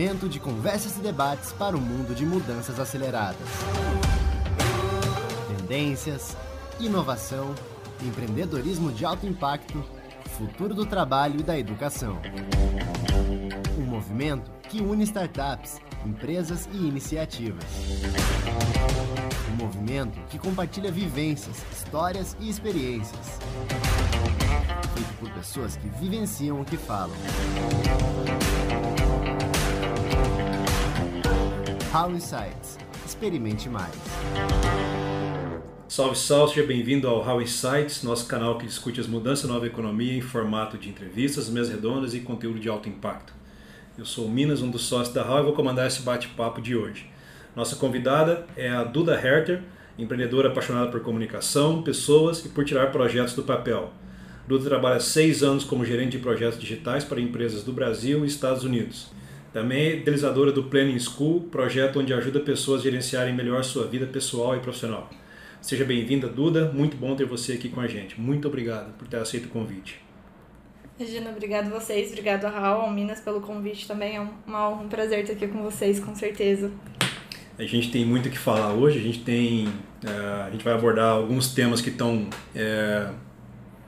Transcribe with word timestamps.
momento 0.00 0.30
de 0.30 0.40
conversas 0.40 0.96
e 0.96 1.00
debates 1.00 1.52
para 1.52 1.76
o 1.76 1.80
mundo 1.80 2.14
de 2.14 2.24
mudanças 2.24 2.80
aceleradas. 2.80 3.46
Tendências, 5.58 6.34
inovação, 6.80 7.54
empreendedorismo 8.02 8.90
de 8.92 9.04
alto 9.04 9.26
impacto, 9.26 9.84
futuro 10.38 10.74
do 10.74 10.86
trabalho 10.86 11.40
e 11.40 11.42
da 11.42 11.58
educação. 11.58 12.18
Um 13.78 13.84
movimento 13.84 14.50
que 14.70 14.80
une 14.80 15.04
startups, 15.04 15.82
empresas 16.06 16.66
e 16.72 16.78
iniciativas. 16.78 17.66
Um 19.52 19.56
movimento 19.56 20.18
que 20.30 20.38
compartilha 20.38 20.90
vivências, 20.90 21.62
histórias 21.70 22.34
e 22.40 22.48
experiências. 22.48 23.38
Feito 24.94 25.12
por 25.18 25.30
pessoas 25.32 25.76
que 25.76 25.88
vivenciam 25.88 26.58
o 26.58 26.64
que 26.64 26.78
falam. 26.78 27.16
How 31.92 32.08
Insights. 32.08 32.78
Experimente 33.04 33.68
mais. 33.68 33.92
Salve, 35.88 36.16
salve, 36.16 36.54
seja 36.54 36.64
bem-vindo 36.64 37.08
ao 37.08 37.18
How 37.28 37.42
Insights, 37.42 38.04
nosso 38.04 38.28
canal 38.28 38.56
que 38.58 38.64
discute 38.64 39.00
as 39.00 39.08
mudanças 39.08 39.48
da 39.48 39.54
nova 39.54 39.66
economia 39.66 40.16
em 40.16 40.20
formato 40.20 40.78
de 40.78 40.88
entrevistas, 40.88 41.48
mesas 41.48 41.74
redondas 41.74 42.14
e 42.14 42.20
conteúdo 42.20 42.60
de 42.60 42.68
alto 42.68 42.88
impacto. 42.88 43.32
Eu 43.98 44.04
sou 44.04 44.26
o 44.26 44.30
Minas, 44.30 44.62
um 44.62 44.70
dos 44.70 44.82
sócios 44.82 45.12
da 45.12 45.28
How 45.28 45.40
e 45.40 45.42
vou 45.42 45.52
comandar 45.52 45.88
esse 45.88 46.02
bate-papo 46.02 46.62
de 46.62 46.76
hoje. 46.76 47.10
Nossa 47.56 47.74
convidada 47.74 48.46
é 48.56 48.70
a 48.70 48.84
Duda 48.84 49.14
Herter, 49.14 49.60
empreendedora 49.98 50.48
apaixonada 50.48 50.92
por 50.92 51.00
comunicação, 51.00 51.82
pessoas 51.82 52.44
e 52.44 52.50
por 52.50 52.64
tirar 52.64 52.92
projetos 52.92 53.34
do 53.34 53.42
papel. 53.42 53.92
Duda 54.46 54.64
trabalha 54.64 55.00
seis 55.00 55.42
anos 55.42 55.64
como 55.64 55.84
gerente 55.84 56.12
de 56.12 56.18
projetos 56.22 56.60
digitais 56.60 57.02
para 57.02 57.20
empresas 57.20 57.64
do 57.64 57.72
Brasil 57.72 58.24
e 58.24 58.28
Estados 58.28 58.62
Unidos. 58.62 59.18
Também 59.52 59.80
é 59.80 59.96
idealizadora 59.96 60.52
do 60.52 60.64
Planning 60.64 60.98
School, 61.00 61.40
projeto 61.50 61.98
onde 61.98 62.14
ajuda 62.14 62.38
pessoas 62.38 62.82
a 62.82 62.84
gerenciarem 62.84 63.34
melhor 63.34 63.64
sua 63.64 63.86
vida 63.86 64.06
pessoal 64.06 64.56
e 64.56 64.60
profissional. 64.60 65.10
Seja 65.60 65.84
bem-vinda, 65.84 66.28
Duda. 66.28 66.70
Muito 66.72 66.96
bom 66.96 67.16
ter 67.16 67.24
você 67.24 67.54
aqui 67.54 67.68
com 67.68 67.80
a 67.80 67.88
gente. 67.88 68.20
Muito 68.20 68.46
obrigado 68.46 68.96
por 68.96 69.08
ter 69.08 69.16
aceito 69.16 69.46
o 69.46 69.48
convite. 69.48 70.00
Regina, 70.96 71.30
obrigado 71.30 71.66
a 71.66 71.80
vocês, 71.80 72.10
obrigado 72.10 72.44
a 72.44 72.50
Raul, 72.50 72.82
ao 72.82 72.90
Minas 72.92 73.20
pelo 73.20 73.40
convite 73.40 73.88
também. 73.88 74.16
É 74.16 74.26
uma 74.46 74.68
honra, 74.68 74.82
um 74.82 74.88
prazer 74.88 75.20
estar 75.20 75.32
aqui 75.32 75.48
com 75.48 75.62
vocês, 75.62 75.98
com 75.98 76.14
certeza. 76.14 76.70
A 77.58 77.64
gente 77.64 77.90
tem 77.90 78.04
muito 78.04 78.28
o 78.28 78.30
que 78.30 78.38
falar 78.38 78.72
hoje. 78.72 78.98
A 79.00 79.02
gente 79.02 79.20
tem, 79.20 79.66
uh, 79.66 80.46
a 80.46 80.50
gente 80.50 80.62
vai 80.62 80.74
abordar 80.74 81.10
alguns 81.10 81.52
temas 81.52 81.80
que 81.80 81.90
estão 81.90 82.28
é, 82.54 83.10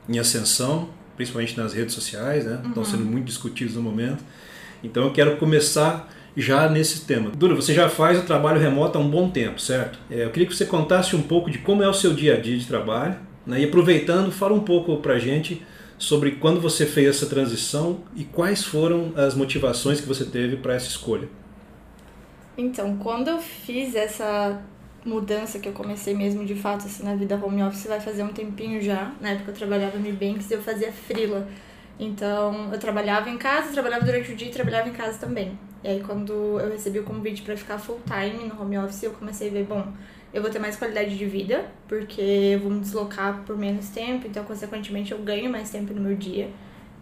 em 0.09 0.19
ascensão, 0.19 0.91
principalmente 1.17 1.57
nas 1.57 1.73
redes 1.73 1.95
sociais, 1.95 2.45
né? 2.45 2.61
Estão 2.67 2.83
uhum. 2.83 2.89
sendo 2.89 3.05
muito 3.05 3.27
discutidos 3.27 3.77
no 3.77 3.83
momento. 3.83 4.25
Então 4.83 5.05
eu 5.05 5.13
quero 5.13 5.37
começar 5.37 6.09
já 6.37 6.69
nesse 6.69 7.05
tema. 7.05 7.31
Dura, 7.31 7.55
você 7.55 7.75
já 7.75 7.89
faz 7.89 8.19
o 8.19 8.23
trabalho 8.23 8.61
remoto 8.61 8.99
há 8.99 9.01
um 9.01 9.09
bom 9.09 9.29
tempo, 9.31 9.61
certo? 9.61 9.99
É, 10.11 10.25
eu 10.25 10.31
queria 10.31 10.49
que 10.49 10.55
você 10.55 10.65
contasse 10.65 11.15
um 11.15 11.23
pouco 11.23 11.51
de 11.51 11.59
como 11.59 11.83
é 11.83 11.89
o 11.89 11.95
seu 11.95 12.15
dia 12.15 12.35
a 12.35 12.41
dia 12.41 12.57
de 12.57 12.67
trabalho, 12.67 13.17
né? 13.47 13.61
e 13.61 13.65
aproveitando, 13.65 14.33
fala 14.33 14.55
um 14.55 14.61
pouco 14.61 14.97
para 14.99 15.19
gente 15.19 15.63
sobre 15.99 16.33
quando 16.33 16.61
você 16.61 16.85
fez 16.87 17.09
essa 17.09 17.27
transição 17.27 18.01
e 18.17 18.25
quais 18.25 18.65
foram 18.65 19.13
as 19.17 19.35
motivações 19.35 20.01
que 20.01 20.09
você 20.09 20.25
teve 20.25 20.57
para 20.57 20.75
essa 20.75 20.89
escolha. 20.89 21.29
Então, 22.57 22.97
quando 22.97 23.29
eu 23.29 23.39
fiz 23.39 23.95
essa 23.95 24.61
mudança 25.05 25.59
que 25.59 25.69
eu 25.69 25.73
comecei 25.73 26.15
mesmo 26.15 26.45
de 26.45 26.55
fato 26.55 26.87
assim 26.87 27.03
na 27.03 27.15
vida 27.15 27.37
home 27.37 27.63
office 27.63 27.87
vai 27.87 28.01
fazer 28.01 28.23
um 28.23 28.29
tempinho 28.29 28.81
já. 28.81 29.13
Na 29.21 29.31
época 29.31 29.51
eu 29.51 29.55
trabalhava 29.55 29.99
no 29.99 30.13
Banks 30.13 30.51
e 30.51 30.55
eu 30.55 30.63
fazia 30.63 30.93
frila. 30.93 31.49
Então, 31.98 32.71
eu 32.73 32.79
trabalhava 32.79 33.29
em 33.31 33.39
casa, 33.39 33.73
trabalhava 33.73 34.05
durante 34.05 34.33
o 34.33 34.37
dia 34.37 34.48
e 34.48 34.51
trabalhava 34.51 34.89
em 34.89 34.92
casa 34.92 35.19
também. 35.19 35.58
E 35.85 35.89
aí, 35.89 36.01
quando 36.01 36.33
eu 36.61 36.70
recebi 36.70 36.98
o 36.98 37.05
convite 37.05 37.42
para 37.42 37.57
ficar 37.57 37.79
full 37.79 38.01
time 38.07 38.48
no 38.48 38.61
home 38.61 38.79
office, 38.79 39.03
eu 39.03 39.13
comecei 39.13 39.48
a 39.48 39.53
ver, 39.53 39.64
bom, 39.64 39.92
eu 40.33 40.41
vou 40.41 40.51
ter 40.51 40.58
mais 40.58 40.77
qualidade 40.77 41.17
de 41.17 41.27
vida, 41.27 41.67
porque 41.89 42.20
eu 42.20 42.61
vou 42.61 42.70
me 42.70 42.80
deslocar 42.80 43.42
por 43.45 43.57
menos 43.57 43.89
tempo, 43.91 44.27
então, 44.27 44.45
consequentemente, 44.45 45.13
eu 45.13 45.19
ganho 45.19 45.51
mais 45.51 45.70
tempo 45.70 45.92
no 45.92 46.01
meu 46.01 46.17
dia. 46.17 46.51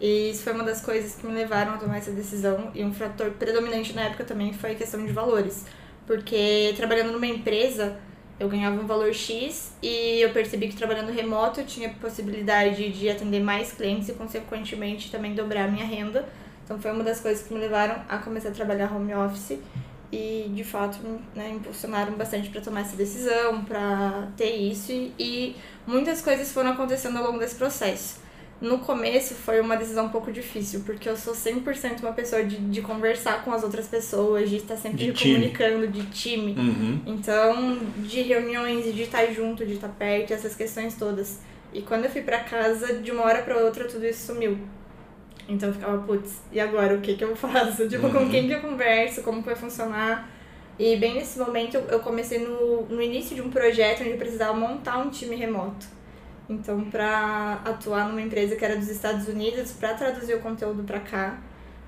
E 0.01 0.31
isso 0.31 0.43
foi 0.43 0.55
uma 0.55 0.65
das 0.65 0.81
coisas 0.81 1.15
que 1.15 1.27
me 1.27 1.35
levaram 1.35 1.75
a 1.75 1.77
tomar 1.77 1.99
essa 1.99 2.11
decisão. 2.11 2.71
E 2.75 2.83
um 2.83 2.93
fator 2.93 3.31
predominante 3.33 3.95
na 3.95 4.03
época 4.03 4.25
também 4.25 4.53
foi 4.53 4.73
a 4.73 4.75
questão 4.75 5.05
de 5.05 5.13
valores. 5.13 5.67
Porque 6.07 6.73
trabalhando 6.75 7.13
numa 7.13 7.27
empresa, 7.27 7.99
eu 8.41 8.49
ganhava 8.49 8.81
um 8.81 8.87
valor 8.87 9.13
X 9.13 9.75
e 9.83 10.19
eu 10.21 10.31
percebi 10.31 10.69
que 10.69 10.75
trabalhando 10.75 11.13
remoto 11.13 11.61
eu 11.61 11.67
tinha 11.67 11.91
possibilidade 11.91 12.89
de 12.91 13.11
atender 13.11 13.41
mais 13.41 13.71
clientes 13.71 14.09
e, 14.09 14.15
consequentemente, 14.15 15.11
também 15.11 15.35
dobrar 15.35 15.67
a 15.67 15.69
minha 15.69 15.85
renda. 15.85 16.27
Então, 16.65 16.81
foi 16.81 16.91
uma 16.91 17.05
das 17.05 17.21
coisas 17.21 17.47
que 17.47 17.53
me 17.53 17.61
levaram 17.61 18.03
a 18.09 18.17
começar 18.17 18.49
a 18.49 18.53
trabalhar 18.53 18.91
home 18.91 19.15
office 19.15 19.59
e, 20.11 20.51
de 20.55 20.65
fato, 20.65 20.99
né, 21.35 21.51
impulsionaram 21.51 22.15
bastante 22.15 22.49
para 22.49 22.63
tomar 22.63 22.81
essa 22.81 22.97
decisão, 22.97 23.63
para 23.63 24.29
ter 24.39 24.57
isso. 24.57 24.91
E, 24.91 25.15
e 25.19 25.57
muitas 25.87 26.23
coisas 26.23 26.51
foram 26.51 26.71
acontecendo 26.71 27.19
ao 27.19 27.27
longo 27.27 27.39
desse 27.39 27.57
processo 27.57 28.30
no 28.61 28.79
começo 28.79 29.35
foi 29.35 29.61
uma 29.61 29.77
decisão 29.77 30.07
um 30.07 30.09
pouco 30.11 30.31
difícil, 30.31 30.83
porque 30.85 31.09
eu 31.09 31.17
sou 31.17 31.33
100% 31.33 32.01
uma 32.01 32.13
pessoa 32.13 32.45
de, 32.45 32.57
de 32.57 32.83
conversar 32.83 33.43
com 33.43 33.53
as 33.53 33.63
outras 33.63 33.87
pessoas, 33.87 34.51
de 34.51 34.57
estar 34.57 34.77
sempre 34.77 35.11
de 35.11 35.23
comunicando, 35.25 35.89
de 35.89 36.05
time. 36.07 36.53
Uhum. 36.53 37.01
Então, 37.07 37.79
de 37.99 38.21
reuniões, 38.21 38.95
de 38.95 39.03
estar 39.03 39.27
junto, 39.33 39.65
de 39.65 39.75
estar 39.75 39.89
perto, 39.89 40.33
essas 40.33 40.55
questões 40.55 40.95
todas. 40.95 41.41
E 41.73 41.81
quando 41.81 42.05
eu 42.05 42.11
fui 42.11 42.21
para 42.21 42.41
casa, 42.41 42.95
de 42.95 43.11
uma 43.11 43.25
hora 43.25 43.43
para 43.43 43.57
outra, 43.57 43.85
tudo 43.85 44.05
isso 44.05 44.27
sumiu. 44.27 44.59
Então 45.49 45.71
eu 45.71 45.75
ficava, 45.75 45.99
putz, 46.03 46.41
e 46.53 46.61
agora 46.61 46.95
o 46.95 47.01
que 47.01 47.15
que 47.15 47.25
eu 47.25 47.35
faço? 47.35 47.87
Tipo, 47.89 48.07
uhum. 48.07 48.13
com 48.13 48.29
quem 48.29 48.47
que 48.47 48.53
eu 48.53 48.61
converso? 48.61 49.23
Como 49.23 49.41
vai 49.41 49.57
funcionar? 49.57 50.31
E 50.79 50.97
bem 50.97 51.15
nesse 51.15 51.39
momento 51.39 51.77
eu 51.77 52.01
comecei 52.01 52.39
no, 52.39 52.83
no 52.87 53.03
início 53.03 53.35
de 53.35 53.43
um 53.43 53.51
projeto 53.51 54.01
onde 54.01 54.11
eu 54.11 54.17
precisava 54.17 54.55
montar 54.55 54.99
um 54.99 55.11
time 55.11 55.37
remoto. 55.37 55.87
Então, 56.51 56.91
para 56.91 57.61
atuar 57.65 58.09
numa 58.09 58.21
empresa 58.21 58.57
que 58.57 58.65
era 58.65 58.77
dos 58.77 58.89
Estados 58.89 59.29
Unidos, 59.29 59.71
para 59.71 59.95
traduzir 59.95 60.35
o 60.35 60.41
conteúdo 60.41 60.83
para 60.83 60.99
cá. 60.99 61.39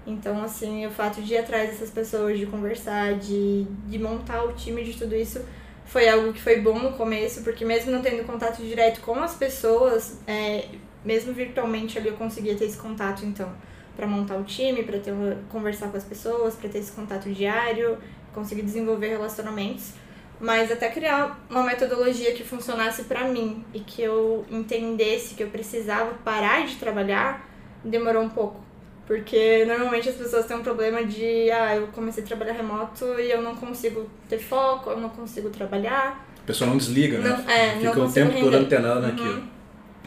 Então, 0.06 0.40
assim, 0.44 0.86
o 0.86 0.90
fato 0.90 1.20
de 1.20 1.34
ir 1.34 1.38
atrás 1.38 1.70
dessas 1.70 1.90
pessoas, 1.90 2.38
de 2.38 2.46
conversar, 2.46 3.14
de, 3.18 3.64
de 3.88 3.98
montar 3.98 4.44
o 4.44 4.52
time 4.52 4.84
de 4.84 4.96
tudo 4.96 5.16
isso, 5.16 5.44
foi 5.84 6.08
algo 6.08 6.32
que 6.32 6.40
foi 6.40 6.60
bom 6.60 6.78
no 6.78 6.92
começo, 6.92 7.42
porque 7.42 7.64
mesmo 7.64 7.90
não 7.90 8.00
tendo 8.00 8.24
contato 8.24 8.62
direto 8.62 9.00
com 9.00 9.16
as 9.16 9.34
pessoas, 9.34 10.20
é, 10.28 10.66
mesmo 11.04 11.32
virtualmente 11.32 11.98
ali 11.98 12.08
eu 12.08 12.16
conseguia 12.16 12.54
ter 12.56 12.66
esse 12.66 12.78
contato, 12.78 13.26
então, 13.26 13.52
para 13.96 14.06
montar 14.06 14.36
o 14.36 14.44
time, 14.44 14.84
para 14.84 15.00
ter 15.00 15.12
conversar 15.48 15.88
com 15.88 15.96
as 15.96 16.04
pessoas, 16.04 16.54
para 16.54 16.68
ter 16.68 16.78
esse 16.78 16.92
contato 16.92 17.28
diário, 17.28 17.98
conseguir 18.32 18.62
desenvolver 18.62 19.08
relacionamentos 19.08 19.92
mas 20.42 20.72
até 20.72 20.90
criar 20.90 21.40
uma 21.48 21.62
metodologia 21.62 22.32
que 22.32 22.42
funcionasse 22.42 23.04
para 23.04 23.28
mim 23.28 23.64
e 23.72 23.78
que 23.78 24.02
eu 24.02 24.44
entendesse 24.50 25.36
que 25.36 25.42
eu 25.44 25.48
precisava 25.48 26.14
parar 26.24 26.66
de 26.66 26.74
trabalhar, 26.74 27.48
demorou 27.84 28.24
um 28.24 28.28
pouco. 28.28 28.60
Porque 29.06 29.64
normalmente 29.64 30.08
as 30.08 30.16
pessoas 30.16 30.44
têm 30.44 30.56
um 30.56 30.62
problema 30.62 31.04
de, 31.04 31.48
ah, 31.52 31.76
eu 31.76 31.86
comecei 31.88 32.24
a 32.24 32.26
trabalhar 32.26 32.54
remoto 32.54 33.04
e 33.20 33.30
eu 33.30 33.40
não 33.40 33.54
consigo 33.54 34.10
ter 34.28 34.38
foco, 34.38 34.90
eu 34.90 34.98
não 34.98 35.10
consigo 35.10 35.48
trabalhar. 35.48 36.26
A 36.42 36.46
pessoa 36.46 36.68
não 36.68 36.76
desliga, 36.76 37.18
né? 37.18 37.28
Não, 37.28 37.50
é, 37.50 37.76
Fica 37.76 38.00
o 38.00 38.12
tempo 38.12 38.32
render. 38.32 38.44
todo 38.44 38.54
antenada 38.54 39.00
uhum. 39.00 39.06
naquilo. 39.08 39.42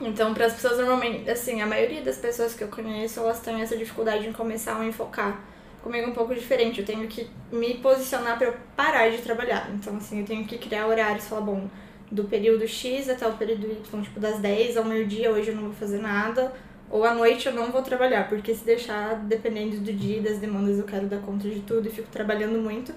Então, 0.01 0.34
para 0.34 0.47
as 0.47 0.53
pessoas 0.53 0.78
normalmente, 0.78 1.29
assim, 1.29 1.62
a 1.62 1.66
maioria 1.66 2.01
das 2.01 2.18
pessoas 2.18 2.53
que 2.53 2.62
eu 2.62 2.68
conheço, 2.68 3.22
elas 3.22 3.40
têm 3.40 3.62
essa 3.62 3.78
dificuldade 3.78 4.28
em 4.28 4.34
começar 4.34 4.78
a 4.78 4.85
enfocar 4.85 5.40
comigo 5.85 6.09
um 6.09 6.13
pouco 6.13 6.34
diferente. 6.34 6.79
Eu 6.79 6.85
tenho 6.85 7.07
que 7.07 7.28
me 7.51 7.75
posicionar 7.75 8.40
para 8.40 8.47
eu 8.47 8.56
parar 8.75 9.09
de 9.09 9.19
trabalhar. 9.19 9.69
Então, 9.72 9.96
assim, 9.97 10.22
eu 10.22 10.25
tenho 10.25 10.44
que 10.44 10.57
criar 10.57 10.88
horários, 10.88 11.28
falar, 11.28 11.41
bom, 11.41 11.69
do 12.12 12.23
período 12.23 12.68
X 12.68 13.07
até 13.07 13.28
o 13.28 13.34
período 13.34 13.68
Y, 13.68 14.01
tipo, 14.01 14.19
das 14.19 14.39
10 14.39 14.77
ao 14.77 14.83
meio-dia, 14.83 15.31
hoje 15.31 15.50
eu 15.50 15.56
não 15.56 15.65
vou 15.65 15.74
fazer 15.74 16.00
nada. 16.00 16.51
Ou 16.89 17.06
à 17.06 17.13
noite 17.13 17.45
eu 17.45 17.54
não 17.54 17.71
vou 17.71 17.83
trabalhar, 17.83 18.27
porque 18.27 18.54
se 18.56 18.65
deixar, 18.65 19.15
dependendo 19.15 19.77
do 19.77 19.94
dia 19.94 20.18
e 20.18 20.21
das 20.21 20.39
demandas, 20.39 20.80
eu 20.80 20.86
quero 20.86 21.06
dar 21.06 21.19
conta 21.19 21.48
de 21.48 21.59
tudo 21.62 21.88
e 21.88 21.92
fico 21.92 22.09
trabalhando 22.09 22.59
muito. 22.59 22.92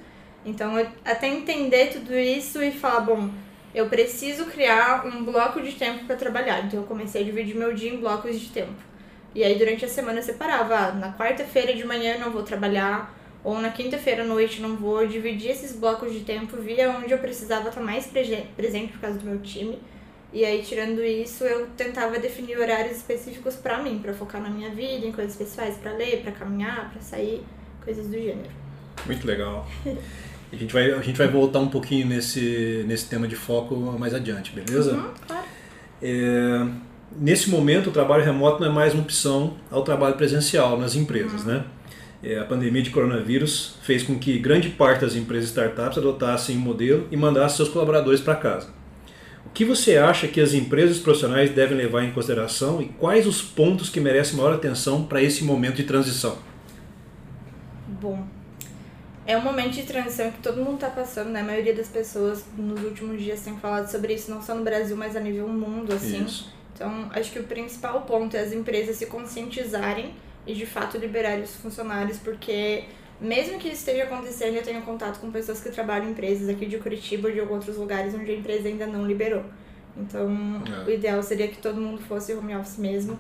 Então, 0.44 0.74
até 1.04 1.28
entender 1.28 1.90
tudo 1.92 2.14
isso 2.14 2.62
e 2.62 2.72
falar, 2.72 3.00
bom, 3.00 3.28
eu 3.74 3.86
preciso 3.88 4.46
criar 4.46 5.06
um 5.06 5.24
bloco 5.24 5.60
de 5.60 5.72
tempo 5.72 6.06
para 6.06 6.16
trabalhar. 6.16 6.64
Então, 6.64 6.80
eu 6.80 6.86
comecei 6.86 7.20
a 7.20 7.24
dividir 7.24 7.54
meu 7.54 7.74
dia 7.74 7.92
em 7.92 7.98
blocos 7.98 8.40
de 8.40 8.48
tempo. 8.48 8.88
E 9.38 9.44
aí 9.44 9.56
durante 9.56 9.84
a 9.84 9.88
semana 9.88 10.18
eu 10.18 10.22
separava, 10.24 10.74
ah, 10.74 10.92
na 10.92 11.12
quarta-feira 11.12 11.72
de 11.72 11.84
manhã 11.84 12.14
eu 12.14 12.18
não 12.18 12.32
vou 12.32 12.42
trabalhar, 12.42 13.16
ou 13.44 13.60
na 13.60 13.70
quinta-feira 13.70 14.24
à 14.24 14.26
noite 14.26 14.60
não 14.60 14.74
vou, 14.74 15.06
dividir 15.06 15.52
esses 15.52 15.76
blocos 15.76 16.12
de 16.12 16.22
tempo, 16.24 16.56
via 16.56 16.90
onde 16.90 17.12
eu 17.12 17.18
precisava 17.18 17.68
estar 17.68 17.80
mais 17.80 18.10
presente 18.56 18.94
por 18.94 19.00
causa 19.00 19.16
do 19.16 19.24
meu 19.24 19.38
time. 19.38 19.78
E 20.32 20.44
aí, 20.44 20.60
tirando 20.62 21.04
isso, 21.04 21.44
eu 21.44 21.68
tentava 21.76 22.18
definir 22.18 22.58
horários 22.58 22.96
específicos 22.96 23.54
para 23.54 23.80
mim, 23.80 24.00
para 24.00 24.12
focar 24.12 24.42
na 24.42 24.50
minha 24.50 24.70
vida, 24.70 25.06
em 25.06 25.12
coisas 25.12 25.36
pessoais, 25.36 25.76
para 25.76 25.92
ler, 25.92 26.20
para 26.20 26.32
caminhar, 26.32 26.90
para 26.90 27.00
sair, 27.00 27.40
coisas 27.84 28.08
do 28.08 28.14
gênero. 28.14 28.50
Muito 29.06 29.24
legal. 29.24 29.68
a 30.52 30.56
gente 30.56 30.74
vai, 30.74 30.90
a 30.90 31.00
gente 31.00 31.16
vai 31.16 31.28
voltar 31.28 31.60
um 31.60 31.68
pouquinho 31.68 32.08
nesse, 32.08 32.84
nesse 32.88 33.08
tema 33.08 33.28
de 33.28 33.36
foco 33.36 33.76
mais 33.76 34.12
adiante, 34.12 34.50
beleza? 34.50 34.94
Uhum, 34.94 35.14
claro. 35.24 35.46
É, 36.02 36.87
nesse 37.16 37.50
momento 37.50 37.90
o 37.90 37.92
trabalho 37.92 38.24
remoto 38.24 38.60
não 38.60 38.70
é 38.70 38.72
mais 38.72 38.94
uma 38.94 39.02
opção 39.02 39.56
ao 39.70 39.82
trabalho 39.82 40.16
presencial 40.16 40.78
nas 40.78 40.94
empresas, 40.94 41.42
uhum. 41.42 41.52
né? 41.52 41.64
É, 42.22 42.38
a 42.38 42.44
pandemia 42.44 42.82
de 42.82 42.90
coronavírus 42.90 43.76
fez 43.82 44.02
com 44.02 44.18
que 44.18 44.38
grande 44.38 44.70
parte 44.70 45.02
das 45.02 45.14
empresas 45.14 45.50
startups 45.50 45.98
adotassem 45.98 46.56
o 46.56 46.58
um 46.58 46.62
modelo 46.62 47.06
e 47.12 47.16
mandassem 47.16 47.58
seus 47.58 47.68
colaboradores 47.68 48.20
para 48.20 48.34
casa. 48.34 48.68
O 49.46 49.50
que 49.50 49.64
você 49.64 49.96
acha 49.96 50.26
que 50.26 50.40
as 50.40 50.52
empresas 50.52 50.98
profissionais 50.98 51.50
devem 51.50 51.76
levar 51.76 52.02
em 52.02 52.10
consideração 52.10 52.82
e 52.82 52.86
quais 52.86 53.26
os 53.26 53.40
pontos 53.40 53.88
que 53.88 54.00
merecem 54.00 54.36
maior 54.36 54.54
atenção 54.54 55.04
para 55.04 55.22
esse 55.22 55.44
momento 55.44 55.76
de 55.76 55.84
transição? 55.84 56.38
Bom, 58.00 58.26
é 59.24 59.36
um 59.36 59.42
momento 59.42 59.74
de 59.74 59.84
transição 59.84 60.30
que 60.30 60.38
todo 60.38 60.56
mundo 60.56 60.74
está 60.74 60.90
passando, 60.90 61.30
né? 61.30 61.40
A 61.40 61.44
maioria 61.44 61.74
das 61.74 61.88
pessoas 61.88 62.44
nos 62.56 62.82
últimos 62.82 63.22
dias 63.22 63.40
tem 63.42 63.56
falado 63.58 63.88
sobre 63.88 64.14
isso, 64.14 64.30
não 64.30 64.42
só 64.42 64.54
no 64.54 64.64
Brasil, 64.64 64.96
mas 64.96 65.14
a 65.14 65.20
nível 65.20 65.48
mundo, 65.48 65.92
assim. 65.92 66.24
Isso. 66.24 66.57
Então, 66.78 67.10
acho 67.10 67.32
que 67.32 67.40
o 67.40 67.42
principal 67.42 68.02
ponto 68.02 68.36
é 68.36 68.40
as 68.40 68.52
empresas 68.52 68.96
se 68.96 69.06
conscientizarem 69.06 70.14
e 70.46 70.54
de 70.54 70.64
fato 70.64 70.96
liberarem 70.96 71.42
os 71.42 71.56
funcionários, 71.56 72.18
porque 72.18 72.84
mesmo 73.20 73.58
que 73.58 73.66
isso 73.66 73.78
esteja 73.78 74.04
acontecendo, 74.04 74.54
eu 74.54 74.62
tenho 74.62 74.80
contato 74.82 75.18
com 75.18 75.28
pessoas 75.32 75.60
que 75.60 75.70
trabalham 75.70 76.06
em 76.06 76.12
empresas 76.12 76.48
aqui 76.48 76.66
de 76.66 76.78
Curitiba 76.78 77.26
ou 77.26 77.34
de 77.34 77.40
outros 77.40 77.76
lugares 77.76 78.14
onde 78.14 78.30
a 78.30 78.34
empresa 78.34 78.68
ainda 78.68 78.86
não 78.86 79.04
liberou. 79.04 79.44
Então, 79.96 80.30
é. 80.84 80.88
o 80.88 80.90
ideal 80.90 81.20
seria 81.20 81.48
que 81.48 81.58
todo 81.58 81.80
mundo 81.80 82.00
fosse 82.02 82.32
home 82.32 82.54
office 82.54 82.78
mesmo 82.78 83.18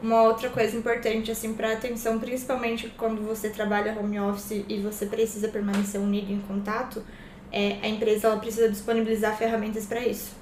uma 0.00 0.22
outra 0.22 0.50
coisa 0.50 0.76
importante, 0.76 1.30
assim, 1.30 1.54
para 1.54 1.72
atenção, 1.72 2.18
principalmente 2.18 2.92
quando 2.96 3.22
você 3.22 3.48
trabalha 3.48 3.96
home 3.98 4.18
office 4.18 4.64
e 4.68 4.78
você 4.80 5.06
precisa 5.06 5.48
permanecer 5.48 6.00
unido 6.00 6.32
em 6.32 6.40
contato, 6.40 7.04
é, 7.52 7.78
a 7.82 7.88
empresa 7.88 8.26
ela 8.26 8.38
precisa 8.38 8.68
disponibilizar 8.68 9.36
ferramentas 9.36 9.86
para 9.86 10.00
isso. 10.00 10.41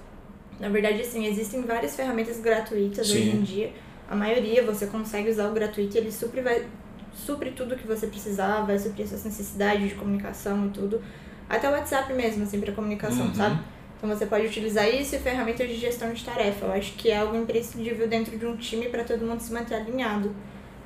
Na 0.61 0.69
verdade, 0.69 1.01
assim, 1.01 1.27
existem 1.27 1.63
várias 1.63 1.97
ferramentas 1.97 2.39
gratuitas 2.39 3.07
Sim. 3.07 3.15
hoje 3.15 3.31
em 3.31 3.43
dia. 3.43 3.73
A 4.09 4.15
maioria 4.15 4.63
você 4.63 4.87
consegue 4.87 5.31
usar 5.31 5.49
o 5.49 5.53
gratuito 5.53 5.97
e 5.97 5.99
ele 5.99 6.13
supre, 6.13 6.43
vai, 6.43 6.67
supre 7.15 7.53
tudo 7.53 7.77
que 7.77 7.87
você 7.87 8.07
precisar, 8.07 8.61
vai 8.63 8.79
suprir 8.79 9.09
suas 9.09 9.25
necessidades 9.25 9.89
de 9.89 9.95
comunicação 9.95 10.67
e 10.67 10.71
tudo. 10.71 11.01
Até 11.49 11.69
o 11.69 11.73
WhatsApp 11.73 12.13
mesmo, 12.13 12.43
assim, 12.43 12.61
para 12.61 12.73
comunicação, 12.73 13.27
uhum. 13.27 13.35
sabe? 13.35 13.59
Então 13.97 14.09
você 14.09 14.27
pode 14.27 14.47
utilizar 14.47 14.89
isso 14.89 15.17
e 15.17 15.19
ferramentas 15.19 15.69
de 15.69 15.77
gestão 15.77 16.13
de 16.13 16.25
tarefa. 16.25 16.67
Eu 16.67 16.73
acho 16.73 16.93
que 16.95 17.11
é 17.11 17.19
algo 17.19 17.37
imprescindível 17.37 18.07
dentro 18.07 18.37
de 18.37 18.47
um 18.47 18.57
time 18.57 18.89
para 18.89 19.05
todo 19.05 19.25
mundo 19.27 19.41
se 19.41 19.53
manter 19.53 19.75
alinhado. 19.75 20.35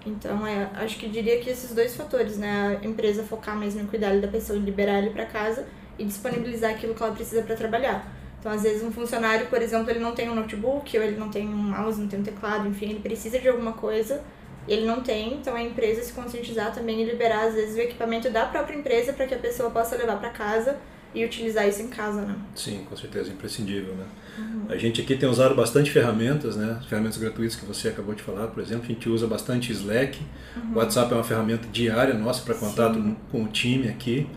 Então, 0.07 0.47
é, 0.47 0.69
acho 0.75 0.99
que 0.99 1.09
diria 1.09 1.39
que 1.41 1.49
esses 1.49 1.75
dois 1.75 1.97
fatores, 1.97 2.37
né? 2.37 2.79
A 2.83 2.87
empresa 2.87 3.23
focar 3.23 3.57
mesmo 3.57 3.81
em 3.81 3.87
cuidar 3.87 4.19
da 4.21 4.29
pessoa 4.29 4.59
e 4.59 4.63
liberar 4.63 4.99
ele 4.99 5.11
para 5.11 5.25
casa 5.25 5.67
e 5.99 6.05
disponibilizar 6.05 6.73
aquilo 6.73 6.95
que 6.95 7.03
ela 7.03 7.13
precisa 7.13 7.43
para 7.43 7.57
trabalhar. 7.57 8.07
Então, 8.45 8.53
às 8.53 8.63
vezes, 8.63 8.83
um 8.83 8.93
funcionário, 8.93 9.47
por 9.47 9.63
exemplo, 9.63 9.89
ele 9.89 10.01
não 10.01 10.13
tem 10.13 10.29
um 10.29 10.35
notebook, 10.35 10.99
ou 10.99 11.03
ele 11.03 11.17
não 11.17 11.31
tem 11.31 11.49
um 11.49 11.57
mouse, 11.57 11.99
não 11.99 12.07
tem 12.07 12.21
um 12.21 12.23
teclado, 12.23 12.69
enfim, 12.69 12.91
ele 12.91 13.01
precisa 13.01 13.39
de 13.39 13.49
alguma 13.49 13.73
coisa 13.73 14.21
e 14.69 14.73
ele 14.75 14.85
não 14.85 15.01
tem. 15.01 15.33
Então, 15.33 15.57
a 15.57 15.63
empresa 15.63 16.03
se 16.03 16.13
conscientizar 16.13 16.71
também 16.71 17.01
e 17.01 17.07
liberar, 17.07 17.47
às 17.47 17.55
vezes, 17.55 17.75
o 17.75 17.81
equipamento 17.81 18.29
da 18.29 18.45
própria 18.45 18.77
empresa 18.77 19.15
para 19.15 19.27
que 19.27 19.35
a 19.35 19.39
pessoa 19.39 19.71
possa 19.71 19.97
levar 19.97 20.19
para 20.19 20.29
casa 20.29 20.77
e 21.15 21.25
utilizar 21.25 21.67
isso 21.67 21.81
em 21.81 21.89
casa, 21.89 22.21
né? 22.21 22.37
Sim, 22.55 22.85
com 22.87 22.95
certeza, 22.95 23.33
imprescindível, 23.33 23.95
né? 23.95 24.05
Uhum. 24.37 24.67
A 24.69 24.77
gente 24.77 25.01
aqui 25.01 25.17
tem 25.17 25.27
usado 25.27 25.55
bastante 25.55 25.91
ferramentas, 25.91 26.55
né? 26.55 26.79
Ferramentas 26.87 27.17
gratuitas 27.17 27.57
que 27.57 27.65
você 27.65 27.89
acabou 27.89 28.15
de 28.15 28.23
falar, 28.23 28.49
por 28.49 28.63
exemplo, 28.63 28.85
a 28.85 28.89
gente 28.89 29.09
usa 29.09 29.27
bastante 29.27 29.73
Slack. 29.73 30.21
Uhum. 30.55 30.73
O 30.75 30.79
WhatsApp 30.81 31.11
é 31.11 31.17
uma 31.17 31.25
ferramenta 31.25 31.67
diária 31.73 32.13
nossa 32.13 32.43
para 32.43 32.55
contato 32.55 32.97
Sim. 32.97 33.17
com 33.33 33.45
o 33.45 33.49
time 33.49 33.89
aqui. 33.89 34.29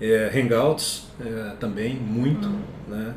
É, 0.00 0.32
Hangouts 0.34 1.06
é, 1.24 1.54
também, 1.60 1.94
muito, 1.94 2.48
uhum. 2.48 2.62
né? 2.88 3.14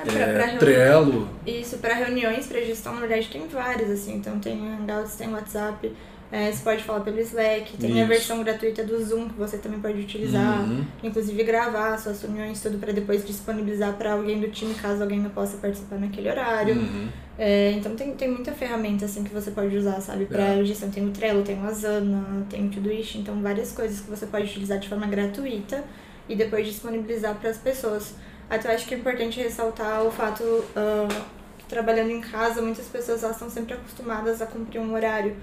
É, 0.00 0.12
pra, 0.12 0.20
é, 0.20 0.32
pra 0.34 0.58
Trello. 0.58 1.28
Isso, 1.46 1.78
para 1.78 1.94
reuniões, 1.94 2.46
para 2.46 2.60
gestão, 2.60 2.94
na 2.94 3.00
verdade, 3.00 3.28
tem 3.28 3.46
várias, 3.48 3.90
assim. 3.90 4.14
Então, 4.14 4.38
tem 4.38 4.58
Hangouts, 4.58 5.16
tem 5.16 5.32
WhatsApp, 5.32 5.90
é, 6.32 6.52
você 6.52 6.62
pode 6.62 6.84
falar 6.84 7.00
pelo 7.00 7.18
Slack, 7.18 7.76
tem 7.76 7.90
Isso. 7.90 8.02
a 8.02 8.04
versão 8.04 8.44
gratuita 8.44 8.84
do 8.84 9.02
Zoom 9.02 9.28
que 9.28 9.34
você 9.34 9.58
também 9.58 9.80
pode 9.80 10.00
utilizar, 10.00 10.60
uhum. 10.62 10.84
inclusive 11.02 11.42
gravar 11.42 11.98
suas 11.98 12.22
reuniões, 12.22 12.62
tudo 12.62 12.78
para 12.78 12.92
depois 12.92 13.26
disponibilizar 13.26 13.94
para 13.94 14.12
alguém 14.12 14.38
do 14.38 14.48
time 14.48 14.72
caso 14.74 15.02
alguém 15.02 15.18
não 15.18 15.30
possa 15.30 15.56
participar 15.56 15.98
naquele 15.98 16.30
horário. 16.30 16.76
Uhum. 16.76 17.08
É, 17.36 17.72
então 17.72 17.96
tem, 17.96 18.14
tem 18.14 18.28
muita 18.28 18.52
ferramenta 18.52 19.06
assim 19.06 19.24
que 19.24 19.34
você 19.34 19.50
pode 19.50 19.76
usar, 19.76 20.00
sabe? 20.00 20.26
Para 20.26 20.42
é. 20.44 20.64
gestão 20.64 20.88
tem 20.88 21.04
o 21.04 21.10
Trello, 21.10 21.42
tem 21.42 21.60
o 21.60 21.66
Asana, 21.66 22.46
tem 22.48 22.66
o 22.66 22.70
Todoist, 22.70 23.18
então 23.18 23.42
várias 23.42 23.72
coisas 23.72 23.98
que 23.98 24.08
você 24.08 24.26
pode 24.26 24.44
utilizar 24.44 24.78
de 24.78 24.88
forma 24.88 25.08
gratuita 25.08 25.82
e 26.28 26.36
depois 26.36 26.64
disponibilizar 26.64 27.34
para 27.34 27.50
as 27.50 27.58
pessoas. 27.58 28.14
Até 28.50 28.68
eu 28.68 28.74
acho 28.74 28.86
que 28.86 28.94
é 28.94 28.98
importante 28.98 29.40
ressaltar 29.40 30.02
o 30.02 30.10
fato 30.10 30.42
uh, 30.42 31.24
que 31.56 31.64
trabalhando 31.66 32.10
em 32.10 32.20
casa 32.20 32.60
muitas 32.60 32.86
pessoas 32.86 33.22
elas 33.22 33.36
estão 33.36 33.48
sempre 33.48 33.74
acostumadas 33.74 34.42
a 34.42 34.46
cumprir 34.46 34.80
um 34.80 34.92
horário. 34.92 35.36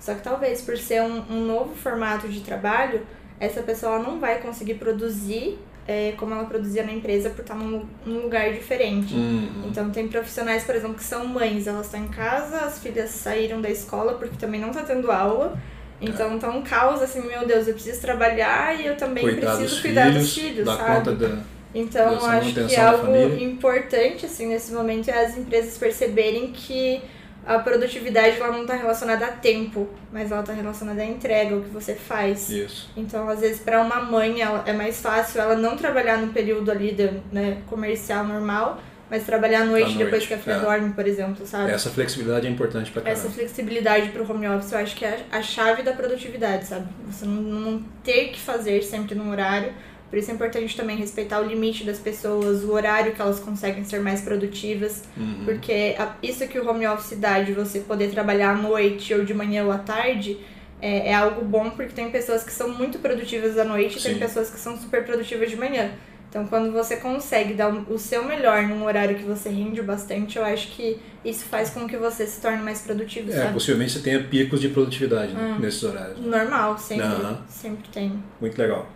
Só 0.00 0.14
que 0.14 0.22
talvez 0.22 0.60
por 0.60 0.76
ser 0.76 1.02
um, 1.02 1.22
um 1.30 1.46
novo 1.46 1.74
formato 1.74 2.28
de 2.28 2.40
trabalho, 2.40 3.06
essa 3.38 3.62
pessoa 3.62 4.00
não 4.00 4.18
vai 4.18 4.40
conseguir 4.40 4.74
produzir 4.74 5.58
é, 5.86 6.12
como 6.18 6.34
ela 6.34 6.44
produzia 6.44 6.84
na 6.84 6.92
empresa 6.92 7.30
por 7.30 7.40
estar 7.40 7.54
num, 7.54 7.86
num 8.04 8.22
lugar 8.22 8.52
diferente. 8.52 9.14
Uhum. 9.14 9.64
Então 9.66 9.88
tem 9.90 10.06
profissionais, 10.06 10.64
por 10.64 10.74
exemplo, 10.74 10.96
que 10.96 11.04
são 11.04 11.26
mães, 11.26 11.66
elas 11.66 11.86
estão 11.86 12.04
em 12.04 12.08
casa, 12.08 12.58
as 12.58 12.78
filhas 12.78 13.08
saíram 13.10 13.62
da 13.62 13.70
escola 13.70 14.14
porque 14.14 14.36
também 14.36 14.60
não 14.60 14.68
está 14.68 14.82
tendo 14.82 15.10
aula. 15.10 15.58
Então 16.00 16.34
é. 16.34 16.38
tá 16.38 16.50
um 16.50 16.62
caos 16.62 17.00
assim, 17.00 17.26
meu 17.26 17.46
Deus, 17.46 17.66
eu 17.66 17.74
preciso 17.74 18.00
trabalhar 18.00 18.78
e 18.78 18.86
eu 18.86 18.96
também 18.96 19.24
cuidar 19.24 19.56
preciso 19.56 19.74
dos 19.74 19.80
cuidar 19.80 20.06
filhos, 20.06 20.22
dos 20.22 20.34
filhos, 20.34 20.66
sabe? 20.66 20.94
Conta 20.96 21.12
da, 21.12 21.38
então 21.74 22.24
acho 22.26 22.54
que 22.54 22.76
algo 22.76 23.14
importante 23.38 24.26
assim 24.26 24.46
nesse 24.46 24.72
momento 24.72 25.08
é 25.08 25.24
as 25.24 25.36
empresas 25.36 25.76
perceberem 25.76 26.52
que 26.52 27.02
a 27.48 27.58
produtividade 27.58 28.36
ela 28.38 28.52
não 28.52 28.60
está 28.60 28.74
relacionada 28.74 29.24
a 29.24 29.32
tempo, 29.32 29.88
mas 30.12 30.30
ela 30.30 30.42
está 30.42 30.52
relacionada 30.52 31.00
à 31.00 31.04
entrega, 31.06 31.56
o 31.56 31.62
que 31.62 31.70
você 31.70 31.94
faz. 31.94 32.50
Isso. 32.50 32.90
Então, 32.94 33.26
às 33.26 33.40
vezes, 33.40 33.58
para 33.58 33.80
uma 33.80 34.02
mãe, 34.02 34.42
ela, 34.42 34.62
é 34.66 34.72
mais 34.74 35.00
fácil 35.00 35.40
ela 35.40 35.56
não 35.56 35.74
trabalhar 35.74 36.18
no 36.18 36.30
período 36.30 36.70
ali 36.70 36.92
de, 36.92 37.10
né, 37.32 37.62
comercial 37.66 38.26
normal, 38.26 38.82
mas 39.10 39.24
trabalhar 39.24 39.62
à 39.62 39.64
noite, 39.64 39.94
noite 39.94 39.98
depois 39.98 40.26
que 40.26 40.34
a 40.34 40.38
filha 40.38 40.56
é. 40.56 40.60
dorme, 40.60 40.92
por 40.92 41.06
exemplo, 41.06 41.46
sabe? 41.46 41.70
Essa 41.70 41.88
flexibilidade 41.88 42.46
é 42.46 42.50
importante 42.50 42.90
para 42.90 43.08
Essa 43.08 43.30
flexibilidade 43.30 44.10
para 44.10 44.22
o 44.22 44.30
home 44.30 44.46
office 44.46 44.72
eu 44.72 44.78
acho 44.78 44.94
que 44.94 45.06
é 45.06 45.24
a 45.32 45.40
chave 45.40 45.82
da 45.82 45.92
produtividade, 45.92 46.66
sabe? 46.66 46.86
Você 47.06 47.24
não, 47.24 47.40
não 47.40 47.82
ter 48.04 48.28
que 48.28 48.38
fazer 48.38 48.82
sempre 48.82 49.14
num 49.14 49.30
horário, 49.30 49.72
por 50.08 50.18
isso 50.18 50.30
é 50.30 50.34
importante 50.34 50.76
também 50.76 50.96
respeitar 50.96 51.40
o 51.40 51.46
limite 51.46 51.84
das 51.84 51.98
pessoas, 51.98 52.64
o 52.64 52.72
horário 52.72 53.12
que 53.12 53.20
elas 53.20 53.38
conseguem 53.38 53.84
ser 53.84 54.00
mais 54.00 54.22
produtivas, 54.22 55.04
uhum. 55.16 55.42
porque 55.44 55.96
isso 56.22 56.46
que 56.48 56.58
o 56.58 56.68
home 56.68 56.86
office 56.86 57.18
dá 57.18 57.40
de 57.40 57.52
você 57.52 57.80
poder 57.80 58.10
trabalhar 58.10 58.50
à 58.50 58.54
noite 58.54 59.12
ou 59.12 59.24
de 59.24 59.34
manhã 59.34 59.64
ou 59.64 59.70
à 59.70 59.78
tarde 59.78 60.38
é, 60.80 61.10
é 61.10 61.14
algo 61.14 61.44
bom, 61.44 61.70
porque 61.70 61.92
tem 61.92 62.10
pessoas 62.10 62.42
que 62.42 62.52
são 62.52 62.70
muito 62.70 62.98
produtivas 63.00 63.58
à 63.58 63.64
noite 63.64 63.98
e 63.98 64.02
tem 64.02 64.18
pessoas 64.18 64.50
que 64.50 64.58
são 64.58 64.78
super 64.78 65.04
produtivas 65.04 65.50
de 65.50 65.56
manhã. 65.56 65.90
Então, 66.28 66.46
quando 66.46 66.70
você 66.70 66.96
consegue 66.96 67.54
dar 67.54 67.68
o 67.90 67.98
seu 67.98 68.22
melhor 68.22 68.62
num 68.64 68.84
horário 68.84 69.16
que 69.16 69.22
você 69.22 69.48
rende 69.48 69.80
bastante, 69.80 70.36
eu 70.36 70.44
acho 70.44 70.68
que 70.72 70.98
isso 71.24 71.46
faz 71.46 71.70
com 71.70 71.88
que 71.88 71.96
você 71.96 72.26
se 72.26 72.38
torne 72.40 72.62
mais 72.62 72.82
produtivo, 72.82 73.30
é, 73.30 73.34
sabe? 73.34 73.54
possivelmente 73.54 73.92
você 73.92 74.00
tenha 74.00 74.22
picos 74.22 74.60
de 74.60 74.68
produtividade 74.68 75.32
né, 75.32 75.56
hum. 75.56 75.58
nesses 75.58 75.82
horários. 75.82 76.20
Normal, 76.20 76.76
sempre. 76.76 77.06
Uhum. 77.06 77.36
Sempre 77.48 77.88
tem. 77.90 78.22
Muito 78.40 78.58
legal. 78.58 78.86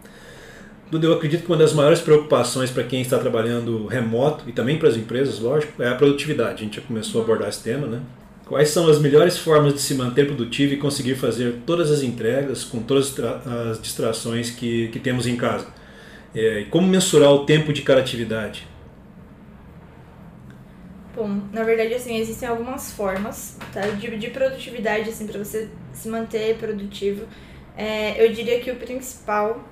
Duda, 0.92 1.06
eu 1.06 1.14
acredito 1.14 1.44
que 1.44 1.50
uma 1.50 1.56
das 1.56 1.72
maiores 1.72 2.02
preocupações 2.02 2.70
para 2.70 2.84
quem 2.84 3.00
está 3.00 3.18
trabalhando 3.18 3.86
remoto 3.86 4.46
e 4.46 4.52
também 4.52 4.78
para 4.78 4.90
as 4.90 4.94
empresas, 4.94 5.38
lógico, 5.38 5.82
é 5.82 5.88
a 5.88 5.94
produtividade. 5.94 6.56
A 6.56 6.64
gente 6.66 6.76
já 6.76 6.82
começou 6.86 7.22
a 7.22 7.24
abordar 7.24 7.48
esse 7.48 7.62
tema, 7.62 7.86
né? 7.86 8.02
Quais 8.44 8.68
são 8.68 8.86
as 8.86 8.98
melhores 8.98 9.38
formas 9.38 9.72
de 9.72 9.80
se 9.80 9.94
manter 9.94 10.26
produtivo 10.26 10.74
e 10.74 10.76
conseguir 10.76 11.14
fazer 11.14 11.62
todas 11.64 11.90
as 11.90 12.02
entregas 12.02 12.62
com 12.62 12.82
todas 12.82 13.18
as 13.18 13.80
distrações 13.80 14.50
que, 14.50 14.88
que 14.88 14.98
temos 14.98 15.26
em 15.26 15.34
casa? 15.34 15.66
É, 16.34 16.66
como 16.68 16.86
mensurar 16.86 17.32
o 17.32 17.46
tempo 17.46 17.72
de 17.72 17.80
cada 17.80 18.02
atividade? 18.02 18.68
Bom, 21.16 21.40
na 21.54 21.64
verdade, 21.64 21.94
assim, 21.94 22.18
existem 22.18 22.46
algumas 22.46 22.92
formas 22.92 23.56
tá? 23.72 23.80
de, 23.80 24.14
de 24.18 24.28
produtividade, 24.28 25.08
assim, 25.08 25.26
para 25.26 25.42
você 25.42 25.70
se 25.94 26.10
manter 26.10 26.58
produtivo. 26.58 27.24
É, 27.74 28.22
eu 28.22 28.30
diria 28.30 28.60
que 28.60 28.70
o 28.70 28.76
principal 28.76 29.71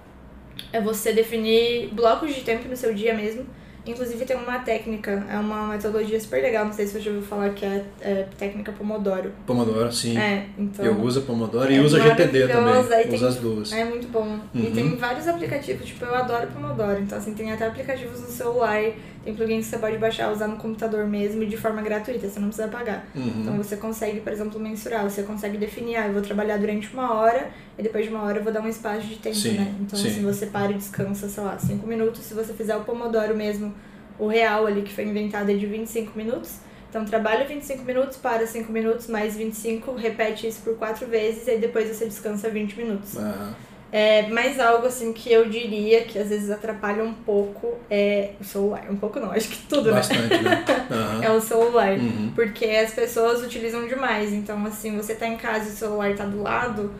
é 0.72 0.80
você 0.80 1.12
definir 1.12 1.88
blocos 1.92 2.34
de 2.34 2.42
tempo 2.42 2.68
no 2.68 2.76
seu 2.76 2.94
dia 2.94 3.14
mesmo. 3.14 3.46
Inclusive 3.86 4.24
tem 4.26 4.36
uma 4.36 4.58
técnica, 4.58 5.26
é 5.28 5.38
uma 5.38 5.68
metodologia 5.68 6.20
super 6.20 6.42
legal, 6.42 6.66
não 6.66 6.72
sei 6.72 6.86
se 6.86 6.92
você 6.92 7.00
já 7.00 7.10
ouviu 7.10 7.26
falar 7.26 7.50
que 7.50 7.64
é, 7.64 7.84
é 8.00 8.26
técnica 8.38 8.72
Pomodoro. 8.72 9.32
Pomodoro, 9.46 9.90
sim. 9.90 10.18
É, 10.18 10.46
então. 10.58 10.84
Eu 10.84 11.00
uso 11.00 11.22
Pomodoro 11.22 11.72
é 11.72 11.76
e 11.76 11.80
uso 11.80 11.96
a 11.96 12.00
GTD 12.00 12.48
também. 12.48 13.14
Uso 13.14 13.26
as 13.26 13.36
duas. 13.36 13.72
É 13.72 13.84
muito 13.84 14.08
bom. 14.08 14.38
Uhum. 14.54 14.64
E 14.64 14.70
tem 14.70 14.96
vários 14.96 15.26
aplicativos, 15.26 15.86
tipo, 15.86 16.04
eu 16.04 16.14
adoro 16.14 16.46
Pomodoro. 16.48 17.00
Então, 17.00 17.16
assim, 17.16 17.32
tem 17.32 17.50
até 17.52 17.66
aplicativos 17.66 18.20
no 18.20 18.28
celular, 18.28 18.82
tem 19.24 19.34
plugins 19.34 19.64
que 19.64 19.70
você 19.70 19.78
pode 19.78 19.96
baixar, 19.96 20.30
usar 20.30 20.46
no 20.46 20.56
computador 20.56 21.06
mesmo 21.06 21.44
de 21.46 21.56
forma 21.56 21.80
gratuita, 21.80 22.28
você 22.28 22.38
não 22.38 22.48
precisa 22.48 22.68
pagar. 22.68 23.06
Uhum. 23.14 23.32
Então 23.40 23.56
você 23.56 23.76
consegue, 23.76 24.20
por 24.20 24.32
exemplo, 24.32 24.60
mensurar, 24.60 25.04
você 25.04 25.22
consegue 25.22 25.56
definir, 25.56 25.96
ah, 25.96 26.06
eu 26.06 26.12
vou 26.12 26.22
trabalhar 26.22 26.58
durante 26.58 26.92
uma 26.92 27.14
hora 27.14 27.50
e 27.80 27.82
depois 27.82 28.04
de 28.04 28.10
uma 28.10 28.22
hora 28.22 28.38
eu 28.38 28.44
vou 28.44 28.52
dar 28.52 28.60
um 28.60 28.68
espaço 28.68 29.06
de 29.06 29.16
tempo, 29.16 29.34
sim, 29.34 29.52
né? 29.52 29.74
Então, 29.80 29.98
sim. 29.98 30.08
assim, 30.08 30.22
você 30.22 30.44
para 30.44 30.70
e 30.70 30.74
descansa, 30.74 31.30
sei 31.30 31.42
lá, 31.42 31.58
5 31.58 31.86
minutos. 31.86 32.20
Se 32.20 32.34
você 32.34 32.52
fizer 32.52 32.76
o 32.76 32.84
Pomodoro 32.84 33.34
mesmo, 33.34 33.74
o 34.18 34.26
real 34.26 34.66
ali 34.66 34.82
que 34.82 34.92
foi 34.92 35.04
inventado 35.04 35.50
é 35.50 35.54
de 35.54 35.64
25 35.64 36.12
minutos. 36.14 36.56
Então, 36.90 37.06
trabalha 37.06 37.46
25 37.46 37.82
minutos, 37.82 38.18
para 38.18 38.46
5 38.46 38.70
minutos, 38.70 39.06
mais 39.06 39.34
25, 39.34 39.94
repete 39.94 40.46
isso 40.46 40.60
por 40.60 40.76
4 40.76 41.06
vezes 41.06 41.46
e 41.46 41.52
aí 41.52 41.58
depois 41.58 41.88
você 41.88 42.04
descansa 42.04 42.50
20 42.50 42.76
minutos. 42.76 43.14
Uhum. 43.14 43.54
É, 43.92 44.28
mas 44.28 44.60
algo 44.60 44.86
assim 44.86 45.12
que 45.12 45.32
eu 45.32 45.48
diria 45.48 46.04
que 46.04 46.16
às 46.18 46.28
vezes 46.28 46.48
atrapalha 46.50 47.02
um 47.02 47.12
pouco 47.12 47.78
é 47.90 48.32
o 48.40 48.44
celular. 48.44 48.84
Um 48.90 48.96
pouco 48.96 49.18
não, 49.18 49.30
acho 49.32 49.48
que 49.48 49.66
tudo, 49.66 49.90
Bastante, 49.90 50.42
né? 50.42 50.64
Uhum. 50.90 51.22
é 51.22 51.30
o 51.30 51.40
celular. 51.40 51.92
Uhum. 51.92 52.32
Porque 52.34 52.66
as 52.66 52.92
pessoas 52.92 53.42
utilizam 53.42 53.86
demais. 53.86 54.32
Então, 54.32 54.64
assim, 54.66 54.96
você 54.96 55.14
tá 55.14 55.26
em 55.26 55.36
casa 55.36 55.70
e 55.70 55.72
o 55.72 55.76
celular 55.76 56.14
tá 56.14 56.24
do 56.24 56.42
lado, 56.42 56.92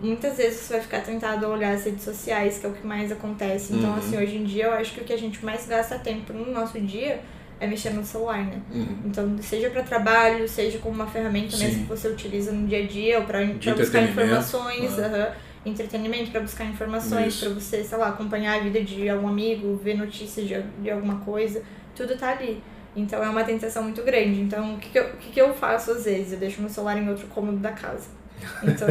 muitas 0.00 0.36
vezes 0.36 0.60
você 0.60 0.74
vai 0.74 0.82
ficar 0.82 1.00
tentado 1.02 1.44
a 1.46 1.48
olhar 1.48 1.72
as 1.74 1.84
redes 1.84 2.04
sociais, 2.04 2.58
que 2.58 2.66
é 2.66 2.68
o 2.68 2.72
que 2.72 2.86
mais 2.86 3.12
acontece. 3.12 3.72
Então, 3.72 3.90
Uhum. 3.90 3.98
assim, 3.98 4.16
hoje 4.18 4.36
em 4.36 4.44
dia 4.44 4.64
eu 4.66 4.72
acho 4.72 4.92
que 4.94 5.00
o 5.00 5.04
que 5.04 5.12
a 5.12 5.18
gente 5.18 5.44
mais 5.44 5.66
gasta 5.66 5.98
tempo 5.98 6.32
no 6.32 6.50
nosso 6.52 6.80
dia 6.80 7.20
é 7.60 7.66
mexer 7.66 7.90
no 7.90 8.04
celular, 8.04 8.42
né? 8.44 8.60
Uhum. 8.72 8.96
Então, 9.04 9.36
seja 9.42 9.68
para 9.70 9.82
trabalho, 9.82 10.48
seja 10.48 10.78
como 10.78 10.94
uma 10.94 11.06
ferramenta 11.06 11.56
Sim. 11.56 11.66
mesmo 11.66 11.82
que 11.82 11.88
você 11.90 12.08
utiliza 12.08 12.52
no 12.52 12.66
dia 12.66 12.82
a 12.84 12.86
dia, 12.86 13.18
ou 13.18 13.24
para 13.26 13.44
buscar 13.44 13.70
entretenimento, 14.02 14.20
informações, 14.20 14.96
né? 14.96 15.06
aham. 15.06 15.32
entretenimento, 15.66 16.30
para 16.30 16.40
buscar 16.40 16.64
informações, 16.64 17.38
para 17.38 17.50
você, 17.50 17.84
sei 17.84 17.98
lá, 17.98 18.08
acompanhar 18.08 18.58
a 18.58 18.62
vida 18.62 18.82
de 18.82 19.08
algum 19.10 19.28
amigo, 19.28 19.76
ver 19.76 19.94
notícias 19.94 20.48
de, 20.48 20.62
de 20.82 20.90
alguma 20.90 21.16
coisa, 21.20 21.62
tudo 21.94 22.16
tá 22.16 22.30
ali. 22.30 22.62
Então 22.96 23.22
é 23.22 23.28
uma 23.28 23.44
tentação 23.44 23.82
muito 23.82 24.02
grande. 24.02 24.40
Então, 24.40 24.74
o 24.74 24.78
que, 24.78 24.88
que, 24.88 24.98
eu, 24.98 25.04
o 25.04 25.16
que, 25.18 25.30
que 25.32 25.40
eu 25.40 25.52
faço 25.54 25.92
às 25.92 26.04
vezes? 26.06 26.32
Eu 26.32 26.38
deixo 26.38 26.60
meu 26.60 26.70
celular 26.70 26.96
em 26.96 27.08
outro 27.08 27.26
cômodo 27.28 27.58
da 27.58 27.72
casa. 27.72 28.08
Então, 28.62 28.88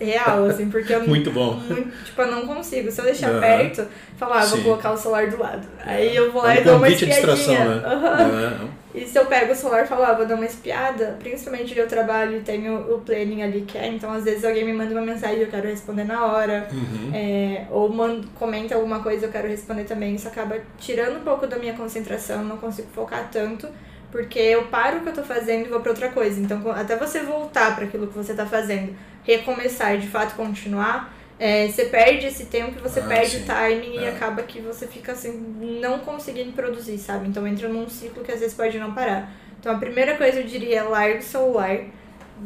real, 0.00 0.44
assim, 0.46 0.68
porque 0.70 0.92
eu 0.94 1.00
Muito 1.06 1.30
bom. 1.30 1.54
muito- 1.54 2.04
tipo, 2.04 2.20
eu 2.22 2.30
não 2.30 2.46
consigo. 2.46 2.90
Se 2.90 3.00
eu 3.00 3.04
deixar 3.04 3.30
Aham. 3.30 3.40
perto, 3.40 3.86
falar, 4.16 4.40
ah, 4.42 4.46
vou 4.46 4.58
Sim. 4.58 4.64
colocar 4.64 4.92
o 4.92 4.96
celular 4.96 5.28
do 5.28 5.38
lado. 5.38 5.66
Aí 5.84 6.14
eu 6.16 6.32
vou 6.32 6.42
lá 6.42 6.54
É 6.54 6.58
e 6.58 6.60
um 6.60 6.64
dou 6.64 6.76
uma 6.76 6.88
espiadinha. 6.88 7.64
né? 7.64 7.82
Aham. 7.84 8.70
É, 8.94 8.98
E 8.98 9.06
se 9.06 9.18
eu 9.18 9.26
pego 9.26 9.52
o 9.52 9.54
celular 9.54 9.84
e 9.84 9.86
falo, 9.86 10.04
ah, 10.04 10.14
vou 10.14 10.24
dar 10.26 10.36
uma 10.36 10.46
espiada, 10.46 11.16
principalmente 11.18 11.78
eu 11.78 11.86
trabalho 11.86 12.38
e 12.38 12.40
tenho 12.40 12.94
o 12.94 13.00
planning 13.00 13.42
ali 13.42 13.60
que 13.62 13.76
é, 13.76 13.88
então 13.88 14.10
às 14.10 14.24
vezes 14.24 14.42
alguém 14.42 14.64
me 14.64 14.72
manda 14.72 14.90
uma 14.92 15.02
mensagem 15.02 15.38
e 15.38 15.42
eu 15.42 15.48
quero 15.48 15.68
responder 15.68 16.04
na 16.04 16.24
hora, 16.24 16.66
Uhum. 16.72 17.10
é, 17.12 17.66
ou 17.70 17.90
manda, 17.90 18.26
comenta 18.34 18.74
alguma 18.74 19.00
coisa 19.00 19.26
eu 19.26 19.30
quero 19.30 19.48
responder 19.48 19.84
também, 19.84 20.14
isso 20.14 20.26
acaba 20.26 20.56
tirando 20.78 21.18
um 21.18 21.24
pouco 21.24 21.46
da 21.46 21.58
minha 21.58 21.74
concentração, 21.74 22.42
não 22.42 22.56
consigo 22.56 22.88
focar 22.94 23.28
tanto, 23.30 23.68
porque 24.16 24.38
eu 24.38 24.62
paro 24.68 24.96
o 24.96 25.00
que 25.02 25.10
eu 25.10 25.12
tô 25.12 25.22
fazendo 25.22 25.66
e 25.66 25.68
vou 25.68 25.80
pra 25.80 25.90
outra 25.90 26.08
coisa. 26.08 26.40
Então, 26.40 26.70
até 26.70 26.96
você 26.96 27.20
voltar 27.20 27.74
para 27.76 27.84
aquilo 27.84 28.06
que 28.06 28.14
você 28.14 28.32
tá 28.32 28.46
fazendo, 28.46 28.96
recomeçar 29.22 29.94
e 29.94 29.98
de 29.98 30.08
fato 30.08 30.34
continuar, 30.34 31.14
é, 31.38 31.68
você 31.68 31.84
perde 31.84 32.26
esse 32.26 32.46
tempo 32.46 32.78
e 32.78 32.80
você 32.82 33.00
Ah, 33.00 33.06
perde 33.08 33.32
sim. 33.32 33.42
o 33.42 33.44
timing 33.44 33.92
e 33.96 34.04
É. 34.04 34.08
acaba 34.08 34.42
que 34.42 34.58
você 34.62 34.86
fica 34.86 35.12
assim, 35.12 35.32
não 35.82 35.98
conseguindo 35.98 36.52
produzir, 36.52 36.96
sabe? 36.96 37.28
Então 37.28 37.46
entra 37.46 37.68
num 37.68 37.86
ciclo 37.90 38.24
que 38.24 38.32
às 38.32 38.40
vezes 38.40 38.54
pode 38.56 38.78
não 38.78 38.94
parar. 38.94 39.30
Então 39.60 39.70
a 39.74 39.78
primeira 39.78 40.16
coisa 40.16 40.40
eu 40.40 40.44
diria 40.46 40.78
é 40.78 40.82
larga 40.82 41.18
o 41.18 41.22
celular, 41.22 41.76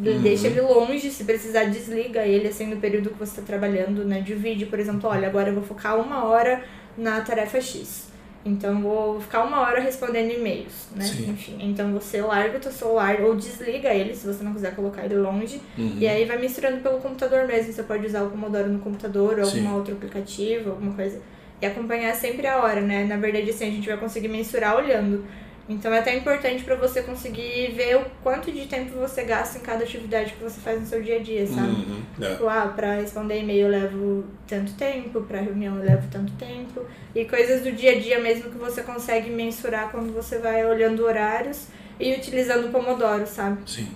Uhum. 0.05 0.23
deixa 0.23 0.49
ele 0.49 0.61
longe, 0.61 1.09
se 1.09 1.23
precisar 1.23 1.65
desliga 1.67 2.23
ele 2.27 2.49
assim 2.49 2.67
no 2.67 2.81
período 2.81 3.11
que 3.11 3.19
você 3.19 3.39
está 3.39 3.43
trabalhando, 3.43 4.05
né? 4.05 4.21
Divide, 4.21 4.67
por 4.67 4.81
exemplo, 4.81 5.09
olha, 5.09 5.29
agora 5.29 5.51
eu 5.51 5.55
vou 5.55 5.63
focar 5.63 5.97
uma 6.01 6.25
hora 6.25 6.65
na 6.99 7.21
tarefa 7.21 7.61
X. 7.61 8.10
Então 8.45 8.81
vou 8.81 9.21
ficar 9.21 9.45
uma 9.45 9.61
hora 9.61 9.81
respondendo 9.81 10.31
e-mails, 10.31 10.89
né? 10.97 11.05
Sim. 11.05 11.31
Enfim, 11.31 11.59
então 11.61 11.93
você 11.93 12.23
larga 12.23 12.57
o 12.57 12.61
teu 12.61 12.73
celular 12.73 13.21
ou 13.21 13.37
desliga 13.37 13.93
ele 13.93 14.15
se 14.15 14.27
você 14.27 14.43
não 14.43 14.55
quiser 14.55 14.75
colocar 14.75 15.05
ele 15.05 15.17
longe. 15.17 15.61
Uhum. 15.77 15.97
E 15.99 16.09
aí 16.09 16.25
vai 16.25 16.39
misturando 16.39 16.81
pelo 16.81 16.99
computador 16.99 17.47
mesmo. 17.47 17.73
Você 17.73 17.83
pode 17.83 18.07
usar 18.07 18.23
o 18.23 18.31
Pomodoro 18.31 18.69
no 18.69 18.79
computador 18.79 19.39
ou 19.39 19.45
algum 19.45 19.75
outro 19.75 19.95
aplicativo, 19.95 20.71
alguma 20.71 20.95
coisa. 20.95 21.21
E 21.61 21.67
acompanhar 21.67 22.15
sempre 22.15 22.47
a 22.47 22.63
hora, 22.63 22.81
né? 22.81 23.05
Na 23.05 23.19
verdade, 23.19 23.51
assim, 23.51 23.69
a 23.69 23.71
gente 23.71 23.87
vai 23.87 23.99
conseguir 23.99 24.29
mensurar 24.29 24.77
olhando. 24.77 25.25
Então 25.71 25.93
é 25.95 26.01
até 26.01 26.17
importante 26.17 26.65
pra 26.65 26.75
você 26.75 27.01
conseguir 27.03 27.73
ver 27.77 27.97
o 27.97 28.05
quanto 28.23 28.51
de 28.51 28.67
tempo 28.67 28.99
você 28.99 29.23
gasta 29.23 29.57
em 29.59 29.61
cada 29.61 29.85
atividade 29.85 30.33
que 30.33 30.43
você 30.43 30.61
faz 30.61 30.81
no 30.81 30.87
seu 30.87 31.01
dia 31.03 31.17
a 31.17 31.19
dia, 31.21 31.47
sabe? 31.47 31.69
Uhum. 31.69 32.03
É. 32.21 32.31
Tipo, 32.33 32.49
ah, 32.49 32.73
pra 32.75 32.97
responder 32.97 33.41
e-mail 33.41 33.67
eu 33.67 33.71
levo 33.71 34.25
tanto 34.49 34.73
tempo, 34.75 35.21
pra 35.23 35.41
reunião 35.41 35.77
eu 35.79 35.85
levo 35.85 36.09
tanto 36.11 36.33
tempo. 36.33 36.85
E 37.15 37.25
coisas 37.25 37.63
do 37.63 37.71
dia 37.73 37.93
a 37.93 37.99
dia 38.01 38.19
mesmo 38.21 38.51
que 38.51 38.59
você 38.59 38.83
consegue 38.83 39.31
mensurar 39.31 39.91
quando 39.91 40.13
você 40.13 40.39
vai 40.39 40.67
olhando 40.67 41.05
horários 41.05 41.69
e 42.01 42.15
utilizando 42.15 42.67
o 42.67 42.71
Pomodoro, 42.71 43.27
sabe? 43.27 43.59
Sim, 43.65 43.89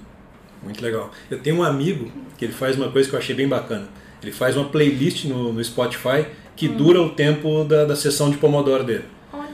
muito 0.62 0.81
legal. 0.83 1.11
Eu 1.28 1.40
tenho 1.40 1.57
um 1.57 1.62
amigo 1.64 2.11
que 2.38 2.45
ele 2.45 2.52
faz 2.54 2.76
uma 2.76 2.90
coisa 2.90 3.09
que 3.09 3.14
eu 3.14 3.19
achei 3.19 3.35
bem 3.35 3.49
bacana. 3.49 3.88
Ele 4.23 4.31
faz 4.33 4.57
uma 4.57 4.69
playlist 4.69 5.25
no, 5.25 5.52
no 5.52 5.62
Spotify 5.64 6.25
que 6.57 6.69
Hum. 6.69 6.76
dura 6.76 7.02
o 7.02 7.11
tempo 7.11 7.64
da, 7.64 7.85
da 7.85 7.97
sessão 7.97 8.31
de 8.31 8.37
Pomodoro 8.37 8.85
dele. 8.85 9.04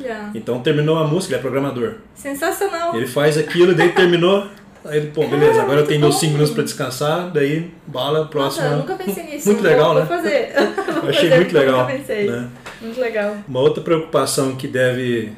Olha, 0.01 0.31
Então 0.35 0.61
terminou 0.61 0.99
a 0.99 1.07
música, 1.07 1.35
ele 1.35 1.39
é 1.39 1.43
programador. 1.43 1.95
sensacional. 2.15 2.95
Ele 2.97 3.07
faz 3.07 3.37
aquilo, 3.39 3.75
daí 3.75 3.91
terminou. 3.93 4.47
Aí 4.85 4.97
ele, 4.97 5.09
pô, 5.09 5.27
beleza, 5.27 5.61
agora 5.63 5.81
eu 5.81 5.87
tenho 5.87 6.01
meus 6.01 6.15
bom. 6.15 6.21
5 6.21 6.33
minutos 6.33 6.55
pra 6.55 6.63
descansar, 6.65 7.31
daí 7.31 7.71
bala, 7.87 8.21
Nossa, 8.21 8.31
próximo. 8.31 8.67
eu 8.67 8.77
nunca 8.79 8.95
pensei 8.95 9.25
nisso. 9.25 9.49
Muito 9.53 9.63
legal, 9.63 9.93
vou 9.93 10.01
né? 10.01 10.07
fazer. 10.07 10.53
Eu 11.03 11.09
achei 11.09 11.31
muito 11.35 11.55
legal. 11.55 11.81
Nunca 11.83 11.93
pensei. 11.93 12.31
né? 12.31 12.49
Muito 12.81 13.01
legal. 13.01 13.37
Uma 13.49 13.61
outra 13.61 13.83
preocupação 13.83 14.55
que 14.57 14.67
deve, 14.69 15.33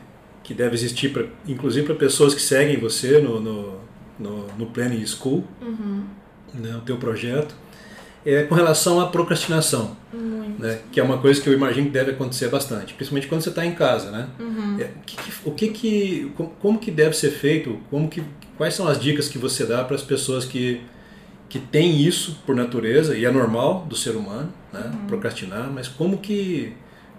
que 0.44 0.54
deve 0.54 0.74
existir, 0.74 1.08
pra, 1.12 1.24
inclusive 1.46 1.86
para 1.86 1.94
pessoas 1.96 2.34
que 2.34 2.42
seguem 2.42 2.78
você 2.78 3.18
no, 3.20 3.40
no, 3.40 3.74
no, 4.18 4.46
no 4.58 4.66
Planning 4.66 5.04
School, 5.06 5.44
Uhum. 5.60 6.04
né, 6.54 6.74
o 6.76 6.80
teu 6.82 6.96
projeto, 6.96 7.54
é 8.24 8.42
com 8.44 8.54
relação 8.54 9.00
à 9.00 9.06
procrastinação, 9.06 9.96
Muito. 10.12 10.31
Né, 10.58 10.80
que 10.90 10.98
é 11.00 11.02
uma 11.02 11.18
coisa 11.18 11.40
que 11.40 11.48
eu 11.48 11.52
imagino 11.52 11.86
que 11.86 11.92
deve 11.92 12.12
acontecer 12.12 12.48
bastante, 12.48 12.94
principalmente 12.94 13.28
quando 13.28 13.42
você 13.42 13.48
está 13.50 13.64
em 13.64 13.74
casa, 13.74 14.10
né? 14.10 14.28
Uhum. 14.38 14.78
É, 14.80 14.84
o 14.84 15.00
que, 15.04 15.16
que- 15.16 15.32
o 15.44 15.50
que 15.52 15.68
que, 15.68 16.32
como, 16.36 16.50
como 16.60 16.78
que 16.78 16.90
deve 16.90 17.16
ser 17.16 17.30
feito? 17.30 17.78
Como 17.90 18.08
que, 18.08 18.22
quais 18.56 18.74
são 18.74 18.86
as 18.88 19.00
dicas 19.00 19.28
que 19.28 19.38
você 19.38 19.64
dá 19.66 19.82
para 19.84 19.96
as 19.96 20.02
pessoas 20.02 20.44
que 20.44 20.80
que 21.48 21.58
têm 21.58 22.00
isso 22.00 22.38
por 22.46 22.56
natureza 22.56 23.14
e 23.14 23.26
é 23.26 23.30
normal 23.30 23.84
do 23.86 23.94
ser 23.94 24.16
humano, 24.16 24.50
né, 24.72 24.80
Uhum. 24.90 25.06
procrastinar, 25.06 25.70
mas 25.70 25.86
como 25.86 26.16
que 26.18 26.72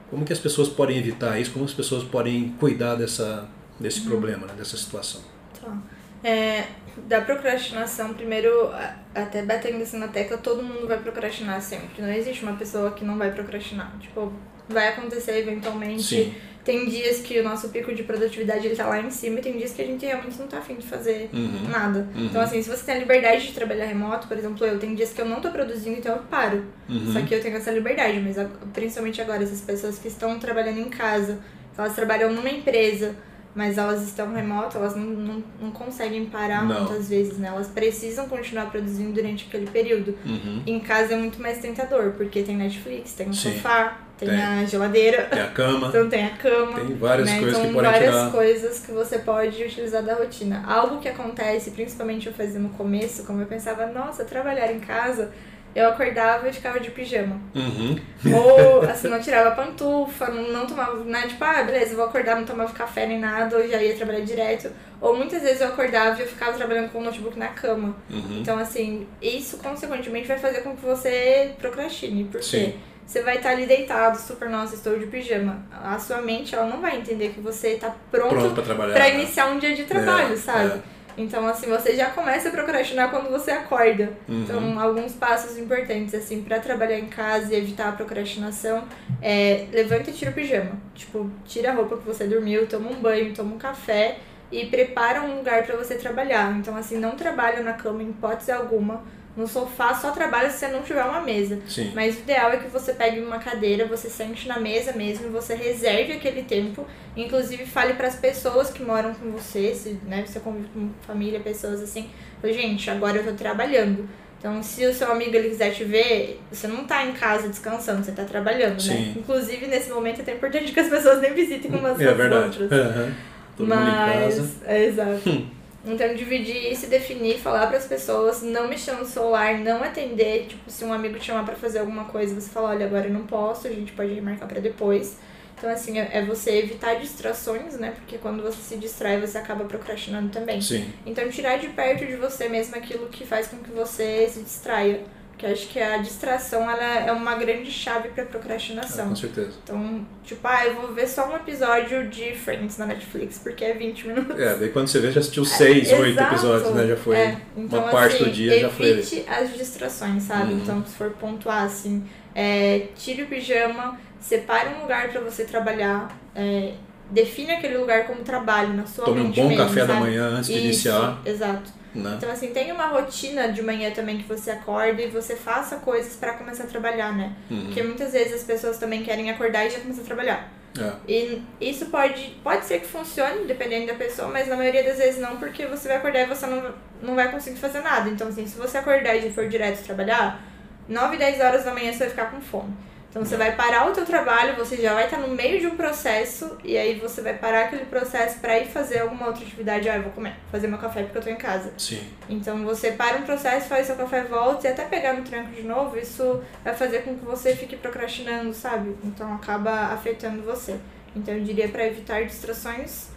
como 0.10 0.26
que 0.26 0.34
as 0.34 0.40
pessoas 0.40 0.68
podem 0.70 0.98
evitar 0.98 1.40
isso? 1.40 1.52
Como 1.52 1.64
as 1.66 1.74
pessoas 1.74 2.04
podem 2.04 2.50
cuidar 2.60 2.96
dessa 2.96 3.48
desse 3.80 4.00
Uhum. 4.02 4.06
problema, 4.08 4.48
né, 4.48 4.54
dessa 4.58 4.76
situação? 4.78 5.22
Tá. 5.62 5.78
É, 6.24 6.66
da 7.08 7.22
procrastinação, 7.22 8.14
primeiro, 8.14 8.72
até 9.14 9.42
batendo 9.42 9.82
assim 9.82 9.98
na 9.98 10.08
tecla, 10.08 10.38
todo 10.38 10.62
mundo 10.64 10.88
vai 10.88 10.98
procrastinar 11.00 11.62
sempre. 11.62 12.02
Não 12.02 12.12
existe 12.12 12.44
uma 12.44 12.54
pessoa 12.54 12.92
que 12.92 13.04
não 13.04 13.18
vai 13.18 13.32
procrastinar. 13.32 13.92
Tipo, 14.00 14.32
vai 14.70 14.90
acontecer 14.90 15.38
eventualmente. 15.40 16.04
Sim. 16.04 16.34
Tem 16.64 16.88
dias 16.88 17.20
que 17.20 17.38
o 17.40 17.44
nosso 17.44 17.68
pico 17.70 17.94
de 17.94 18.04
produtividade 18.04 18.66
ele 18.66 18.76
tá 18.76 18.86
lá 18.88 18.98
em 19.02 19.10
cima 19.12 19.40
e 19.40 19.42
tem 19.42 19.58
dias 19.58 19.74
que 19.74 19.82
a 19.82 19.86
gente 19.86 20.06
realmente 20.06 20.40
não 20.40 20.48
tá 20.48 20.60
afim 20.60 20.76
de 20.76 20.88
fazer 20.88 21.30
Uhum. 21.34 21.68
nada. 21.70 22.08
Uhum. 22.16 22.26
Então, 22.28 22.42
assim, 22.42 22.62
se 22.64 22.70
você 22.70 22.86
tem 22.86 22.96
a 22.96 23.00
liberdade 23.00 23.48
de 23.48 23.52
trabalhar 23.54 23.84
remoto, 23.84 24.30
por 24.30 24.38
exemplo, 24.38 24.66
eu 24.66 24.80
tenho 24.80 24.96
dias 24.96 25.12
que 25.12 25.20
eu 25.20 25.26
não 25.26 25.42
tô 25.42 25.50
produzindo, 25.52 25.98
então 26.00 26.16
eu 26.16 26.22
paro. 26.24 26.64
Uhum. 26.88 27.12
Só 27.12 27.22
que 27.22 27.36
eu 27.36 27.42
tenho 27.42 27.58
essa 27.58 27.70
liberdade, 27.70 28.18
mas 28.22 28.38
principalmente 28.72 29.22
agora, 29.22 29.44
essas 29.44 29.60
pessoas 29.60 30.00
que 30.00 30.08
estão 30.08 30.40
trabalhando 30.40 30.80
em 30.80 30.90
casa, 30.90 31.38
elas 31.78 31.94
trabalham 31.96 32.32
numa 32.32 32.50
empresa, 32.50 33.14
mas 33.56 33.78
elas 33.78 34.02
estão 34.04 34.34
remoto, 34.34 34.78
elas 34.78 34.96
não, 34.96 35.06
não, 35.06 35.44
não 35.62 35.72
conseguem 35.72 36.26
parar 36.26 36.66
Não. 36.66 36.86
muitas 36.86 37.08
vezes, 37.08 37.38
né? 37.38 37.50
Elas 37.50 37.68
precisam 37.68 38.28
continuar 38.28 38.72
produzindo 38.72 39.14
durante 39.14 39.46
aquele 39.48 39.70
período. 39.70 40.18
Uhum. 40.26 40.64
Em 40.66 40.80
casa 40.80 41.14
é 41.14 41.18
muito 41.18 41.42
mais 41.42 41.60
tentador, 41.60 42.12
porque 42.18 42.42
tem 42.42 42.56
Netflix, 42.56 43.14
tem 43.14 43.30
o 43.30 43.34
Sim. 43.34 43.54
sofá, 43.54 44.00
tem, 44.18 44.30
Tem. 44.30 44.42
a 44.42 44.66
geladeira, 44.66 45.24
Tem 45.24 45.42
a 45.42 45.48
cama, 45.48 45.88
então 45.88 46.08
tem 46.10 46.26
a 46.26 46.30
cama. 46.32 46.80
tem 46.80 46.96
várias 46.96 47.28
né? 47.30 47.40
coisas 47.40 47.58
então, 47.58 47.68
que 47.70 47.74
podem 47.76 47.92
várias 47.92 48.16
tirar. 48.16 48.32
coisas 48.32 48.80
que 48.80 48.92
você 48.92 49.20
pode 49.20 49.64
utilizar 49.64 50.04
da 50.04 50.16
rotina. 50.16 50.64
Algo 50.68 51.00
que 51.00 51.10
acontece, 51.10 51.72
principalmente 51.72 52.28
eu 52.28 52.34
fazia 52.34 52.60
no 52.60 52.70
começo, 52.70 53.24
como 53.24 53.42
eu 53.42 53.46
pensava, 53.48 53.86
nossa, 53.88 54.24
trabalhar 54.24 54.72
em 54.72 54.80
casa, 54.80 55.32
eu 55.76 55.90
acordava 55.90 56.48
e 56.48 56.54
ficava 56.54 56.80
de 56.80 56.92
pijama. 56.92 57.40
Uhum. 57.56 57.96
Ou, 58.34 58.82
assim, 58.90 59.08
não 59.08 59.20
tirava 59.20 59.52
pantufa, 59.52 60.28
não, 60.30 60.52
não 60.52 60.68
tomava, 60.68 61.04
né? 61.04 61.24
Tipo, 61.28 61.44
ah, 61.44 61.64
beleza, 61.64 61.96
vou 61.96 62.06
acordar, 62.06 62.36
não 62.36 62.46
tomava 62.46 62.72
café 62.74 63.06
nem 63.06 63.20
nada, 63.20 63.58
ou 63.58 63.68
já 63.68 63.82
ia 63.82 63.96
trabalhar 63.96 64.22
direto. 64.22 64.70
Ou 65.02 65.16
muitas 65.18 65.42
vezes 65.42 65.62
eu 65.62 65.68
acordava 65.68 66.18
e 66.20 66.22
eu 66.22 66.28
ficava 66.28 66.56
trabalhando 66.56 66.92
com 66.92 67.00
o 67.00 67.04
notebook 67.04 67.38
na 67.38 67.48
cama. 67.48 67.96
Uhum. 68.10 68.40
Então, 68.40 68.58
assim, 68.58 69.08
isso 69.22 69.58
consequentemente 69.58 70.28
vai 70.28 70.38
fazer 70.38 70.62
com 70.62 70.76
que 70.76 70.86
você 70.86 71.52
procrastine. 71.60 72.26
Porque 72.26 72.46
Sim. 72.46 72.74
você 73.06 73.22
vai 73.22 73.38
estar 73.38 73.50
ali 73.50 73.66
deitado, 73.66 74.18
super, 74.18 74.50
nossa, 74.50 74.76
estou 74.76 74.98
de 74.98 75.08
pijama. 75.08 75.66
A 75.72 75.98
sua 76.00 76.22
mente, 76.22 76.54
ela 76.56 76.68
não 76.68 76.80
vai 76.80 76.98
entender 76.98 77.30
que 77.30 77.42
você 77.42 77.76
tá 77.76 77.94
pronto, 78.12 78.30
Pronto 78.30 78.62
para 78.62 78.88
né? 78.88 79.16
iniciar 79.16 79.48
um 79.48 79.60
dia 79.60 79.76
de 79.76 79.84
trabalho, 79.84 80.36
É, 80.36 80.38
sabe? 80.38 80.82
Então, 81.18 81.48
assim, 81.48 81.70
você 81.70 81.96
já 81.96 82.10
começa 82.10 82.50
a 82.50 82.52
procrastinar 82.52 83.10
quando 83.10 83.30
você 83.30 83.52
acorda. 83.52 84.14
Uhum. 84.28 84.44
Então, 84.44 84.80
alguns 84.80 85.14
passos 85.14 85.58
importantes, 85.58 86.14
assim, 86.14 86.42
pra 86.42 86.60
trabalhar 86.60 86.98
em 86.98 87.08
casa 87.08 87.54
e 87.54 87.58
evitar 87.58 87.90
a 87.90 87.92
procrastinação 87.92 88.84
é 89.22 89.68
levanta 89.72 90.10
e 90.10 90.14
tira 90.14 90.32
o 90.32 90.34
pijama. 90.34 90.72
Tipo, 90.96 91.30
tira 91.46 91.72
a 91.72 91.74
roupa 91.74 91.98
que 91.98 92.06
você 92.06 92.26
dormiu, 92.26 92.68
toma 92.68 92.90
um 92.90 92.96
banho, 92.96 93.34
toma 93.34 93.56
um 93.56 93.58
café 93.58 94.18
e 94.52 94.66
prepara 94.66 95.22
um 95.22 95.38
lugar 95.38 95.64
pra 95.64 95.76
você 95.76 95.96
trabalhar. 95.96 96.56
Então, 96.58 96.76
assim, 96.76 96.98
não 96.98 97.12
trabalha 97.12 97.62
na 97.62 97.74
cama 97.74 98.04
em 98.04 98.10
hipótese 98.10 98.52
alguma. 98.52 99.04
No 99.36 99.48
sofá 99.48 99.94
só 99.96 100.12
trabalha 100.12 100.50
se 100.50 100.60
você 100.60 100.68
não 100.68 100.84
tiver 100.84 101.04
uma 101.04 101.22
mesa. 101.22 101.60
Sim. 101.68 101.92
Mas 101.96 102.16
o 102.18 102.20
ideal 102.20 102.52
é 102.52 102.58
que 102.58 102.68
você 102.68 102.94
pegue 102.94 103.20
uma 103.20 103.40
cadeira, 103.40 103.86
você 103.88 104.08
sente 104.10 104.48
na 104.48 104.60
mesa 104.60 104.94
mesmo, 104.94 105.32
você 105.32 105.56
reserve 105.56 106.14
aquele 106.14 106.44
tempo. 106.44 106.86
Inclusive, 107.18 107.66
fale 107.66 107.94
para 107.96 108.08
as 108.08 108.16
pessoas 108.16 108.70
que 108.70 108.84
moram 108.84 109.14
com 109.16 109.32
você, 109.32 109.74
se 109.74 109.98
né, 110.06 110.24
você 110.26 110.40
convive 110.40 110.68
com 110.74 110.90
família, 111.08 111.40
pessoas 111.40 111.82
assim. 111.82 112.10
Gente, 112.44 112.90
agora 112.92 113.18
eu 113.18 113.24
tô 113.26 113.34
trabalhando. 113.34 114.08
Então, 114.38 114.62
se 114.62 114.86
o 114.86 114.94
seu 114.94 115.10
amigo 115.12 115.34
ele 115.36 115.50
quiser 115.50 115.72
te 115.74 115.84
ver, 115.86 116.40
você 116.52 116.68
não 116.68 116.84
tá 116.84 117.06
em 117.06 117.14
casa 117.14 117.48
descansando, 117.48 118.04
você 118.04 118.12
tá 118.12 118.26
trabalhando, 118.26 118.80
Sim. 118.82 118.90
né? 118.94 119.14
Inclusive, 119.18 119.68
nesse 119.68 119.90
momento 119.90 120.20
é 120.20 120.22
até 120.22 120.34
importante 120.34 120.70
que 120.74 120.80
as 120.80 120.90
pessoas 120.90 121.22
nem 121.22 121.34
visitem 121.34 121.72
umas 121.80 122.00
É 122.00 122.10
às 122.10 122.18
verdade. 122.18 122.62
outras. 122.62 122.72
Aham. 122.72 123.14
Todo 123.56 123.68
mundo 123.68 123.82
em 123.82 123.92
Mas, 123.92 124.36
casa. 124.36 124.50
é, 124.66 124.86
exato. 124.86 125.30
Hum. 125.30 125.48
Então, 125.86 126.16
dividir 126.16 126.72
isso 126.72 126.86
e 126.86 126.90
definir, 126.90 127.40
falar 127.40 127.68
para 127.68 127.78
as 127.78 127.86
pessoas, 127.86 128.42
não 128.42 128.68
mexer 128.68 128.94
no 128.94 129.06
celular, 129.06 129.60
não 129.60 129.84
atender. 129.84 130.48
Tipo, 130.48 130.70
se 130.72 130.86
um 130.86 130.94
amigo 130.94 131.20
te 131.20 131.26
chamar 131.26 131.44
para 131.44 131.56
fazer 131.56 131.80
alguma 131.80 132.06
coisa, 132.06 132.34
você 132.34 132.50
fala: 132.50 132.70
olha, 132.70 132.86
agora 132.86 133.08
eu 133.08 133.14
não 133.14 133.26
posso, 133.28 133.68
a 133.68 133.70
gente 133.70 133.92
pode 133.92 134.14
remarcar 134.14 134.48
para 134.48 134.62
depois. 134.62 135.18
Então, 135.58 135.70
assim, 135.70 136.00
é 136.00 136.10
é 136.14 136.26
você 136.26 136.52
evitar 136.58 136.96
distrações, 136.96 137.78
né? 137.78 137.92
Porque 137.92 138.18
quando 138.18 138.42
você 138.42 138.62
se 138.62 138.78
distrai, 138.78 139.20
você 139.20 139.38
acaba 139.38 139.66
procrastinando 139.66 140.30
também. 140.30 140.62
Sim. 140.62 140.92
Então, 141.06 141.30
tirar 141.30 141.58
de 141.58 141.68
perto 141.70 142.06
de 142.06 142.16
você 142.16 142.48
mesmo 142.48 142.76
aquilo 142.76 143.08
que 143.08 143.26
faz 143.26 143.48
com 143.48 143.58
que 143.58 143.72
você 143.72 144.28
se 144.30 144.42
distraia. 144.42 145.02
Eu 145.44 145.52
acho 145.52 145.68
que 145.68 145.78
a 145.80 145.98
distração 145.98 146.70
ela 146.70 146.82
é 147.06 147.12
uma 147.12 147.36
grande 147.36 147.70
chave 147.70 148.10
para 148.10 148.24
É, 148.24 148.26
procrastinação. 148.26 149.10
com 149.10 149.16
certeza. 149.16 149.52
Então, 149.64 150.06
tipo, 150.24 150.48
ah, 150.48 150.66
eu 150.66 150.76
vou 150.76 150.94
ver 150.94 151.06
só 151.08 151.30
um 151.30 151.36
episódio 151.36 152.08
de 152.10 152.34
Friends 152.34 152.78
na 152.78 152.86
Netflix, 152.86 153.40
porque 153.40 153.66
é 153.66 153.74
20 153.74 154.08
minutos. 154.08 154.40
É, 154.40 154.56
daí 154.56 154.70
quando 154.70 154.88
você 154.88 155.00
vê, 155.00 155.12
já 155.12 155.20
assistiu 155.20 155.44
seis, 155.46 155.92
oito 155.92 156.12
Exato. 156.18 156.34
episódios, 156.34 156.74
né? 156.74 156.88
Já 156.88 156.96
foi 156.96 157.16
É, 157.18 157.38
então, 157.58 157.80
uma 157.84 157.92
parte 157.92 158.16
assim, 158.16 158.24
do 158.24 158.32
dia, 158.32 158.60
já 158.60 158.70
foi. 158.70 158.90
Evite 158.92 159.26
as 159.28 159.54
distrações, 159.58 160.24
sabe? 160.24 160.54
Uhum. 160.54 160.60
Então, 160.60 160.86
se 160.86 160.96
for 160.96 161.10
pontuar, 161.12 161.64
assim, 161.64 162.06
é, 162.34 162.88
tire 162.96 163.24
o 163.24 163.28
pijama, 163.28 164.00
separe 164.22 164.70
um 164.76 164.82
lugar 164.84 165.10
pra 165.10 165.20
você 165.20 165.44
trabalhar, 165.44 166.18
é, 166.34 166.74
define 167.12 167.52
aquele 167.52 167.78
lugar 167.78 168.08
como 168.08 168.22
trabalho 168.24 168.74
na 168.74 168.86
sua 168.86 169.04
Tome 169.06 169.20
um 169.22 169.32
bom 169.32 169.50
mesmo, 169.50 169.58
café 169.58 169.82
da 169.82 169.88
sabe? 169.88 170.00
manhã 170.00 170.24
antes 170.30 170.48
de 170.48 170.54
Isso, 170.54 170.64
iniciar, 170.64 171.22
Exato. 171.26 171.70
Né? 171.96 172.16
Então, 172.18 172.32
assim, 172.32 172.48
tenha 172.52 172.74
uma 172.74 172.88
rotina 172.88 173.52
de 173.52 173.62
manhã 173.62 173.92
também 173.92 174.18
que 174.18 174.28
você 174.28 174.52
acorda 174.52 175.02
e 175.02 175.10
você 175.10 175.36
faça 175.36 175.78
coisas 175.78 176.16
pra 176.16 176.34
começar 176.34 176.64
a 176.64 176.68
trabalhar, 176.68 177.16
né? 177.16 177.34
Uhum. 177.50 177.66
Porque 177.66 177.84
muitas 177.84 178.14
vezes 178.14 178.34
as 178.34 178.44
pessoas 178.44 178.78
também 178.78 179.04
querem 179.04 179.30
acordar 179.30 179.66
e 179.66 179.70
já 179.70 179.80
começar 179.80 180.02
a 180.02 180.06
trabalhar. 180.06 180.52
É. 180.80 180.94
E 181.08 181.44
isso 181.62 181.86
pode, 181.88 182.36
pode 182.44 182.66
ser 182.66 182.80
que 182.80 182.88
funcione, 182.88 183.46
dependendo 183.46 183.88
da 183.88 183.94
pessoa, 183.94 184.28
mas 184.28 184.48
na 184.48 184.56
maioria 184.56 184.84
das 184.84 184.98
vezes 184.98 185.22
não, 185.22 185.38
porque 185.38 185.66
você 185.68 185.88
vai 185.88 185.98
acordar 185.98 186.22
e 186.22 186.26
você 186.26 186.48
não, 186.48 186.74
não 187.02 187.16
vai 187.16 187.32
conseguir 187.32 187.58
fazer 187.58 187.82
nada. 187.82 188.10
Então, 188.10 188.28
assim, 188.28 188.48
se 188.48 188.58
você 188.58 188.80
acordar 188.80 189.16
e 189.16 189.22
já 189.22 189.32
for 189.32 189.48
direto 189.48 189.84
trabalhar, 189.84 190.42
9, 190.88 191.18
10 191.18 191.40
horas 191.42 191.64
da 191.64 191.74
manhã 191.74 191.92
você 191.92 192.00
vai 192.00 192.10
ficar 192.10 192.32
com 192.32 192.42
fome. 192.42 192.74
Então, 193.14 193.24
você 193.24 193.38
vai 193.38 193.56
parar 193.56 193.88
o 193.88 193.92
teu 193.94 194.04
trabalho, 194.08 194.56
você 194.56 194.76
já 194.76 194.92
vai 194.92 195.06
estar 195.06 195.20
no 195.20 195.28
meio 195.28 195.60
de 195.60 195.68
um 195.68 195.78
processo, 195.78 196.58
e 196.64 196.76
aí 196.76 196.98
você 196.98 197.22
vai 197.22 197.38
parar 197.38 197.66
aquele 197.66 197.86
processo 197.86 198.40
pra 198.40 198.58
ir 198.58 198.66
fazer 198.66 199.02
alguma 199.02 199.28
outra 199.28 199.44
atividade. 199.44 199.88
Ah, 199.88 199.98
eu 199.98 200.02
vou 200.02 200.12
comer, 200.14 200.34
fazer 200.52 200.66
meu 200.66 200.80
café 200.80 201.04
porque 201.04 201.20
eu 201.20 201.22
tô 201.22 201.30
em 201.30 201.36
casa. 201.36 201.72
Sim. 201.78 202.02
Então 202.28 202.66
você 202.66 202.94
para 202.94 203.18
um 203.18 203.22
processo, 203.22 203.68
faz 203.68 203.86
seu 203.86 203.96
café, 203.96 204.24
volta 204.24 204.68
e 204.68 204.72
até 204.72 204.86
pegar 204.86 205.14
no 205.14 205.22
tranco 205.22 205.52
de 205.52 205.62
novo, 205.62 205.96
isso 205.96 206.42
vai 206.64 206.74
fazer 206.74 207.04
com 207.04 207.16
que 207.16 207.24
você 207.24 207.56
fique 207.56 207.76
procrastinando, 207.76 208.52
sabe? 208.52 208.96
Então 209.04 209.32
acaba 209.36 209.94
afetando 209.94 210.42
você. 210.42 210.80
Então 211.16 211.36
eu 211.36 211.44
diria 211.44 211.70
para 211.70 211.86
evitar 211.86 212.26
distrações, 212.26 213.10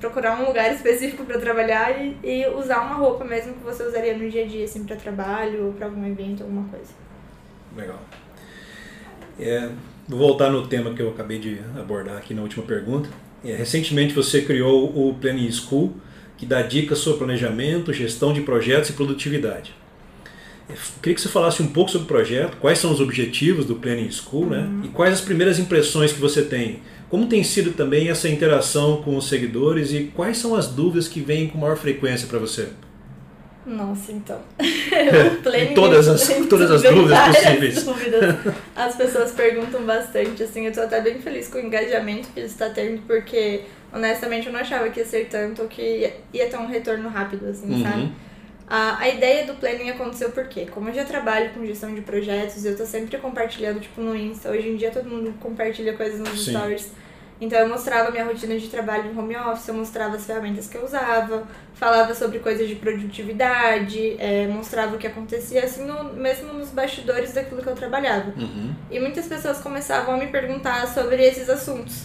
procurar 0.00 0.40
um 0.40 0.46
lugar 0.46 0.72
específico 0.74 1.26
para 1.26 1.38
trabalhar 1.38 1.90
e, 2.02 2.18
e 2.24 2.48
usar 2.48 2.80
uma 2.80 2.94
roupa 2.94 3.22
mesmo 3.22 3.52
que 3.52 3.62
você 3.62 3.82
usaria 3.82 4.16
no 4.16 4.30
dia 4.30 4.44
a 4.44 4.48
dia, 4.48 4.64
assim, 4.64 4.82
para 4.86 4.96
trabalho 4.96 5.66
ou 5.66 5.72
para 5.74 5.84
algum 5.84 6.06
evento, 6.06 6.42
alguma 6.42 6.66
coisa. 6.70 6.94
Legal. 7.76 8.00
É, 9.38 9.68
vou 10.08 10.18
voltar 10.18 10.50
no 10.50 10.66
tema 10.66 10.94
que 10.94 11.02
eu 11.02 11.08
acabei 11.08 11.38
de 11.38 11.58
abordar 11.78 12.16
aqui 12.16 12.34
na 12.34 12.42
última 12.42 12.64
pergunta. 12.64 13.08
É, 13.44 13.54
recentemente 13.56 14.14
você 14.14 14.42
criou 14.42 14.86
o 14.86 15.14
Planning 15.14 15.50
School, 15.50 15.94
que 16.36 16.46
dá 16.46 16.62
dicas 16.62 16.98
sobre 16.98 17.18
planejamento, 17.18 17.92
gestão 17.92 18.32
de 18.32 18.40
projetos 18.40 18.90
e 18.90 18.92
produtividade. 18.92 19.74
Eu 20.68 20.76
queria 21.02 21.14
que 21.14 21.20
você 21.20 21.28
falasse 21.28 21.62
um 21.62 21.68
pouco 21.68 21.90
sobre 21.90 22.04
o 22.04 22.08
projeto, 22.08 22.56
quais 22.58 22.78
são 22.78 22.92
os 22.92 23.00
objetivos 23.00 23.66
do 23.66 23.76
Planning 23.76 24.10
School, 24.10 24.46
né? 24.46 24.68
E 24.84 24.88
quais 24.88 25.14
as 25.14 25.20
primeiras 25.20 25.58
impressões 25.58 26.12
que 26.12 26.20
você 26.20 26.42
tem. 26.42 26.80
Como 27.10 27.26
tem 27.26 27.44
sido 27.44 27.72
também 27.72 28.08
essa 28.08 28.28
interação 28.28 29.02
com 29.02 29.16
os 29.16 29.28
seguidores 29.28 29.92
e 29.92 30.04
quais 30.14 30.38
são 30.38 30.54
as 30.54 30.68
dúvidas 30.68 31.08
que 31.08 31.20
vêm 31.20 31.48
com 31.48 31.58
maior 31.58 31.76
frequência 31.76 32.26
para 32.26 32.38
você? 32.38 32.68
Nossa, 33.64 34.10
então. 34.10 34.40
o 34.58 35.42
planning- 35.42 35.74
todas 35.74 36.08
as- 36.08 36.28
todas 36.48 36.70
as 36.70 36.82
dúvidas 36.82 37.36
possíveis. 37.36 37.82
dúvidas. 37.84 38.36
As 38.74 38.96
pessoas 38.96 39.30
perguntam 39.32 39.82
bastante, 39.84 40.42
assim, 40.42 40.66
eu 40.66 40.72
tô 40.72 40.80
até 40.80 41.00
bem 41.00 41.20
feliz 41.20 41.46
com 41.48 41.58
o 41.58 41.60
engajamento 41.60 42.28
que 42.34 42.40
ele 42.40 42.46
está 42.46 42.68
tendo, 42.70 43.02
porque 43.06 43.62
honestamente 43.92 44.46
eu 44.48 44.52
não 44.52 44.58
achava 44.60 44.88
que 44.90 44.98
ia 45.00 45.06
ser 45.06 45.26
tanto, 45.28 45.64
que 45.68 45.80
ia, 45.80 46.16
ia 46.34 46.48
ter 46.48 46.56
um 46.56 46.66
retorno 46.66 47.08
rápido, 47.08 47.46
assim, 47.48 47.72
Uhum. 47.72 47.82
sabe? 47.82 48.12
A, 48.68 48.98
a 49.00 49.08
ideia 49.08 49.44
do 49.46 49.54
planning 49.54 49.90
aconteceu 49.90 50.30
porque, 50.30 50.66
como 50.66 50.88
eu 50.88 50.94
já 50.94 51.04
trabalho 51.04 51.50
com 51.50 51.64
gestão 51.64 51.94
de 51.94 52.00
projetos, 52.00 52.64
eu 52.64 52.76
tô 52.76 52.84
sempre 52.86 53.16
compartilhando, 53.18 53.80
tipo, 53.80 54.00
no 54.00 54.16
Insta. 54.16 54.48
Hoje 54.50 54.68
em 54.70 54.76
dia 54.76 54.90
todo 54.90 55.08
mundo 55.08 55.34
compartilha 55.38 55.92
coisas 55.92 56.18
nos 56.18 56.44
Sim. 56.44 56.50
stories. 56.52 56.90
Então 57.42 57.58
eu 57.58 57.68
mostrava 57.68 58.08
minha 58.12 58.24
rotina 58.24 58.56
de 58.56 58.68
trabalho 58.68 59.10
em 59.12 59.18
home 59.18 59.36
office, 59.36 59.66
eu 59.66 59.74
mostrava 59.74 60.14
as 60.14 60.24
ferramentas 60.24 60.68
que 60.68 60.76
eu 60.76 60.84
usava, 60.84 61.42
falava 61.74 62.14
sobre 62.14 62.38
coisas 62.38 62.68
de 62.68 62.76
produtividade, 62.76 64.14
é, 64.20 64.46
mostrava 64.46 64.94
o 64.94 64.98
que 64.98 65.08
acontecia, 65.08 65.64
assim, 65.64 65.84
no- 65.84 66.12
mesmo 66.12 66.52
nos 66.52 66.68
bastidores 66.70 67.32
daquilo 67.32 67.60
que 67.60 67.66
eu 67.68 67.74
trabalhava. 67.74 68.32
Uhum. 68.36 68.72
E 68.88 69.00
muitas 69.00 69.26
pessoas 69.26 69.58
começavam 69.58 70.14
a 70.14 70.18
me 70.18 70.28
perguntar 70.28 70.86
sobre 70.86 71.20
esses 71.20 71.50
assuntos. 71.50 72.04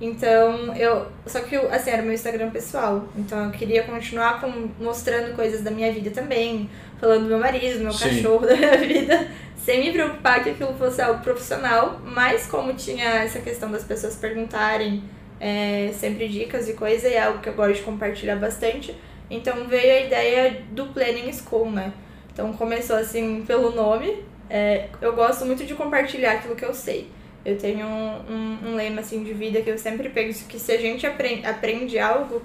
Então, 0.00 0.74
eu. 0.76 1.06
Só 1.24 1.38
que, 1.40 1.54
assim, 1.54 1.90
era 1.90 2.02
meu 2.02 2.12
Instagram 2.12 2.50
pessoal. 2.50 3.06
Então, 3.16 3.44
eu 3.44 3.50
queria 3.52 3.84
continuar 3.84 4.40
com, 4.40 4.68
mostrando 4.80 5.36
coisas 5.36 5.62
da 5.62 5.70
minha 5.70 5.92
vida 5.92 6.10
também. 6.10 6.68
Falando 7.00 7.22
do 7.22 7.28
meu 7.28 7.38
marido, 7.38 7.78
do 7.78 7.84
meu 7.84 7.92
Sim. 7.92 8.08
cachorro, 8.08 8.44
da 8.44 8.56
minha 8.56 8.76
vida. 8.76 9.28
Sem 9.64 9.80
me 9.80 9.92
preocupar 9.92 10.44
que 10.44 10.50
aquilo 10.50 10.74
fosse 10.74 11.00
algo 11.00 11.22
profissional. 11.22 12.00
Mas, 12.04 12.46
como 12.46 12.74
tinha 12.74 13.22
essa 13.22 13.40
questão 13.40 13.70
das 13.70 13.82
pessoas 13.82 14.14
perguntarem 14.14 15.02
é, 15.40 15.90
sempre 15.94 16.28
dicas 16.28 16.68
e 16.68 16.74
coisa, 16.74 17.08
e 17.08 17.14
é 17.14 17.22
algo 17.22 17.40
que 17.40 17.48
eu 17.48 17.54
gosto 17.54 17.76
de 17.76 17.82
compartilhar 17.82 18.36
bastante. 18.36 18.94
Então, 19.30 19.66
veio 19.66 19.94
a 19.94 20.00
ideia 20.06 20.62
do 20.70 20.86
Planning 20.86 21.32
School, 21.32 21.70
né? 21.70 21.92
Então, 22.32 22.52
começou 22.52 22.96
assim 22.96 23.42
pelo 23.46 23.70
nome. 23.70 24.22
É, 24.50 24.88
eu 25.00 25.14
gosto 25.14 25.46
muito 25.46 25.64
de 25.64 25.74
compartilhar 25.74 26.32
aquilo 26.32 26.54
que 26.54 26.64
eu 26.64 26.74
sei. 26.74 27.08
Eu 27.44 27.56
tenho 27.56 27.86
um, 27.86 28.20
um, 28.30 28.58
um 28.68 28.74
lema 28.74 29.00
assim 29.00 29.22
de 29.22 29.32
vida 29.32 29.60
que 29.60 29.70
eu 29.70 29.78
sempre 29.78 30.08
penso 30.08 30.46
que 30.46 30.58
se 30.58 30.72
a 30.72 30.78
gente 30.78 31.06
aprende, 31.06 31.46
aprende 31.46 31.98
algo 31.98 32.42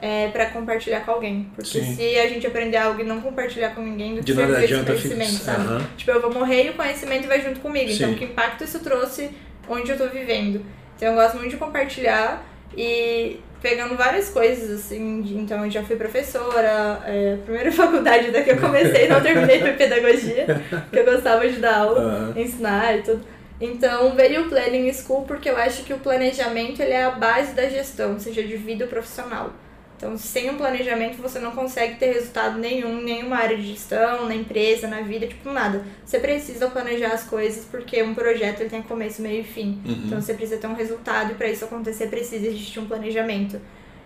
é 0.00 0.28
para 0.28 0.46
compartilhar 0.46 1.00
com 1.00 1.10
alguém. 1.12 1.50
Porque 1.54 1.80
Sim. 1.80 1.94
se 1.96 2.18
a 2.18 2.28
gente 2.28 2.46
aprender 2.46 2.76
algo 2.76 3.00
e 3.00 3.04
não 3.04 3.20
compartilhar 3.20 3.70
com 3.74 3.82
ninguém, 3.82 4.14
do 4.14 4.18
que 4.18 4.32
De 4.32 4.34
nada 4.34 4.64
esse 4.64 4.82
conhecimento, 4.84 5.30
sabe? 5.32 5.62
Aham. 5.66 5.86
Tipo, 5.96 6.10
eu 6.12 6.20
vou 6.20 6.32
morrer 6.32 6.66
e 6.66 6.70
o 6.70 6.74
conhecimento 6.74 7.26
vai 7.26 7.40
junto 7.40 7.60
comigo. 7.60 7.90
Então, 7.90 8.10
Sim. 8.10 8.14
que 8.14 8.24
impacto 8.24 8.64
isso 8.64 8.78
trouxe 8.80 9.30
onde 9.68 9.90
eu 9.90 9.98
tô 9.98 10.06
vivendo? 10.08 10.64
Então, 10.96 11.08
eu 11.08 11.14
gosto 11.14 11.36
muito 11.36 11.50
de 11.50 11.56
compartilhar 11.56 12.44
e 12.76 13.40
pegando 13.60 13.96
várias 13.96 14.28
coisas, 14.30 14.70
assim. 14.86 15.20
de- 15.22 15.34
então, 15.36 15.64
eu 15.64 15.70
já 15.70 15.82
fui 15.82 15.96
professora. 15.96 17.00
É, 17.04 17.36
primeira 17.44 17.70
faculdade 17.72 18.30
da 18.30 18.42
que 18.42 18.50
eu 18.50 18.58
comecei, 18.58 19.08
não 19.08 19.20
terminei, 19.20 19.60
foi 19.60 19.72
pedagogia, 19.72 20.46
que 20.92 20.98
eu 20.98 21.04
gostava 21.04 21.48
de 21.48 21.56
dar 21.58 21.78
aula 21.78 22.00
Aham. 22.00 22.32
ensinar 22.36 22.96
e 22.96 23.02
tudo. 23.02 23.24
Então 23.60 24.14
veio 24.14 24.42
o 24.42 24.48
Planning 24.48 24.92
School 24.92 25.24
porque 25.24 25.50
eu 25.50 25.56
acho 25.56 25.82
que 25.82 25.92
o 25.92 25.98
planejamento 25.98 26.80
ele 26.80 26.92
é 26.92 27.02
a 27.04 27.10
base 27.10 27.54
da 27.54 27.68
gestão, 27.68 28.16
seja 28.20 28.40
de 28.44 28.56
vida 28.56 28.86
profissional. 28.86 29.52
Então, 29.98 30.16
sem 30.16 30.48
um 30.48 30.56
planejamento, 30.56 31.20
você 31.20 31.40
não 31.40 31.50
consegue 31.50 31.96
ter 31.96 32.12
resultado 32.12 32.56
nenhum 32.56 33.00
em 33.00 33.04
nenhuma 33.04 33.36
área 33.36 33.56
de 33.56 33.64
gestão, 33.64 34.26
na 34.26 34.34
empresa, 34.34 34.86
na 34.86 35.00
vida, 35.00 35.26
tipo, 35.26 35.50
nada. 35.50 35.84
Você 36.06 36.20
precisa 36.20 36.68
planejar 36.68 37.08
as 37.14 37.24
coisas 37.24 37.64
porque 37.64 38.00
um 38.00 38.14
projeto 38.14 38.60
ele 38.60 38.70
tem 38.70 38.80
começo, 38.80 39.20
meio 39.20 39.40
e 39.40 39.44
fim. 39.44 39.82
Uhum. 39.84 40.02
Então, 40.06 40.20
você 40.20 40.34
precisa 40.34 40.60
ter 40.60 40.68
um 40.68 40.74
resultado 40.74 41.32
e 41.32 41.34
para 41.34 41.48
isso 41.48 41.64
acontecer, 41.64 42.06
precisa 42.06 42.46
existir 42.46 42.78
um 42.78 42.86
planejamento. 42.86 43.60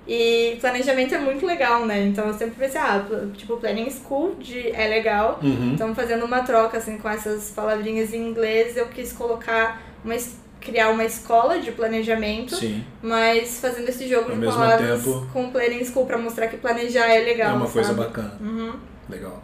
E 0.09 0.57
planejamento 0.63 1.15
é 1.15 1.19
muito 1.19 1.45
legal, 1.47 1.85
né? 1.85 2.01
Então, 2.07 2.27
eu 2.27 2.35
sempre 2.35 2.55
pensei, 2.59 2.81
ah, 2.81 3.05
tipo, 3.37 3.59
Planning 3.59 3.91
School 3.91 4.35
de, 4.37 4.71
é 4.71 4.89
legal, 4.89 5.39
Uhum. 5.43 5.73
então, 5.75 5.95
fazendo 5.95 6.25
uma 6.25 6.41
troca 6.41 6.79
assim 6.79 6.97
com 6.97 7.09
essas 7.09 7.51
palavrinhas 7.51 8.15
em 8.15 8.27
inglês, 8.31 8.79
eu 8.79 8.89
quis 8.89 9.13
colocar 9.13 9.81
uma 10.03 10.17
criar 10.63 10.91
uma 10.91 11.05
escola 11.05 11.59
de 11.59 11.73
planejamento, 11.73 12.57
Sim, 12.57 12.85
mas 13.03 13.61
fazendo 13.61 13.89
esse 13.89 14.09
jogo 14.09 14.29
Ao 14.29 14.35
de 14.35 14.41
mesmo 14.41 14.55
palavras 14.55 15.03
tempo- 15.03 15.27
com 15.33 15.51
planning 15.51 15.85
school 15.85 16.07
pra 16.07 16.17
mostrar 16.19 16.47
que 16.49 16.57
planejar 16.57 17.09
é 17.09 17.19
legal, 17.21 17.51
é 17.51 17.55
uma 17.57 17.69
coisa 17.69 17.89
sabe? 17.89 18.01
bacana. 18.01 18.39
Uhum. 18.41 18.75
Legal. 19.09 19.43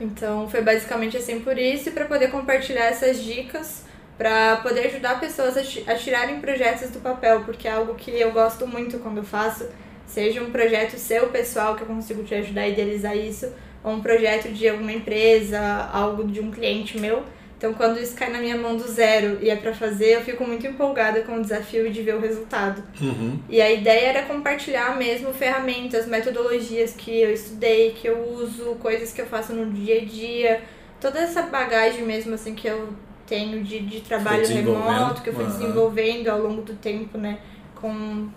Então, 0.00 0.48
foi 0.48 0.60
basicamente 0.62 1.16
assim 1.16 1.40
por 1.40 1.56
isso 1.58 1.88
e 1.88 1.92
para 1.92 2.04
poder 2.06 2.28
compartilhar 2.30 2.86
essas 2.86 3.22
dicas 3.22 3.84
para 4.18 4.56
poder 4.58 4.86
ajudar 4.86 5.18
pessoas 5.18 5.56
a 5.56 5.94
tirarem 5.96 6.40
projetos 6.40 6.90
do 6.90 7.00
papel, 7.00 7.40
porque 7.44 7.66
é 7.66 7.72
algo 7.72 7.94
que 7.94 8.12
eu 8.12 8.30
gosto 8.30 8.64
muito 8.66 8.98
quando 9.00 9.18
eu 9.18 9.24
faço, 9.24 9.66
seja 10.06 10.40
um 10.40 10.50
projeto 10.52 10.96
seu 10.96 11.28
pessoal 11.30 11.74
que 11.74 11.82
eu 11.82 11.86
consigo 11.88 12.22
te 12.22 12.32
ajudar 12.34 12.62
a 12.62 12.68
idealizar 12.68 13.16
isso, 13.16 13.52
ou 13.82 13.92
um 13.92 14.00
projeto 14.00 14.48
de 14.52 14.68
alguma 14.68 14.92
empresa, 14.92 15.60
algo 15.92 16.24
de 16.28 16.40
um 16.40 16.50
cliente 16.52 16.96
meu. 16.98 17.24
Então, 17.56 17.72
quando 17.72 17.98
isso 17.98 18.14
cai 18.16 18.30
na 18.30 18.38
minha 18.38 18.56
mão 18.56 18.76
do 18.76 18.86
zero 18.86 19.38
e 19.40 19.48
é 19.48 19.56
para 19.56 19.72
fazer, 19.72 20.16
eu 20.16 20.22
fico 20.22 20.44
muito 20.44 20.66
empolgada 20.66 21.22
com 21.22 21.36
o 21.36 21.40
desafio 21.40 21.90
de 21.90 22.02
ver 22.02 22.14
o 22.16 22.20
resultado. 22.20 22.82
Uhum. 23.00 23.38
E 23.48 23.60
a 23.60 23.70
ideia 23.72 24.08
era 24.08 24.22
compartilhar 24.24 24.96
mesmo 24.96 25.32
ferramentas, 25.32 26.06
metodologias 26.06 26.92
que 26.94 27.20
eu 27.20 27.32
estudei, 27.32 27.92
que 27.92 28.06
eu 28.08 28.28
uso, 28.34 28.76
coisas 28.76 29.12
que 29.12 29.20
eu 29.20 29.26
faço 29.26 29.52
no 29.54 29.72
dia 29.72 30.02
a 30.02 30.04
dia. 30.04 30.62
toda 31.00 31.20
essa 31.20 31.42
bagagem 31.42 32.02
mesmo, 32.04 32.34
assim, 32.34 32.54
que 32.54 32.66
eu 32.66 32.88
tenho 33.26 33.62
de, 33.62 33.80
de 33.80 34.00
trabalho 34.00 34.46
remoto, 34.46 35.22
que 35.22 35.28
eu 35.30 35.34
fui 35.34 35.44
Aham. 35.44 35.52
desenvolvendo 35.52 36.28
ao 36.28 36.40
longo 36.40 36.62
do 36.62 36.74
tempo, 36.74 37.18
né? 37.18 37.38
Com 37.74 38.28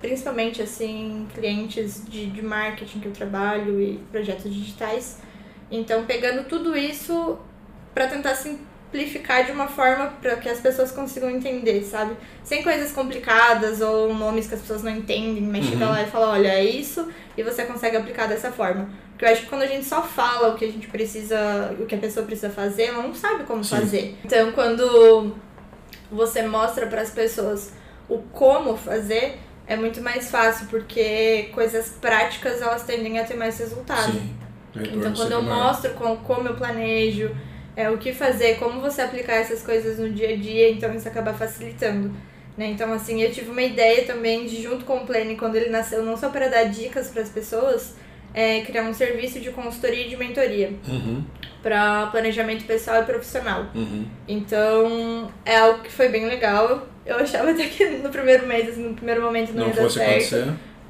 principalmente, 0.00 0.60
assim, 0.62 1.26
clientes 1.34 2.04
de, 2.08 2.26
de 2.26 2.42
marketing 2.42 3.00
que 3.00 3.06
eu 3.06 3.12
trabalho 3.12 3.80
e 3.80 3.98
projetos 4.10 4.52
digitais. 4.52 5.20
Então, 5.70 6.04
pegando 6.04 6.44
tudo 6.48 6.76
isso 6.76 7.38
para 7.96 8.08
tentar 8.08 8.34
simplificar 8.34 9.46
de 9.46 9.52
uma 9.52 9.68
forma 9.68 10.12
para 10.20 10.36
que 10.36 10.50
as 10.50 10.60
pessoas 10.60 10.92
consigam 10.92 11.30
entender, 11.30 11.82
sabe? 11.82 12.14
Sem 12.44 12.62
coisas 12.62 12.92
complicadas 12.92 13.80
ou 13.80 14.12
nomes 14.12 14.46
que 14.46 14.54
as 14.54 14.60
pessoas 14.60 14.82
não 14.82 14.92
entendem, 14.92 15.40
mas 15.42 15.64
chega 15.64 15.86
Uhum. 15.86 15.90
lá 15.92 16.02
e 16.02 16.06
fala, 16.06 16.28
olha, 16.32 16.48
é 16.48 16.62
isso, 16.62 17.08
e 17.38 17.42
você 17.42 17.64
consegue 17.64 17.96
aplicar 17.96 18.26
dessa 18.28 18.52
forma. 18.52 18.86
Porque 19.12 19.24
eu 19.24 19.30
acho 19.30 19.42
que 19.44 19.48
quando 19.48 19.62
a 19.62 19.66
gente 19.66 19.86
só 19.86 20.02
fala 20.02 20.48
o 20.50 20.56
que 20.58 20.66
a 20.66 20.70
gente 20.70 20.88
precisa, 20.88 21.74
o 21.80 21.86
que 21.86 21.94
a 21.94 21.98
pessoa 21.98 22.26
precisa 22.26 22.50
fazer, 22.50 22.82
ela 22.88 23.02
não 23.02 23.14
sabe 23.14 23.44
como 23.44 23.64
Sim. 23.64 23.76
fazer. 23.76 24.18
Então, 24.22 24.52
quando 24.52 25.34
você 26.12 26.42
mostra 26.42 26.86
para 26.86 27.00
as 27.00 27.10
pessoas 27.10 27.72
o 28.10 28.18
como 28.18 28.76
fazer, 28.76 29.38
é 29.66 29.74
muito 29.74 30.02
mais 30.02 30.30
fácil, 30.30 30.66
porque 30.66 31.48
coisas 31.54 31.88
práticas 31.98 32.60
elas 32.60 32.82
tendem 32.82 33.18
a 33.18 33.24
ter 33.24 33.36
mais 33.36 33.58
resultado. 33.58 34.12
Sim. 34.12 34.36
Então, 34.92 35.14
quando 35.14 35.32
eu 35.32 35.40
maior. 35.40 35.68
mostro 35.68 35.94
com, 35.94 36.14
como 36.18 36.46
eu 36.46 36.54
planejo, 36.54 37.34
é, 37.76 37.90
o 37.90 37.98
que 37.98 38.12
fazer, 38.12 38.56
como 38.58 38.80
você 38.80 39.02
aplicar 39.02 39.34
essas 39.34 39.62
coisas 39.62 39.98
no 39.98 40.08
dia 40.10 40.30
a 40.30 40.36
dia, 40.36 40.70
então 40.70 40.94
isso 40.94 41.06
acaba 41.06 41.32
facilitando. 41.34 42.10
Né? 42.56 42.68
Então, 42.68 42.90
assim, 42.92 43.22
eu 43.22 43.30
tive 43.30 43.50
uma 43.50 43.62
ideia 43.62 44.04
também 44.06 44.46
de, 44.46 44.62
junto 44.62 44.84
com 44.86 44.96
o 44.98 45.06
Plane, 45.06 45.36
quando 45.36 45.56
ele 45.56 45.68
nasceu, 45.68 46.02
não 46.02 46.16
só 46.16 46.30
para 46.30 46.48
dar 46.48 46.64
dicas 46.64 47.08
para 47.08 47.22
as 47.22 47.28
pessoas, 47.28 47.94
é, 48.32 48.62
criar 48.62 48.82
um 48.84 48.94
serviço 48.94 49.40
de 49.40 49.50
consultoria 49.50 50.06
e 50.06 50.08
de 50.08 50.16
mentoria 50.16 50.72
Uhum, 50.88 51.22
para 51.62 52.06
planejamento 52.06 52.64
pessoal 52.64 53.02
e 53.02 53.04
profissional. 53.04 53.66
uhum. 53.74 54.06
Então, 54.26 55.30
é 55.44 55.56
algo 55.56 55.82
que 55.82 55.92
foi 55.92 56.08
bem 56.08 56.26
legal. 56.26 56.86
Eu 57.04 57.16
achava 57.18 57.50
até 57.50 57.66
que 57.66 57.84
no 57.86 58.08
primeiro 58.08 58.46
mês, 58.46 58.68
assim, 58.70 58.88
no 58.88 58.94
primeiro 58.94 59.22
momento 59.22 59.52
não, 59.52 59.64
Não 59.64 59.68
ia 59.68 59.74
dar 59.74 59.90
certo. 59.90 60.10
acontecer. 60.10 60.48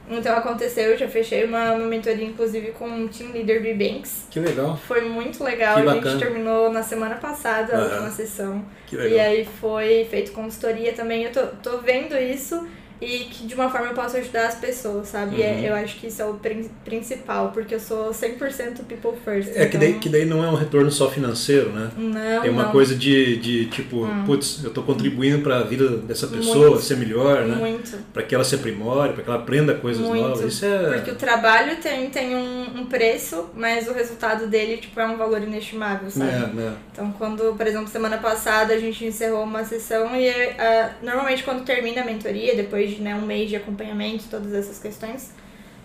Então 0.08 0.36
aconteceu, 0.36 0.92
eu 0.92 0.96
já 0.96 1.08
fechei 1.08 1.44
uma, 1.44 1.72
uma 1.72 1.86
mentoria, 1.86 2.24
inclusive, 2.24 2.70
com 2.72 2.88
um 2.88 3.08
team 3.08 3.32
leader 3.32 3.60
do 3.60 3.66
Ebanks. 3.66 4.26
Que 4.30 4.38
legal. 4.38 4.76
Foi 4.76 5.00
muito 5.02 5.42
legal, 5.42 5.74
Que 5.74 5.80
a 5.82 5.84
bacana. 5.84 6.10
gente 6.10 6.20
terminou 6.20 6.70
na 6.72 6.82
semana 6.82 7.16
passada 7.16 7.74
a 7.74 7.76
Aham. 7.78 7.86
última 7.86 8.10
sessão. 8.10 8.64
Que 8.86 8.94
E 8.94 8.98
legal. 8.98 9.26
aí 9.26 9.44
foi 9.44 10.06
feito 10.08 10.32
consultoria 10.32 10.92
também. 10.92 11.24
Eu 11.24 11.32
tô, 11.32 11.46
tô 11.62 11.78
vendo 11.78 12.16
isso 12.16 12.66
e 13.00 13.18
que 13.30 13.46
de 13.46 13.54
uma 13.54 13.68
forma 13.70 13.88
eu 13.88 13.94
posso 13.94 14.16
ajudar 14.16 14.46
as 14.46 14.54
pessoas, 14.56 15.08
sabe? 15.08 15.42
É- 15.42 15.52
Uhum. 15.52 15.60
eu 15.66 15.74
acho 15.74 15.96
que 15.96 16.06
isso 16.06 16.22
é 16.22 16.24
o 16.24 16.34
prin- 16.34 16.70
principal, 16.84 17.50
porque 17.52 17.74
eu 17.74 17.80
sou 17.80 18.12
100% 18.12 18.84
people 18.84 19.12
first. 19.24 19.50
É 19.54 19.66
que 19.66 19.76
daí, 19.76 19.90
então- 19.90 20.00
que 20.00 20.08
daí 20.08 20.24
não 20.24 20.42
é 20.44 20.48
um 20.48 20.54
retorno 20.54 20.90
só 20.90 21.10
financeiro, 21.10 21.70
né? 21.70 21.90
Não, 21.96 22.42
Tem 22.42 22.50
uma 22.50 22.64
não. 22.64 22.72
coisa 22.72 22.94
de, 22.94 23.36
de 23.36 23.66
tipo, 23.66 24.04
Hum. 24.04 24.24
putz, 24.26 24.62
eu 24.64 24.70
tô 24.70 24.82
contribuindo 24.82 25.42
para 25.42 25.58
a 25.58 25.62
vida 25.62 25.88
dessa 25.98 26.26
pessoa 26.26 26.70
Muito. 26.70 26.82
ser 26.82 26.96
melhor, 26.96 27.42
né? 27.44 27.54
Muito. 27.56 27.96
Para 28.12 28.22
que 28.22 28.34
ela 28.34 28.44
se 28.44 28.54
aprimore, 28.54 29.12
para 29.12 29.22
que 29.22 29.30
ela 29.30 29.38
aprenda 29.40 29.74
coisas 29.74 30.04
Muito. 30.06 30.22
novas. 30.28 30.40
Isso 30.54 30.64
é. 30.64 30.94
Porque 30.94 31.10
o 31.10 31.16
trabalho 31.16 31.76
tem, 31.76 32.08
tem 32.10 32.34
um, 32.34 32.80
um 32.80 32.86
preço, 32.86 33.50
mas 33.54 33.88
o 33.88 33.92
resultado 33.92 34.46
dele, 34.46 34.78
tipo, 34.78 34.98
é 34.98 35.06
um 35.06 35.16
valor 35.16 35.42
inestimável, 35.42 36.10
sabe? 36.10 36.30
né, 36.30 36.50
né. 36.54 36.72
Então, 36.92 37.12
quando, 37.18 37.54
por 37.56 37.66
exemplo, 37.66 37.88
semana 37.88 38.18
passada 38.18 38.72
a 38.74 38.78
gente 38.78 39.04
encerrou 39.04 39.42
uma 39.44 39.64
sessão 39.64 40.16
e 40.16 40.28
ah, 40.30 40.90
normalmente 41.02 41.42
quando 41.42 41.64
termina 41.64 42.00
a 42.02 42.04
mentoria, 42.04 42.54
depois 42.54 42.85
de 42.90 43.00
né, 43.02 43.14
um 43.14 43.22
mês 43.26 43.48
de 43.48 43.56
acompanhamento, 43.56 44.24
todas 44.30 44.52
essas 44.54 44.78
questões, 44.78 45.32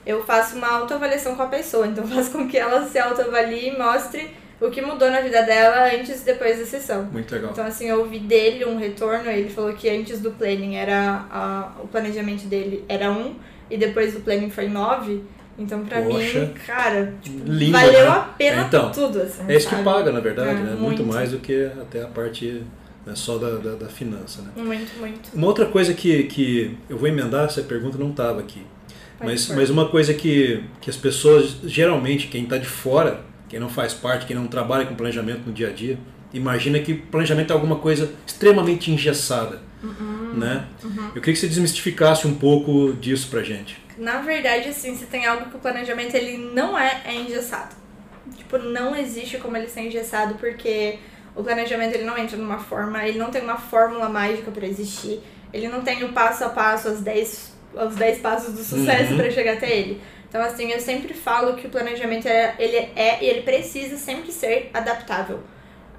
eu 0.05 0.23
faço 0.23 0.55
uma 0.55 0.67
autoavaliação 0.67 1.35
com 1.35 1.43
a 1.43 1.47
pessoa. 1.47 1.87
Então, 1.87 2.05
faço 2.07 2.31
com 2.31 2.47
que 2.47 2.57
ela 2.57 2.85
se 2.87 2.97
autoavalie 2.99 3.69
e 3.69 3.77
mostre 3.77 4.29
o 4.59 4.69
que 4.69 4.81
mudou 4.81 5.09
na 5.09 5.21
vida 5.21 5.41
dela 5.41 5.91
antes 5.93 6.21
e 6.21 6.25
depois 6.25 6.59
da 6.59 6.65
sessão. 6.65 7.03
Muito 7.11 7.33
legal. 7.33 7.49
Então, 7.51 7.65
assim, 7.65 7.87
eu 7.89 7.99
ouvi 7.99 8.19
dele 8.19 8.63
um 8.65 8.77
retorno, 8.77 9.29
ele 9.29 9.49
falou 9.49 9.73
que 9.73 9.89
antes 9.89 10.19
do 10.19 10.31
planning 10.31 10.75
era 10.75 11.25
a, 11.31 11.71
o 11.83 11.87
planejamento 11.87 12.45
dele 12.45 12.85
era 12.87 13.11
um 13.11 13.35
e 13.71 13.77
depois 13.77 14.13
do 14.13 14.19
planning 14.21 14.49
foi 14.51 14.67
nove. 14.67 15.23
Então, 15.57 15.83
pra 15.85 16.01
Poxa. 16.01 16.39
mim, 16.39 16.53
cara, 16.65 17.13
Lindo, 17.25 17.71
valeu 17.71 18.05
né? 18.05 18.07
a 18.07 18.19
pena 18.37 18.63
Então, 18.67 18.91
tudo, 18.91 19.21
assim, 19.21 19.43
É 19.47 19.55
isso 19.55 19.67
que 19.67 19.75
sabe? 19.75 19.83
paga, 19.83 20.11
na 20.11 20.19
verdade, 20.19 20.49
É, 20.49 20.53
né? 20.53 20.69
Muito. 20.71 20.81
muito. 20.81 21.03
mais 21.05 21.31
do 21.31 21.39
que 21.39 21.65
até 21.79 22.01
a 22.03 22.07
parte 22.07 22.63
né, 23.05 23.15
só 23.15 23.37
da, 23.37 23.57
da, 23.57 23.75
da 23.75 23.87
finança, 23.87 24.41
né? 24.41 24.51
Muito, 24.55 24.99
muito. 24.99 25.33
Uma 25.33 25.47
outra 25.47 25.65
coisa 25.65 25.93
que, 25.93 26.23
que 26.23 26.77
eu 26.89 26.97
vou 26.97 27.07
emendar, 27.07 27.45
essa 27.45 27.61
pergunta 27.61 27.97
não 27.97 28.11
estava 28.11 28.39
aqui. 28.39 28.61
Pode 29.17 29.31
Mas, 29.31 29.47
mas 29.49 29.69
uma 29.69 29.89
coisa 29.89 30.13
que, 30.13 30.63
que 30.79 30.89
as 30.89 30.97
pessoas, 30.97 31.57
geralmente, 31.63 32.27
quem 32.27 32.43
está 32.43 32.57
de 32.57 32.67
fora, 32.67 33.21
quem 33.49 33.59
não 33.59 33.69
faz 33.69 33.93
parte, 33.93 34.25
quem 34.25 34.35
não 34.35 34.47
trabalha 34.47 34.85
com 34.85 34.95
planejamento 34.95 35.41
no 35.45 35.53
dia 35.53 35.69
a 35.69 35.71
dia, 35.71 35.97
imagina 36.33 36.79
que 36.79 36.93
planejamento 36.93 37.51
é 37.51 37.53
alguma 37.53 37.77
coisa 37.77 38.11
extremamente 38.25 38.91
engessada. 38.91 39.61
Uhum. 39.83 40.33
Né? 40.35 40.67
Eu 41.15 41.21
queria 41.21 41.33
que 41.33 41.35
você 41.35 41.47
desmistificasse 41.47 42.27
um 42.27 42.35
pouco 42.35 42.93
disso 42.93 43.27
pra 43.29 43.43
gente. 43.43 43.77
Na 43.97 44.21
verdade, 44.21 44.69
assim, 44.69 44.95
se 44.95 45.05
tem 45.05 45.25
algo 45.25 45.49
que 45.49 45.57
o 45.57 45.59
planejamento 45.59 46.15
ele 46.15 46.37
não 46.37 46.77
é, 46.77 47.01
é 47.05 47.15
engessado. 47.15 47.75
Tipo, 48.37 48.57
não 48.57 48.95
existe 48.95 49.37
como 49.37 49.57
ele 49.57 49.67
ser 49.67 49.81
engessado, 49.81 50.35
porque 50.35 50.99
o 51.35 51.43
planejamento 51.43 51.93
ele 51.95 52.03
não 52.03 52.17
entra 52.17 52.37
numa 52.37 52.59
forma, 52.59 53.05
ele 53.07 53.17
não 53.17 53.31
tem 53.31 53.41
uma 53.41 53.57
fórmula 53.57 54.09
mágica 54.09 54.51
para 54.51 54.65
existir. 54.65 55.21
Ele 55.53 55.67
não 55.67 55.81
tem 55.81 56.03
o 56.03 56.09
passo 56.13 56.43
a 56.45 56.49
passo, 56.49 56.87
as 56.87 57.01
10, 57.01 57.53
os 57.73 57.95
10 57.95 58.19
passos 58.19 58.53
do 58.53 58.63
sucesso 58.63 59.11
Uhum. 59.11 59.17
para 59.17 59.31
chegar 59.31 59.53
até 59.53 59.69
ele. 59.69 60.01
Então, 60.29 60.41
assim, 60.41 60.71
eu 60.71 60.79
sempre 60.79 61.13
falo 61.13 61.55
que 61.55 61.67
o 61.67 61.69
planejamento 61.69 62.25
é, 62.25 62.55
ele 62.57 62.77
é 62.95 63.17
e 63.21 63.27
ele 63.27 63.41
precisa 63.41 63.97
sempre 63.97 64.31
ser 64.31 64.69
adaptável. 64.73 65.41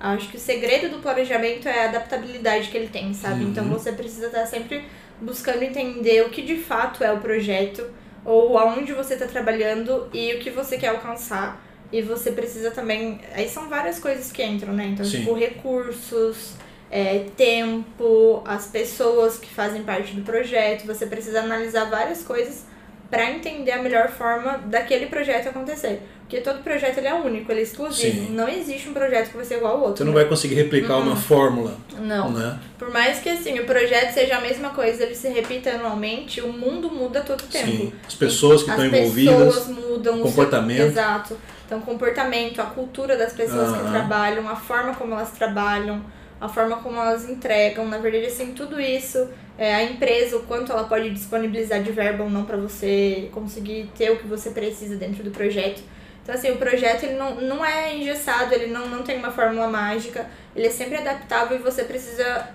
Acho 0.01 0.29
que 0.31 0.37
o 0.37 0.41
segredo 0.41 0.89
do 0.89 0.99
planejamento 1.03 1.69
é 1.69 1.85
a 1.85 1.89
adaptabilidade 1.91 2.69
que 2.71 2.77
ele 2.77 2.89
tem, 2.89 3.13
sabe? 3.15 3.45
Uhum. 3.45 3.51
Então 3.51 3.65
você 3.67 3.93
precisa 3.93 4.27
estar 4.27 4.47
sempre 4.47 4.85
buscando 5.21 5.63
entender 5.63 6.23
o 6.27 6.31
que 6.31 6.43
de 6.43 6.57
fato 6.57 7.05
é 7.05 7.13
o 7.13 7.19
projeto, 7.21 7.87
ou 8.25 8.57
aonde 8.59 8.93
você 8.93 9.15
está 9.15 9.27
trabalhando 9.27 10.09
e 10.13 10.35
o 10.35 10.39
que 10.41 10.51
você 10.51 10.77
quer 10.79 10.89
alcançar. 10.89 11.61
E 11.93 12.01
você 12.01 12.33
precisa 12.33 12.71
também. 12.71 13.21
Aí 13.35 13.49
são 13.49 13.69
várias 13.69 13.99
coisas 13.99 14.33
que 14.33 14.43
entram, 14.43 14.73
né? 14.73 14.87
Então, 14.87 15.05
Sim. 15.05 15.19
tipo, 15.19 15.35
recursos, 15.35 16.55
é, 16.91 17.27
tempo, 17.37 18.43
as 18.47 18.67
pessoas 18.67 19.39
que 19.39 19.53
fazem 19.53 19.83
parte 19.83 20.15
do 20.15 20.23
projeto. 20.23 20.87
Você 20.87 21.07
precisa 21.07 21.41
analisar 21.41 21.85
várias 21.85 22.23
coisas 22.23 22.65
para 23.13 23.31
entender 23.31 23.73
a 23.73 23.83
melhor 23.83 24.09
forma 24.09 24.57
daquele 24.65 25.05
projeto 25.05 25.51
acontecer. 25.51 26.01
Porque 26.23 26.41
todo 26.41 26.63
projeto 26.63 26.97
ele 26.97 27.09
é 27.09 27.13
único, 27.13 27.53
ele 27.53 27.61
é 27.61 27.63
exclusivo. 27.63 28.27
Sim. 28.29 28.31
Não 28.31 28.49
existe 28.49 28.89
um 28.89 28.95
projeto 28.95 29.29
que 29.29 29.37
vai 29.37 29.45
ser 29.45 29.57
igual 29.59 29.75
ao 29.75 29.81
outro. 29.83 29.99
Você 29.99 30.05
não 30.05 30.15
né? 30.15 30.21
vai 30.21 30.29
conseguir 30.31 30.55
replicar 30.55 30.97
uma 30.97 31.15
fórmula, 31.15 31.77
Não. 31.99 32.31
né? 32.33 32.59
Por 32.79 32.91
mais 32.91 33.19
que 33.19 33.29
assim, 33.29 33.61
o 33.61 33.67
projeto 33.67 34.15
seja 34.15 34.39
a 34.39 34.41
mesma 34.41 34.71
coisa, 34.71 35.03
ele 35.03 35.15
se 35.15 35.29
repita 35.29 35.69
anualmente, 35.73 36.41
o 36.41 36.51
mundo 36.51 36.91
muda 36.91 37.21
todo 37.21 37.43
o 37.43 37.47
tempo. 37.49 37.67
Sim. 37.67 37.93
As 38.09 38.15
pessoas 38.15 38.63
que 38.63 38.71
As 38.71 38.79
estão 38.81 38.99
envolvidas. 38.99 39.37
pessoas 39.57 39.69
mudam, 39.69 40.15
o 40.15 40.17
seu- 40.17 40.25
comportamento. 40.25 40.81
Exato. 40.81 41.37
Então, 41.67 41.83
comportamento, 41.83 42.63
a 42.63 42.65
cultura 42.65 43.15
das 43.15 43.35
pessoas 43.35 43.71
que 43.73 43.81
Aham. 43.81 43.91
trabalham, 43.93 44.49
a 44.49 44.57
forma 44.57 44.95
como 44.95 45.13
elas 45.13 45.33
trabalham, 45.33 46.03
a 46.43 46.49
forma 46.49 46.79
como 46.79 46.97
elas 46.97 47.31
entregam, 47.31 47.87
na 47.87 47.99
verdade, 47.99 48.27
assim, 48.27 48.53
tudo 48.53 48.81
isso, 48.81 49.29
é, 49.57 49.77
a 49.77 49.85
empresa, 49.85 50.37
o 50.37 50.43
quanto 50.43 50.73
ela 50.73 50.83
pode 50.83 51.09
disponibilizar 51.11 51.81
de 51.81 51.93
verba 51.93 52.25
ou 52.25 52.29
não 52.29 52.45
para 52.45 52.57
você 52.57 53.31
conseguir 53.33 53.89
ter 53.97 54.11
o 54.11 54.19
que 54.19 54.27
você 54.27 54.51
precisa 54.51 54.97
dentro 54.97 55.23
do 55.23 55.31
projeto. 55.31 55.81
Então, 56.21 56.35
assim, 56.35 56.51
o 56.51 56.57
projeto 56.57 57.05
ele 57.05 57.15
não, 57.15 57.37
não 57.37 57.65
é 57.65 57.97
engessado, 57.97 58.53
ele 58.53 58.67
não, 58.67 58.89
não 58.89 59.05
tem 59.05 59.19
uma 59.19 59.31
fórmula 59.31 59.69
mágica, 59.69 60.29
ele 60.57 60.67
é 60.67 60.71
sempre 60.71 60.97
adaptável 60.97 61.57
e 61.57 61.63
você 61.63 61.85
precisa 61.85 62.49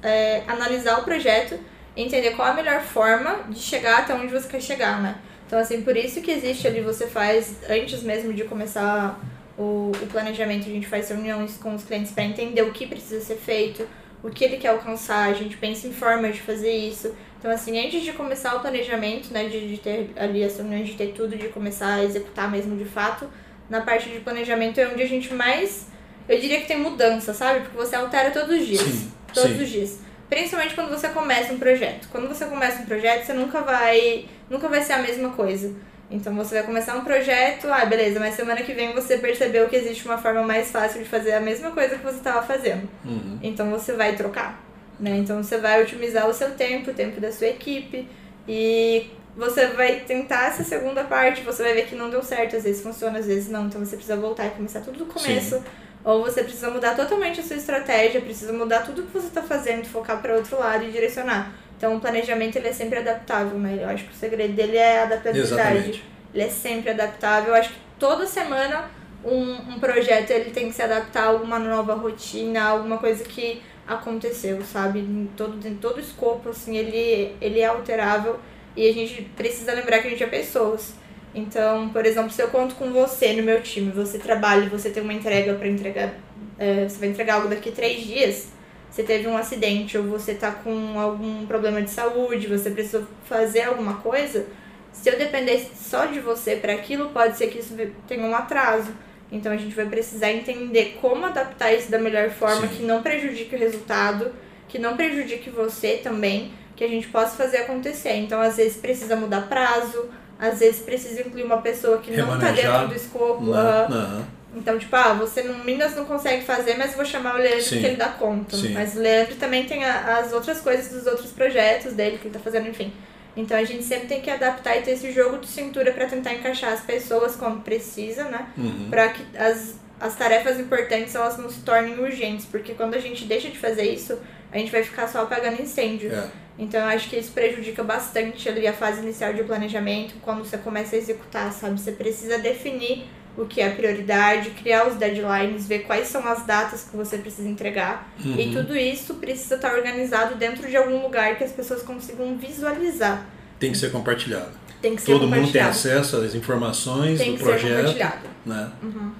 é, 0.00 0.44
analisar 0.46 1.00
o 1.00 1.02
projeto 1.02 1.58
entender 1.96 2.36
qual 2.36 2.46
a 2.46 2.54
melhor 2.54 2.82
forma 2.82 3.40
de 3.48 3.58
chegar 3.58 3.98
até 3.98 4.14
onde 4.14 4.28
você 4.28 4.46
quer 4.46 4.62
chegar, 4.62 5.02
né? 5.02 5.16
Então, 5.44 5.58
assim, 5.58 5.82
por 5.82 5.96
isso 5.96 6.20
que 6.20 6.30
existe 6.30 6.68
ali, 6.68 6.80
você 6.80 7.08
faz, 7.08 7.56
antes 7.68 8.00
mesmo 8.04 8.32
de 8.32 8.44
começar 8.44 9.18
o, 9.58 9.92
o 10.02 10.06
planejamento, 10.06 10.68
a 10.68 10.72
gente 10.72 10.86
faz 10.86 11.08
reuniões 11.08 11.56
com 11.56 11.74
os 11.74 11.84
clientes 11.84 12.12
para 12.12 12.24
entender 12.24 12.62
o 12.62 12.72
que 12.72 12.86
precisa 12.86 13.24
ser 13.24 13.36
feito, 13.36 13.86
o 14.22 14.30
que 14.30 14.44
ele 14.44 14.56
quer 14.56 14.68
alcançar, 14.68 15.28
a 15.28 15.32
gente 15.34 15.56
pensa 15.56 15.86
em 15.86 15.92
formas 15.92 16.34
de 16.34 16.42
fazer 16.42 16.72
isso. 16.72 17.14
Então, 17.38 17.50
assim, 17.50 17.78
antes 17.78 18.02
de 18.02 18.12
começar 18.12 18.56
o 18.56 18.60
planejamento, 18.60 19.32
né, 19.32 19.48
de, 19.48 19.68
de 19.68 19.76
ter 19.76 20.10
ali 20.16 20.42
as 20.42 20.56
reuniões, 20.56 20.88
de 20.88 20.94
ter 20.94 21.08
tudo, 21.08 21.36
de 21.36 21.48
começar 21.48 21.94
a 21.94 22.04
executar 22.04 22.50
mesmo 22.50 22.76
de 22.76 22.86
fato, 22.86 23.28
na 23.68 23.82
parte 23.82 24.08
de 24.08 24.20
planejamento 24.20 24.78
é 24.78 24.88
onde 24.88 25.02
a 25.02 25.06
gente 25.06 25.32
mais, 25.34 25.88
eu 26.28 26.40
diria 26.40 26.60
que 26.60 26.66
tem 26.66 26.78
mudança, 26.78 27.34
sabe? 27.34 27.60
Porque 27.60 27.76
você 27.76 27.94
altera 27.96 28.30
todos 28.30 28.58
os 28.58 28.66
dias. 28.66 28.80
Sim, 28.80 29.12
todos 29.32 29.56
sim. 29.56 29.62
os 29.62 29.68
dias. 29.68 30.00
Principalmente 30.28 30.74
quando 30.74 30.88
você 30.88 31.08
começa 31.08 31.52
um 31.52 31.58
projeto. 31.58 32.08
Quando 32.10 32.26
você 32.28 32.46
começa 32.46 32.82
um 32.82 32.86
projeto, 32.86 33.26
você 33.26 33.34
nunca 33.34 33.60
vai, 33.60 34.26
nunca 34.48 34.68
vai 34.68 34.82
ser 34.82 34.94
a 34.94 34.98
mesma 34.98 35.30
coisa. 35.30 35.74
Então 36.10 36.34
você 36.34 36.56
vai 36.56 36.64
começar 36.64 36.96
um 36.96 37.04
projeto, 37.04 37.66
ah, 37.68 37.84
beleza, 37.84 38.20
mas 38.20 38.34
semana 38.34 38.62
que 38.62 38.72
vem 38.72 38.92
você 38.92 39.18
percebeu 39.18 39.68
que 39.68 39.76
existe 39.76 40.04
uma 40.04 40.18
forma 40.18 40.42
mais 40.42 40.70
fácil 40.70 41.02
de 41.02 41.08
fazer 41.08 41.32
a 41.32 41.40
mesma 41.40 41.70
coisa 41.70 41.96
que 41.96 42.04
você 42.04 42.18
estava 42.18 42.42
fazendo. 42.42 42.88
Uhum. 43.04 43.38
Então 43.42 43.70
você 43.70 43.92
vai 43.92 44.14
trocar, 44.14 44.62
né? 45.00 45.16
Então 45.16 45.42
você 45.42 45.58
vai 45.58 45.82
otimizar 45.82 46.28
o 46.28 46.32
seu 46.32 46.50
tempo, 46.52 46.90
o 46.90 46.94
tempo 46.94 47.20
da 47.20 47.32
sua 47.32 47.48
equipe 47.48 48.06
e 48.46 49.10
você 49.36 49.66
vai 49.68 50.00
tentar 50.00 50.48
essa 50.48 50.62
segunda 50.62 51.02
parte, 51.04 51.42
você 51.42 51.62
vai 51.62 51.74
ver 51.74 51.86
que 51.86 51.96
não 51.96 52.08
deu 52.08 52.22
certo, 52.22 52.56
às 52.56 52.62
vezes 52.62 52.82
funciona, 52.82 53.18
às 53.18 53.26
vezes 53.26 53.48
não. 53.48 53.66
Então 53.66 53.84
você 53.84 53.96
precisa 53.96 54.16
voltar 54.16 54.46
e 54.46 54.50
começar 54.50 54.80
tudo 54.80 54.98
do 54.98 55.06
começo, 55.06 55.62
ou 56.04 56.22
você 56.22 56.44
precisa 56.44 56.70
mudar 56.70 56.94
totalmente 56.94 57.40
a 57.40 57.42
sua 57.42 57.56
estratégia, 57.56 58.20
precisa 58.20 58.52
mudar 58.52 58.80
tudo 58.80 59.02
que 59.02 59.12
você 59.12 59.26
está 59.26 59.42
fazendo, 59.42 59.86
focar 59.86 60.20
para 60.20 60.34
outro 60.34 60.58
lado 60.58 60.84
e 60.84 60.92
direcionar. 60.92 61.52
Então 61.84 61.96
o 61.96 62.00
planejamento 62.00 62.56
ele 62.56 62.68
é 62.68 62.72
sempre 62.72 63.00
adaptável, 63.00 63.58
né? 63.58 63.76
Eu 63.78 63.90
acho 63.90 64.04
que 64.04 64.10
o 64.10 64.16
segredo 64.16 64.54
dele 64.54 64.78
é 64.78 65.00
a 65.00 65.02
adaptabilidade. 65.02 65.52
Exatamente. 65.52 66.04
Ele 66.32 66.42
é 66.42 66.48
sempre 66.48 66.90
adaptável. 66.92 67.50
Eu 67.50 67.54
acho 67.56 67.68
que 67.74 67.78
toda 67.98 68.24
semana 68.26 68.90
um, 69.22 69.52
um 69.52 69.78
projeto 69.78 70.30
ele 70.30 70.50
tem 70.50 70.68
que 70.68 70.72
se 70.74 70.80
adaptar 70.80 71.24
a 71.24 71.26
alguma 71.26 71.58
nova 71.58 71.92
rotina, 71.92 72.62
alguma 72.62 72.96
coisa 72.96 73.22
que 73.22 73.60
aconteceu, 73.86 74.62
sabe? 74.62 75.00
Em 75.00 75.28
todo, 75.36 75.68
em 75.68 75.74
todo 75.74 76.00
escopo, 76.00 76.48
assim, 76.48 76.74
ele, 76.74 77.36
ele 77.38 77.60
é 77.60 77.66
alterável 77.66 78.40
e 78.74 78.88
a 78.88 78.92
gente 78.94 79.20
precisa 79.36 79.74
lembrar 79.74 79.98
que 79.98 80.06
a 80.06 80.10
gente 80.10 80.24
é 80.24 80.26
pessoas. 80.26 80.94
Então, 81.34 81.90
por 81.90 82.06
exemplo, 82.06 82.30
se 82.30 82.40
eu 82.40 82.48
conto 82.48 82.76
com 82.76 82.94
você 82.94 83.34
no 83.34 83.42
meu 83.42 83.60
time, 83.60 83.90
você 83.90 84.18
trabalha, 84.18 84.70
você 84.70 84.88
tem 84.88 85.02
uma 85.02 85.12
entrega 85.12 85.52
para 85.52 85.68
entregar, 85.68 86.14
é, 86.58 86.88
você 86.88 86.98
vai 86.98 87.10
entregar 87.10 87.34
algo 87.34 87.48
daqui 87.48 87.70
três 87.70 88.00
dias, 88.06 88.53
você 88.94 89.02
teve 89.02 89.26
um 89.26 89.36
acidente 89.36 89.98
ou 89.98 90.04
você 90.04 90.34
tá 90.34 90.52
com 90.52 91.00
algum 91.00 91.44
problema 91.46 91.82
de 91.82 91.90
saúde, 91.90 92.46
você 92.46 92.70
precisa 92.70 93.04
fazer 93.24 93.62
alguma 93.62 93.94
coisa, 93.94 94.46
se 94.92 95.10
eu 95.10 95.18
depender 95.18 95.68
só 95.74 96.06
de 96.06 96.20
você 96.20 96.54
para 96.54 96.74
aquilo, 96.74 97.08
pode 97.08 97.36
ser 97.36 97.48
que 97.48 97.58
isso 97.58 97.74
tenha 98.06 98.24
um 98.24 98.36
atraso. 98.36 98.92
Então 99.32 99.50
a 99.50 99.56
gente 99.56 99.74
vai 99.74 99.86
precisar 99.86 100.30
entender 100.30 100.96
como 101.00 101.26
adaptar 101.26 101.72
isso 101.72 101.90
da 101.90 101.98
melhor 101.98 102.30
forma, 102.30 102.68
Sim. 102.68 102.76
que 102.76 102.82
não 102.84 103.02
prejudique 103.02 103.56
o 103.56 103.58
resultado, 103.58 104.30
que 104.68 104.78
não 104.78 104.96
prejudique 104.96 105.50
você 105.50 105.98
também, 106.00 106.52
que 106.76 106.84
a 106.84 106.88
gente 106.88 107.08
possa 107.08 107.36
fazer 107.36 107.58
acontecer. 107.58 108.12
Então 108.12 108.40
às 108.40 108.58
vezes 108.58 108.76
precisa 108.76 109.16
mudar 109.16 109.48
prazo, 109.48 110.08
às 110.38 110.60
vezes 110.60 110.80
precisa 110.82 111.20
incluir 111.20 111.42
uma 111.42 111.60
pessoa 111.60 111.98
que 111.98 112.16
não 112.16 112.38
tá 112.38 112.46
Remanejar. 112.46 112.72
dentro 112.82 112.88
do 112.90 112.94
escopo. 112.94 113.42
Não, 113.42 113.88
não. 113.88 114.26
Então, 114.54 114.78
tipo, 114.78 114.94
ah, 114.94 115.12
você 115.14 115.42
no 115.42 115.64
Minas 115.64 115.96
não 115.96 116.04
consegue 116.04 116.44
fazer, 116.44 116.76
mas 116.78 116.94
vou 116.94 117.04
chamar 117.04 117.34
o 117.34 117.38
Leandro 117.38 117.62
Sim. 117.62 117.80
que 117.80 117.86
ele 117.86 117.96
dá 117.96 118.08
conta. 118.10 118.56
Sim. 118.56 118.72
Mas 118.72 118.94
o 118.96 119.00
Leandro 119.00 119.34
também 119.36 119.64
tem 119.64 119.84
a- 119.84 120.18
as 120.18 120.32
outras 120.32 120.60
coisas 120.60 120.92
dos 120.92 121.06
outros 121.06 121.32
projetos 121.32 121.92
dele 121.92 122.18
que 122.18 122.28
ele 122.28 122.34
tá 122.34 122.40
fazendo, 122.40 122.68
enfim. 122.68 122.92
Então 123.36 123.56
a 123.56 123.64
gente 123.64 123.82
sempre 123.82 124.06
tem 124.06 124.20
que 124.20 124.30
adaptar 124.30 124.76
e 124.76 124.82
ter 124.82 124.92
esse 124.92 125.10
jogo 125.10 125.38
de 125.38 125.48
cintura 125.48 125.90
pra 125.92 126.06
tentar 126.06 126.34
encaixar 126.34 126.72
as 126.72 126.80
pessoas 126.82 127.34
como 127.34 127.62
precisa, 127.62 128.24
né? 128.24 128.46
Uhum. 128.56 128.86
Pra 128.88 129.08
que 129.08 129.24
as, 129.36 129.74
as 130.00 130.14
tarefas 130.14 130.60
importantes 130.60 131.16
elas 131.16 131.36
não 131.36 131.50
se 131.50 131.60
tornem 131.62 131.98
urgentes, 131.98 132.46
porque 132.46 132.74
quando 132.74 132.94
a 132.94 133.00
gente 133.00 133.24
deixa 133.24 133.48
de 133.50 133.58
fazer 133.58 133.82
isso, 133.92 134.16
a 134.52 134.58
gente 134.58 134.70
vai 134.70 134.84
ficar 134.84 135.08
só 135.08 135.22
apagando 135.22 135.60
incêndio. 135.60 136.14
É. 136.14 136.28
Então 136.56 136.78
eu 136.80 136.86
acho 136.86 137.10
que 137.10 137.16
isso 137.16 137.32
prejudica 137.32 137.82
bastante 137.82 138.48
ali 138.48 138.68
a 138.68 138.72
fase 138.72 139.00
inicial 139.00 139.32
de 139.34 139.42
planejamento, 139.42 140.14
quando 140.22 140.44
você 140.44 140.56
começa 140.56 140.94
a 140.94 140.98
executar, 141.00 141.52
sabe? 141.52 141.80
Você 141.80 141.90
precisa 141.90 142.38
definir 142.38 143.04
o 143.36 143.44
que 143.46 143.60
é 143.60 143.70
prioridade, 143.70 144.50
criar 144.50 144.86
os 144.86 144.94
deadlines, 144.96 145.66
ver 145.66 145.80
quais 145.80 146.08
são 146.08 146.26
as 146.26 146.44
datas 146.46 146.88
que 146.88 146.96
você 146.96 147.18
precisa 147.18 147.48
entregar. 147.48 148.12
Uhum. 148.24 148.38
E 148.38 148.52
tudo 148.52 148.76
isso 148.76 149.14
precisa 149.14 149.56
estar 149.56 149.74
organizado 149.74 150.36
dentro 150.36 150.68
de 150.68 150.76
algum 150.76 151.02
lugar 151.02 151.36
que 151.36 151.44
as 151.44 151.52
pessoas 151.52 151.82
consigam 151.82 152.36
visualizar. 152.36 153.26
Tem 153.58 153.72
que 153.72 153.78
ser 153.78 153.90
compartilhado. 153.90 154.52
Tem 154.80 154.94
que 154.94 155.02
ser 155.02 155.12
Todo 155.12 155.26
mundo 155.26 155.50
tem 155.50 155.62
acesso 155.62 156.18
às 156.18 156.34
informações 156.34 157.18
Tem 157.18 157.32
do 157.32 157.38
que 157.38 157.44
ser 157.44 157.50
projeto. 157.50 157.76
compartilhado. 157.76 158.28
Né? 158.44 158.72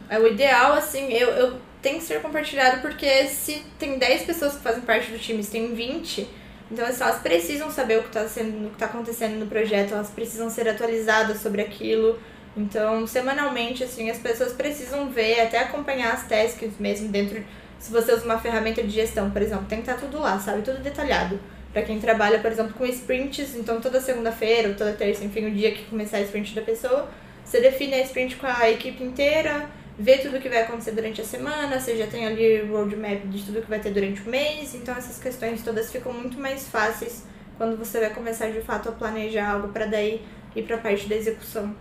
É 0.08 0.18
o 0.18 0.26
ideal, 0.26 0.74
assim, 0.74 1.12
eu, 1.12 1.28
eu 1.30 1.56
tem 1.80 1.98
que 1.98 2.04
ser 2.04 2.20
compartilhado 2.20 2.80
porque 2.80 3.26
se 3.26 3.62
tem 3.78 3.98
10 3.98 4.22
pessoas 4.22 4.54
que 4.54 4.62
fazem 4.62 4.82
parte 4.82 5.10
do 5.10 5.18
time, 5.18 5.42
se 5.42 5.50
tem 5.50 5.74
20, 5.74 6.26
então 6.70 6.84
assim, 6.86 7.02
elas 7.02 7.20
precisam 7.20 7.70
saber 7.70 7.98
o 7.98 8.02
que 8.02 8.08
está 8.08 8.26
sendo, 8.26 8.66
o 8.66 8.70
que 8.70 8.76
tá 8.76 8.86
acontecendo 8.86 9.38
no 9.38 9.46
projeto, 9.46 9.92
elas 9.92 10.10
precisam 10.10 10.48
ser 10.48 10.68
atualizadas 10.68 11.40
sobre 11.40 11.60
aquilo. 11.62 12.18
Então, 12.56 13.06
semanalmente, 13.06 13.82
assim, 13.82 14.10
as 14.10 14.18
pessoas 14.18 14.52
precisam 14.52 15.10
ver, 15.10 15.40
até 15.40 15.58
acompanhar 15.58 16.14
as 16.14 16.26
tasks 16.26 16.78
mesmo 16.78 17.08
dentro. 17.08 17.42
Se 17.78 17.90
você 17.90 18.12
usa 18.12 18.24
uma 18.24 18.38
ferramenta 18.38 18.82
de 18.82 18.90
gestão, 18.90 19.30
por 19.30 19.42
exemplo, 19.42 19.66
tem 19.66 19.82
que 19.82 19.90
estar 19.90 20.00
tudo 20.00 20.20
lá, 20.20 20.38
sabe? 20.38 20.62
Tudo 20.62 20.80
detalhado. 20.80 21.38
Pra 21.72 21.82
quem 21.82 21.98
trabalha, 21.98 22.38
por 22.38 22.52
exemplo, 22.52 22.72
com 22.74 22.86
sprints, 22.86 23.56
então 23.56 23.80
toda 23.80 24.00
segunda-feira 24.00 24.68
ou 24.68 24.74
toda 24.74 24.92
terça, 24.92 25.24
enfim, 25.24 25.46
o 25.46 25.50
dia 25.50 25.72
que 25.72 25.84
começar 25.86 26.18
a 26.18 26.20
sprint 26.20 26.54
da 26.54 26.62
pessoa, 26.62 27.08
você 27.44 27.60
define 27.60 27.94
a 27.94 28.02
sprint 28.02 28.36
com 28.36 28.46
a 28.46 28.70
equipe 28.70 29.02
inteira, 29.02 29.68
vê 29.98 30.18
tudo 30.18 30.40
que 30.40 30.48
vai 30.48 30.62
acontecer 30.62 30.92
durante 30.92 31.20
a 31.20 31.24
semana, 31.24 31.80
você 31.80 31.96
já 31.96 32.06
tem 32.06 32.26
ali 32.26 32.62
o 32.62 32.72
roadmap 32.72 33.26
de 33.26 33.42
tudo 33.42 33.60
que 33.60 33.68
vai 33.68 33.80
ter 33.80 33.90
durante 33.90 34.22
o 34.22 34.30
mês, 34.30 34.72
então 34.74 34.96
essas 34.96 35.18
questões 35.18 35.62
todas 35.62 35.90
ficam 35.90 36.12
muito 36.12 36.38
mais 36.38 36.68
fáceis 36.68 37.24
quando 37.58 37.76
você 37.76 37.98
vai 37.98 38.10
começar 38.10 38.50
de 38.50 38.60
fato 38.60 38.88
a 38.88 38.92
planejar 38.92 39.50
algo 39.50 39.68
para 39.68 39.86
daí 39.86 40.22
ir 40.54 40.62
para 40.62 40.76
a 40.76 40.80
parte 40.80 41.08
da 41.08 41.16
execução. 41.16 41.74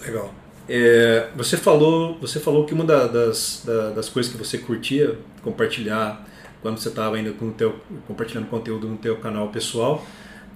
Legal. 0.00 0.32
É, 0.68 1.28
você 1.36 1.56
falou, 1.56 2.18
você 2.18 2.40
falou 2.40 2.64
que 2.64 2.72
uma 2.72 2.84
da- 2.84 3.06
das, 3.06 3.62
da- 3.66 3.90
das 3.90 4.08
coisas 4.08 4.32
que 4.32 4.38
você 4.38 4.56
curtia 4.58 5.18
compartilhar 5.42 6.26
quando 6.62 6.78
você 6.78 6.88
estava 6.88 7.16
ainda 7.16 7.32
com 7.32 7.48
o 7.48 7.52
teu, 7.52 7.78
compartilhando 8.06 8.46
conteúdo 8.48 8.88
no 8.88 8.96
teu 8.96 9.16
canal 9.16 9.48
pessoal 9.48 10.04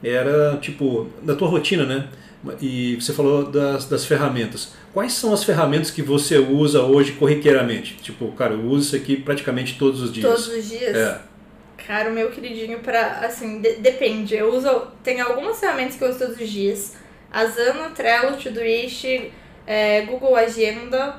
era 0.02 0.56
tipo 0.62 1.08
da 1.22 1.34
tua 1.34 1.48
rotina, 1.48 1.84
né? 1.84 2.08
E 2.60 2.94
você 3.00 3.12
falou 3.12 3.50
das, 3.50 3.84
das 3.86 4.06
ferramentas. 4.06 4.72
Quais 4.94 5.12
são 5.12 5.32
as 5.34 5.42
ferramentas 5.44 5.90
que 5.90 6.00
você 6.02 6.38
usa 6.38 6.80
hoje 6.82 7.12
corriqueiramente? 7.12 7.96
Tipo, 8.00 8.30
cara, 8.32 8.54
eu 8.54 8.62
uso 8.62 8.86
isso 8.86 8.96
aqui 8.96 9.16
praticamente 9.16 9.76
todos 9.76 10.00
os 10.00 10.12
dias. 10.12 10.24
Todos 10.26 10.48
os 10.48 10.68
dias. 10.68 10.96
É. 10.96 11.20
Cara, 11.86 12.10
o 12.10 12.12
meu 12.14 12.30
queridinho 12.30 12.78
pra, 12.78 13.20
assim, 13.26 13.60
de- 13.60 13.74
depende. 13.76 14.34
Eu 14.36 14.54
uso, 14.54 14.68
tem 15.02 15.20
algumas 15.20 15.58
ferramentas 15.58 15.96
que 15.96 16.04
eu 16.04 16.08
uso 16.10 16.18
todos 16.20 16.40
os 16.40 16.48
dias. 16.48 16.94
Asana, 17.32 17.90
Trello, 17.90 18.36
Todoist, 18.36 19.30
é, 19.66 20.02
Google 20.02 20.34
Agenda, 20.34 21.16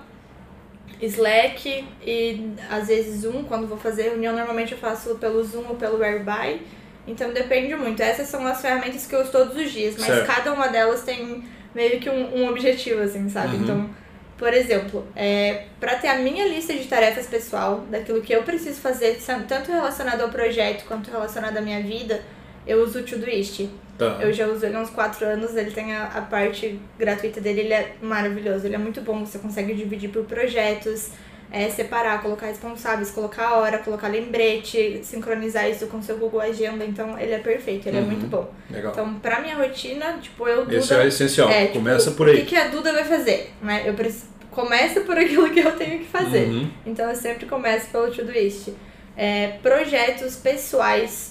Slack 1.02 1.86
e 2.06 2.54
às 2.70 2.88
vezes 2.88 3.22
Zoom, 3.22 3.44
quando 3.44 3.68
vou 3.68 3.78
fazer 3.78 4.04
reunião, 4.04 4.36
normalmente 4.36 4.74
eu 4.74 4.78
faço 4.78 5.16
pelo 5.16 5.44
Zoom 5.44 5.66
ou 5.70 5.76
pelo 5.76 6.00
Whereby. 6.00 6.62
Então 7.08 7.32
depende 7.32 7.76
muito. 7.76 8.02
Essas 8.02 8.28
são 8.28 8.46
as 8.46 8.62
ferramentas 8.62 9.06
que 9.06 9.16
eu 9.16 9.22
uso 9.22 9.32
todos 9.32 9.56
os 9.56 9.72
dias, 9.72 9.96
mas 9.98 10.08
Certo. 10.08 10.28
cada 10.28 10.54
uma 10.54 10.68
delas 10.68 11.04
tem 11.04 11.44
meio 11.74 12.00
que 12.00 12.10
um, 12.10 12.42
um 12.42 12.50
objetivo, 12.50 13.02
assim, 13.02 13.30
sabe? 13.30 13.56
Uhum. 13.56 13.64
Então, 13.64 13.90
por 14.38 14.54
exemplo, 14.54 15.08
é, 15.16 15.66
para 15.80 15.96
ter 15.96 16.08
a 16.08 16.18
minha 16.18 16.48
lista 16.48 16.74
de 16.74 16.86
tarefas 16.86 17.28
pessoal, 17.28 17.86
daquilo 17.90 18.22
que 18.22 18.34
eu 18.34 18.44
preciso 18.44 18.80
fazer, 18.80 19.20
tanto 19.48 19.72
relacionado 19.72 20.22
ao 20.22 20.30
projeto 20.30 20.86
quanto 20.86 21.12
relacionado 21.12 21.58
à 21.58 21.62
minha 21.62 21.82
vida, 21.82 22.22
eu 22.70 22.84
uso 22.84 23.00
o 23.00 23.04
Todoist. 23.04 23.68
Tá. 23.98 24.18
Eu 24.22 24.32
já 24.32 24.48
uso 24.48 24.66
ele 24.66 24.76
há 24.78 24.80
uns 24.80 24.90
4 24.90 25.26
anos, 25.26 25.56
ele 25.58 25.72
tem 25.72 25.94
a, 25.94 26.06
a 26.06 26.22
parte 26.22 26.80
gratuita 26.98 27.42
dele, 27.42 27.62
ele 27.62 27.74
é 27.74 27.96
maravilhoso, 28.02 28.66
ele 28.66 28.76
é 28.76 28.78
muito 28.78 29.02
bom, 29.02 29.26
você 29.26 29.38
consegue 29.40 29.74
dividir 29.74 30.10
por 30.10 30.24
projetos, 30.24 31.10
é, 31.52 31.68
separar, 31.70 32.22
colocar 32.22 32.46
responsáveis, 32.46 33.12
colocar 33.12 33.56
hora, 33.56 33.80
colocar 33.80 34.08
lembrete, 34.08 35.02
sincronizar 35.04 35.70
isso 35.70 35.88
com 35.88 36.02
seu 36.02 36.18
Google 36.18 36.40
Agenda, 36.40 36.86
então 36.86 37.20
ele 37.20 37.34
é 37.34 37.40
perfeito, 37.40 37.90
ele 37.90 37.98
é 37.98 38.00
Uhum. 38.00 38.06
muito 38.06 38.28
bom. 38.28 38.50
Legal. 38.72 38.92
Então, 38.94 39.16
pra 39.16 39.42
minha 39.42 39.56
rotina, 39.56 40.18
tipo, 40.22 40.48
eu 40.48 40.64
Duda, 40.64 40.78
Esse 40.78 40.94
é 40.94 41.06
essencial. 41.08 41.50
é, 41.50 41.64
tipo, 41.66 41.80
Começa 41.80 42.12
por 42.12 42.28
O 42.28 42.32
aí. 42.32 42.38
que, 42.38 42.46
que 42.46 42.56
a 42.56 42.68
Duda 42.70 42.94
vai 42.94 43.04
fazer? 43.04 43.52
Né? 43.62 43.84
Eu 43.86 43.96
preciso, 43.96 44.28
começa 44.52 45.02
por 45.02 45.18
aquilo 45.18 45.50
que 45.50 45.60
eu 45.60 45.72
tenho 45.74 46.00
que 46.00 46.06
fazer. 46.06 46.48
Uhum. 46.48 46.70
Então 46.86 47.10
eu 47.10 47.16
sempre 47.16 47.46
começo 47.48 47.88
pelo 47.90 48.10
Todoist. 48.16 48.72
É, 49.18 49.58
projetos 49.62 50.38
pessoais 50.38 51.29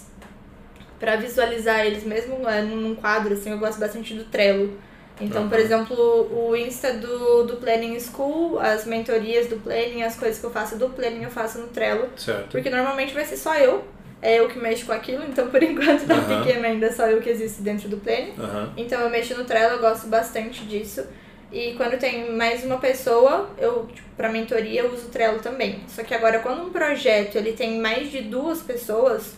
para 0.99 1.17
visualizar 1.17 1.87
eles, 1.87 2.05
mesmo 2.05 2.49
é, 2.49 2.63
num 2.63 2.95
quadro, 2.95 3.35
assim, 3.35 3.51
eu 3.51 3.59
gosto 3.59 3.79
bastante 3.79 4.15
do 4.15 4.25
Trello. 4.25 4.77
Então, 5.21 5.49
por 5.49 5.57
Aham. 5.59 5.65
exemplo, 5.65 5.97
o 5.97 6.57
Insta 6.57 6.93
do, 6.93 7.43
do 7.45 7.57
Planning 7.57 7.99
School, 7.99 8.59
as 8.61 8.85
mentorias 8.85 9.49
do 9.49 9.57
Planning, 9.57 10.03
as 10.03 10.17
coisas 10.17 10.39
que 10.39 10.47
eu 10.47 10.51
faço 10.51 10.77
do 10.77 10.89
Planning 10.91 11.25
eu 11.25 11.31
faço 11.31 11.59
no 11.59 11.69
Trello. 11.69 12.09
Certo. 12.17 12.51
Porque 12.53 12.71
normalmente 12.71 13.13
vai 13.15 13.25
ser 13.25 13.37
só 13.37 13.57
eu, 13.57 13.85
é 14.23 14.39
eu 14.39 14.49
que 14.49 14.59
mexo 14.59 14.87
com 14.87 14.93
aquilo, 14.93 15.25
então 15.29 15.49
por 15.49 15.61
enquanto 15.63 16.07
tá 16.07 16.15
Aham. 16.15 16.43
pequeno 16.45 16.65
ainda, 16.67 16.87
é 16.87 16.93
só 16.93 17.07
eu 17.09 17.21
que 17.21 17.29
existe 17.29 17.63
dentro 17.63 17.89
do 17.89 17.97
Planning. 17.97 18.35
Aham. 18.39 18.73
Então 18.77 19.01
eu 19.01 19.11
mexo 19.11 19.37
no 19.37 19.45
Trello, 19.45 19.75
eu 19.75 19.81
gosto 19.81 20.07
bastante 20.07 20.65
disso. 20.65 21.05
E 21.51 21.73
quando 21.77 21.99
tem 21.99 22.31
mais 22.33 22.63
uma 22.63 22.77
pessoa, 22.79 23.49
eu, 23.59 23.87
tipo, 23.93 24.07
pra 24.17 24.29
mentoria, 24.29 24.83
eu 24.83 24.93
uso 24.93 25.07
o 25.07 25.11
Trello 25.11 25.39
também. 25.41 25.81
Só 25.89 26.03
que 26.05 26.15
agora, 26.15 26.41
quando 26.41 26.63
um 26.63 26.71
projeto 26.71 27.37
ele 27.37 27.53
tem 27.55 27.81
mais 27.81 28.11
de 28.11 28.21
duas 28.21 28.61
pessoas, 28.61 29.35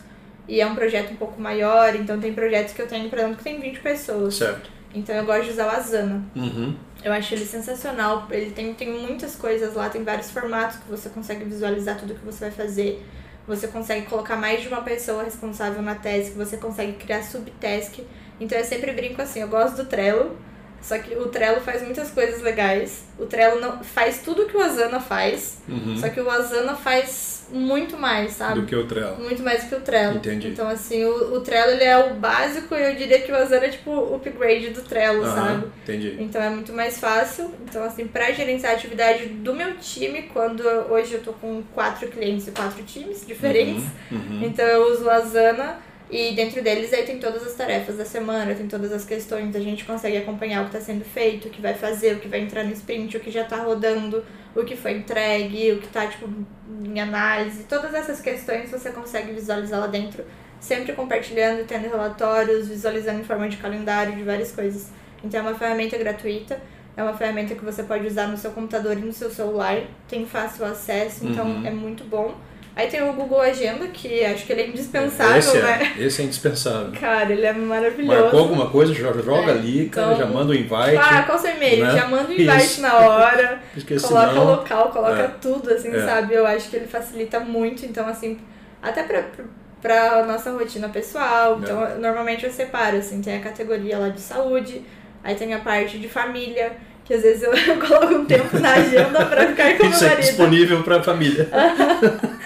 e 0.48 0.60
é 0.60 0.66
um 0.66 0.74
projeto 0.74 1.12
um 1.12 1.16
pouco 1.16 1.40
maior, 1.40 1.94
então 1.94 2.18
tem 2.20 2.32
projetos 2.32 2.74
que 2.74 2.82
eu 2.82 2.86
tenho, 2.86 3.08
por 3.08 3.18
exemplo, 3.18 3.36
que 3.36 3.44
tem 3.44 3.60
20 3.60 3.80
pessoas. 3.80 4.34
Certo. 4.34 4.70
Então 4.94 5.14
eu 5.14 5.24
gosto 5.24 5.44
de 5.44 5.50
usar 5.50 5.66
o 5.66 5.70
Asana. 5.70 6.22
Uhum. 6.34 6.74
Eu 7.04 7.12
acho 7.12 7.32
ele 7.34 7.46
sensacional. 7.46 8.26
Ele 8.30 8.50
tem, 8.50 8.74
tem 8.74 8.90
muitas 8.90 9.36
coisas 9.36 9.74
lá, 9.74 9.88
tem 9.88 10.02
vários 10.02 10.30
formatos 10.30 10.76
que 10.78 10.88
você 10.90 11.08
consegue 11.08 11.44
visualizar 11.44 11.96
tudo 11.98 12.14
que 12.14 12.24
você 12.24 12.46
vai 12.46 12.50
fazer. 12.50 13.04
Você 13.46 13.68
consegue 13.68 14.06
colocar 14.06 14.36
mais 14.36 14.60
de 14.62 14.68
uma 14.68 14.82
pessoa 14.82 15.22
responsável 15.22 15.80
na 15.82 15.94
task, 15.94 16.32
você 16.34 16.56
consegue 16.56 16.92
criar 16.94 17.22
subtask. 17.22 18.00
Então 18.40 18.58
eu 18.58 18.64
sempre 18.64 18.92
brinco 18.92 19.22
assim, 19.22 19.40
eu 19.40 19.48
gosto 19.48 19.76
do 19.76 19.84
Trello, 19.86 20.36
só 20.80 20.98
que 20.98 21.14
o 21.14 21.28
Trello 21.28 21.60
faz 21.60 21.82
muitas 21.82 22.10
coisas 22.10 22.42
legais. 22.42 23.04
O 23.18 23.26
Trello 23.26 23.60
não 23.60 23.82
faz 23.82 24.22
tudo 24.22 24.46
que 24.46 24.56
o 24.56 24.60
Asana 24.60 24.98
faz, 25.00 25.58
Uhum. 25.68 25.96
só 25.96 26.08
que 26.08 26.20
o 26.20 26.28
Asana 26.30 26.74
faz 26.74 27.29
muito 27.52 27.96
mais, 27.96 28.32
sabe? 28.32 28.60
Do 28.60 28.66
que 28.66 28.74
o 28.76 28.86
Trello. 28.86 29.16
Muito 29.18 29.42
mais 29.42 29.62
do 29.64 29.68
que 29.68 29.74
o 29.74 29.80
Trello. 29.80 30.16
Entendi. 30.16 30.48
Então, 30.48 30.68
assim, 30.68 31.04
o, 31.04 31.34
o 31.34 31.40
Trello 31.40 31.72
ele 31.72 31.84
é 31.84 31.96
o 31.98 32.14
básico 32.14 32.74
e 32.74 32.82
eu 32.82 32.94
diria 32.96 33.20
que 33.20 33.30
o 33.30 33.36
Asana 33.36 33.66
é 33.66 33.68
tipo 33.68 33.90
o 33.90 34.14
upgrade 34.16 34.70
do 34.70 34.82
Trello, 34.82 35.22
Aham, 35.24 35.34
sabe? 35.34 35.66
Entendi. 35.82 36.16
Então 36.20 36.42
é 36.42 36.50
muito 36.50 36.72
mais 36.72 36.98
fácil. 36.98 37.52
Então, 37.68 37.82
assim, 37.84 38.06
pra 38.06 38.30
gerenciar 38.32 38.72
a 38.72 38.76
atividade 38.76 39.26
do 39.26 39.54
meu 39.54 39.76
time, 39.76 40.22
quando 40.32 40.62
eu- 40.62 40.92
hoje 40.92 41.14
eu 41.14 41.22
tô 41.22 41.32
com 41.32 41.62
quatro 41.74 42.08
clientes 42.08 42.46
e 42.48 42.50
quatro 42.52 42.82
times 42.84 43.26
diferentes, 43.26 43.84
Uhum. 44.10 44.40
então 44.42 44.64
eu 44.64 44.92
uso 44.92 45.04
o 45.04 45.10
Asana 45.10 45.78
e 46.10 46.32
dentro 46.34 46.60
deles 46.62 46.92
aí 46.92 47.04
tem 47.04 47.18
todas 47.20 47.46
as 47.46 47.54
tarefas 47.54 47.96
da 47.96 48.04
semana, 48.04 48.52
tem 48.54 48.66
todas 48.66 48.92
as 48.92 49.04
questões, 49.04 49.54
a 49.54 49.60
gente 49.60 49.84
consegue 49.84 50.16
acompanhar 50.16 50.62
o 50.62 50.68
que 50.68 50.76
está 50.76 50.80
sendo 50.92 51.04
feito, 51.04 51.46
o 51.46 51.50
que 51.50 51.60
vai 51.60 51.74
fazer, 51.74 52.14
o 52.14 52.18
que 52.18 52.26
vai 52.26 52.40
entrar 52.40 52.64
no 52.64 52.72
sprint, 52.72 53.16
o 53.16 53.20
que 53.20 53.30
já 53.30 53.42
está 53.42 53.56
rodando, 53.56 54.24
o 54.54 54.64
que 54.64 54.76
foi 54.76 54.92
entregue, 54.98 55.72
o 55.72 55.78
que 55.78 55.86
está 55.86 56.06
tipo 56.06 56.28
em 56.84 57.00
análise, 57.00 57.64
todas 57.64 57.94
essas 57.94 58.20
questões 58.20 58.70
você 58.70 58.90
consegue 58.90 59.32
visualizar 59.32 59.80
lá 59.80 59.86
dentro, 59.86 60.24
sempre 60.60 60.92
compartilhando, 60.92 61.66
tendo 61.66 61.88
relatórios, 61.88 62.68
visualizando 62.68 63.20
em 63.20 63.24
forma 63.24 63.48
de 63.48 63.56
calendário, 63.58 64.14
de 64.16 64.22
várias 64.22 64.52
coisas. 64.52 64.88
Então 65.22 65.40
é 65.40 65.42
uma 65.42 65.54
ferramenta 65.54 65.96
gratuita. 65.98 66.60
É 66.96 67.02
uma 67.02 67.14
ferramenta 67.14 67.54
que 67.54 67.64
você 67.64 67.84
pode 67.84 68.06
usar 68.06 68.26
no 68.26 68.36
seu 68.36 68.50
computador 68.50 68.92
e 68.98 69.00
no 69.00 69.12
seu 69.12 69.30
celular, 69.30 69.80
tem 70.08 70.26
fácil 70.26 70.64
acesso, 70.66 71.24
então 71.24 71.46
Uhum. 71.46 71.66
é 71.66 71.70
muito 71.70 72.02
bom. 72.04 72.34
Aí 72.76 72.86
tem 72.88 73.02
o 73.02 73.12
Google 73.12 73.40
Agenda, 73.40 73.86
que 73.88 74.24
acho 74.24 74.46
que 74.46 74.52
ele 74.52 74.62
é 74.62 74.66
indispensável, 74.68 75.36
esse, 75.38 75.56
é, 75.56 75.60
né? 75.62 75.92
esse 75.98 76.22
é 76.22 76.24
indispensável. 76.24 76.92
Cara, 76.98 77.32
ele 77.32 77.44
é 77.44 77.52
maravilhoso. 77.52 78.20
Marcou 78.22 78.40
alguma 78.40 78.70
coisa, 78.70 78.94
joga, 78.94 79.20
É, 79.20 79.50
ali, 79.50 79.88
cara, 79.88 80.12
então- 80.14 80.18
já 80.18 80.26
manda 80.26 80.52
o 80.52 80.54
invite. 80.54 80.96
Ah, 80.96 81.22
qual 81.26 81.38
seu 81.38 81.50
e-mail? 81.50 81.84
né? 81.84 81.92
Já 81.92 82.06
manda 82.08 82.28
o 82.28 82.32
invite 82.32 82.56
Isso. 82.64 82.80
na 82.80 82.94
hora, 82.98 83.60
porque 83.74 83.98
coloca 83.98 84.28
senão- 84.28 84.44
o 84.46 84.50
local, 84.50 84.88
coloca 84.90 85.20
É. 85.20 85.28
tudo, 85.40 85.70
assim, 85.72 85.94
É. 85.94 86.00
sabe? 86.06 86.32
Eu 86.34 86.46
acho 86.46 86.70
que 86.70 86.76
ele 86.76 86.86
facilita 86.86 87.40
muito, 87.40 87.84
então, 87.84 88.06
assim, 88.08 88.38
até 88.80 89.02
pra, 89.02 89.24
pra 89.82 90.24
nossa 90.24 90.52
rotina 90.52 90.88
pessoal. 90.88 91.54
É. 91.54 91.58
Então, 91.58 91.98
normalmente 91.98 92.44
eu 92.46 92.52
separo, 92.52 92.96
assim, 92.98 93.20
tem 93.20 93.36
a 93.36 93.40
categoria 93.40 93.98
lá 93.98 94.08
de 94.10 94.20
saúde, 94.20 94.82
aí 95.24 95.34
tem 95.34 95.52
a 95.52 95.58
parte 95.58 95.98
de 95.98 96.08
família, 96.08 96.72
que 97.10 97.14
às 97.14 97.22
vezes 97.22 97.42
eu, 97.42 97.52
eu 97.52 97.76
coloco 97.84 98.14
um 98.14 98.24
tempo 98.24 98.56
na 98.60 98.74
agenda 98.74 99.26
pra 99.26 99.48
ficar 99.48 99.76
com 99.76 99.82
o 99.82 99.86
meu 99.86 99.90
Isso 99.90 100.04
é 100.04 100.08
marido. 100.10 100.24
disponível 100.24 100.82
para 100.84 100.96
a 100.98 101.02
família. 101.02 101.48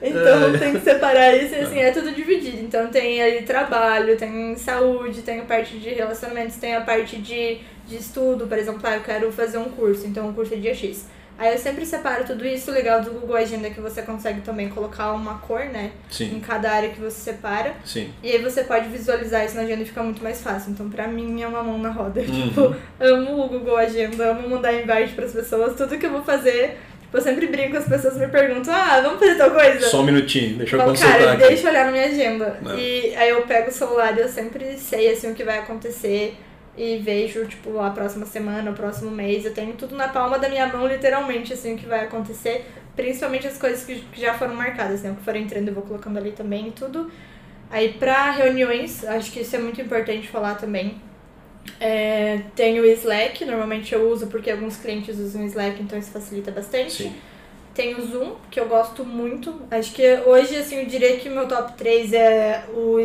Então 0.00 0.56
tem 0.56 0.74
que 0.74 0.80
separar 0.80 1.36
isso 1.36 1.56
e 1.56 1.58
assim, 1.58 1.80
é 1.80 1.90
tudo 1.90 2.12
dividido. 2.12 2.58
Então 2.58 2.86
tem 2.86 3.20
ali 3.20 3.42
trabalho, 3.42 4.16
tem 4.16 4.54
saúde, 4.54 5.22
tem 5.22 5.40
a 5.40 5.42
parte 5.42 5.76
de 5.76 5.88
relacionamentos, 5.88 6.54
tem 6.54 6.76
a 6.76 6.80
parte 6.82 7.16
de, 7.16 7.58
de 7.84 7.96
estudo, 7.96 8.46
por 8.46 8.56
exemplo, 8.56 8.80
ah, 8.84 8.94
eu 8.94 9.02
quero 9.02 9.32
fazer 9.32 9.58
um 9.58 9.64
curso, 9.64 10.06
então 10.06 10.30
o 10.30 10.34
curso 10.34 10.54
é 10.54 10.56
dia 10.56 10.72
X. 10.72 11.04
Aí 11.38 11.52
eu 11.52 11.58
sempre 11.58 11.86
separo 11.86 12.24
tudo 12.24 12.44
isso, 12.44 12.68
o 12.70 12.74
legal 12.74 13.00
do 13.00 13.12
Google 13.12 13.36
Agenda 13.36 13.68
é 13.68 13.70
que 13.70 13.80
você 13.80 14.02
consegue 14.02 14.40
também 14.40 14.68
colocar 14.68 15.12
uma 15.12 15.34
cor, 15.38 15.60
né? 15.66 15.92
Em 16.10 16.12
Sim, 16.12 16.40
cada 16.44 16.68
área 16.72 16.88
que 16.88 16.98
você 17.00 17.20
separa. 17.30 17.74
sim. 17.84 18.12
E 18.22 18.32
aí 18.32 18.38
você 18.42 18.64
pode 18.64 18.88
visualizar 18.88 19.44
isso 19.44 19.54
na 19.54 19.62
agenda 19.62 19.82
e 19.82 19.86
fica 19.86 20.02
muito 20.02 20.20
mais 20.22 20.40
fácil. 20.42 20.72
Então 20.72 20.90
pra 20.90 21.06
mim 21.06 21.40
é 21.40 21.46
uma 21.46 21.62
mão 21.62 21.78
na 21.78 21.90
roda. 21.90 22.20
Uhum. 22.28 22.48
Tipo, 22.48 22.76
amo 22.98 23.44
o 23.44 23.48
Google 23.48 23.76
Agenda, 23.76 24.30
amo 24.30 24.48
mandar 24.48 24.72
invite 24.74 25.14
pras 25.14 25.32
pessoas, 25.32 25.76
tudo 25.76 25.96
que 25.96 26.06
eu 26.06 26.10
vou 26.10 26.22
fazer. 26.24 26.76
Tipo, 27.02 27.16
eu 27.16 27.20
sempre 27.22 27.46
brinco, 27.46 27.76
as 27.76 27.86
pessoas 27.86 28.16
me 28.16 28.26
perguntam, 28.28 28.74
ah, 28.74 29.00
vamos 29.00 29.18
fazer 29.20 29.36
tal 29.36 29.50
coisa? 29.52 29.80
Só 29.88 30.00
um 30.00 30.04
minutinho, 30.04 30.58
deixa 30.58 30.74
eu 30.74 30.80
Falo, 30.80 30.90
consultar 30.90 31.18
cara, 31.18 31.32
aqui. 31.34 31.42
deixa 31.46 31.62
eu 31.66 31.70
olhar 31.70 31.84
na 31.86 31.92
minha 31.92 32.04
agenda. 32.06 32.58
Não. 32.60 32.76
E 32.78 33.14
aí 33.14 33.28
eu 33.30 33.42
pego 33.42 33.68
o 33.68 33.72
celular 33.72 34.16
e 34.16 34.20
eu 34.22 34.28
sempre 34.28 34.76
sei 34.76 35.12
assim 35.12 35.30
o 35.30 35.34
que 35.34 35.44
vai 35.44 35.58
acontecer 35.58 36.36
e 36.78 36.98
vejo, 36.98 37.44
tipo, 37.46 37.80
a 37.80 37.90
próxima 37.90 38.24
semana, 38.24 38.70
o 38.70 38.74
próximo 38.74 39.10
mês. 39.10 39.44
Eu 39.44 39.52
tenho 39.52 39.74
tudo 39.74 39.96
na 39.96 40.08
palma 40.08 40.38
da 40.38 40.48
minha 40.48 40.66
mão, 40.68 40.86
literalmente, 40.86 41.52
assim, 41.52 41.74
o 41.74 41.76
que 41.76 41.86
vai 41.86 42.04
acontecer. 42.04 42.64
Principalmente 42.94 43.48
as 43.48 43.58
coisas 43.58 43.84
que, 43.84 43.96
que 43.96 44.20
já 44.20 44.34
foram 44.34 44.54
marcadas, 44.54 45.02
né? 45.02 45.10
O 45.10 45.16
que 45.16 45.22
for 45.22 45.34
entrando 45.34 45.68
eu 45.68 45.74
vou 45.74 45.82
colocando 45.82 46.16
ali 46.18 46.30
também 46.30 46.68
e 46.68 46.70
tudo. 46.70 47.10
Aí 47.68 47.94
pra 47.94 48.30
reuniões, 48.30 49.04
acho 49.04 49.32
que 49.32 49.40
isso 49.40 49.56
é 49.56 49.58
muito 49.58 49.80
importante 49.80 50.28
falar 50.28 50.54
também. 50.54 51.00
É, 51.80 52.42
tem 52.54 52.80
o 52.80 52.84
Slack, 52.84 53.44
normalmente 53.44 53.92
eu 53.92 54.08
uso 54.08 54.28
porque 54.28 54.50
alguns 54.50 54.76
clientes 54.76 55.18
usam 55.18 55.42
o 55.42 55.46
Slack, 55.46 55.82
então 55.82 55.98
isso 55.98 56.10
facilita 56.12 56.50
bastante. 56.50 57.04
Sim. 57.04 57.14
Tem 57.74 57.94
o 57.94 58.06
Zoom, 58.06 58.36
que 58.50 58.58
eu 58.58 58.66
gosto 58.66 59.04
muito. 59.04 59.60
Acho 59.70 59.92
que 59.92 60.02
hoje, 60.26 60.56
assim, 60.56 60.76
eu 60.76 60.86
diria 60.86 61.16
que 61.18 61.28
o 61.28 61.32
meu 61.32 61.46
top 61.46 61.72
3 61.74 62.12
é 62.12 62.64
o, 62.72 62.96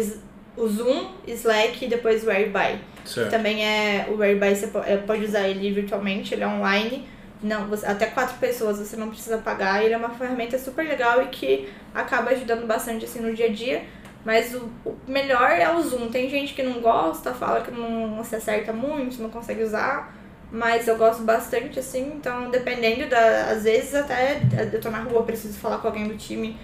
o 0.57 0.67
Zoom, 0.67 1.09
Slack 1.27 1.86
e 1.86 1.88
depois 1.88 2.23
o 2.23 2.29
Airby. 2.29 2.79
Certo. 3.05 3.29
Também 3.29 3.65
é 3.65 4.07
o 4.09 4.21
Airby, 4.21 4.55
você 4.55 4.69
é, 4.85 4.97
pode 4.97 5.25
usar 5.25 5.47
ele 5.47 5.71
virtualmente, 5.71 6.33
ele 6.33 6.43
é 6.43 6.47
online. 6.47 7.07
Não, 7.41 7.67
você- 7.67 7.85
até 7.85 8.05
quatro 8.07 8.37
pessoas 8.37 8.79
você 8.79 8.95
não 8.95 9.09
precisa 9.09 9.37
pagar. 9.37 9.83
Ele 9.83 9.93
é 9.93 9.97
uma 9.97 10.09
ferramenta 10.09 10.57
super 10.57 10.85
legal 10.87 11.21
e 11.21 11.27
que 11.27 11.69
acaba 11.93 12.31
ajudando 12.31 12.65
bastante 12.65 13.05
assim 13.05 13.19
no 13.19 13.33
dia 13.33 13.47
a 13.47 13.51
dia. 13.51 13.83
Mas 14.25 14.53
o, 14.55 14.69
o 14.85 14.97
melhor 15.05 15.51
é 15.51 15.69
o 15.75 15.81
Zoom. 15.81 16.09
Tem 16.09 16.29
gente 16.29 16.53
que 16.53 16.63
não 16.63 16.79
gosta, 16.79 17.33
fala 17.33 17.59
que 17.61 17.71
não 17.71 18.23
se 18.23 18.35
acerta 18.35 18.71
muito, 18.71 19.21
não 19.21 19.29
consegue 19.29 19.63
usar. 19.63 20.15
Mas 20.49 20.87
eu 20.87 20.95
gosto 20.97 21.23
bastante, 21.23 21.79
assim, 21.79 22.13
então 22.15 22.49
dependendo 22.51 23.09
da. 23.09 23.47
Às 23.51 23.63
vezes 23.63 23.95
até 23.95 24.39
eu 24.71 24.79
tô 24.79 24.89
na 24.91 24.99
rua, 24.99 25.23
preciso 25.23 25.57
falar 25.59 25.79
com 25.79 25.87
alguém 25.87 26.07
do 26.07 26.15
time, 26.15 26.55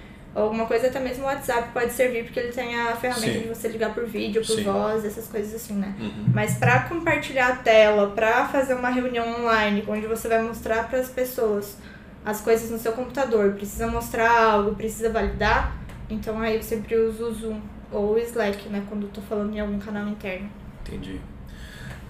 alguma 0.41 0.65
coisa, 0.65 0.87
até 0.87 0.99
mesmo 0.99 1.23
o 1.23 1.27
WhatsApp 1.27 1.69
pode 1.73 1.91
servir, 1.93 2.23
porque 2.23 2.39
ele 2.39 2.51
tem 2.51 2.79
a 2.79 2.95
ferramenta 2.95 3.33
Sim. 3.33 3.41
de 3.41 3.47
você 3.47 3.67
ligar 3.67 3.93
por 3.93 4.05
vídeo, 4.05 4.41
por 4.45 4.55
Sim. 4.55 4.63
voz, 4.63 5.05
essas 5.05 5.27
coisas 5.27 5.53
assim, 5.53 5.73
né? 5.73 5.95
Uhum. 5.99 6.25
Mas 6.33 6.55
para 6.57 6.81
compartilhar 6.81 7.47
a 7.47 7.55
tela, 7.55 8.11
para 8.11 8.47
fazer 8.47 8.73
uma 8.73 8.89
reunião 8.89 9.41
online, 9.41 9.83
onde 9.87 10.07
você 10.07 10.27
vai 10.27 10.41
mostrar 10.41 10.87
para 10.87 10.99
as 10.99 11.09
pessoas 11.09 11.77
as 12.25 12.41
coisas 12.41 12.69
no 12.69 12.77
seu 12.77 12.91
computador, 12.91 13.53
precisa 13.53 13.87
mostrar 13.87 14.29
algo, 14.29 14.75
precisa 14.75 15.09
validar, 15.09 15.75
então 16.09 16.39
aí 16.39 16.55
eu 16.55 16.63
sempre 16.63 16.95
uso 16.95 17.25
o 17.25 17.33
Zoom 17.33 17.61
ou 17.91 18.13
o 18.13 18.19
Slack, 18.19 18.69
né, 18.69 18.83
quando 18.87 19.03
eu 19.03 19.09
tô 19.09 19.21
falando 19.21 19.55
em 19.55 19.59
algum 19.59 19.79
canal 19.79 20.07
interno. 20.07 20.49
Entendi. 20.85 21.19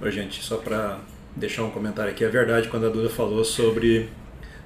Ô, 0.02 0.10
gente, 0.10 0.44
só 0.44 0.58
para 0.58 1.00
deixar 1.36 1.64
um 1.64 1.72
comentário 1.72 2.12
aqui, 2.12 2.24
é 2.24 2.30
verdade 2.30 2.70
quando 2.70 2.88
a 2.88 2.90
Duda 2.90 3.10
falou 3.10 3.44
sobre, 3.44 4.10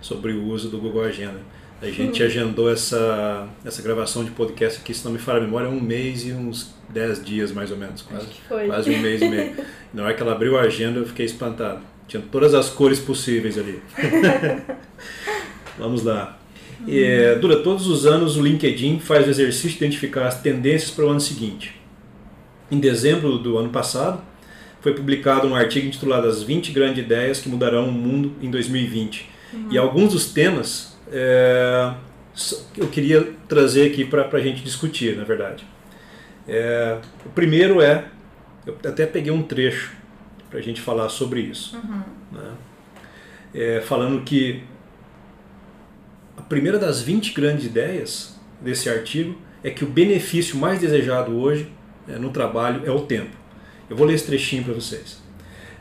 sobre 0.01 0.33
o 0.33 0.45
uso 0.45 0.69
do 0.69 0.79
Google 0.79 1.03
Agenda. 1.03 1.39
A 1.83 1.91
gente 1.91 2.23
agendou 2.23 2.71
essa, 2.71 3.45
essa 3.65 3.81
gravação 3.81 4.23
de 4.23 4.31
podcast 4.31 4.79
aqui, 4.79 4.93
se 4.93 5.03
não 5.03 5.11
me 5.11 5.19
falha 5.19 5.39
a 5.39 5.41
memória, 5.41 5.67
um 5.67 5.81
mês 5.81 6.25
e 6.25 6.31
uns 6.31 6.73
10 6.87 7.25
dias 7.25 7.51
mais 7.51 7.71
ou 7.71 7.77
menos, 7.77 8.01
quase, 8.01 8.27
quase 8.47 8.89
um 8.89 8.99
mês 8.99 9.21
e 9.21 9.27
meio. 9.27 9.53
Na 9.93 10.05
hora 10.05 10.13
que 10.13 10.21
ela 10.21 10.31
abriu 10.31 10.57
a 10.57 10.61
agenda, 10.61 10.99
eu 10.99 11.05
fiquei 11.05 11.25
espantado. 11.25 11.81
Tinha 12.07 12.23
todas 12.31 12.53
as 12.53 12.69
cores 12.69 13.01
possíveis 13.01 13.57
ali. 13.57 13.81
Vamos 15.77 16.03
lá. 16.03 16.39
É, 16.87 17.35
Dura, 17.35 17.57
todos 17.57 17.85
os 17.87 18.05
anos 18.05 18.37
o 18.37 18.41
LinkedIn 18.41 18.99
faz 18.99 19.27
o 19.27 19.29
exercício 19.29 19.71
de 19.71 19.75
identificar 19.75 20.25
as 20.25 20.39
tendências 20.39 20.89
para 20.89 21.03
o 21.03 21.09
ano 21.09 21.19
seguinte. 21.19 21.75
Em 22.71 22.79
dezembro 22.79 23.37
do 23.37 23.57
ano 23.57 23.71
passado, 23.71 24.21
foi 24.79 24.93
publicado 24.93 25.49
um 25.49 25.53
artigo 25.53 25.85
intitulado 25.85 26.29
As 26.29 26.43
20 26.43 26.71
Grandes 26.71 27.03
Ideias 27.03 27.41
que 27.41 27.49
Mudarão 27.49 27.89
o 27.89 27.91
Mundo 27.91 28.31
em 28.41 28.49
2020. 28.49 29.33
E 29.69 29.77
alguns 29.77 30.13
dos 30.13 30.31
temas 30.31 30.92
é, 31.13 31.93
eu 32.75 32.87
queria 32.87 33.33
trazer 33.47 33.91
aqui 33.91 34.03
para 34.03 34.27
a 34.31 34.41
gente 34.41 34.63
discutir, 34.63 35.15
na 35.15 35.23
verdade. 35.23 35.63
É, 36.47 36.99
o 37.25 37.29
primeiro 37.29 37.79
é, 37.81 38.05
eu 38.65 38.75
até 38.85 39.05
peguei 39.05 39.31
um 39.31 39.43
trecho 39.43 39.93
para 40.49 40.59
a 40.59 40.61
gente 40.61 40.81
falar 40.81 41.07
sobre 41.09 41.41
isso. 41.41 41.77
né? 42.31 42.51
É, 43.53 43.81
falando 43.81 44.23
que 44.23 44.63
a 46.35 46.41
primeira 46.41 46.79
das 46.79 47.01
20 47.01 47.33
grandes 47.33 47.65
ideias 47.65 48.39
desse 48.59 48.89
artigo 48.89 49.39
é 49.63 49.69
que 49.69 49.83
o 49.83 49.87
benefício 49.87 50.57
mais 50.57 50.79
desejado 50.79 51.31
hoje 51.37 51.71
é, 52.07 52.17
no 52.17 52.31
trabalho 52.31 52.81
é 52.85 52.91
o 52.91 53.01
tempo. 53.01 53.35
Eu 53.89 53.95
vou 53.95 54.07
ler 54.07 54.15
esse 54.15 54.25
trechinho 54.25 54.63
para 54.63 54.73
vocês. 54.73 55.22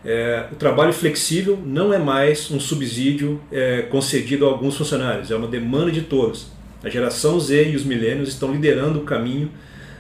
É, 0.05 0.47
o 0.51 0.57
trabalho 0.57 0.93
flexível 0.93 1.59
não 1.65 1.93
é 1.93 1.99
mais 1.99 2.51
um 2.51 2.59
subsídio 2.59 3.41
é, 3.53 3.83
concedido 3.83 4.47
a 4.47 4.49
alguns 4.49 4.77
funcionários, 4.77 5.31
é 5.31 5.37
uma 5.37 5.47
demanda 5.47 5.93
de 5.93 6.03
todos. 6.03 6.49
A 6.83 6.89
geração 6.89 7.39
Z 7.39 7.71
e 7.71 7.77
os 7.77 7.85
milênios 7.85 8.29
estão 8.29 8.51
liderando 8.53 8.99
o 8.99 9.05
caminho 9.05 9.51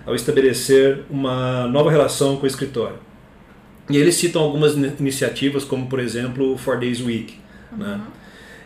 ao 0.05 0.17
estabelecer 0.17 1.03
uma 1.09 1.69
nova 1.69 1.90
relação 1.90 2.37
com 2.37 2.42
o 2.42 2.46
escritório. 2.46 2.96
E 3.88 3.96
eles 3.96 4.17
citam 4.17 4.42
algumas 4.42 4.75
ini- 4.75 4.92
iniciativas, 4.98 5.63
como 5.65 5.87
por 5.87 6.00
exemplo 6.00 6.53
o 6.53 6.59
Four 6.59 6.81
Days 6.81 7.00
Week. 7.00 7.35
Né? 7.77 8.00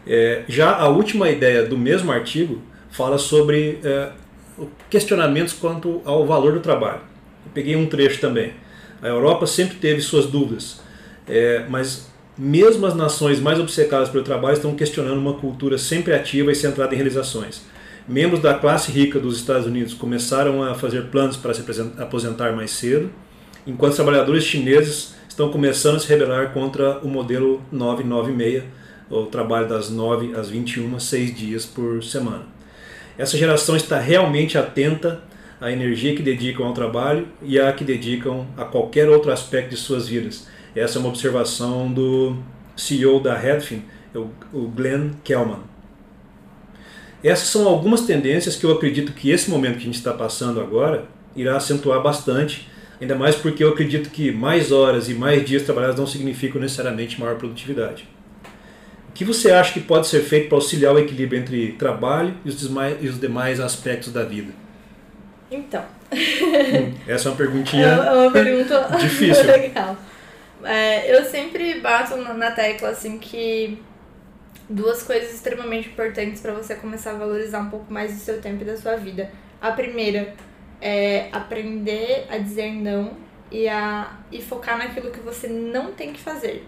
É, 0.07 0.45
já 0.49 0.74
a 0.74 0.89
última 0.89 1.28
ideia 1.28 1.64
do 1.64 1.76
mesmo 1.76 2.11
artigo 2.11 2.62
fala 2.91 3.18
sobre 3.18 3.78
é, 3.84 4.11
questionamentos 4.89 5.53
quanto 5.53 6.01
ao 6.05 6.24
valor 6.24 6.55
do 6.55 6.61
trabalho. 6.61 7.01
Eu 7.45 7.53
peguei 7.53 7.76
um 7.76 7.87
trecho 7.87 8.20
também. 8.20 8.55
A 9.03 9.09
Europa 9.09 9.47
sempre 9.47 9.76
teve 9.76 10.01
suas 10.01 10.24
dúvidas, 10.24 10.80
é, 11.29 11.64
mas 11.68 12.09
mesmo 12.39 12.87
as 12.87 12.95
nações 12.95 13.41
mais 13.41 13.59
obcecadas 13.59 14.09
pelo 14.09 14.22
trabalho 14.22 14.55
estão 14.55 14.74
questionando 14.74 15.18
uma 15.18 15.35
cultura 15.35 15.79
sempre 15.79 16.12
ativa 16.12 16.53
e 16.53 16.55
centrada 16.55 16.93
em 16.93 16.97
realizações. 16.97 17.62
Membros 18.07 18.41
da 18.41 18.55
classe 18.55 18.93
rica 18.93 19.18
dos 19.18 19.37
Estados 19.37 19.66
Unidos 19.66 19.95
começaram 19.95 20.62
a 20.62 20.74
fazer 20.74 21.07
planos 21.07 21.37
para 21.37 21.55
se 21.55 21.62
aposentar 21.99 22.53
mais 22.53 22.70
cedo, 22.70 23.11
enquanto 23.66 23.97
trabalhadores 23.97 24.45
chineses 24.45 25.14
estão 25.29 25.51
começando 25.51 25.97
a 25.97 25.99
se 25.99 26.09
rebelar 26.09 26.53
contra 26.53 26.99
o 26.99 27.09
modelo 27.09 27.62
996, 27.72 28.64
o 29.11 29.24
trabalho 29.27 29.68
das 29.68 29.91
9 29.91 30.35
às 30.37 30.49
21, 30.49 30.99
seis 31.01 31.35
dias 31.35 31.64
por 31.64 32.03
semana. 32.03 32.45
essa 33.18 33.37
geração 33.37 33.77
está 33.77 33.99
realmente 33.99 34.59
atenta 34.59 35.22
à 35.61 35.72
energia 35.72 36.14
que 36.14 36.22
dedicam 36.22 36.66
ao 36.66 36.74
trabalho 36.74 37.29
e 37.43 37.59
à 37.59 37.72
que 37.72 37.83
dedicam 37.85 38.47
a 38.57 38.64
qualquer 38.64 39.09
outro 39.09 39.33
aspecto 39.33 39.70
de 39.70 39.77
suas 39.77 40.07
vidas. 40.07 40.47
Essa 40.77 40.99
é 40.99 41.01
uma 41.01 41.09
observação 41.09 41.91
do 41.91 42.37
CEO 42.77 43.18
da 43.18 43.35
Redfin, 43.35 43.83
o 44.53 44.68
Glenn 44.68 45.12
Kelman. 45.24 45.61
Essas 47.24 47.49
são 47.49 47.66
algumas 47.66 48.03
tendências 48.03 48.57
que 48.57 48.64
eu 48.64 48.72
acredito 48.72 49.12
que 49.12 49.31
esse 49.31 49.51
momento 49.51 49.77
que 49.77 49.83
a 49.83 49.87
gente 49.87 49.95
está 49.95 50.12
passando 50.12 50.61
agora 50.61 51.07
irá 51.35 51.57
acentuar 51.57 52.03
bastante, 52.03 52.68
ainda 53.01 53.14
mais 53.14 53.35
porque 53.35 53.64
eu 53.64 53.70
acredito 53.70 54.11
que 54.11 54.31
mais 54.31 54.70
horas 54.70 55.09
e 55.09 55.14
mais 55.14 55.45
dias 55.45 55.62
trabalhados 55.62 55.99
não 55.99 56.07
significam 56.07 56.61
necessariamente 56.61 57.18
maior 57.18 57.37
produtividade. 57.37 58.07
O 59.09 59.12
que 59.12 59.24
você 59.24 59.51
acha 59.51 59.72
que 59.72 59.81
pode 59.81 60.07
ser 60.07 60.20
feito 60.20 60.49
para 60.49 60.59
auxiliar 60.59 60.95
o 60.95 60.99
equilíbrio 60.99 61.41
entre 61.41 61.72
trabalho 61.72 62.35
e 62.45 62.51
os 62.51 62.61
demais, 62.61 62.99
e 63.01 63.09
os 63.09 63.18
demais 63.18 63.61
aspectos 63.61 64.12
da 64.12 64.24
vida? 64.24 64.53
Então. 65.51 65.85
Essa 67.09 67.29
é 67.29 67.33
uma 67.33 67.37
perguntinha. 67.39 67.87
É 67.87 68.12
uma 68.12 68.31
pergunta 68.31 68.89
difícil. 69.01 69.45
legal. 69.49 69.97
É, 70.67 71.14
eu 71.14 71.25
sempre 71.25 71.81
bato 71.81 72.17
na 72.17 72.51
tecla 72.51 72.91
assim 72.91 73.19
que 73.19 73.83
duas 74.69 75.03
coisas 75.03 75.33
extremamente 75.33 75.89
importantes 75.89 76.41
para 76.41 76.53
você 76.53 76.75
começar 76.75 77.12
a 77.12 77.14
valorizar 77.14 77.61
um 77.61 77.71
pouco 77.71 77.93
mais 77.93 78.12
do 78.12 78.19
seu 78.19 78.41
tempo 78.41 78.62
e 78.62 78.67
da 78.67 78.77
sua 78.77 78.97
vida. 78.97 79.31
A 79.61 79.71
primeira 79.73 80.35
é 80.81 81.29
aprender 81.33 82.27
a 82.29 82.39
dizer 82.39 82.73
não 82.73 83.17
e 83.51 83.69
a 83.69 84.19
e 84.31 84.43
focar 84.43 84.77
naquilo 84.77 85.11
que 85.11 85.21
você 85.21 85.47
não 85.47 85.93
tem 85.93 86.12
que 86.12 86.21
fazer. 86.21 86.67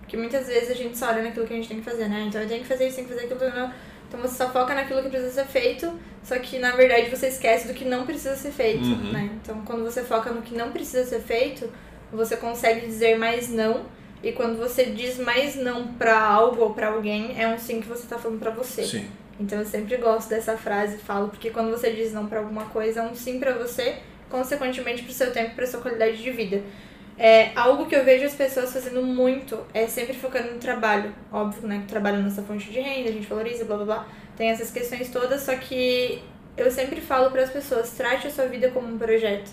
Porque 0.00 0.16
muitas 0.16 0.46
vezes 0.46 0.70
a 0.70 0.74
gente 0.74 0.96
só 0.96 1.08
olha 1.08 1.22
naquilo 1.22 1.46
que 1.46 1.52
a 1.52 1.56
gente 1.56 1.68
tem 1.68 1.78
que 1.78 1.84
fazer, 1.84 2.08
né? 2.08 2.26
Então 2.28 2.40
eu 2.40 2.48
tenho 2.48 2.62
que 2.62 2.68
fazer 2.68 2.86
isso, 2.86 2.96
tenho 2.96 3.08
que 3.08 3.14
fazer 3.14 3.26
aquilo, 3.26 3.50
não. 3.50 3.72
Então 4.08 4.20
você 4.20 4.36
só 4.36 4.50
foca 4.50 4.74
naquilo 4.74 5.02
que 5.02 5.08
precisa 5.08 5.32
ser 5.32 5.46
feito, 5.46 5.92
só 6.22 6.38
que 6.38 6.58
na 6.58 6.72
verdade 6.72 7.10
você 7.10 7.26
esquece 7.26 7.66
do 7.66 7.74
que 7.74 7.84
não 7.84 8.06
precisa 8.06 8.36
ser 8.36 8.52
feito, 8.52 8.84
uhum. 8.84 9.12
né? 9.12 9.30
Então 9.42 9.62
quando 9.64 9.84
você 9.84 10.04
foca 10.04 10.30
no 10.30 10.42
que 10.42 10.54
não 10.54 10.70
precisa 10.70 11.04
ser 11.04 11.20
feito, 11.20 11.68
você 12.12 12.36
consegue 12.36 12.86
dizer 12.86 13.18
mais 13.18 13.48
não 13.48 13.86
e 14.22 14.32
quando 14.32 14.58
você 14.58 14.86
diz 14.86 15.18
mais 15.18 15.54
não 15.54 15.88
para 15.94 16.18
algo 16.18 16.62
ou 16.62 16.74
para 16.74 16.88
alguém, 16.88 17.40
é 17.40 17.46
um 17.48 17.58
sim 17.58 17.80
que 17.80 17.86
você 17.86 18.06
tá 18.06 18.18
falando 18.18 18.40
para 18.40 18.50
você. 18.50 18.84
Sim. 18.84 19.06
Então 19.38 19.58
eu 19.58 19.66
sempre 19.66 19.96
gosto 19.98 20.30
dessa 20.30 20.56
frase, 20.56 20.96
falo, 20.98 21.28
porque 21.28 21.50
quando 21.50 21.70
você 21.70 21.92
diz 21.92 22.12
não 22.12 22.26
para 22.26 22.38
alguma 22.38 22.64
coisa, 22.66 23.00
é 23.00 23.02
um 23.02 23.14
sim 23.14 23.38
para 23.38 23.52
você, 23.52 23.96
consequentemente 24.30 25.02
pro 25.02 25.12
seu 25.12 25.30
tempo, 25.32 25.54
pra 25.54 25.66
sua 25.66 25.80
qualidade 25.80 26.16
de 26.22 26.30
vida. 26.30 26.62
É, 27.18 27.50
algo 27.54 27.86
que 27.86 27.96
eu 27.96 28.04
vejo 28.04 28.26
as 28.26 28.34
pessoas 28.34 28.72
fazendo 28.72 29.02
muito 29.02 29.58
é 29.72 29.86
sempre 29.86 30.14
focando 30.14 30.52
no 30.52 30.58
trabalho. 30.58 31.14
Óbvio, 31.32 31.66
né? 31.66 31.80
Que 31.80 31.86
trabalho 31.86 32.18
é 32.18 32.22
nossa 32.22 32.42
fonte 32.42 32.70
de 32.70 32.80
renda, 32.80 33.08
a 33.08 33.12
gente 33.12 33.26
valoriza, 33.26 33.64
blá 33.64 33.76
blá 33.76 33.84
blá. 33.84 34.08
Tem 34.36 34.50
essas 34.50 34.70
questões 34.70 35.08
todas, 35.10 35.42
só 35.42 35.54
que 35.56 36.22
eu 36.56 36.70
sempre 36.70 37.00
falo 37.00 37.30
para 37.30 37.42
as 37.42 37.50
pessoas, 37.50 37.90
trate 37.92 38.26
a 38.26 38.30
sua 38.30 38.46
vida 38.46 38.70
como 38.70 38.88
um 38.88 38.98
projeto. 38.98 39.50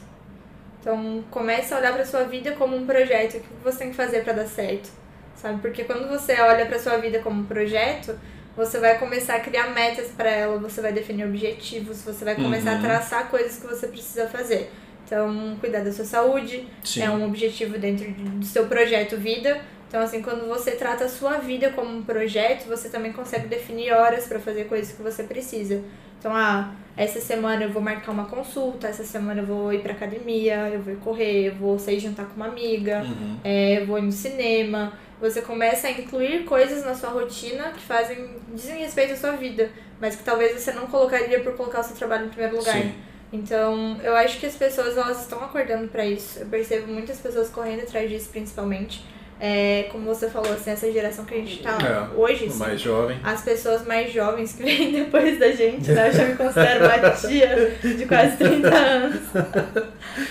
Então, 0.84 1.24
comece 1.32 1.74
a 1.74 1.78
olhar 1.78 1.94
para 1.94 2.06
sua 2.06 2.24
vida 2.24 2.52
como 2.52 2.76
um 2.76 2.86
projeto. 2.86 3.38
O 3.38 3.40
que 3.40 3.64
você 3.64 3.80
tem 3.80 3.90
que 3.92 3.96
fazer 3.96 4.22
para 4.22 4.34
dar 4.34 4.48
certo? 4.48 4.92
Sabe? 5.34 5.62
Porque 5.62 5.86
quando 5.86 6.10
você 6.10 6.34
olha 6.42 6.66
para 6.66 6.78
sua 6.78 6.98
vida 6.98 7.20
como 7.20 7.40
um 7.40 7.46
projeto, 7.46 8.20
você 8.54 8.80
vai 8.80 9.00
começar 9.00 9.36
a 9.36 9.40
criar 9.40 9.74
metas 9.74 10.10
para 10.10 10.30
ela, 10.30 10.60
você 10.60 10.82
vai 10.82 10.92
definir 10.92 11.26
objetivos, 11.26 12.02
você 12.02 12.26
vai 12.26 12.36
começar 12.36 12.74
uhum. 12.74 12.80
a 12.80 12.82
traçar 12.82 13.30
coisas 13.30 13.58
que 13.58 13.66
você 13.66 13.88
precisa 13.88 14.28
fazer. 14.28 14.70
Então, 15.06 15.56
cuidar 15.62 15.86
da 15.86 15.92
sua 15.94 16.04
saúde 16.04 16.68
Sim. 16.84 17.04
é 17.04 17.10
um 17.10 17.26
objetivo 17.26 17.78
dentro 17.78 18.12
do 18.12 18.46
seu 18.46 18.68
projeto 18.68 19.16
vida. 19.16 19.62
Então, 19.88 20.02
assim, 20.02 20.22
quando 20.22 20.50
você 20.50 20.72
trata 20.72 21.06
a 21.06 21.10
sua 21.10 21.38
vida 21.38 21.70
como 21.70 21.96
um 21.96 22.04
projeto, 22.04 22.68
você 22.68 22.90
também 22.90 23.14
consegue 23.14 23.48
definir 23.48 23.94
horas 23.94 24.26
para 24.28 24.38
fazer 24.38 24.66
coisas 24.66 24.94
que 24.94 25.02
você 25.02 25.24
precisa. 25.24 25.82
Então, 26.24 26.34
ah, 26.34 26.72
essa 26.96 27.20
semana 27.20 27.66
eu 27.66 27.70
vou 27.70 27.82
marcar 27.82 28.14
uma 28.14 28.24
consulta, 28.24 28.88
essa 28.88 29.04
semana 29.04 29.42
eu 29.42 29.46
vou 29.46 29.74
ir 29.74 29.82
pra 29.82 29.92
academia, 29.92 30.70
eu 30.70 30.82
vou 30.82 30.96
correr, 30.96 31.50
eu 31.50 31.56
vou 31.56 31.78
sair 31.78 32.00
jantar 32.00 32.28
com 32.28 32.38
uma 32.38 32.46
amiga, 32.46 33.02
uhum. 33.02 33.40
é, 33.44 33.82
eu 33.82 33.86
vou 33.86 33.98
ir 33.98 34.04
no 34.04 34.12
cinema. 34.12 34.94
Você 35.20 35.42
começa 35.42 35.88
a 35.88 35.92
incluir 35.92 36.46
coisas 36.46 36.86
na 36.86 36.96
sua 36.96 37.10
rotina 37.10 37.72
que 37.72 37.82
fazem, 37.82 38.38
dizem 38.54 38.80
respeito 38.80 39.12
à 39.12 39.18
sua 39.18 39.32
vida, 39.32 39.70
mas 40.00 40.16
que 40.16 40.24
talvez 40.24 40.58
você 40.58 40.72
não 40.72 40.88
colocaria 40.88 41.42
por 41.42 41.58
colocar 41.58 41.82
o 41.82 41.84
seu 41.84 41.98
trabalho 41.98 42.28
em 42.28 42.30
primeiro 42.30 42.56
lugar. 42.56 42.78
Sim. 42.78 42.94
Então, 43.34 44.00
eu 44.02 44.16
acho 44.16 44.40
que 44.40 44.46
as 44.46 44.56
pessoas 44.56 44.96
elas 44.96 45.24
estão 45.24 45.44
acordando 45.44 45.90
para 45.90 46.06
isso. 46.06 46.40
Eu 46.40 46.46
percebo 46.46 46.90
muitas 46.90 47.20
pessoas 47.20 47.50
correndo 47.50 47.82
atrás 47.82 48.10
disso, 48.10 48.30
principalmente 48.30 49.04
é, 49.40 49.88
como 49.92 50.06
você 50.06 50.30
falou, 50.30 50.54
assim, 50.54 50.72
essa 50.72 50.92
geração 50.92 51.26
que 51.26 51.34
a 51.34 51.38
gente 51.38 51.62
tá 51.62 51.78
é, 51.82 52.18
hoje, 52.18 52.46
assim, 52.46 52.60
mais 52.60 52.80
jovem. 52.80 53.20
as 53.24 53.42
pessoas 53.42 53.86
mais 53.86 54.12
jovens 54.12 54.54
que 54.54 54.64
vêm 54.64 54.92
depois 55.04 55.38
da 55.40 55.52
gente, 55.52 55.92
né? 55.92 56.10
Eu 56.10 56.14
já 56.14 56.26
me 56.26 56.36
considero 56.36 56.86
uma 56.86 57.10
tia 57.12 57.78
de 57.82 58.06
quase 58.06 58.38
30 58.38 58.68
anos. 58.74 59.22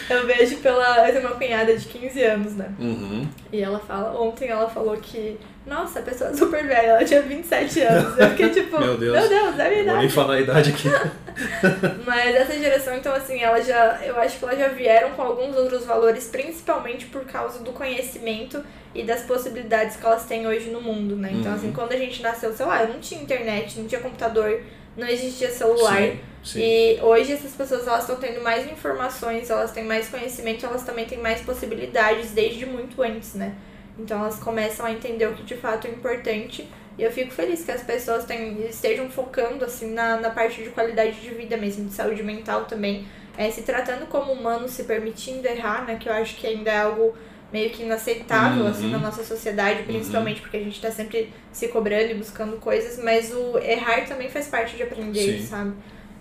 Eu 0.09 0.26
vejo 0.26 0.57
pela. 0.59 1.09
Eu 1.09 1.14
tenho 1.14 1.26
uma 1.26 1.36
cunhada 1.36 1.76
de 1.76 1.86
15 1.86 2.22
anos, 2.22 2.55
né? 2.55 2.72
Uhum. 2.78 3.28
E 3.53 3.61
ela 3.61 3.78
fala, 3.80 4.18
ontem 4.20 4.48
ela 4.48 4.68
falou 4.68 4.96
que 4.96 5.38
nossa, 5.65 6.01
a 6.01 6.03
pessoa 6.03 6.31
é 6.31 6.35
super 6.35 6.67
velha, 6.67 6.89
ela 6.89 7.05
tinha 7.05 7.23
27 7.23 7.81
anos. 7.83 8.19
Eu 8.19 8.31
fiquei 8.31 8.49
tipo, 8.55 8.81
meu 8.81 8.97
Deus, 8.97 9.17
meu 9.17 9.29
Deus, 9.29 9.59
é 9.59 9.69
minha 9.69 9.83
idade. 9.83 9.91
Vou 9.91 9.99
nem 9.99 10.09
falar 10.09 10.35
a 10.35 10.41
idade 10.41 10.71
aqui. 10.71 10.89
Mas 12.05 12.35
essa 12.35 12.59
geração, 12.59 12.97
então, 12.97 13.15
assim, 13.15 13.41
ela 13.41 13.61
já, 13.61 14.01
eu 14.05 14.19
acho 14.19 14.39
que 14.39 14.45
elas 14.45 14.59
já 14.59 14.69
vieram 14.69 15.11
com 15.13 15.23
alguns 15.23 15.57
outros 15.57 15.87
valores, 15.87 16.29
principalmente 16.29 17.07
por 17.07 17.25
causa 17.25 17.61
do 17.61 17.73
conhecimento 17.73 18.63
e 18.95 19.05
das 19.05 19.23
possibilidades 19.23 19.97
que 19.97 20.05
elas 20.05 20.25
têm 20.25 20.47
hoje 20.47 20.69
no 20.69 20.81
mundo, 20.81 21.17
né? 21.17 21.31
Então, 21.33 21.53
assim, 21.53 21.67
uhum. 21.67 21.71
assim, 21.71 21.73
quando 21.73 21.93
a 21.93 21.97
gente 21.97 22.21
nasceu, 22.23 22.53
sei 22.53 22.67
lá, 22.67 22.85
não 22.85 22.99
tinha 22.99 23.23
internet, 23.23 23.79
não 23.79 23.87
tinha 23.87 24.01
computador, 24.01 24.61
não 24.97 25.07
existia 25.07 25.51
celular. 25.51 25.97
Sim, 25.97 26.21
sim. 26.43 26.61
E 26.61 26.99
hoje 27.01 27.33
essas 27.33 27.53
pessoas 27.53 27.87
elas 27.87 28.01
estão 28.01 28.17
tendo 28.17 28.43
mais 28.43 28.71
informações, 28.71 29.49
elas 29.49 29.71
têm 29.71 29.85
mais 29.85 30.09
conhecimento, 30.09 30.67
elas 30.67 30.83
também 30.83 31.07
têm 31.07 31.19
mais 31.19 31.41
possibilidades 31.41 32.33
desde 32.33 32.67
muito 32.67 33.01
antes, 33.01 33.35
né? 33.35 33.55
Então 33.99 34.20
elas 34.20 34.38
começam 34.38 34.86
a 34.86 34.93
entender 34.93 35.26
o 35.26 35.34
que 35.34 35.43
de 35.43 35.57
fato 35.57 35.86
é 35.86 35.90
importante. 35.90 36.68
E 36.99 37.03
eu 37.03 37.11
fico 37.11 37.32
feliz 37.32 37.64
que 37.64 37.70
as 37.70 37.82
pessoas 37.82 38.24
tenham, 38.24 38.66
estejam 38.66 39.09
focando 39.09 39.64
assim 39.64 39.93
na, 39.93 40.18
na 40.18 40.30
parte 40.30 40.62
de 40.62 40.70
qualidade 40.70 41.20
de 41.20 41.30
vida 41.30 41.57
mesmo, 41.57 41.86
de 41.86 41.95
saúde 41.95 42.22
mental 42.22 42.64
também. 42.66 43.07
É, 43.36 43.51
se 43.51 43.62
tratando 43.62 44.07
como 44.07 44.32
humano, 44.32 44.68
se 44.68 44.84
permitindo 44.84 45.47
errar, 45.47 45.86
né? 45.86 45.97
Que 45.99 46.09
eu 46.09 46.12
acho 46.12 46.36
que 46.36 46.47
ainda 46.47 46.70
é 46.70 46.78
algo 46.80 47.14
meio 47.51 47.70
que 47.70 47.82
inaceitável, 47.82 48.64
uhum. 48.64 48.70
assim, 48.70 48.90
na 48.90 48.99
nossa 48.99 49.22
sociedade, 49.22 49.82
principalmente 49.82 50.36
uhum. 50.36 50.43
porque 50.43 50.57
a 50.57 50.61
gente 50.61 50.80
tá 50.80 50.90
sempre 50.90 51.32
se 51.53 51.68
cobrando 51.68 52.11
e 52.11 52.14
buscando 52.14 52.57
coisas, 52.57 53.03
mas 53.03 53.32
o 53.32 53.59
errar 53.59 54.07
também 54.07 54.30
faz 54.30 54.49
parte 54.49 54.76
de 54.76 54.82
aprender, 54.82 55.38
Sim. 55.38 55.47
sabe? 55.47 55.72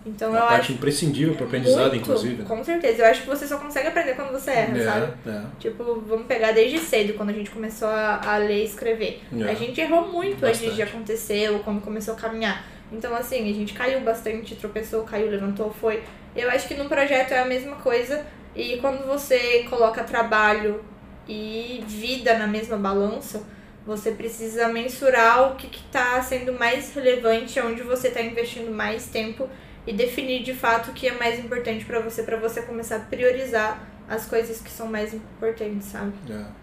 Então 0.05 0.31
Uma 0.31 0.39
eu 0.39 0.47
parte 0.47 0.61
acho 0.61 0.71
imprescindível 0.73 1.35
para 1.35 1.45
aprendizado, 1.45 1.89
muito, 1.89 1.97
inclusive. 1.97 2.43
Com 2.43 2.63
certeza. 2.63 3.03
Eu 3.03 3.05
acho 3.05 3.21
que 3.21 3.27
você 3.27 3.47
só 3.47 3.57
consegue 3.57 3.87
aprender 3.87 4.15
quando 4.15 4.31
você 4.31 4.49
erra, 4.49 4.77
é, 4.77 4.83
sabe? 4.83 5.13
É. 5.27 5.41
Tipo, 5.59 6.01
vamos 6.07 6.25
pegar 6.25 6.53
desde 6.53 6.79
cedo, 6.79 7.13
quando 7.13 7.29
a 7.29 7.33
gente 7.33 7.51
começou 7.51 7.87
a, 7.87 8.19
a 8.23 8.37
ler 8.37 8.61
e 8.61 8.65
escrever. 8.65 9.21
É. 9.39 9.43
A 9.43 9.53
gente 9.53 9.79
errou 9.79 10.07
muito 10.11 10.39
Bastante. 10.39 10.65
antes 10.65 10.75
de 10.75 10.81
acontecer 10.81 11.51
ou 11.51 11.59
quando 11.59 11.81
começou 11.81 12.15
a 12.15 12.17
caminhar. 12.17 12.65
Então, 12.91 13.15
assim, 13.15 13.49
a 13.49 13.53
gente 13.53 13.73
caiu 13.73 14.01
bastante, 14.01 14.55
tropeçou, 14.55 15.03
caiu, 15.03 15.29
levantou, 15.29 15.71
foi. 15.71 16.03
Eu 16.35 16.49
acho 16.49 16.67
que 16.67 16.73
no 16.73 16.85
projeto 16.89 17.31
é 17.31 17.39
a 17.39 17.45
mesma 17.45 17.75
coisa. 17.77 18.25
E 18.55 18.77
quando 18.77 19.05
você 19.05 19.65
coloca 19.69 20.03
trabalho 20.03 20.83
e 21.27 21.83
vida 21.87 22.37
na 22.37 22.47
mesma 22.47 22.75
balança, 22.75 23.43
você 23.85 24.11
precisa 24.11 24.67
mensurar 24.67 25.51
o 25.51 25.55
que 25.55 25.67
está 25.67 26.21
sendo 26.21 26.53
mais 26.53 26.93
relevante, 26.93 27.59
onde 27.59 27.81
você 27.81 28.09
está 28.09 28.21
investindo 28.21 28.71
mais 28.71 29.07
tempo 29.07 29.47
e 29.85 29.93
definir 29.93 30.43
de 30.43 30.53
fato 30.53 30.91
o 30.91 30.93
que 30.93 31.07
é 31.07 31.17
mais 31.17 31.39
importante 31.39 31.85
para 31.85 31.99
você, 31.99 32.23
para 32.23 32.37
você 32.37 32.61
começar 32.61 32.97
a 32.97 32.99
priorizar 32.99 33.87
as 34.07 34.25
coisas 34.25 34.59
que 34.59 34.69
são 34.69 34.87
mais 34.87 35.13
importantes, 35.13 35.87
sabe? 35.87 36.13
É. 36.29 36.61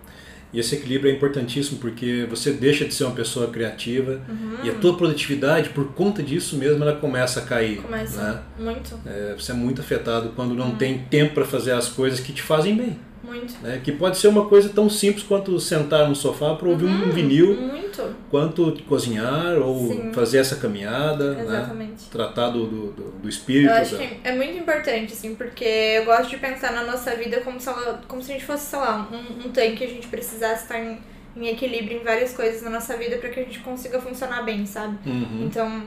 E 0.52 0.58
esse 0.58 0.74
equilíbrio 0.76 1.12
é 1.12 1.14
importantíssimo 1.14 1.78
porque 1.78 2.26
você 2.28 2.52
deixa 2.52 2.84
de 2.86 2.94
ser 2.94 3.04
uma 3.04 3.14
pessoa 3.14 3.50
criativa 3.50 4.22
uhum. 4.28 4.64
e 4.64 4.70
a 4.70 4.74
tua 4.74 4.96
produtividade, 4.96 5.70
por 5.70 5.92
conta 5.92 6.22
disso 6.22 6.56
mesmo, 6.56 6.82
ela 6.82 6.96
começa 6.96 7.40
a 7.40 7.42
cair. 7.42 7.82
Começa. 7.82 8.22
Né? 8.22 8.42
Muito. 8.58 8.98
É, 9.04 9.34
você 9.36 9.52
é 9.52 9.54
muito 9.54 9.82
afetado 9.82 10.30
quando 10.34 10.54
não 10.54 10.70
uhum. 10.70 10.76
tem 10.76 10.98
tempo 11.10 11.34
para 11.34 11.44
fazer 11.44 11.72
as 11.72 11.88
coisas 11.88 12.20
que 12.20 12.32
te 12.32 12.40
fazem 12.40 12.76
bem. 12.76 12.98
Muito. 13.22 13.60
Né? 13.62 13.80
Que 13.82 13.92
pode 13.92 14.16
ser 14.16 14.28
uma 14.28 14.46
coisa 14.46 14.68
tão 14.68 14.88
simples 14.88 15.24
quanto 15.24 15.58
sentar 15.58 16.08
no 16.08 16.14
sofá 16.14 16.54
para 16.54 16.68
ouvir 16.68 16.86
uhum, 16.86 17.08
um 17.08 17.10
vinil, 17.10 17.54
muito. 17.54 18.14
quanto 18.30 18.72
cozinhar 18.84 19.58
ou 19.58 19.88
Sim. 19.88 20.12
fazer 20.12 20.38
essa 20.38 20.56
caminhada, 20.56 21.34
né? 21.34 21.42
Exatamente. 21.42 21.90
Né? 21.90 22.08
tratar 22.10 22.50
do, 22.50 22.66
do, 22.66 23.10
do 23.10 23.28
espírito. 23.28 23.70
Eu 23.70 23.76
acho 23.76 23.96
da... 23.96 24.06
que 24.06 24.20
é 24.22 24.34
muito 24.34 24.56
importante, 24.56 25.12
assim, 25.12 25.34
porque 25.34 25.64
eu 25.64 26.04
gosto 26.04 26.30
de 26.30 26.38
pensar 26.38 26.72
na 26.72 26.84
nossa 26.84 27.14
vida 27.16 27.40
como 27.40 27.60
se, 27.60 27.68
ela, 27.68 28.00
como 28.06 28.22
se 28.22 28.30
a 28.30 28.34
gente 28.34 28.46
fosse, 28.46 28.66
sei 28.66 28.78
lá, 28.78 29.08
um, 29.10 29.46
um 29.46 29.50
tanque, 29.50 29.84
a 29.84 29.88
gente 29.88 30.06
precisasse 30.06 30.62
estar 30.62 30.78
em, 30.78 30.98
em 31.36 31.48
equilíbrio 31.48 32.00
em 32.00 32.04
várias 32.04 32.32
coisas 32.34 32.62
na 32.62 32.70
nossa 32.70 32.96
vida 32.96 33.18
para 33.18 33.28
que 33.30 33.40
a 33.40 33.44
gente 33.44 33.58
consiga 33.60 34.00
funcionar 34.00 34.42
bem, 34.42 34.64
sabe? 34.64 34.96
Uhum. 35.04 35.44
Então, 35.44 35.86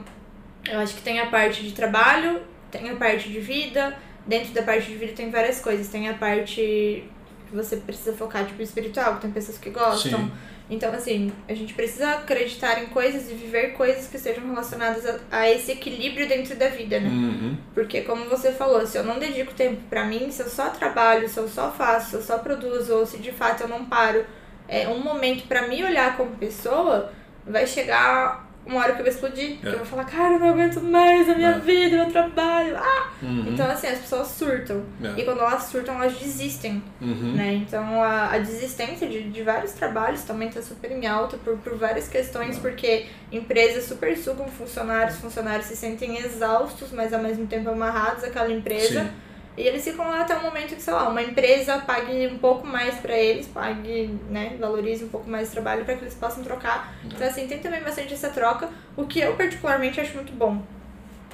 eu 0.69 0.79
acho 0.79 0.95
que 0.95 1.01
tem 1.01 1.19
a 1.19 1.27
parte 1.27 1.63
de 1.63 1.71
trabalho, 1.71 2.41
tem 2.69 2.89
a 2.89 2.95
parte 2.95 3.29
de 3.29 3.39
vida, 3.39 3.97
dentro 4.25 4.53
da 4.53 4.61
parte 4.61 4.87
de 4.87 4.95
vida 4.95 5.13
tem 5.13 5.29
várias 5.29 5.59
coisas, 5.59 5.87
tem 5.87 6.09
a 6.09 6.13
parte 6.13 7.03
que 7.51 7.55
você 7.55 7.75
precisa 7.75 8.13
focar, 8.13 8.45
tipo, 8.45 8.61
espiritual, 8.61 9.15
que 9.15 9.21
tem 9.21 9.31
pessoas 9.31 9.57
que 9.57 9.69
gostam. 9.69 10.19
Sim. 10.19 10.31
Então, 10.69 10.91
assim, 10.93 11.33
a 11.49 11.53
gente 11.53 11.73
precisa 11.73 12.11
acreditar 12.13 12.81
em 12.81 12.87
coisas 12.87 13.29
e 13.29 13.33
viver 13.33 13.73
coisas 13.73 14.07
que 14.07 14.17
sejam 14.17 14.47
relacionadas 14.47 15.05
a, 15.05 15.19
a 15.29 15.51
esse 15.51 15.73
equilíbrio 15.73 16.27
dentro 16.29 16.55
da 16.55 16.69
vida, 16.69 16.97
né? 16.97 17.09
Uhum. 17.09 17.57
Porque, 17.73 18.01
como 18.01 18.29
você 18.29 18.53
falou, 18.53 18.87
se 18.87 18.97
eu 18.97 19.03
não 19.03 19.19
dedico 19.19 19.53
tempo 19.53 19.81
pra 19.89 20.05
mim, 20.05 20.31
se 20.31 20.41
eu 20.41 20.49
só 20.49 20.69
trabalho, 20.69 21.27
se 21.27 21.37
eu 21.37 21.49
só 21.49 21.69
faço, 21.71 22.11
se 22.11 22.15
eu 22.15 22.21
só 22.21 22.37
produzo, 22.37 22.95
ou 22.95 23.05
se 23.05 23.17
de 23.17 23.33
fato 23.33 23.63
eu 23.63 23.67
não 23.67 23.85
paro, 23.85 24.25
é 24.65 24.87
um 24.87 24.99
momento 24.99 25.45
pra 25.45 25.67
me 25.67 25.83
olhar 25.83 26.15
como 26.15 26.37
pessoa, 26.37 27.11
vai 27.45 27.67
chegar 27.67 28.49
uma 28.65 28.79
hora 28.79 28.93
que 28.93 28.99
eu 29.01 29.05
vou 29.05 29.13
explodir. 29.13 29.57
É. 29.63 29.67
eu 29.69 29.77
vou 29.77 29.85
falar, 29.85 30.05
cara, 30.05 30.35
eu 30.35 30.39
não 30.39 30.49
aguento 30.51 30.79
mais 30.81 31.29
a 31.29 31.35
minha 31.35 31.49
É. 31.49 31.59
vida, 31.59 31.97
meu 31.97 32.11
trabalho. 32.11 32.77
Ah! 32.77 33.09
Uhum. 33.21 33.45
Então, 33.49 33.65
assim, 33.69 33.87
as 33.87 33.99
pessoas 33.99 34.27
surtam. 34.29 34.83
É. 35.03 35.19
E 35.19 35.23
quando 35.25 35.39
elas 35.39 35.63
surtam, 35.63 35.95
elas 35.95 36.13
desistem, 36.17 36.81
Uhum. 37.01 37.33
né? 37.35 37.53
Então, 37.53 38.01
a, 38.03 38.31
a 38.33 38.37
desistência 38.37 39.07
de, 39.07 39.23
de 39.29 39.43
vários 39.43 39.71
trabalhos 39.73 40.23
também 40.23 40.49
tá 40.49 40.61
super 40.61 40.91
em 40.91 41.05
alta 41.07 41.37
por, 41.37 41.57
por 41.57 41.75
várias 41.77 42.07
questões, 42.07 42.57
porque 42.59 43.05
empresas 43.31 43.85
super 43.85 44.17
sugam 44.17 44.47
funcionários, 44.47 45.17
funcionários 45.17 45.65
se 45.65 45.75
sentem 45.75 46.17
exaustos, 46.19 46.91
mas 46.91 47.13
ao 47.13 47.21
mesmo 47.21 47.47
tempo 47.47 47.69
amarrados 47.69 48.23
àquela 48.23 48.51
empresa. 48.51 49.01
Sim. 49.03 49.09
E 49.57 49.61
eles 49.63 49.83
ficam 49.83 50.07
lá 50.07 50.21
até 50.21 50.35
o 50.35 50.41
momento 50.41 50.75
que, 50.75 50.81
sei 50.81 50.93
lá, 50.93 51.09
uma 51.09 51.21
empresa 51.21 51.77
pague 51.79 52.27
um 52.27 52.37
pouco 52.37 52.65
mais 52.65 52.95
pra 52.95 53.15
eles, 53.17 53.47
pague, 53.47 54.17
né, 54.29 54.55
valorize 54.59 55.03
um 55.03 55.09
pouco 55.09 55.29
mais 55.29 55.49
o 55.49 55.51
trabalho 55.51 55.83
pra 55.83 55.95
que 55.95 56.03
eles 56.03 56.13
possam 56.13 56.41
trocar. 56.43 56.93
Então, 57.03 57.27
assim, 57.27 57.47
tem 57.47 57.59
também 57.59 57.81
bastante 57.81 58.13
essa 58.13 58.29
troca, 58.29 58.69
o 58.95 59.05
que 59.05 59.19
eu 59.19 59.35
particularmente 59.35 59.99
acho 59.99 60.15
muito 60.15 60.31
bom. 60.33 60.61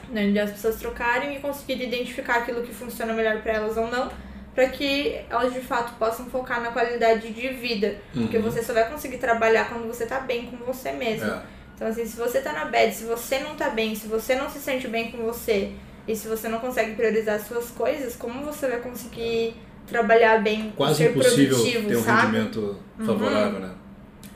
Né, 0.09 0.31
de 0.31 0.39
as 0.39 0.51
pessoas 0.51 0.77
trocarem 0.77 1.35
e 1.35 1.39
conseguirem 1.39 1.87
identificar 1.87 2.37
aquilo 2.37 2.63
que 2.63 2.73
funciona 2.73 3.13
melhor 3.13 3.41
pra 3.41 3.53
elas 3.53 3.75
ou 3.77 3.87
não, 3.87 4.09
pra 4.55 4.69
que 4.69 5.19
elas 5.29 5.53
de 5.53 5.59
fato 5.59 5.93
possam 5.99 6.25
focar 6.27 6.61
na 6.61 6.71
qualidade 6.71 7.31
de 7.31 7.47
vida. 7.49 7.97
Porque 8.13 8.37
Uhum. 8.37 8.43
você 8.43 8.63
só 8.63 8.73
vai 8.73 8.89
conseguir 8.89 9.17
trabalhar 9.17 9.69
quando 9.69 9.85
você 9.85 10.05
tá 10.07 10.19
bem 10.21 10.45
com 10.47 10.57
você 10.65 10.91
mesmo. 10.93 11.29
É. 11.29 11.41
Então, 11.75 11.87
assim, 11.87 12.05
se 12.07 12.17
você 12.17 12.41
tá 12.41 12.53
na 12.53 12.65
bad, 12.65 12.91
se 12.95 13.03
você 13.03 13.39
não 13.39 13.55
tá 13.55 13.69
bem, 13.69 13.93
se 13.93 14.07
você 14.07 14.33
não 14.33 14.49
se 14.49 14.59
sente 14.59 14.87
bem 14.87 15.11
com 15.11 15.17
você, 15.19 15.73
e 16.07 16.15
se 16.15 16.27
você 16.27 16.47
não 16.47 16.59
consegue 16.59 16.93
priorizar 16.95 17.35
as 17.35 17.47
suas 17.47 17.69
coisas, 17.71 18.15
como 18.15 18.43
você 18.43 18.67
vai 18.67 18.79
conseguir 18.79 19.55
trabalhar 19.87 20.41
bem, 20.43 20.73
Quase 20.75 20.95
ser 21.03 21.11
impossível 21.11 21.55
produtivo, 21.57 21.87
ter 21.89 21.95
um 21.97 22.03
sabe? 22.03 22.21
rendimento 22.21 22.77
favorável, 23.05 23.59
né? 23.59 23.71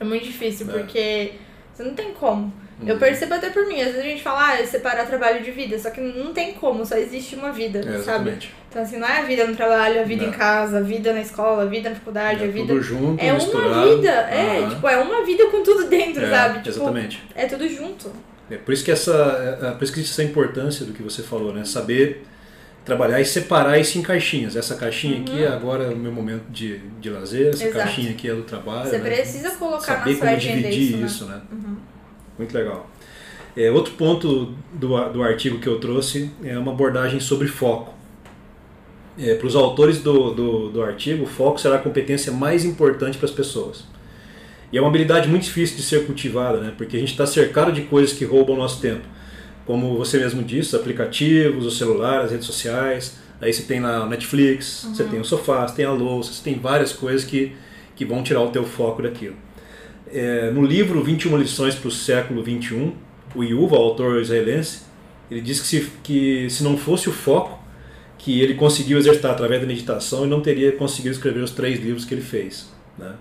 É 0.00 0.04
muito 0.04 0.24
difícil, 0.24 0.68
É. 0.68 0.72
porque 0.72 1.32
você 1.72 1.82
não 1.82 1.94
tem 1.94 2.12
como. 2.12 2.52
Eu 2.84 2.94
Uhum. 2.94 2.98
percebo 2.98 3.34
até 3.34 3.50
por 3.50 3.66
mim, 3.66 3.80
às 3.80 3.88
vezes 3.92 4.00
a 4.00 4.02
gente 4.02 4.22
fala, 4.22 4.48
ah, 4.48 4.60
é 4.60 4.66
separar 4.66 5.06
trabalho 5.06 5.40
de 5.44 5.50
vida, 5.52 5.78
só 5.78 5.90
que 5.90 6.00
não 6.00 6.32
tem 6.32 6.54
como, 6.54 6.84
só 6.84 6.96
existe 6.96 7.36
uma 7.36 7.52
vida, 7.52 7.78
É, 7.78 7.82
sabe? 7.82 7.96
exatamente. 7.98 8.54
Então, 8.68 8.82
assim, 8.82 8.96
não 8.96 9.06
é 9.06 9.18
a 9.18 9.22
vida 9.22 9.46
no 9.46 9.54
trabalho, 9.54 10.00
a 10.00 10.04
vida 10.04 10.22
Não. 10.24 10.30
em 10.30 10.32
casa, 10.36 10.78
a 10.78 10.80
vida 10.80 11.12
na 11.12 11.20
escola, 11.20 11.62
a 11.62 11.66
vida 11.66 11.90
na 11.90 11.94
faculdade, 11.94 12.42
É 12.42 12.48
a 12.48 12.50
vida. 12.50 12.66
tudo 12.68 12.82
junto, 12.82 13.22
É 13.22 13.26
uma 13.26 13.34
misturado. 13.34 13.96
vida, 13.96 14.10
é, 14.10 14.68
tipo, 14.68 14.88
é 14.88 14.96
uma 14.98 15.24
vida 15.24 15.46
com 15.48 15.62
tudo 15.62 15.84
dentro, 15.88 16.24
É, 16.24 16.30
sabe? 16.30 16.54
Tipo, 16.58 16.68
Exatamente. 16.70 17.22
é 17.36 17.46
tudo 17.46 17.68
junto. 17.68 18.10
É 18.52 18.56
por 18.58 18.72
isso 18.72 18.84
que 18.84 18.90
essa, 18.90 19.58
é, 19.62 19.70
por 19.72 19.84
isso 19.84 19.92
que 19.92 20.00
essa 20.00 20.22
importância 20.22 20.84
do 20.84 20.92
que 20.92 21.02
você 21.02 21.22
falou, 21.22 21.52
né? 21.52 21.64
Saber 21.64 22.24
trabalhar 22.84 23.20
e 23.20 23.24
separar 23.24 23.78
isso 23.78 23.98
em 23.98 24.02
caixinhas. 24.02 24.56
Essa 24.56 24.74
caixinha 24.74 25.20
aqui 25.20 25.42
é 25.42 25.48
agora 25.48 25.88
o 25.90 25.96
meu 25.96 26.12
momento 26.12 26.44
de, 26.50 26.78
de 27.00 27.10
lazer, 27.10 27.48
essa 27.48 27.64
Uhum. 27.64 27.70
Exato. 27.70 27.84
caixinha 27.84 28.10
aqui 28.10 28.28
é 28.28 28.34
do 28.34 28.42
trabalho. 28.42 28.90
Você 28.90 28.98
né? 28.98 29.10
precisa 29.10 29.50
colocar 29.52 29.98
Saber 29.98 30.10
na 30.10 30.16
sua 30.16 30.26
como 30.26 30.38
dividir 30.38 31.04
isso, 31.04 31.24
né? 31.26 31.36
né? 31.36 31.42
Uhum. 31.52 31.76
Muito 32.38 32.54
legal. 32.54 32.90
É, 33.56 33.70
outro 33.70 33.94
ponto 33.94 34.54
do, 34.72 35.08
do 35.10 35.22
artigo 35.22 35.58
que 35.58 35.66
eu 35.66 35.78
trouxe 35.78 36.30
é 36.42 36.58
uma 36.58 36.72
abordagem 36.72 37.20
sobre 37.20 37.48
foco. 37.48 37.94
para 39.38 39.46
os 39.46 39.54
autores 39.54 40.00
do, 40.00 40.32
do, 40.32 40.70
do 40.70 40.82
artigo, 40.82 41.24
o 41.24 41.26
foco 41.26 41.60
será 41.60 41.76
a 41.76 41.78
competência 41.78 42.32
mais 42.32 42.64
importante 42.64 43.18
para 43.18 43.26
as 43.26 43.34
pessoas. 43.34 43.84
E 44.72 44.78
é 44.78 44.80
uma 44.80 44.88
habilidade 44.88 45.28
muito 45.28 45.42
difícil 45.42 45.76
de 45.76 45.82
ser 45.82 46.06
cultivada, 46.06 46.58
né? 46.58 46.72
porque 46.76 46.96
a 46.96 47.00
gente 47.00 47.12
está 47.12 47.26
cercado 47.26 47.70
de 47.70 47.82
coisas 47.82 48.16
que 48.16 48.24
roubam 48.24 48.56
o 48.56 48.58
nosso 48.58 48.80
tempo. 48.80 49.02
Como 49.66 49.96
você 49.96 50.18
mesmo 50.18 50.42
disse, 50.42 50.74
aplicativos, 50.74 51.66
o 51.66 51.70
celular, 51.70 52.22
as 52.22 52.30
redes 52.30 52.46
sociais. 52.46 53.18
Aí 53.40 53.52
você 53.52 53.64
tem 53.64 53.80
lá 53.80 54.04
o 54.04 54.08
Netflix, 54.08 54.88
você 54.88 55.04
tem 55.04 55.20
o 55.20 55.24
sofá, 55.24 55.66
você 55.66 55.74
tem 55.74 55.84
a 55.84 55.92
louça, 55.92 56.32
você 56.32 56.42
tem 56.42 56.58
várias 56.58 56.92
coisas 56.92 57.24
que, 57.24 57.52
que 57.94 58.04
vão 58.04 58.22
tirar 58.22 58.40
o 58.40 58.48
teu 58.48 58.64
foco 58.64 59.02
daquilo. 59.02 59.36
É, 60.10 60.50
no 60.50 60.64
livro 60.64 61.02
21 61.02 61.36
lições 61.36 61.74
para 61.74 61.88
o 61.88 61.90
século 61.90 62.42
21, 62.42 62.94
o 63.34 63.42
Yuval, 63.42 63.82
autor 63.82 64.20
israelense, 64.20 64.82
ele 65.30 65.40
diz 65.40 65.60
que 65.60 65.66
se, 65.66 65.92
que 66.02 66.50
se 66.50 66.62
não 66.62 66.76
fosse 66.76 67.08
o 67.08 67.12
foco 67.12 67.62
que 68.18 68.40
ele 68.40 68.54
conseguiu 68.54 68.98
exercitar 68.98 69.32
através 69.32 69.60
da 69.60 69.66
meditação, 69.66 70.20
ele 70.20 70.30
não 70.30 70.40
teria 70.40 70.72
conseguido 70.72 71.14
escrever 71.14 71.40
os 71.40 71.50
três 71.50 71.80
livros 71.80 72.04
que 72.04 72.14
ele 72.14 72.22
fez. 72.22 72.70
Né? 72.96 73.14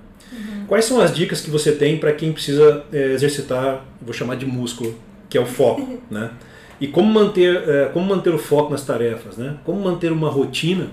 Quais 0.67 0.85
são 0.85 1.01
as 1.01 1.13
dicas 1.13 1.41
que 1.41 1.49
você 1.49 1.71
tem 1.71 1.97
para 1.97 2.13
quem 2.13 2.31
precisa 2.31 2.85
é, 2.91 3.11
exercitar, 3.11 3.85
vou 4.01 4.13
chamar 4.13 4.35
de 4.35 4.45
músculo, 4.45 4.97
que 5.29 5.37
é 5.37 5.41
o 5.41 5.45
foco, 5.45 6.01
né? 6.09 6.31
E 6.79 6.87
como 6.87 7.11
manter, 7.11 7.69
é, 7.69 7.85
como 7.93 8.05
manter 8.07 8.33
o 8.33 8.39
foco 8.39 8.71
nas 8.71 8.83
tarefas, 8.83 9.37
né? 9.37 9.57
Como 9.63 9.79
manter 9.81 10.11
uma 10.11 10.29
rotina 10.29 10.87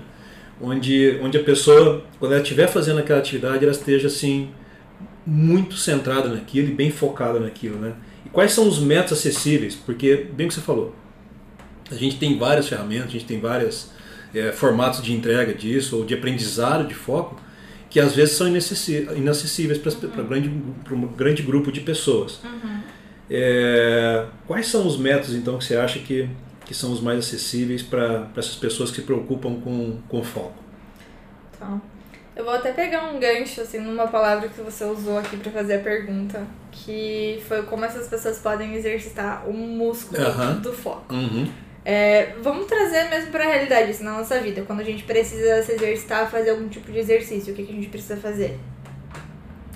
onde, 0.61 1.19
onde 1.23 1.37
a 1.37 1.43
pessoa, 1.43 2.03
quando 2.19 2.33
ela 2.33 2.41
estiver 2.41 2.67
fazendo 2.67 2.99
aquela 2.99 3.19
atividade, 3.19 3.63
ela 3.63 3.71
esteja 3.71 4.07
assim 4.07 4.49
muito 5.25 5.75
centrada 5.75 6.29
naquilo 6.29 6.69
e 6.69 6.73
bem 6.73 6.91
focada 6.91 7.39
naquilo, 7.39 7.77
né? 7.77 7.93
E 8.25 8.29
quais 8.29 8.51
são 8.51 8.67
os 8.67 8.79
métodos 8.79 9.19
acessíveis? 9.19 9.75
Porque, 9.75 10.27
bem 10.33 10.45
o 10.45 10.49
que 10.49 10.55
você 10.55 10.61
falou, 10.61 10.93
a 11.89 11.95
gente 11.95 12.17
tem 12.17 12.37
várias 12.37 12.67
ferramentas, 12.67 13.07
a 13.07 13.11
gente 13.11 13.25
tem 13.25 13.39
vários 13.39 13.91
é, 14.33 14.51
formatos 14.51 15.01
de 15.01 15.13
entrega 15.13 15.53
disso, 15.53 15.97
ou 15.97 16.05
de 16.05 16.13
aprendizado 16.13 16.87
de 16.87 16.93
foco, 16.93 17.39
que 17.89 17.99
às 17.99 18.15
vezes 18.15 18.35
são 18.35 18.47
inacessíveis 18.47 19.79
para 19.79 20.23
grande, 20.23 20.51
pra 20.83 20.93
um 20.95 21.07
grande 21.07 21.41
grupo 21.41 21.71
de 21.71 21.81
pessoas. 21.81 22.39
É, 23.29 24.25
quais 24.47 24.67
são 24.67 24.87
os 24.87 24.97
métodos, 24.97 25.35
então, 25.35 25.57
que 25.57 25.65
você 25.65 25.75
acha 25.75 25.99
que, 25.99 26.29
que 26.65 26.73
são 26.73 26.91
os 26.91 27.01
mais 27.01 27.19
acessíveis 27.19 27.81
para 27.81 28.27
essas 28.35 28.55
pessoas 28.55 28.89
que 28.89 28.97
se 28.97 29.01
preocupam 29.03 29.59
com, 29.59 29.99
com 30.07 30.23
foco? 30.23 30.63
Então, 31.55 31.81
eu 32.35 32.43
vou 32.43 32.53
até 32.53 32.71
pegar 32.71 33.03
um 33.11 33.19
gancho, 33.19 33.61
assim, 33.61 33.79
numa 33.79 34.07
palavra 34.07 34.49
que 34.49 34.61
você 34.61 34.85
usou 34.85 35.17
aqui 35.17 35.37
pra 35.37 35.51
fazer 35.51 35.75
a 35.75 35.79
pergunta, 35.79 36.47
que 36.71 37.43
foi 37.47 37.63
como 37.63 37.85
essas 37.85 38.07
pessoas 38.07 38.39
podem 38.39 38.75
exercitar 38.75 39.47
o 39.47 39.53
músculo 39.53 40.21
Aham. 40.21 40.59
do 40.59 40.71
foco. 40.71 41.13
Uhum. 41.13 41.47
É, 41.85 42.33
vamos 42.41 42.65
trazer 42.67 43.09
mesmo 43.09 43.31
pra 43.31 43.43
realidade 43.45 43.91
isso 43.91 44.03
na 44.03 44.17
nossa 44.17 44.39
vida. 44.39 44.63
Quando 44.67 44.81
a 44.81 44.83
gente 44.83 45.03
precisa 45.03 45.63
se 45.63 45.71
exercitar, 45.73 46.29
fazer 46.29 46.51
algum 46.51 46.67
tipo 46.67 46.91
de 46.91 46.99
exercício, 46.99 47.53
o 47.53 47.55
que, 47.55 47.63
que 47.63 47.71
a 47.71 47.75
gente 47.75 47.87
precisa 47.89 48.17
fazer? 48.17 48.59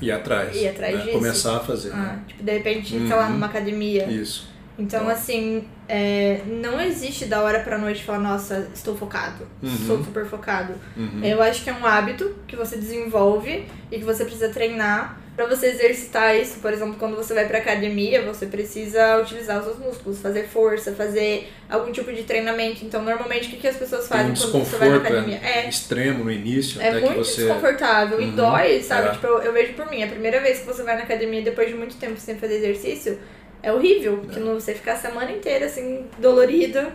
Ir 0.02 0.12
atrás. 0.12 0.56
Ir 0.56 0.68
atrás 0.68 0.96
né? 0.96 1.02
disso. 1.04 1.14
Começar 1.18 1.58
a 1.58 1.60
fazer. 1.62 1.92
Ah, 1.94 1.96
né? 1.98 2.24
tipo, 2.28 2.44
de 2.44 2.52
repente, 2.52 2.90
sei 2.90 3.16
lá, 3.16 3.26
Uhum. 3.28 3.34
numa 3.34 3.46
academia. 3.48 4.06
Isso. 4.06 4.52
Então, 4.78 5.02
Então. 5.04 5.10
assim, 5.14 5.64
é, 5.88 6.42
não 6.46 6.82
existe 6.82 7.26
da 7.26 7.42
hora 7.42 7.60
pra 7.62 7.78
noite 7.78 8.04
falar, 8.04 8.20
nossa, 8.20 8.68
estou 8.74 8.98
focado, 8.98 9.48
Uhum. 9.62 9.70
sou 9.88 10.04
super 10.04 10.26
focado. 10.26 10.74
Uhum. 10.98 11.24
Eu 11.24 11.42
acho 11.42 11.64
que 11.64 11.70
é 11.70 11.74
um 11.74 11.86
hábito 11.86 12.36
que 12.48 12.56
você 12.56 12.76
desenvolve 12.78 13.66
e 13.92 13.98
que 14.00 14.04
você 14.04 14.26
precisa 14.26 14.50
treinar 14.50 15.20
pra 15.36 15.46
você 15.48 15.68
exercitar 15.68 16.36
isso. 16.36 16.60
Por 16.60 16.72
exemplo, 16.72 16.96
quando 17.00 17.16
você 17.16 17.34
vai 17.34 17.48
pra 17.48 17.58
academia, 17.60 18.22
você 18.22 18.46
precisa 18.46 19.18
utilizar 19.22 19.60
os 19.60 19.66
seus 19.66 19.80
músculos, 19.80 20.20
fazer 20.20 20.44
força, 20.48 20.94
fazer 20.94 21.52
algum 21.70 21.92
tipo 21.92 22.12
de 22.14 22.24
treinamento. 22.24 22.86
Então, 22.86 23.02
normalmente, 23.02 23.48
o 23.48 23.50
que, 23.52 23.58
que 23.58 23.68
as 23.68 23.76
pessoas 23.78 24.08
fazem 24.08 24.32
um 24.32 24.36
quando 24.36 24.52
você 24.54 24.78
vai 24.78 24.90
na 24.90 24.98
desconforto 24.98 25.08
academia? 25.08 25.40
é, 25.44 25.66
É, 25.66 25.70
extremo 25.70 26.24
no 26.24 26.32
início, 26.32 26.82
é 26.82 26.90
até 26.90 27.00
que 27.00 27.06
muito 27.06 27.18
você. 27.26 27.46
desconfortável 27.46 28.22
e 28.22 28.26
Uhum, 28.26 28.36
dói, 28.36 28.82
sabe? 28.84 29.08
é. 29.08 29.12
Tipo, 29.12 29.28
eu, 29.28 29.40
eu 29.44 29.54
vejo 29.54 29.74
por 29.74 29.90
mim, 29.90 30.04
a 30.04 30.08
primeira 30.08 30.40
vez 30.40 30.60
que 30.60 30.66
você 30.66 30.84
vai 30.84 30.96
na 30.96 31.04
academia 31.04 31.42
depois 31.42 31.68
de 31.68 31.76
muito 31.76 31.96
tempo 31.98 32.20
sem 32.20 32.36
fazer 32.38 32.56
exercício, 32.58 33.20
é 33.62 33.72
horrível, 33.72 34.18
porque 34.18 34.40
É. 34.40 34.44
você 34.44 34.74
fica 34.74 34.94
a 34.94 34.98
semana 34.98 35.32
inteira 35.32 35.66
assim, 35.66 36.06
dolorido 36.20 36.92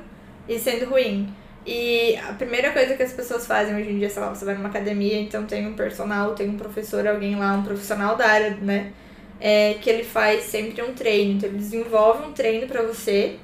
e 0.49 0.59
sendo 0.59 0.85
ruim. 0.87 1.35
E 1.71 2.17
a 2.17 2.33
primeira 2.33 2.73
coisa 2.73 2.95
que 2.95 3.03
as 3.03 3.13
pessoas 3.13 3.47
fazem 3.47 3.77
hoje 3.77 3.91
em 3.91 3.99
dia, 3.99 4.09
sei 4.09 4.23
lá, 4.23 4.35
você 4.35 4.43
vai 4.43 4.55
numa 4.55 4.71
academia, 4.71 5.21
então 5.21 5.45
tem 5.45 5.67
um 5.67 5.75
personal, 5.75 6.35
tem 6.35 6.49
um 6.49 6.57
professor, 6.57 7.07
alguém 7.07 7.37
lá, 7.37 7.53
um 7.53 7.63
profissional 7.63 8.17
da 8.17 8.27
área, 8.27 8.57
né? 8.63 8.91
É, 9.39 9.75
que 9.75 9.91
ele 9.91 10.03
faz 10.03 10.45
sempre 10.45 10.81
um 10.81 10.95
treino. 10.95 11.35
Então 11.35 11.47
ele 11.47 11.59
desenvolve 11.59 12.27
um 12.27 12.33
treino 12.33 12.67
pra 12.67 12.81
você. 12.81 13.37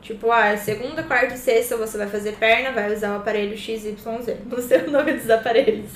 Tipo, 0.00 0.32
ah, 0.32 0.56
segunda, 0.56 1.02
quarta 1.02 1.34
e 1.34 1.36
sexta 1.36 1.76
você 1.76 1.98
vai 1.98 2.06
fazer 2.06 2.32
perna, 2.36 2.72
vai 2.72 2.90
usar 2.94 3.12
o 3.12 3.16
aparelho 3.16 3.54
XYZ. 3.54 3.94
Não 4.48 4.62
sei 4.62 4.78
o 4.78 4.90
nome 4.90 5.12
dos 5.12 5.28
aparelhos. 5.28 5.90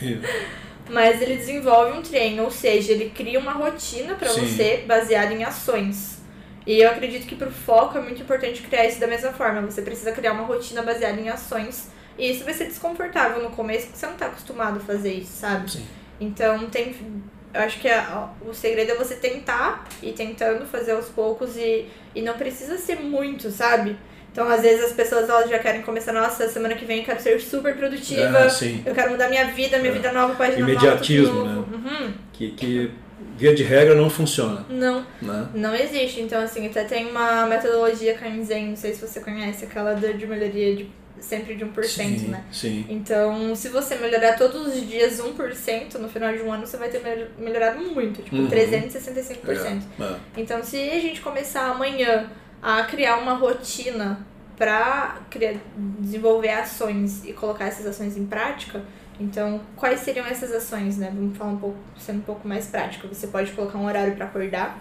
Mas 0.91 1.23
ele 1.23 1.37
desenvolve 1.37 1.97
um 1.97 2.03
treino, 2.03 2.43
ou 2.45 2.51
seja, 2.51 2.93
ele 2.93 3.09
cria 3.09 3.39
uma 3.39 3.53
rotina 3.53 4.17
pra 4.17 4.29
Sim. 4.29 4.43
você 4.43 4.85
baseada 4.87 5.33
em 5.33 5.45
ações. 5.45 6.20
E 6.67 6.81
eu 6.81 6.91
acredito 6.91 7.27
que 7.27 7.35
pro 7.35 7.51
foco 7.51 7.97
é 7.99 8.01
muito 8.01 8.21
importante 8.23 8.63
criar 8.63 8.87
isso 8.87 9.01
da 9.01 9.07
mesma 9.07 9.33
forma. 9.33 9.61
Você 9.63 9.83
precisa 9.83 10.13
criar 10.13 10.33
uma 10.33 10.45
rotina 10.45 10.83
baseada 10.83 11.19
em 11.21 11.29
ações. 11.29 11.89
E 12.19 12.31
isso 12.31 12.45
vai 12.45 12.53
ser 12.53 12.67
desconfortável 12.67 13.43
no 13.43 13.51
começo, 13.51 13.87
porque 13.87 13.99
você 13.99 14.07
não 14.07 14.15
tá 14.15 14.27
acostumado 14.27 14.77
a 14.77 14.81
fazer 14.81 15.13
isso, 15.15 15.33
sabe? 15.39 15.71
Sim. 15.71 15.87
Então 16.21 16.67
tem. 16.69 16.95
Eu 17.53 17.63
acho 17.63 17.81
que 17.81 17.89
a- 17.89 18.29
o 18.47 18.53
segredo 18.55 18.93
é 18.93 18.95
você 18.95 19.17
tentar 19.17 19.89
e 20.03 20.13
tentando 20.13 20.65
fazer 20.67 20.93
aos 20.93 21.07
poucos 21.07 21.57
e, 21.57 21.87
e 22.15 22.23
não 22.23 22.35
precisa 22.35 22.77
ser 22.79 22.97
muito, 23.01 23.51
sabe? 23.51 23.97
Então, 24.31 24.49
às 24.49 24.61
vezes 24.63 24.85
as 24.85 24.93
pessoas 24.93 25.29
elas 25.29 25.51
já 25.51 25.59
querem 25.59 25.83
começar, 25.83 26.13
nossa, 26.13 26.49
semana 26.49 26.77
que 26.77 26.85
vem 26.85 26.99
eu 26.99 27.05
quero 27.05 27.21
ser 27.21 27.41
super 27.41 27.75
produtiva, 27.77 28.39
Ah, 28.47 28.65
eu 28.87 28.95
quero 28.95 29.11
mudar 29.11 29.29
minha 29.29 29.47
vida, 29.47 29.79
minha 29.79 29.91
É. 29.91 29.95
vida 29.95 30.13
nova, 30.13 30.35
página 30.37 30.61
Imediatismo, 30.61 31.35
nova, 31.43 31.55
novo. 31.55 31.75
Uhum. 31.75 32.15
Que, 32.33 32.51
que 32.53 32.91
via 33.37 33.55
de 33.55 33.63
regra, 33.63 33.95
não 33.95 34.09
funciona. 34.11 34.65
Não, 34.69 35.05
Né? 35.23 35.49
não 35.55 35.75
existe. 35.75 36.21
Então, 36.21 36.41
assim, 36.43 36.67
até 36.67 36.85
tem 36.85 37.07
uma 37.11 37.47
metodologia 37.47 38.15
Kaizen, 38.15 38.69
não 38.69 38.77
sei 38.77 38.93
se 38.95 39.01
você 39.07 39.21
conhece, 39.21 39.65
aquela 39.65 39.95
de 39.95 40.27
melhoria 40.27 40.77
de 40.77 40.91
sempre 41.21 41.55
de 41.55 41.65
1%, 41.67 41.83
sim, 41.87 42.29
né? 42.29 42.43
sim. 42.51 42.87
Então, 42.89 43.55
se 43.55 43.69
você 43.69 43.95
melhorar 43.97 44.39
todos 44.39 44.69
os 44.75 44.89
dias 44.89 45.21
1%, 45.21 45.95
no 45.99 46.09
final 46.09 46.33
de 46.33 46.41
um 46.43 46.51
ano 46.51 46.67
você 46.67 46.79
vai 46.79 46.89
ter 46.89 47.03
mel- 47.03 47.29
melhorado 47.39 47.79
muito, 47.79 48.23
tipo 48.23 48.37
Uhum. 48.37 48.49
365%. 48.49 49.83
É, 49.99 50.03
é. 50.03 50.17
Então, 50.39 50.63
se 50.63 50.77
a 50.79 50.99
gente 50.99 51.21
começar 51.21 51.67
amanhã 51.71 52.31
a 52.63 52.85
criar 52.85 53.17
uma 53.19 53.35
rotina 53.35 54.27
para 54.57 55.21
desenvolver 55.99 56.51
ações 56.51 57.25
e 57.25 57.33
colocar 57.33 57.67
essas 57.67 57.87
ações 57.87 58.17
em 58.17 58.27
prática, 58.27 58.83
então 59.21 59.61
quais 59.77 60.01
seriam 60.01 60.27
essas 60.27 60.51
ações, 60.53 60.97
né? 60.97 61.13
Vamos 61.15 61.37
falar 61.37 61.51
um 61.53 61.57
pouco, 61.59 61.77
sendo 61.99 62.19
um 62.19 62.23
pouco 62.23 62.49
mais 62.49 62.67
prático. 62.67 63.07
Você 63.09 63.27
pode 63.27 63.53
colocar 63.53 63.79
um 63.79 63.85
horário 63.87 64.15
para 64.17 64.25
acordar. 64.27 64.79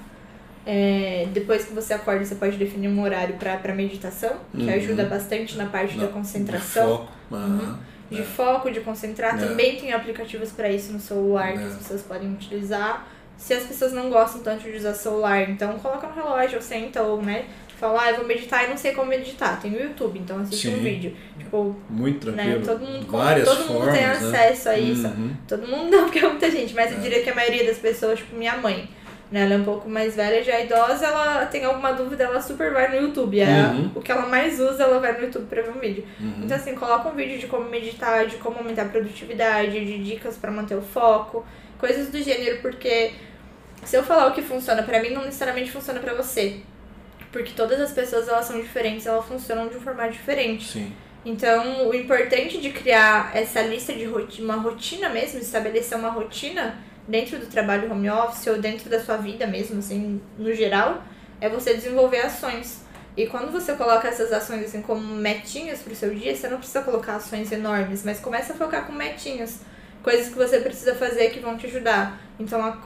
É, 0.66 1.28
depois 1.34 1.66
que 1.66 1.74
você 1.74 1.94
acorda, 1.94 2.24
você 2.24 2.36
pode 2.36 2.58
definir 2.58 2.88
um 2.90 3.02
horário 3.02 3.36
para 3.38 3.74
meditação, 3.74 4.34
que 4.52 4.64
Uhum. 4.64 4.74
ajuda 4.74 5.06
bastante 5.06 5.58
na 5.58 5.66
parte 5.66 5.98
Na- 5.98 6.06
da 6.06 6.12
concentração 6.12 7.08
de 7.30 7.38
foco. 7.38 7.78
De 8.12 8.22
É. 8.22 8.24
foco, 8.24 8.72
de 8.72 8.80
concentrar. 8.82 9.36
É. 9.42 9.48
Também 9.48 9.78
tem 9.78 9.94
aplicativos 9.94 10.52
para 10.52 10.70
isso 10.70 10.92
no 10.92 11.00
celular 11.00 11.54
que 11.54 11.60
É. 11.60 11.66
as 11.66 11.76
pessoas 11.76 12.02
podem 12.02 12.32
utilizar. 12.34 13.08
Se 13.38 13.54
as 13.54 13.64
pessoas 13.64 13.94
não 13.94 14.10
gostam 14.10 14.42
tanto 14.42 14.64
de 14.70 14.76
usar 14.78 14.94
celular, 14.94 15.50
então 15.50 15.80
coloca 15.80 16.08
no 16.08 16.14
relógio, 16.14 16.58
ou 16.58 16.62
senta, 16.62 17.02
ou 17.02 17.22
né, 17.22 17.46
fala, 17.80 18.02
ah, 18.04 18.10
eu 18.12 18.18
vou 18.18 18.26
meditar 18.28 18.66
e 18.66 18.70
não 18.70 18.78
sei 18.78 18.92
como 18.94 19.10
meditar. 19.10 19.60
Tem 19.62 19.72
o 19.74 19.82
YouTube, 19.82 20.20
então 20.20 20.40
assiste 20.40 20.68
um 20.68 20.76
Sim. 20.76 20.80
vídeo. 20.84 21.16
Tipo, 21.38 21.76
Muito 21.90 22.32
né, 22.32 22.44
tranquilo. 22.44 22.66
todo 22.66 22.80
mundo, 22.86 23.08
Várias 23.12 23.48
todo 23.48 23.60
mundo 23.60 23.74
formas, 23.80 23.94
tem 23.94 24.04
né? 24.08 24.12
acesso 24.12 24.70
a 24.70 24.78
isso. 24.78 25.08
Uhum. 25.08 25.32
Todo 25.48 25.68
mundo 25.68 25.90
não, 25.90 26.04
porque 26.06 26.20
é 26.20 26.28
muita 26.28 26.52
gente, 26.52 26.74
mas 26.76 26.92
eu 26.92 26.98
É. 26.98 27.02
diria 27.02 27.24
que 27.24 27.30
a 27.30 27.36
maioria 27.36 27.66
das 27.66 27.78
pessoas, 27.78 28.20
tipo 28.20 28.36
minha 28.36 28.58
mãe, 28.58 28.90
né, 29.32 29.44
ela 29.44 29.54
é 29.54 29.58
um 29.58 29.64
pouco 29.64 29.88
mais 29.88 30.16
velha, 30.16 30.44
já 30.44 30.54
é 30.54 30.66
idosa, 30.66 31.06
ela 31.06 31.46
tem 31.46 31.64
alguma 31.64 31.92
dúvida, 31.94 32.24
ela 32.24 32.42
super 32.42 32.74
vai 32.74 32.90
no 32.90 33.08
YouTube. 33.08 33.40
É 33.40 33.46
Uhum. 33.68 33.92
o 33.96 34.02
que 34.02 34.12
ela 34.12 34.26
mais 34.26 34.60
usa, 34.60 34.84
ela 34.84 35.00
vai 35.00 35.14
no 35.14 35.26
YouTube 35.26 35.46
pra 35.48 35.62
ver 35.62 35.70
um 35.70 35.80
vídeo. 35.80 36.04
Uhum. 36.20 36.42
Então, 36.44 36.58
assim, 36.58 36.74
coloca 36.76 37.08
um 37.10 37.14
vídeo 37.16 37.38
de 37.40 37.46
como 37.48 37.70
meditar, 37.70 38.26
de 38.26 38.38
como 38.38 38.58
aumentar 38.58 38.84
a 38.84 38.90
produtividade, 38.90 39.72
de 39.86 40.04
dicas 40.04 40.36
pra 40.36 40.50
manter 40.52 40.76
o 40.76 40.82
foco, 40.82 41.46
coisas 41.78 42.10
do 42.10 42.20
gênero, 42.22 42.60
porque 42.62 43.12
se 43.86 43.96
eu 43.96 44.04
falar 44.04 44.28
o 44.28 44.32
que 44.34 44.42
funciona 44.42 44.82
pra 44.84 45.00
mim, 45.02 45.12
não 45.12 45.24
necessariamente 45.24 45.72
funciona 45.72 46.00
pra 46.00 46.14
você. 46.16 46.58
Porque 47.32 47.54
todas 47.56 47.80
as 47.80 47.92
pessoas, 47.92 48.28
elas 48.28 48.46
são 48.46 48.60
diferentes, 48.60 49.06
elas 49.06 49.26
funcionam 49.26 49.68
de 49.68 49.78
um 49.78 49.82
formato 49.82 50.12
diferente. 50.12 50.66
Sim. 50.66 50.94
Então, 51.24 51.88
o 51.88 51.94
importante 51.94 52.60
de 52.60 52.72
criar 52.72 53.32
essa 53.36 53.62
lista 53.62 53.94
de 53.94 54.06
rotina, 54.06 54.54
uma 54.54 54.64
rotina 54.64 55.10
mesmo, 55.10 55.40
estabelecer 55.40 55.98
uma 55.98 56.10
rotina 56.10 56.78
dentro 57.08 57.38
do 57.38 57.48
trabalho 57.48 57.92
home 57.92 58.10
office 58.10 58.48
ou 58.48 58.58
dentro 58.60 58.90
da 58.90 59.00
sua 59.00 59.18
vida 59.18 59.46
mesmo, 59.46 59.80
assim, 59.80 60.22
no 60.38 60.54
geral, 60.54 61.04
é 61.42 61.50
você 61.50 61.74
desenvolver 61.74 62.22
ações. 62.22 62.84
E 63.18 63.28
quando 63.28 63.52
você 63.52 63.74
coloca 63.74 64.08
essas 64.08 64.32
ações 64.32 64.64
assim 64.64 64.82
como 64.82 65.02
metinhas 65.02 65.80
pro 65.80 65.94
seu 65.94 66.14
dia, 66.14 66.34
você 66.34 66.48
não 66.48 66.58
precisa 66.58 66.82
colocar 66.82 67.16
ações 67.16 67.52
enormes, 67.52 68.04
mas 68.06 68.20
começa 68.20 68.54
a 68.54 68.56
focar 68.56 68.86
com 68.86 68.94
metinhas, 68.94 69.60
coisas 70.02 70.30
que 70.30 70.36
você 70.36 70.60
precisa 70.60 70.96
fazer 70.96 71.30
que 71.32 71.40
vão 71.40 71.58
te 71.58 71.66
ajudar. 71.66 72.18
Então, 72.40 72.82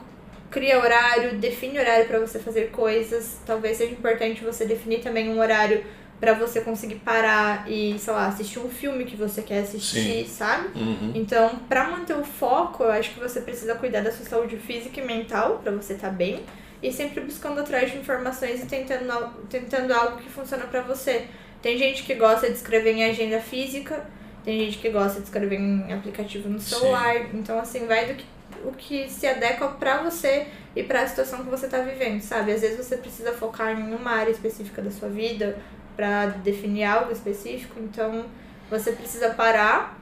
cria 0.54 0.78
horário, 0.78 1.34
define 1.34 1.80
horário 1.80 2.06
para 2.06 2.20
você 2.20 2.38
fazer 2.38 2.70
coisas. 2.70 3.38
Talvez 3.44 3.76
seja 3.76 3.92
importante 3.92 4.44
você 4.44 4.64
definir 4.64 5.00
também 5.00 5.28
um 5.28 5.40
horário 5.40 5.84
para 6.20 6.32
você 6.32 6.60
conseguir 6.60 6.94
parar 6.96 7.68
e, 7.68 7.98
sei 7.98 8.12
lá, 8.14 8.28
assistir 8.28 8.60
um 8.60 8.70
filme 8.70 9.04
que 9.04 9.16
você 9.16 9.42
quer 9.42 9.58
assistir, 9.58 10.26
sabe? 10.28 10.68
Uhum. 10.78 11.10
Então, 11.12 11.58
para 11.68 11.90
manter 11.90 12.14
o 12.14 12.24
foco, 12.24 12.84
eu 12.84 12.92
acho 12.92 13.12
que 13.12 13.18
você 13.18 13.40
precisa 13.40 13.74
cuidar 13.74 14.00
da 14.00 14.12
sua 14.12 14.24
saúde 14.24 14.56
física 14.56 15.00
e 15.00 15.04
mental 15.04 15.60
para 15.62 15.72
você 15.72 15.94
estar 15.94 16.10
bem 16.10 16.44
e 16.80 16.92
sempre 16.92 17.20
buscando 17.20 17.60
atrás 17.60 17.90
de 17.90 17.98
informações 17.98 18.62
e 18.62 18.66
tentando, 18.66 19.12
tentando 19.50 19.92
algo 19.92 20.18
que 20.18 20.30
funciona 20.30 20.64
para 20.66 20.82
você. 20.82 21.26
Tem 21.60 21.76
gente 21.76 22.04
que 22.04 22.14
gosta 22.14 22.46
de 22.46 22.54
escrever 22.54 22.92
em 22.92 23.04
agenda 23.04 23.40
física, 23.40 24.06
tem 24.44 24.60
gente 24.60 24.78
que 24.78 24.88
gosta 24.90 25.18
de 25.18 25.24
escrever 25.24 25.58
em 25.58 25.92
aplicativo 25.92 26.48
no 26.48 26.60
Sim. 26.60 26.76
celular. 26.76 27.34
Então, 27.34 27.58
assim, 27.58 27.86
vai 27.86 28.06
do 28.06 28.14
que 28.14 28.24
o 28.64 28.72
que 28.72 29.08
se 29.08 29.26
adequa 29.26 29.68
para 29.68 30.02
você 30.02 30.46
e 30.74 30.82
para 30.82 31.02
a 31.02 31.06
situação 31.06 31.44
que 31.44 31.50
você 31.50 31.68
tá 31.68 31.80
vivendo, 31.80 32.20
sabe? 32.20 32.52
Às 32.52 32.60
vezes 32.62 32.76
você 32.84 32.96
precisa 32.96 33.32
focar 33.32 33.78
em 33.78 33.94
uma 33.94 34.10
área 34.10 34.30
específica 34.30 34.80
da 34.82 34.90
sua 34.90 35.08
vida 35.08 35.56
para 35.96 36.26
definir 36.26 36.84
algo 36.84 37.12
específico, 37.12 37.78
então 37.80 38.24
você 38.70 38.92
precisa 38.92 39.30
parar 39.30 40.00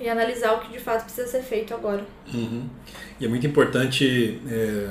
e 0.00 0.08
analisar 0.08 0.52
o 0.54 0.60
que 0.60 0.72
de 0.72 0.78
fato 0.78 1.04
precisa 1.04 1.26
ser 1.26 1.42
feito 1.42 1.72
agora. 1.74 2.04
Uhum. 2.32 2.68
E 3.18 3.24
é 3.24 3.28
muito 3.28 3.46
importante 3.46 4.40
é, 4.48 4.90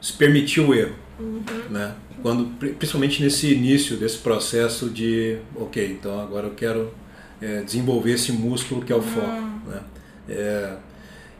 se 0.00 0.12
permitir 0.14 0.60
o 0.60 0.74
erro, 0.74 0.94
Uhum. 1.18 1.44
né? 1.70 1.94
Quando, 2.22 2.46
pri- 2.58 2.72
principalmente 2.72 3.22
nesse 3.22 3.52
início 3.54 3.96
desse 3.96 4.18
processo 4.18 4.90
de, 4.90 5.38
ok, 5.54 5.92
então 5.92 6.18
agora 6.20 6.46
eu 6.48 6.54
quero 6.54 6.92
é, 7.40 7.60
desenvolver 7.62 8.12
esse 8.12 8.32
músculo 8.32 8.82
que 8.82 8.92
é 8.92 8.96
o 8.96 9.02
foco, 9.02 9.26
né? 9.66 9.80
É, 10.28 10.76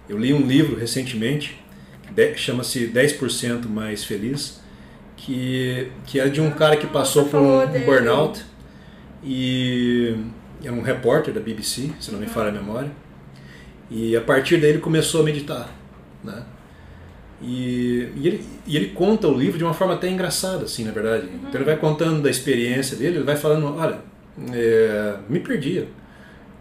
eu 0.08 0.18
li 0.18 0.32
um 0.32 0.46
livro 0.46 0.76
recentemente, 0.76 1.58
chama-se 2.36 2.88
10% 2.88 3.68
Mais 3.68 4.04
Feliz, 4.04 4.60
que, 5.16 5.90
que 6.06 6.20
é 6.20 6.28
de 6.28 6.40
um 6.40 6.50
cara 6.50 6.76
que 6.76 6.86
passou 6.86 7.26
por 7.26 7.40
um, 7.40 7.62
um 7.62 7.80
burnout 7.84 8.44
e 9.22 10.14
é 10.62 10.70
um 10.70 10.82
repórter 10.82 11.32
da 11.32 11.40
BBC, 11.40 11.90
se 12.00 12.10
não 12.12 12.18
me 12.18 12.26
falha 12.26 12.48
a 12.48 12.52
memória. 12.52 12.90
E 13.90 14.16
a 14.16 14.20
partir 14.20 14.58
daí 14.58 14.70
ele 14.70 14.78
começou 14.78 15.20
a 15.22 15.24
meditar, 15.24 15.70
né? 16.22 16.42
E, 17.42 18.08
e, 18.16 18.26
ele, 18.26 18.46
e 18.66 18.76
ele 18.76 18.88
conta 18.90 19.28
o 19.28 19.36
livro 19.36 19.58
de 19.58 19.64
uma 19.64 19.74
forma 19.74 19.94
até 19.94 20.08
engraçada, 20.08 20.64
assim, 20.64 20.84
na 20.84 20.92
verdade. 20.92 21.28
Então 21.34 21.54
ele 21.54 21.64
vai 21.64 21.76
contando 21.76 22.22
da 22.22 22.30
experiência 22.30 22.96
dele, 22.96 23.16
ele 23.16 23.24
vai 23.24 23.36
falando, 23.36 23.76
olha, 23.76 23.98
é, 24.52 25.16
me 25.28 25.40
perdia. 25.40 25.86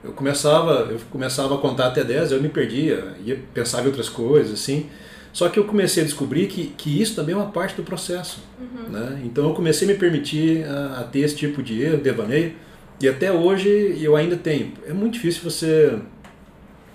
Eu 0.04 0.12
começava, 0.12 0.88
eu 0.92 1.00
começava 1.10 1.56
a 1.56 1.58
contar 1.58 1.88
até 1.88 2.04
10, 2.04 2.32
eu 2.34 2.42
me 2.42 2.50
perdia, 2.50 3.14
ia 3.24 3.40
pensava 3.54 3.84
em 3.84 3.88
outras 3.88 4.10
coisas, 4.10 4.54
assim. 4.54 4.90
Só 5.32 5.50
que 5.50 5.58
eu 5.58 5.64
comecei 5.66 6.04
a 6.04 6.06
descobrir 6.06 6.48
que, 6.48 6.68
que 6.78 7.02
isso 7.02 7.16
também 7.16 7.34
é 7.34 7.38
uma 7.38 7.50
parte 7.50 7.76
do 7.76 7.84
processo. 7.84 8.42
Né? 8.90 9.22
Então 9.24 9.48
eu 9.50 9.54
comecei 9.56 9.88
a 9.88 9.92
me 9.92 9.98
permitir 9.98 10.64
a, 10.66 11.00
a 11.00 11.04
ter 11.06 11.20
esse 11.22 11.36
tipo 11.36 11.64
de 11.64 11.82
erro, 11.82 11.98
devaneio, 11.98 12.54
e 13.02 13.08
até 13.08 13.32
hoje 13.32 13.98
eu 14.00 14.16
ainda 14.16 14.36
tenho. 14.36 14.74
É 14.86 14.94
muito 14.94 15.14
difícil 15.14 15.42
você, 15.44 15.98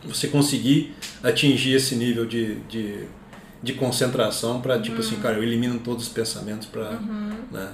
você 0.04 0.28
conseguir 0.28 0.94
atingir 1.22 1.74
esse 1.74 1.96
nível 1.96 2.24
de, 2.26 2.56
de, 2.68 3.00
de 3.62 3.72
concentração 3.72 4.60
para, 4.60 4.78
tipo 4.78 5.00
assim, 5.00 5.16
cara, 5.16 5.36
eu 5.36 5.42
elimino 5.42 5.78
todos 5.80 6.04
os 6.06 6.12
pensamentos 6.12 6.66
para. 6.68 6.92
Né? 7.50 7.70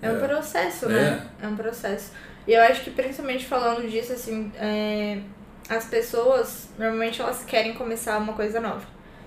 É 0.00 0.10
um 0.10 0.18
processo, 0.20 0.86
É. 0.86 0.88
né? 0.88 1.26
É 1.42 1.46
um 1.48 1.56
processo. 1.56 2.12
E 2.48 2.52
eu 2.54 2.62
acho 2.62 2.82
que 2.82 2.90
principalmente 2.90 3.44
falando 3.44 3.86
disso, 3.88 4.12
assim, 4.14 4.50
é, 4.58 5.18
as 5.68 5.84
pessoas 5.84 6.70
normalmente 6.78 7.20
elas 7.20 7.44
querem 7.44 7.74
começar 7.74 8.16
uma 8.18 8.32
coisa 8.32 8.58
nova. 8.58 8.86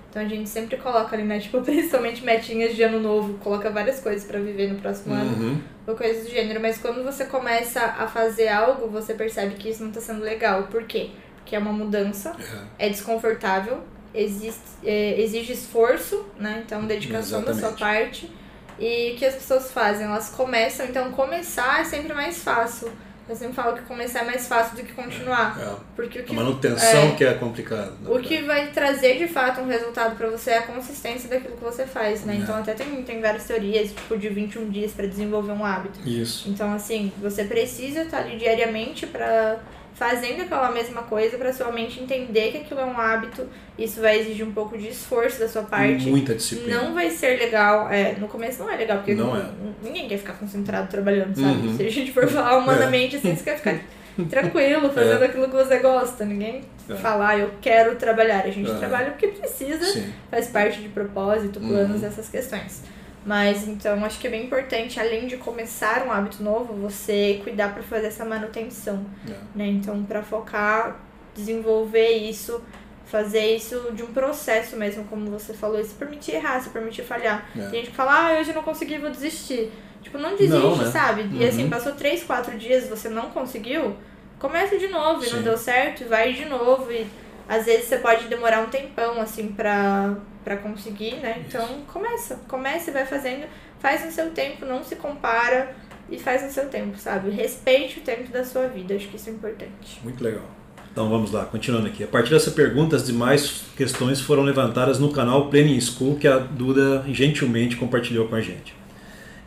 Então 0.10 0.22
a 0.24 0.26
gente 0.28 0.50
sempre 0.50 0.76
coloca 0.78 1.16
ali, 1.16 1.24
né? 1.24 1.38
Tipo, 1.40 1.62
principalmente 1.62 2.26
metinhas 2.26 2.76
de 2.76 2.82
ano 2.84 3.00
novo, 3.00 3.36
coloca 3.38 3.70
várias 3.70 4.00
coisas 4.00 4.26
pra 4.26 4.40
viver 4.40 4.74
no 4.74 4.80
próximo 4.80 5.14
ano. 5.14 5.32
Uhum. 5.32 5.62
ou 5.88 5.96
coisas 5.96 6.26
do 6.26 6.32
gênero, 6.32 6.60
mas 6.60 6.80
quando 6.80 7.04
você 7.04 7.26
começa 7.26 7.80
a 7.82 8.08
fazer 8.08 8.48
algo, 8.48 8.88
você 8.90 9.14
percebe 9.14 9.56
que 9.56 9.70
isso 9.70 9.84
não 9.84 9.92
tá 9.92 10.02
sendo 10.02 10.22
legal. 10.24 10.64
Por 10.64 10.84
quê? 10.84 11.12
Porque 11.38 11.56
é 11.56 11.60
uma 11.60 11.72
mudança, 11.74 12.36
É. 12.80 12.88
é 12.88 12.90
desconfortável, 12.90 13.82
existe, 14.14 14.62
é, 14.84 15.20
exige 15.22 15.54
esforço, 15.54 16.26
né? 16.40 16.64
Então, 16.66 16.86
dedicação 16.86 17.42
da 17.44 17.54
sua 17.54 17.70
Exatamente. 17.70 17.80
parte. 18.28 18.32
E 18.80 19.12
o 19.14 19.16
que 19.18 19.26
as 19.26 19.36
pessoas 19.36 19.72
fazem? 19.72 20.06
Elas 20.08 20.30
começam, 20.30 20.86
então 20.88 21.12
começar 21.12 21.82
é 21.82 21.84
sempre 21.84 22.14
mais 22.14 22.44
fácil. 22.44 22.92
Eu 23.32 23.36
sempre 23.38 23.54
falo 23.54 23.78
que 23.78 23.84
começar 23.84 24.20
é 24.20 24.24
mais 24.26 24.46
fácil 24.46 24.76
do 24.76 24.84
que 24.84 24.92
continuar. 24.92 25.58
É. 25.58 25.76
Porque 25.96 26.20
o 26.20 26.24
que 26.24 26.34
A 26.34 26.36
manutenção 26.36 27.04
é. 27.04 27.12
que 27.16 27.24
é 27.24 27.34
complicada. 27.34 27.94
na 28.02 28.10
o 28.10 28.16
verdade. 28.16 28.28
que 28.28 28.42
vai 28.42 28.68
trazer 28.72 29.18
de 29.18 29.28
fato 29.30 29.62
um 29.62 29.68
resultado 29.68 30.18
pra 30.18 30.28
você 30.28 30.52
é 30.52 30.58
a 30.58 30.64
consistência 30.64 31.30
daquilo 31.30 31.56
que 31.56 31.64
você 31.64 31.86
faz, 31.86 32.26
né? 32.26 32.34
É. 32.34 32.38
Então 32.40 32.56
até 32.58 32.74
tem, 32.74 33.02
tem 33.04 33.22
várias 33.22 33.46
teorias, 33.46 33.92
tipo, 33.94 34.18
de 34.18 34.28
21 34.28 34.70
dias 34.70 34.92
pra 34.92 35.06
desenvolver 35.06 35.54
um 35.54 35.64
hábito. 35.64 35.98
Isso. 36.06 36.50
Então, 36.50 36.74
assim, 36.74 37.10
você 37.22 37.46
precisa 37.46 38.02
estar 38.02 38.18
ali 38.20 38.36
diariamente 38.38 39.08
para 39.08 39.60
fazendo 40.02 40.42
aquela 40.42 40.72
mesma 40.72 41.04
coisa 41.04 41.38
para 41.38 41.54
sua 41.54 41.72
mente 41.72 42.02
entender 42.02 42.52
que 42.52 42.58
aquilo 42.58 42.80
é 42.80 42.86
um 42.86 42.98
hábito. 43.00 43.48
Isso 43.78 44.02
vai 44.02 44.20
exigir 44.20 44.44
um 44.44 44.52
pouco 44.52 44.76
de 44.76 44.88
esforço 44.88 45.40
da 45.40 45.48
sua 45.48 45.62
parte. 45.62 46.10
Muita 46.10 46.34
disciplina. 46.34 46.82
Não 46.82 46.96
vai 46.96 47.12
ser 47.12 47.38
legal. 47.38 47.88
É, 47.88 48.16
no 48.18 48.28
começo 48.28 48.64
não 48.64 48.70
é 48.72 48.78
legal, 48.78 48.98
porque 48.98 49.14
Não 49.14 49.38
é. 49.38 49.46
ninguém 49.84 50.08
quer 50.08 50.18
ficar 50.18 50.34
concentrado 50.34 50.88
trabalhando, 50.90 51.36
sabe? 51.40 51.68
Uhum. 51.68 51.78
Se 51.78 51.84
a 51.86 51.92
gente 51.92 52.12
for 52.12 52.28
falar 52.28 52.58
humanamente, 52.64 53.18
assim, 53.18 53.36
você 53.36 53.44
quer 53.44 53.58
ficar 53.58 53.80
tranquilo, 54.28 54.90
fazendo 54.94 55.22
É. 55.22 55.26
aquilo 55.28 55.46
que 55.48 55.56
você 55.56 55.78
gosta. 55.78 56.26
Ninguém 56.26 56.64
É. 56.90 56.96
falar, 56.96 57.38
eu 57.38 57.52
quero 57.62 57.96
trabalhar. 57.96 58.44
A 58.44 58.50
gente 58.50 58.72
É. 58.72 58.74
trabalha 58.74 59.12
porque 59.12 59.28
precisa 59.28 59.86
Sim. 59.86 60.12
faz 60.32 60.48
parte 60.48 60.82
de 60.82 60.90
propósito, 60.90 61.60
planos, 61.60 62.02
Uhum. 62.02 62.08
essas 62.08 62.28
questões. 62.28 62.82
Mas 63.26 63.68
então 63.68 64.04
acho 64.04 64.20
que 64.20 64.26
é 64.28 64.30
bem 64.32 64.46
importante, 64.46 65.00
além 65.00 65.28
de 65.28 65.38
começar 65.38 66.06
um 66.08 66.12
hábito 66.12 66.42
novo, 66.44 66.74
você 66.74 67.40
cuidar 67.44 67.72
para 67.74 67.84
fazer 67.84 68.08
essa 68.08 68.26
manutenção, 68.26 69.06
É. 69.30 69.34
né? 69.56 69.68
Então 69.68 70.04
para 70.04 70.24
focar, 70.24 71.00
desenvolver 71.36 72.10
isso 72.10 72.62
fazer 73.06 73.58
isso 73.58 73.92
de 73.94 74.04
um 74.04 74.08
processo 74.14 74.78
mesmo, 74.78 75.04
como 75.04 75.30
você 75.30 75.54
falou, 75.54 75.84
se 75.84 75.94
permitir 75.96 76.36
errar, 76.36 76.62
se 76.62 76.70
permitir 76.70 77.04
falhar. 77.04 77.46
É. 77.58 77.60
Tem 77.68 77.82
gente 77.82 77.90
que 77.90 77.96
fala, 77.96 78.30
ah, 78.30 78.40
hoje 78.40 78.52
eu 78.52 78.56
não 78.56 78.64
consegui, 78.64 78.98
vou 79.00 79.10
desistir. 79.10 79.70
Tipo, 80.02 80.18
não 80.18 80.32
desiste, 80.38 80.58
Não, 80.58 80.78
né? 80.78 80.86
sabe? 80.90 81.24
E 81.30 81.40
Uhum. 81.44 81.46
assim, 81.50 81.70
passou 81.70 81.92
três, 81.92 82.24
quatro 82.24 82.58
dias 82.58 82.88
você 82.88 83.10
não 83.10 83.30
conseguiu, 83.32 83.98
começa 84.40 84.78
de 84.78 84.88
novo 84.88 85.26
e 85.26 85.30
não 85.30 85.42
deu 85.42 85.58
certo, 85.58 86.04
e 86.04 86.06
vai 86.06 86.32
de 86.32 86.46
novo. 86.46 86.90
E 86.90 87.06
às 87.50 87.66
vezes 87.66 87.88
você 87.88 87.98
pode 87.98 88.28
demorar 88.30 88.62
um 88.62 88.68
tempão, 88.68 89.20
assim, 89.20 89.50
pra, 89.50 90.16
pra 90.44 90.58
conseguir, 90.58 91.16
né? 91.18 91.44
Então, 91.48 91.82
começa. 91.88 92.36
Começa 92.48 92.90
e 92.90 92.94
vai 92.94 93.06
fazendo. 93.06 93.46
Faz 93.80 94.06
no 94.06 94.12
seu 94.12 94.30
tempo, 94.32 94.66
não 94.66 94.84
se 94.84 94.96
compara 94.96 95.76
e 96.10 96.20
faz 96.20 96.44
no 96.44 96.52
seu 96.52 96.70
tempo, 96.70 96.98
sabe? 96.98 97.30
Respeite 97.32 98.00
o 98.00 98.02
tempo 98.04 98.32
da 98.32 98.44
sua 98.44 98.68
vida, 98.68 98.94
acho 98.96 99.08
que 99.08 99.16
isso 99.16 99.30
é 99.30 99.34
importante. 99.34 100.00
Muito 100.04 100.24
legal. 100.24 100.46
Então 100.92 101.10
vamos 101.10 101.32
lá, 101.32 101.46
continuando 101.46 101.88
aqui. 101.88 102.04
A 102.04 102.08
partir 102.08 102.32
dessa 102.32 102.52
pergunta, 102.52 102.98
as 102.98 103.06
demais 103.06 103.64
questões 103.78 104.20
foram 104.20 104.44
levantadas 104.44 105.00
no 105.00 105.12
canal 105.12 105.50
Planning 105.50 105.80
School, 105.80 106.18
que 106.18 106.28
a 106.28 106.38
Duda 106.38 107.06
gentilmente 107.08 107.78
compartilhou 107.78 108.28
com 108.28 108.36
a 108.36 108.42
gente. 108.42 108.76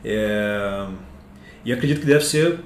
É, 0.02 0.86
E 1.64 1.72
acredito 1.72 2.00
que 2.00 2.06
deve 2.06 2.24
ser 2.24 2.60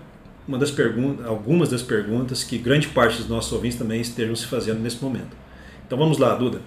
uma 0.47 0.59
das 0.59 0.71
perguntas, 0.71 1.27
algumas 1.27 1.69
das 1.69 1.83
perguntas 1.83 2.43
que 2.45 2.57
grande 2.57 2.89
parte 2.89 3.19
dos 3.19 3.29
nossos 3.29 3.53
ouvintes 3.53 3.79
também 3.79 4.01
estejam 4.01 4.35
se 4.35 4.47
fazendo 4.47 4.81
nesse 4.81 5.03
momento. 5.03 5.37
Então 5.87 5.99
vamos 5.99 6.19
lá, 6.19 6.35
Duda. 6.35 6.61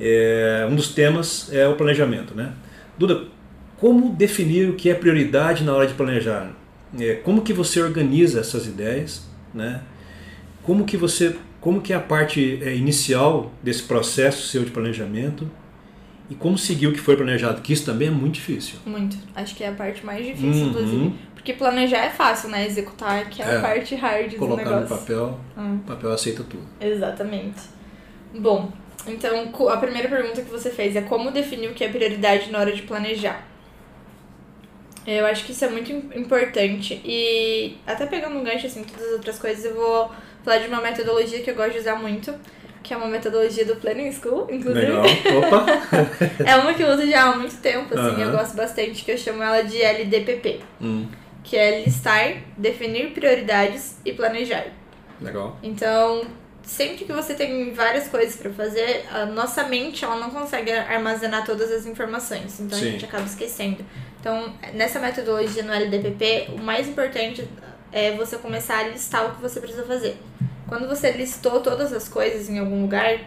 É, 0.00 0.66
Um 0.70 0.74
dos 0.74 0.88
temas 0.94 1.52
é 1.52 1.66
o 1.68 1.74
planejamento, 1.76 2.34
né? 2.34 2.52
Duda, 2.98 3.24
como 3.78 4.12
definir 4.14 4.68
o 4.70 4.74
que 4.74 4.88
é 4.90 4.94
prioridade 4.94 5.62
na 5.64 5.74
hora 5.74 5.86
de 5.86 5.94
planejar? 5.94 6.50
É, 6.98 7.14
Como 7.14 7.42
que 7.42 7.52
você 7.52 7.80
organiza 7.82 8.40
essas 8.40 8.66
ideias, 8.66 9.26
né? 9.54 9.82
Como 10.62 10.84
que 10.84 10.96
você, 10.96 11.36
como 11.60 11.80
que 11.80 11.92
é 11.92 11.96
a 11.96 12.00
parte 12.00 12.58
é, 12.62 12.74
inicial 12.74 13.52
desse 13.62 13.82
processo 13.84 14.46
seu 14.48 14.64
de 14.64 14.70
planejamento 14.70 15.50
e 16.28 16.34
como 16.34 16.56
seguir 16.58 16.86
o 16.88 16.92
que 16.92 16.98
foi 17.00 17.16
planejado? 17.16 17.60
Que 17.62 17.72
isso 17.72 17.84
também 17.86 18.08
é 18.08 18.10
muito 18.10 18.34
difícil. 18.34 18.78
Muito. 18.86 19.16
Acho 19.34 19.54
que 19.54 19.64
é 19.64 19.68
a 19.68 19.72
parte 19.72 20.04
mais 20.04 20.24
difícil, 20.24 20.64
Uhum. 20.64 20.68
inclusive. 20.70 21.14
Porque 21.34 21.54
planejar 21.54 22.04
é 22.04 22.10
fácil, 22.10 22.50
né? 22.50 22.66
Executar 22.66 23.28
que 23.30 23.40
é, 23.40 23.46
É. 23.46 23.56
a 23.56 23.60
parte 23.62 23.94
hard 23.94 24.30
do 24.32 24.36
Colocar 24.36 24.64
no 24.64 24.70
negócio. 24.80 24.96
papel, 24.98 25.40
Hum. 25.56 25.76
o 25.76 25.86
papel 25.86 26.12
aceita 26.12 26.42
tudo. 26.44 26.62
Exatamente. 26.80 27.60
Bom, 28.38 28.70
então 29.06 29.50
a 29.68 29.76
primeira 29.76 30.08
pergunta 30.08 30.42
que 30.42 30.50
você 30.50 30.70
fez 30.70 30.94
é 30.96 31.02
como 31.02 31.30
definir 31.30 31.68
o 31.70 31.74
que 31.74 31.84
é 31.84 31.88
prioridade 31.88 32.50
na 32.50 32.58
hora 32.60 32.72
de 32.72 32.82
planejar. 32.82 33.46
Eu 35.06 35.24
acho 35.26 35.44
que 35.44 35.52
isso 35.52 35.64
é 35.64 35.68
muito 35.68 35.90
im- 35.90 36.10
importante 36.14 37.00
e 37.04 37.76
até 37.86 38.06
pegando 38.06 38.36
um 38.38 38.44
gancho 38.44 38.66
assim, 38.66 38.84
todas 38.84 39.06
as 39.06 39.12
outras 39.14 39.38
coisas, 39.38 39.64
eu 39.64 39.74
vou 39.74 40.10
falar 40.44 40.58
de 40.58 40.68
uma 40.68 40.80
metodologia 40.80 41.40
que 41.40 41.50
eu 41.50 41.54
gosto 41.54 41.72
de 41.72 41.78
usar 41.78 41.96
muito, 41.96 42.34
que 42.82 42.92
é 42.92 42.96
uma 42.96 43.06
metodologia 43.08 43.64
do 43.64 43.76
Planning 43.76 44.12
School, 44.12 44.46
inclusive. 44.50 44.86
Legal. 44.86 45.04
Opa! 45.38 45.66
É 46.46 46.56
uma 46.56 46.74
que 46.74 46.82
eu 46.82 46.88
uso 46.90 47.06
já 47.10 47.24
há 47.24 47.36
muito 47.36 47.56
tempo, 47.60 47.94
assim, 47.94 48.20
eu 48.20 48.28
Aham. 48.28 48.36
gosto 48.38 48.56
bastante, 48.56 49.04
que 49.04 49.10
eu 49.12 49.18
chamo 49.18 49.42
ela 49.42 49.62
de 49.62 49.80
LDPP, 49.82 50.60
Hum, 50.80 51.08
que 51.44 51.56
é 51.56 51.82
listar, 51.82 52.34
definir 52.56 53.10
prioridades 53.12 53.96
e 54.04 54.12
planejar. 54.12 54.66
legal. 55.20 55.58
Então, 55.62 56.22
sempre 56.62 57.04
que 57.04 57.12
você 57.12 57.34
tem 57.34 57.72
várias 57.72 58.08
coisas 58.08 58.36
pra 58.36 58.50
fazer, 58.50 59.06
a 59.12 59.26
nossa 59.26 59.64
mente 59.64 60.04
ela 60.04 60.16
não 60.16 60.30
consegue 60.30 60.70
armazenar 60.70 61.44
todas 61.44 61.70
as 61.70 61.86
informações, 61.86 62.60
então 62.60 62.78
Sim. 62.78 62.88
a 62.88 62.90
gente 62.92 63.04
acaba 63.04 63.24
esquecendo. 63.24 63.84
Então, 64.20 64.52
nessa 64.74 64.98
metodologia 64.98 65.62
no 65.62 65.72
LDPP, 65.72 66.50
o 66.54 66.58
mais 66.58 66.88
importante 66.88 67.46
é 67.90 68.12
você 68.12 68.36
começar 68.36 68.78
a 68.78 68.88
listar 68.88 69.26
o 69.26 69.34
que 69.34 69.40
você 69.40 69.60
precisa 69.60 69.84
fazer. 69.84 70.16
Quando 70.68 70.86
você 70.86 71.10
listou 71.10 71.60
todas 71.60 71.92
as 71.92 72.08
coisas 72.08 72.48
em 72.48 72.58
algum 72.58 72.82
lugar, 72.82 73.18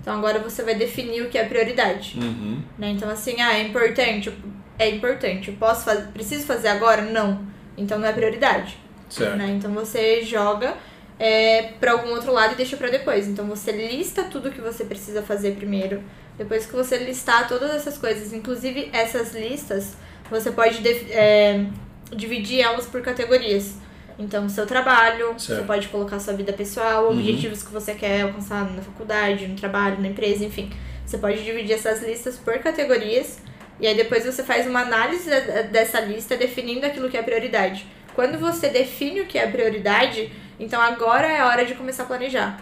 então 0.00 0.18
agora 0.18 0.38
você 0.38 0.62
vai 0.62 0.74
definir 0.74 1.22
o 1.22 1.30
que 1.30 1.38
é 1.38 1.44
prioridade. 1.44 2.18
Uhum. 2.18 2.62
Né? 2.78 2.90
Então, 2.90 3.08
assim, 3.08 3.40
ah, 3.40 3.54
é 3.54 3.62
importante, 3.62 4.32
é 4.78 4.90
importante, 4.90 5.48
eu 5.48 5.56
posso 5.56 5.84
fazer, 5.84 6.08
preciso 6.08 6.44
fazer 6.44 6.68
agora? 6.68 7.02
Não. 7.02 7.46
Então 7.76 7.98
não 7.98 8.06
é 8.06 8.12
prioridade. 8.12 8.76
Certo. 9.08 9.36
Né? 9.36 9.50
Então 9.50 9.72
você 9.72 10.22
joga 10.22 10.74
é, 11.20 11.74
para 11.78 11.92
algum 11.92 12.08
outro 12.12 12.32
lado 12.32 12.54
e 12.54 12.56
deixa 12.56 12.78
para 12.78 12.88
depois. 12.88 13.28
Então 13.28 13.44
você 13.46 13.70
lista 13.70 14.24
tudo 14.24 14.50
que 14.50 14.60
você 14.60 14.84
precisa 14.86 15.20
fazer 15.22 15.52
primeiro. 15.54 16.02
Depois 16.38 16.64
que 16.64 16.72
você 16.72 16.96
listar 16.96 17.46
todas 17.46 17.70
essas 17.72 17.98
coisas, 17.98 18.32
inclusive 18.32 18.88
essas 18.94 19.34
listas, 19.34 19.92
você 20.30 20.50
pode 20.50 20.80
é, 21.12 21.66
dividir 22.10 22.60
elas 22.62 22.86
por 22.86 23.02
categorias. 23.02 23.74
Então, 24.18 24.48
seu 24.48 24.66
trabalho, 24.66 25.32
você 25.34 25.54
Certo. 25.54 25.66
pode 25.66 25.88
colocar 25.88 26.18
sua 26.18 26.34
vida 26.34 26.52
pessoal, 26.52 27.04
Uhum. 27.06 27.12
objetivos 27.18 27.62
que 27.62 27.70
você 27.72 27.94
quer 27.94 28.22
alcançar 28.22 28.64
na 28.70 28.82
faculdade, 28.82 29.46
no 29.46 29.56
trabalho, 29.56 30.00
na 30.00 30.08
empresa, 30.08 30.44
enfim. 30.44 30.70
Você 31.06 31.18
pode 31.18 31.42
dividir 31.42 31.72
essas 31.74 32.02
listas 32.02 32.36
por 32.36 32.58
categorias 32.58 33.38
e 33.80 33.86
aí 33.86 33.94
depois 33.94 34.24
você 34.24 34.42
faz 34.42 34.66
uma 34.66 34.80
análise 34.80 35.28
dessa 35.72 36.00
lista 36.00 36.36
definindo 36.36 36.84
aquilo 36.86 37.08
que 37.10 37.16
é 37.16 37.22
prioridade. 37.22 37.86
Quando 38.14 38.38
você 38.38 38.68
define 38.68 39.20
o 39.22 39.26
que 39.26 39.38
é 39.38 39.46
prioridade, 39.46 40.30
então 40.60 40.80
agora 40.80 41.26
é 41.26 41.40
a 41.40 41.46
hora 41.46 41.64
de 41.64 41.74
começar 41.74 42.04
a 42.04 42.06
planejar. 42.06 42.60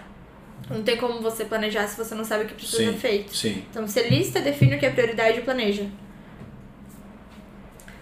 Não 0.70 0.82
tem 0.82 0.96
como 0.96 1.20
você 1.20 1.44
planejar 1.44 1.86
se 1.86 1.96
você 1.96 2.14
não 2.14 2.24
sabe 2.24 2.44
o 2.44 2.46
que 2.46 2.55
precisa 2.55 2.78
Sim. 2.78 2.92
ser 2.92 2.99
feito. 2.99 3.34
Sim. 3.34 3.64
Então 3.70 3.86
você 3.86 4.09
lista, 4.09 4.40
define 4.40 4.76
o 4.76 4.78
que 4.78 4.86
é 4.86 4.90
prioridade 4.90 5.38
e 5.38 5.42
planeja. 5.42 5.86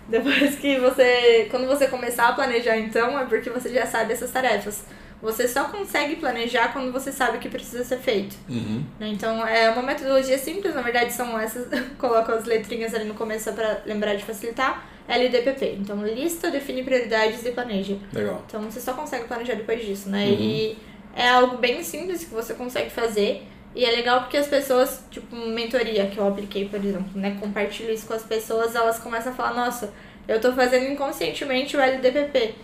Depois 0.08 0.56
que 0.56 0.78
você. 0.78 1.48
Quando 1.50 1.66
você 1.66 1.88
começar 1.88 2.28
a 2.28 2.32
planejar, 2.32 2.76
então, 2.76 3.18
é 3.18 3.24
porque 3.24 3.50
você 3.50 3.72
já 3.72 3.86
sabe 3.86 4.12
essas 4.12 4.30
tarefas. 4.30 4.84
Você 5.22 5.48
só 5.48 5.64
consegue 5.64 6.16
planejar 6.16 6.72
quando 6.72 6.92
você 6.92 7.10
sabe 7.10 7.38
o 7.38 7.40
que 7.40 7.48
precisa 7.48 7.82
ser 7.84 7.98
feito. 7.98 8.36
Uhum. 8.48 8.84
né? 9.00 9.08
Então 9.08 9.46
é 9.46 9.70
uma 9.70 9.82
metodologia 9.82 10.36
simples, 10.36 10.74
na 10.74 10.82
verdade 10.82 11.12
são 11.12 11.38
essas. 11.38 11.66
Coloco 11.98 12.32
as 12.32 12.44
letrinhas 12.44 12.94
ali 12.94 13.04
no 13.04 13.14
começo 13.14 13.52
pra 13.52 13.80
lembrar 13.86 14.14
de 14.14 14.24
facilitar. 14.24 14.86
LDPP. 15.08 15.78
Então 15.80 16.04
lista, 16.04 16.50
define 16.50 16.82
prioridades 16.82 17.44
e 17.46 17.52
planeja. 17.52 17.96
Legal. 18.12 18.42
Então 18.46 18.60
você 18.62 18.80
só 18.80 18.92
consegue 18.92 19.26
planejar 19.26 19.54
depois 19.54 19.84
disso, 19.84 20.08
né? 20.08 20.26
Uhum. 20.26 20.34
E 20.34 20.78
é 21.14 21.28
algo 21.28 21.56
bem 21.58 21.82
simples 21.82 22.24
que 22.24 22.34
você 22.34 22.54
consegue 22.54 22.90
fazer. 22.90 23.46
E 23.74 23.84
é 23.84 23.90
legal 23.90 24.20
porque 24.20 24.36
as 24.36 24.48
pessoas, 24.48 25.04
tipo, 25.10 25.36
mentoria 25.36 26.06
que 26.06 26.18
eu 26.18 26.26
apliquei, 26.26 26.66
por 26.66 26.82
exemplo, 26.82 27.10
né? 27.14 27.36
Compartilho 27.38 27.92
isso 27.92 28.06
com 28.06 28.14
as 28.14 28.22
pessoas, 28.22 28.74
elas 28.74 28.98
começam 28.98 29.32
a 29.32 29.34
falar, 29.34 29.54
nossa, 29.54 29.92
eu 30.26 30.40
tô 30.40 30.52
fazendo 30.52 30.90
inconscientemente 30.90 31.76
o 31.76 31.80
LDPP. 31.80 32.54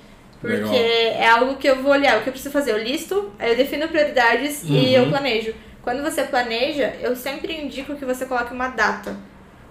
Porque 0.42 0.56
Legal. 0.56 0.74
é 0.74 1.26
algo 1.28 1.56
que 1.56 1.66
eu 1.68 1.80
vou 1.82 1.92
olhar, 1.92 2.18
o 2.18 2.22
que 2.22 2.28
eu 2.28 2.32
preciso 2.32 2.52
fazer. 2.52 2.72
Eu 2.72 2.78
listo, 2.82 3.30
aí 3.38 3.52
eu 3.52 3.56
defino 3.56 3.88
prioridades 3.88 4.62
e 4.64 4.92
eu 4.92 5.04
Uhum. 5.04 5.08
planejo. 5.10 5.54
Quando 5.82 6.02
você 6.02 6.24
planeja, 6.24 6.92
eu 7.00 7.16
sempre 7.16 7.54
indico 7.54 7.94
que 7.94 8.04
você 8.04 8.26
coloque 8.26 8.52
uma 8.52 8.68
data. 8.68 9.16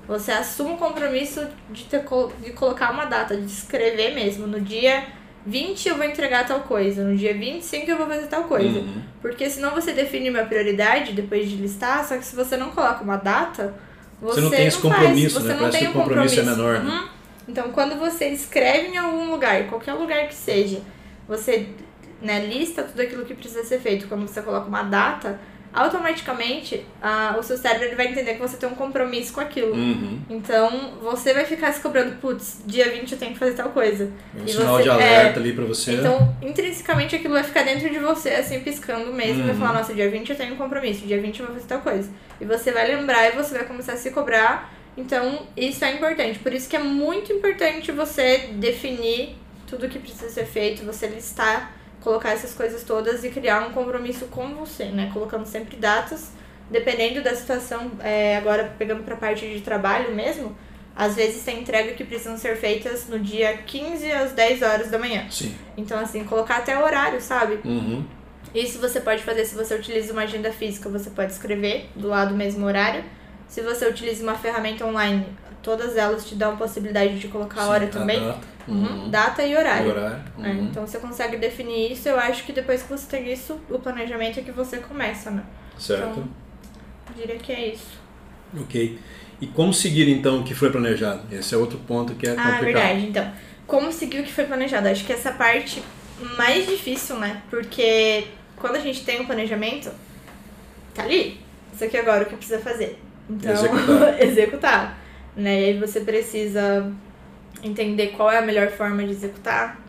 Você 0.07 0.32
assume 0.32 0.74
o 0.74 0.78
compromisso 0.78 1.45
de, 1.69 1.84
ter, 1.84 2.03
de 2.43 2.51
colocar 2.53 2.91
uma 2.91 3.05
data, 3.05 3.36
de 3.38 3.45
escrever 3.45 4.13
mesmo. 4.15 4.47
No 4.47 4.59
dia 4.59 5.03
20 5.45 5.89
eu 5.89 5.95
vou 5.95 6.05
entregar 6.05 6.45
tal 6.45 6.61
coisa, 6.61 7.03
no 7.03 7.15
dia 7.15 7.34
25 7.34 7.89
eu 7.91 7.97
vou 7.97 8.07
fazer 8.07 8.28
tal 8.28 8.45
coisa. 8.45 8.80
Uhum. 8.80 9.01
Porque 9.22 9.49
senão 9.49 9.72
você 9.72 9.91
define 9.93 10.30
uma 10.30 10.43
prioridade 10.43 11.13
depois 11.13 11.49
de 11.49 11.55
listar, 11.57 12.05
só 12.07 12.17
que 12.17 12.26
se 12.26 12.36
você 12.36 12.55
não 12.57 12.72
coloca 12.72 13.03
uma 13.03 13.17
data, 13.17 13.74
você, 14.22 14.36
Você 14.36 14.41
não 14.41 14.49
tem 14.51 14.67
esse 14.67 14.82
faz, 14.82 14.93
compromisso, 14.95 15.39
você 15.41 15.47
né? 15.47 15.53
não 15.53 15.59
Parece 15.61 15.78
tem 15.80 15.88
que 15.91 15.97
um 15.97 15.99
o 15.99 16.03
compromisso 16.03 16.39
é 16.39 16.43
compromisso. 16.43 16.63
menor, 16.74 16.84
né? 16.84 17.09
Então, 17.47 17.71
quando 17.71 17.97
você 17.99 18.27
escreve 18.29 18.87
em 18.89 18.97
algum 18.97 19.29
lugar, 19.31 19.67
qualquer 19.67 19.93
lugar 19.93 20.27
que 20.27 20.33
seja, 20.35 20.81
você 21.27 21.67
né, 22.21 22.45
lista 22.45 22.83
tudo 22.83 23.01
aquilo 23.01 23.25
que 23.25 23.33
precisa 23.33 23.63
ser 23.63 23.79
feito. 23.79 24.07
Quando 24.07 24.27
você 24.27 24.41
coloca 24.41 24.67
uma 24.67 24.83
data, 24.83 25.39
automaticamente 25.73 26.85
ah, 27.01 27.35
o 27.39 27.43
seu 27.43 27.57
cérebro 27.57 27.87
ele 27.87 27.95
vai 27.95 28.07
entender 28.07 28.33
que 28.35 28.39
você 28.39 28.57
tem 28.57 28.67
um 28.69 28.75
compromisso 28.75 29.33
com 29.33 29.39
aquilo. 29.41 29.73
Uhum. 29.73 30.19
Então, 30.29 30.93
você 31.01 31.33
vai 31.33 31.45
ficar 31.45 31.71
se 31.71 31.81
cobrando, 31.81 32.15
putz, 32.17 32.61
dia 32.65 32.89
20 32.91 33.11
eu 33.13 33.17
tenho 33.17 33.33
que 33.33 33.39
fazer 33.39 33.53
tal 33.53 33.69
coisa. 33.69 34.11
É 34.37 34.41
um 34.41 34.45
E 34.45 34.49
sinal 34.51 34.77
você- 34.77 34.83
de 34.83 34.89
alerta 34.89 35.39
ali 35.39 35.53
pra 35.53 35.65
você. 35.65 35.93
Então, 35.93 36.35
intrinsecamente 36.41 37.15
aquilo 37.15 37.33
vai 37.33 37.43
ficar 37.43 37.63
dentro 37.63 37.89
de 37.89 37.99
você, 37.99 38.29
assim, 38.29 38.59
piscando 38.61 39.11
mesmo. 39.13 39.43
Vai 39.43 39.53
Uhum. 39.53 39.59
falar, 39.59 39.73
nossa, 39.73 39.93
dia 39.93 40.09
20 40.09 40.29
eu 40.29 40.35
tenho 40.35 40.53
um 40.53 40.57
compromisso, 40.57 41.05
dia 41.05 41.19
20 41.21 41.39
eu 41.39 41.45
vou 41.47 41.55
fazer 41.55 41.67
tal 41.67 41.79
coisa. 41.81 42.09
E 42.39 42.45
você 42.45 42.71
vai 42.71 42.87
lembrar 42.95 43.27
e 43.27 43.31
você 43.31 43.53
vai 43.55 43.65
começar 43.65 43.93
a 43.93 43.97
se 43.97 44.11
cobrar. 44.11 44.71
Então, 44.97 45.47
isso 45.55 45.83
é 45.85 45.95
importante. 45.95 46.39
Por 46.39 46.53
isso 46.53 46.69
que 46.69 46.75
é 46.75 46.79
muito 46.79 47.31
importante 47.31 47.91
você 47.91 48.49
definir 48.53 49.35
tudo 49.67 49.85
o 49.85 49.89
que 49.89 49.99
precisa 49.99 50.29
ser 50.29 50.45
feito, 50.45 50.85
você 50.85 51.07
listar, 51.07 51.73
colocar 52.01 52.31
essas 52.31 52.53
coisas 52.53 52.83
todas 52.83 53.23
e 53.23 53.29
criar 53.29 53.65
um 53.67 53.71
compromisso 53.71 54.25
com 54.25 54.53
você, 54.55 54.85
né? 54.85 55.09
Colocando 55.13 55.45
sempre 55.45 55.77
datas, 55.77 56.31
dependendo 56.69 57.21
da 57.21 57.33
situação. 57.35 57.91
é, 58.03 58.37
agora, 58.37 58.73
pegando 58.77 59.03
pra 59.03 59.15
parte 59.15 59.47
de 59.47 59.61
trabalho 59.61 60.13
mesmo, 60.13 60.55
às 60.95 61.15
vezes 61.15 61.43
tem 61.43 61.61
entrega 61.61 61.93
que 61.93 62.03
precisam 62.03 62.37
ser 62.37 62.57
feitas 62.57 63.07
no 63.07 63.17
dia 63.17 63.57
15 63.57 64.11
às 64.11 64.33
10 64.33 64.61
horas 64.61 64.91
da 64.91 64.99
manhã. 64.99 65.25
Sim. 65.29 65.55
Então, 65.77 65.97
assim, 65.97 66.25
colocar 66.25 66.57
até 66.57 66.77
o 66.77 66.83
horário, 66.83 67.21
sabe? 67.21 67.59
Uhum. 67.63 68.05
Isso 68.53 68.79
você 68.79 68.99
pode 68.99 69.23
fazer 69.23 69.45
se 69.45 69.55
você 69.55 69.73
utiliza 69.73 70.11
uma 70.11 70.23
agenda 70.23 70.51
física, 70.51 70.89
você 70.89 71.09
pode 71.09 71.31
escrever 71.31 71.89
do 71.95 72.09
lado 72.09 72.35
mesmo 72.35 72.65
horário. 72.65 73.03
Se 73.52 73.60
você 73.62 73.86
utiliza 73.86 74.24
uma 74.24 74.36
ferramenta 74.36 74.86
online, 74.86 75.26
todas 75.62 75.97
elas 75.97 76.26
te 76.26 76.36
dão 76.36 76.54
a 76.54 76.56
possibilidade 76.56 77.20
de 77.20 77.28
colocar 77.28 77.64
a 77.64 77.68
hora 77.68 77.86
Sim, 77.86 77.91
também. 77.91 78.18
data. 78.26 78.39
Uhum. 78.66 78.76
Uhum. 79.04 79.10
Data 79.10 79.43
e 79.43 79.52
E 79.52 79.58
horário. 79.58 79.89
horário. 79.89 80.24
É, 80.41 80.47
Uhum. 80.47 80.64
então 80.68 80.88
você 80.88 80.99
consegue 80.99 81.36
definir 81.36 81.91
isso. 81.91 82.08
Eu 82.08 82.18
acho 82.18 82.45
que 82.45 82.54
depois 82.54 82.82
que 82.82 82.88
você 82.89 83.06
tem 83.08 83.30
isso, 83.30 83.60
o 83.70 83.78
planejamento 83.78 84.39
é 84.39 84.41
que 84.41 84.52
você 84.52 84.78
começa, 84.78 85.30
né? 85.32 85.43
Certo. 85.78 86.12
Então, 86.12 86.28
Diria 87.14 87.36
que 87.36 87.52
é 87.52 87.74
isso. 87.74 87.99
Ok. 88.58 88.97
E 89.41 89.47
como 89.47 89.74
seguir 89.74 90.08
então 90.08 90.39
o 90.39 90.43
que 90.45 90.54
foi 90.56 90.72
planejado? 90.72 91.24
Esse 91.30 91.54
é 91.54 91.58
outro 91.58 91.78
ponto 91.80 92.16
que 92.16 92.26
é 92.26 92.32
Ah, 92.32 92.36
complicado. 92.54 92.64
verdade. 92.64 93.06
Então, 93.08 93.34
como 93.68 93.91
seguir 93.91 94.22
o 94.22 94.24
que 94.24 94.32
foi 94.32 94.45
planejado? 94.45 94.88
Acho 94.88 95.04
que 95.04 95.12
essa 95.12 95.28
é 95.28 95.32
a 95.34 95.36
parte 95.36 95.84
mais 96.38 96.66
difícil, 96.68 97.18
né? 97.18 97.41
Porque 97.49 98.28
quando 98.56 98.78
a 98.78 98.80
gente 98.80 99.04
tem 99.04 99.20
um 99.20 99.26
planejamento, 99.26 99.91
tá 100.93 101.04
ali. 101.04 101.41
Isso 101.74 101.84
aqui 101.84 101.97
agora 101.97 102.20
é 102.20 102.24
o 102.24 102.30
que 102.30 102.36
precisa 102.38 102.60
fazer. 102.60 102.97
Então, 103.32 103.53
Executar. 103.53 104.21
executar. 104.21 104.97
Né? 105.36 105.61
E 105.61 105.65
aí 105.65 105.79
você 105.79 106.01
precisa 106.01 106.91
entender 107.63 108.07
qual 108.09 108.29
é 108.29 108.38
a 108.38 108.41
melhor 108.41 108.69
forma 108.69 109.03
de 109.03 109.11
executar. 109.11 109.79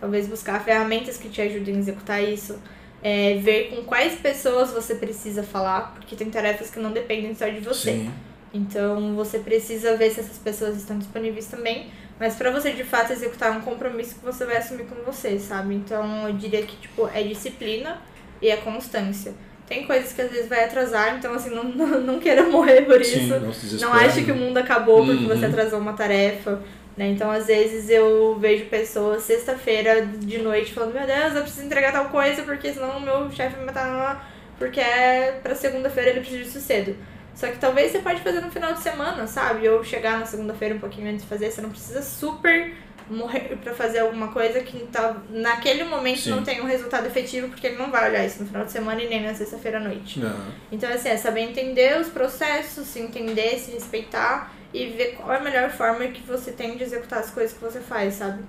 Talvez 0.00 0.26
buscar 0.26 0.62
ferramentas 0.62 1.16
que 1.16 1.28
te 1.28 1.40
ajudem 1.40 1.76
a 1.76 1.78
executar 1.78 2.22
isso. 2.22 2.60
É, 3.02 3.36
ver 3.36 3.70
com 3.70 3.84
quais 3.84 4.16
pessoas 4.16 4.72
você 4.72 4.96
precisa 4.96 5.42
falar, 5.42 5.92
porque 5.94 6.16
tem 6.16 6.28
tarefas 6.30 6.68
que 6.68 6.80
não 6.80 6.92
dependem 6.92 7.34
só 7.34 7.48
de 7.48 7.60
você. 7.60 7.92
Sim. 7.92 8.10
Então 8.52 9.14
você 9.14 9.38
precisa 9.38 9.96
ver 9.96 10.10
se 10.10 10.20
essas 10.20 10.38
pessoas 10.38 10.76
estão 10.76 10.98
disponíveis 10.98 11.46
também. 11.46 11.90
Mas 12.18 12.34
pra 12.34 12.50
você 12.50 12.72
de 12.72 12.82
fato 12.82 13.12
executar 13.12 13.56
um 13.56 13.60
compromisso 13.60 14.16
que 14.16 14.24
você 14.24 14.44
vai 14.44 14.56
assumir 14.56 14.84
com 14.84 14.96
você, 15.04 15.38
sabe? 15.38 15.74
Então 15.74 16.26
eu 16.26 16.34
diria 16.34 16.62
que 16.62 16.76
tipo 16.76 17.08
é 17.14 17.22
disciplina 17.22 18.00
e 18.42 18.48
é 18.48 18.56
constância. 18.56 19.32
Tem 19.68 19.86
coisas 19.86 20.12
que 20.12 20.22
às 20.22 20.30
vezes 20.30 20.48
vai 20.48 20.64
atrasar, 20.64 21.16
então 21.16 21.34
assim, 21.34 21.50
não, 21.50 21.64
não, 21.64 21.86
não 22.00 22.18
queira 22.18 22.42
morrer 22.44 22.82
por 22.82 23.04
Sim, 23.04 23.24
isso. 23.26 23.38
não 23.40 23.52
se 23.52 23.80
Não 23.80 23.92
ache 23.92 24.24
que 24.24 24.32
o 24.32 24.34
né? 24.34 24.40
mundo 24.40 24.56
acabou 24.58 25.04
porque 25.04 25.24
Uhum. 25.24 25.28
você 25.28 25.44
atrasou 25.46 25.78
uma 25.78 25.92
tarefa. 25.92 26.62
Né? 26.96 27.08
Então, 27.10 27.30
às 27.30 27.46
vezes, 27.46 27.88
eu 27.90 28.36
vejo 28.40 28.64
pessoas 28.64 29.22
sexta-feira 29.22 30.04
de 30.04 30.38
noite 30.38 30.72
falando: 30.72 30.94
Meu 30.94 31.06
Deus, 31.06 31.34
eu 31.34 31.42
preciso 31.42 31.64
entregar 31.66 31.92
tal 31.92 32.06
coisa 32.06 32.42
porque 32.42 32.72
senão 32.72 32.96
o 32.96 33.00
meu 33.00 33.30
chefe 33.30 33.50
vai 33.50 33.60
me 33.60 33.66
matar 33.66 33.86
lá. 33.96 34.28
Porque 34.58 34.80
é 34.80 35.38
pra 35.42 35.54
segunda-feira 35.54 36.10
ele 36.10 36.20
precisa 36.20 36.42
disso 36.42 36.60
cedo. 36.60 36.96
Só 37.34 37.46
que 37.46 37.58
talvez 37.58 37.92
você 37.92 38.00
pode 38.00 38.20
fazer 38.20 38.40
no 38.40 38.50
final 38.50 38.72
de 38.72 38.80
semana, 38.80 39.28
sabe? 39.28 39.68
Ou 39.68 39.84
chegar 39.84 40.18
na 40.18 40.26
segunda-feira 40.26 40.74
um 40.74 40.80
pouquinho 40.80 41.08
antes 41.08 41.22
de 41.22 41.28
fazer. 41.28 41.52
Você 41.52 41.60
não 41.60 41.70
precisa 41.70 42.02
super 42.02 42.74
morrer 43.10 43.56
pra 43.62 43.74
fazer 43.74 44.00
alguma 44.00 44.28
coisa 44.28 44.60
que 44.60 44.78
tá, 44.86 45.16
naquele 45.30 45.84
momento 45.84 46.20
Sim. 46.20 46.30
não 46.30 46.42
tem 46.42 46.60
um 46.60 46.66
resultado 46.66 47.06
efetivo, 47.06 47.48
porque 47.48 47.66
ele 47.66 47.76
não 47.76 47.90
vai 47.90 48.10
olhar 48.10 48.24
isso 48.24 48.40
no 48.40 48.46
final 48.46 48.64
de 48.64 48.72
semana 48.72 49.02
e 49.02 49.08
nem 49.08 49.22
na 49.22 49.34
sexta-feira 49.34 49.78
à 49.78 49.80
noite. 49.80 50.20
Aham. 50.20 50.52
Então, 50.70 50.92
assim, 50.92 51.08
é 51.08 51.16
saber 51.16 51.40
entender 51.40 51.98
os 52.00 52.08
processos, 52.08 52.86
se 52.86 53.00
entender, 53.00 53.58
se 53.58 53.70
respeitar 53.70 54.52
e 54.72 54.86
ver 54.86 55.16
qual 55.16 55.32
é 55.32 55.38
a 55.38 55.40
melhor 55.40 55.70
forma 55.70 56.06
que 56.08 56.22
você 56.22 56.52
tem 56.52 56.76
de 56.76 56.84
executar 56.84 57.20
as 57.20 57.30
coisas 57.30 57.56
que 57.56 57.62
você 57.62 57.80
faz, 57.80 58.14
sabe? 58.14 58.42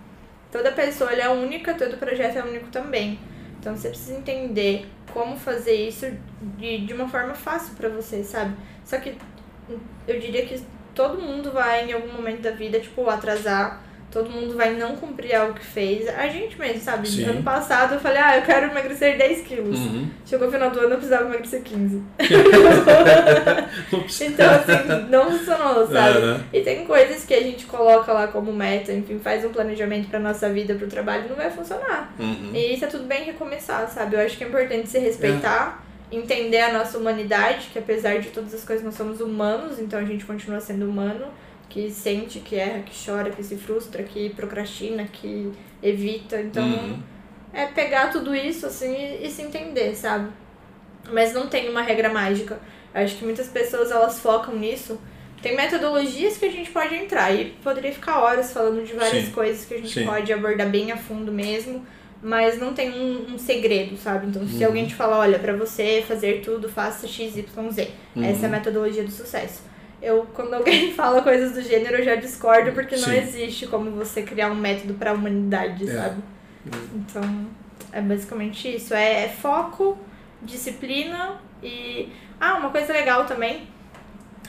Toda 0.52 0.72
pessoa 0.72 1.12
é 1.12 1.30
única, 1.30 1.74
todo 1.74 1.98
projeto 1.98 2.38
é 2.38 2.44
único 2.44 2.68
também. 2.68 3.20
Então, 3.60 3.76
você 3.76 3.90
precisa 3.90 4.18
entender 4.18 4.88
como 5.14 5.38
fazer 5.38 5.74
isso 5.74 6.06
de, 6.58 6.86
de 6.86 6.94
uma 6.94 7.08
forma 7.08 7.34
fácil 7.34 7.76
pra 7.76 7.90
você, 7.90 8.24
sabe? 8.24 8.56
Só 8.86 8.98
que 8.98 9.16
eu 10.08 10.20
diria 10.20 10.46
que 10.46 10.62
todo 10.94 11.22
mundo 11.22 11.52
vai, 11.52 11.90
em 11.90 11.94
algum 11.94 12.12
momento 12.12 12.42
da 12.42 12.52
vida, 12.52 12.80
tipo, 12.80 13.08
atrasar. 13.10 13.82
Todo 14.12 14.30
mundo 14.30 14.56
vai 14.58 14.74
não 14.74 14.96
cumprir 14.96 15.36
algo 15.36 15.54
que 15.54 15.66
fez. 15.66 16.08
A 16.10 16.28
gente 16.28 16.58
mesmo, 16.58 16.82
sabe? 16.82 17.08
Sim. 17.08 17.26
Ano 17.26 17.44
passado 17.44 17.94
eu 17.94 18.00
falei, 18.00 18.18
ah, 18.20 18.38
eu 18.38 18.42
quero 18.42 18.72
emagrecer 18.72 19.18
10 19.18 19.42
quilos. 19.42 19.80
Uhum. 19.80 20.10
Chegou 20.26 20.48
o 20.48 20.52
final 20.52 20.72
do 20.72 20.80
ano, 20.80 20.90
eu 20.90 20.98
precisava 20.98 21.26
emagrecer 21.26 21.62
15. 21.62 22.02
Ups. 23.94 24.22
Então, 24.30 24.50
assim, 24.50 25.10
não 25.10 25.32
funcionou, 25.32 25.88
sabe? 25.88 26.18
Aham. 26.20 26.42
E 26.52 26.62
tem 26.62 26.86
coisas 26.86 27.24
que 27.24 27.34
a 27.34 27.42
gente 27.42 27.66
coloca 27.66 28.12
lá 28.12 28.28
como 28.28 28.52
meta, 28.52 28.92
enfim, 28.92 29.20
faz 29.20 29.46
um 29.46 29.50
planejamento 29.50 30.10
pra 30.10 30.20
nossa 30.20 30.50
vida, 30.50 30.76
pro 30.76 30.88
trabalho, 30.88 31.30
não 31.30 31.36
vai 31.36 31.50
funcionar. 31.50 32.14
Uhum. 32.20 32.52
E 32.54 32.78
tá 32.78 32.88
tudo 32.88 33.06
bem 33.06 33.24
recomeçar, 33.24 33.88
sabe? 33.90 34.16
Eu 34.16 34.22
acho 34.22 34.38
que 34.38 34.44
é 34.44 34.48
importante 34.48 34.90
se 34.90 35.00
respeitar, 35.00 35.84
entender 36.12 36.62
a 36.62 36.74
nossa 36.74 36.98
humanidade, 36.98 37.70
que 37.72 37.80
apesar 37.80 38.20
de 38.20 38.30
todas 38.30 38.54
as 38.54 38.64
coisas, 38.64 38.84
nós 38.84 38.96
somos 38.96 39.22
humanos, 39.22 39.80
então 39.80 40.00
a 40.00 40.04
gente 40.04 40.26
continua 40.26 40.60
sendo 40.60 40.90
humano, 40.90 41.28
que 41.70 41.90
sente, 41.92 42.40
que 42.40 42.56
erra, 42.56 42.80
que 42.82 42.92
chora, 43.06 43.30
que 43.30 43.44
se 43.44 43.56
frustra, 43.56 44.02
que 44.04 44.30
procrastina, 44.32 45.06
que 45.06 45.52
evita. 45.84 46.42
Então, 46.42 46.66
Uhum. 46.68 47.00
é 47.54 47.68
pegar 47.68 48.08
tudo 48.12 48.36
isso, 48.36 48.66
assim, 48.66 48.92
e, 48.94 49.28
e 49.28 49.30
se 49.30 49.42
entender, 49.44 49.96
sabe? 49.96 50.30
Mas 51.12 51.34
não 51.34 51.48
tem 51.48 51.70
uma 51.70 51.82
regra 51.82 52.10
mágica. 52.10 52.60
Eu 52.94 53.02
acho 53.04 53.16
que 53.18 53.24
muitas 53.26 53.48
pessoas, 53.48 53.92
elas 53.92 54.20
focam 54.20 54.56
nisso. 54.56 55.00
Tem 55.42 55.56
metodologias 55.56 56.38
que 56.38 56.46
a 56.46 56.52
gente 56.52 56.70
pode 56.72 56.94
entrar 56.96 57.32
e 57.34 57.52
poderia 57.64 57.94
ficar 57.94 58.20
horas 58.20 58.52
falando 58.52 58.84
de 58.86 58.94
várias 58.94 59.26
Sim. 59.26 59.32
coisas 59.32 59.64
que 59.66 59.74
a 59.76 59.78
gente 59.78 59.94
Sim. 59.94 60.06
pode 60.06 60.34
abordar 60.34 60.68
bem 60.70 60.92
a 60.92 60.98
fundo 60.98 61.32
mesmo, 61.32 61.86
mas 62.22 62.60
não 62.60 62.74
tem 62.74 62.92
um, 62.92 63.36
um 63.36 63.38
segredo, 63.38 63.96
sabe? 63.96 64.28
Então, 64.28 64.46
se 64.46 64.58
Uhum. 64.58 64.66
alguém 64.66 64.86
te 64.86 64.96
falar, 64.96 65.20
olha, 65.20 65.40
pra 65.40 65.54
você 65.56 66.04
fazer 66.06 66.42
tudo, 66.42 66.68
faça 66.68 67.08
XYZ. 67.08 67.46
Uhum. 67.56 68.24
Essa 68.24 68.46
é 68.46 68.50
a 68.50 68.52
metodologia 68.52 69.04
do 69.04 69.12
sucesso. 69.12 69.62
Eu, 70.02 70.26
quando 70.34 70.54
alguém 70.54 70.92
fala 70.96 71.22
coisas 71.22 71.54
do 71.54 71.62
gênero, 71.62 71.98
eu 71.98 72.04
já 72.06 72.16
discordo, 72.16 72.72
porque 72.72 72.96
não 72.96 73.10
Sim. 73.10 73.18
existe 73.18 73.68
como 73.68 73.92
você 73.92 74.22
criar 74.22 74.50
um 74.50 74.56
método 74.56 74.94
pra 74.94 75.14
humanidade, 75.14 75.90
É. 75.90 75.94
sabe? 75.94 76.22
Então, 76.94 77.48
é 77.92 78.02
basicamente 78.02 78.76
isso. 78.76 78.94
É, 78.94 79.26
é 79.26 79.30
foco, 79.30 79.98
disciplina 80.42 81.40
e. 81.62 82.10
Ah, 82.40 82.56
uma 82.58 82.70
coisa 82.70 82.94
legal 82.94 83.26
também, 83.26 83.68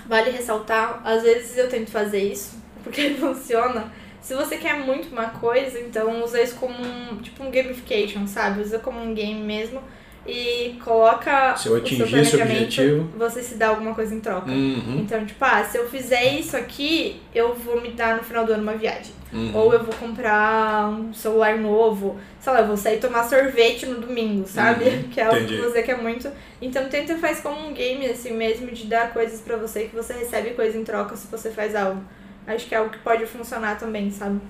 vale 0.06 0.30
ressaltar, 0.30 1.00
às 1.04 1.22
vezes 1.24 1.56
eu 1.58 1.68
tento 1.68 1.90
fazer 1.90 2.22
isso, 2.22 2.56
porque 2.84 3.10
funciona. 3.14 3.92
Se 4.20 4.34
você 4.34 4.58
quer 4.58 4.74
muito 4.76 5.08
uma 5.10 5.30
coisa, 5.30 5.80
então 5.80 6.22
usa 6.22 6.42
isso 6.42 6.54
como 6.56 6.74
um, 6.74 7.16
tipo 7.22 7.42
um 7.42 7.50
gamification, 7.50 8.26
sabe? 8.26 8.60
Usa 8.60 8.78
como 8.78 9.00
um 9.02 9.14
game 9.14 9.40
mesmo 9.42 9.82
e 10.26 10.78
coloca 10.84 11.56
Se 11.56 11.68
eu 11.68 11.74
o 11.74 11.76
atingir 11.78 12.06
seu 12.08 12.20
esse 12.20 12.36
objetivo- 12.42 13.08
você 13.16 13.42
se 13.42 13.54
dá 13.54 13.68
alguma 13.68 13.94
coisa 13.94 14.14
em 14.14 14.20
troca. 14.20 14.50
Uhum. 14.50 14.98
Então, 15.00 15.24
tipo, 15.24 15.42
ah, 15.44 15.64
se 15.64 15.78
eu 15.78 15.88
fizer 15.88 16.38
isso 16.38 16.56
aqui, 16.56 17.20
eu 17.34 17.54
vou 17.54 17.80
me 17.80 17.90
dar 17.90 18.16
no 18.16 18.22
final 18.22 18.44
do 18.44 18.52
ano 18.52 18.62
uma 18.62 18.74
viagem. 18.74 19.12
Uhum. 19.32 19.52
Ou 19.54 19.72
eu 19.72 19.82
vou 19.84 19.94
comprar 19.94 20.88
um 20.88 21.14
celular 21.14 21.56
novo. 21.56 22.18
Sei 22.40 22.52
lá, 22.52 22.60
eu 22.60 22.66
vou 22.66 22.76
sair 22.76 22.98
tomar 22.98 23.22
sorvete 23.24 23.86
no 23.86 24.00
domingo, 24.00 24.46
sabe? 24.46 24.84
Uhum, 24.84 25.02
Que 25.04 25.20
é 25.20 25.24
algo 25.24 25.36
entendi. 25.38 25.56
que 25.56 25.62
você 25.62 25.82
quer 25.82 25.96
muito. 25.96 26.28
Então 26.60 26.88
tenta 26.88 27.16
faz 27.16 27.40
como 27.40 27.68
um 27.68 27.72
game 27.72 28.04
assim 28.06 28.32
mesmo 28.32 28.66
de 28.72 28.86
dar 28.86 29.12
coisas 29.12 29.40
pra 29.40 29.56
você 29.56 29.84
que 29.84 29.94
você 29.96 30.12
recebe 30.14 30.50
coisa 30.50 30.76
em 30.76 30.84
troca 30.84 31.16
se 31.16 31.26
você 31.28 31.50
faz 31.50 31.74
algo. 31.76 32.02
Acho 32.46 32.66
que 32.66 32.74
é 32.74 32.78
algo 32.78 32.90
que 32.90 32.98
pode 32.98 33.24
funcionar 33.26 33.78
também, 33.78 34.10
sabe? 34.10 34.40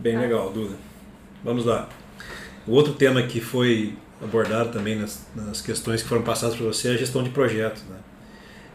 Bem 0.00 0.14
Tá. 0.14 0.20
legal, 0.20 0.50
Duda. 0.50 0.74
Vamos 1.44 1.64
lá. 1.64 1.88
O 2.66 2.72
outro 2.72 2.92
tema 2.94 3.22
que 3.22 3.40
foi 3.40 3.94
abordado 4.22 4.70
também 4.70 4.96
nas, 4.96 5.26
nas 5.34 5.60
questões 5.60 6.02
que 6.02 6.08
foram 6.08 6.22
passadas 6.22 6.56
para 6.56 6.66
você 6.66 6.88
é 6.88 6.92
a 6.92 6.96
gestão 6.96 7.22
de 7.22 7.30
projetos. 7.30 7.82
Né? 7.84 7.96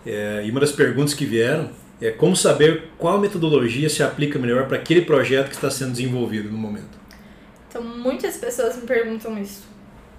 É, 0.06 0.46
e 0.46 0.52
uma 0.52 0.60
das 0.60 0.72
perguntas 0.72 1.14
que 1.14 1.26
vieram 1.26 1.70
é 2.02 2.12
como 2.12 2.36
saber 2.36 2.90
qual 2.98 3.20
metodologia 3.20 3.90
se 3.90 4.04
aplica 4.04 4.38
melhor 4.38 4.68
para 4.68 4.78
aquele 4.78 5.02
projeto 5.02 5.50
que 5.50 5.56
está 5.56 5.70
sendo 5.70 5.92
desenvolvido 5.92 6.50
no 6.50 6.58
momento. 6.58 6.98
Então 7.70 7.82
muitas 7.82 8.38
pessoas 8.38 8.76
me 8.76 8.84
perguntam 8.84 9.38
isso. 9.38 9.64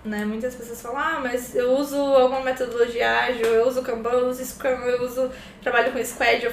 Né? 0.05 0.25
Muitas 0.25 0.55
pessoas 0.55 0.81
falam, 0.81 0.99
ah, 0.99 1.21
mas 1.21 1.55
eu 1.55 1.73
uso 1.73 1.97
alguma 1.97 2.41
metodologia 2.41 3.23
ágil, 3.23 3.47
eu 3.47 3.67
uso 3.67 3.83
Kanban, 3.83 4.11
eu 4.11 4.29
uso 4.29 4.45
Scrum, 4.45 4.69
eu 4.69 5.03
uso 5.03 5.31
trabalho 5.61 5.93
com 5.93 6.05
Squad, 6.05 6.45
eu 6.45 6.53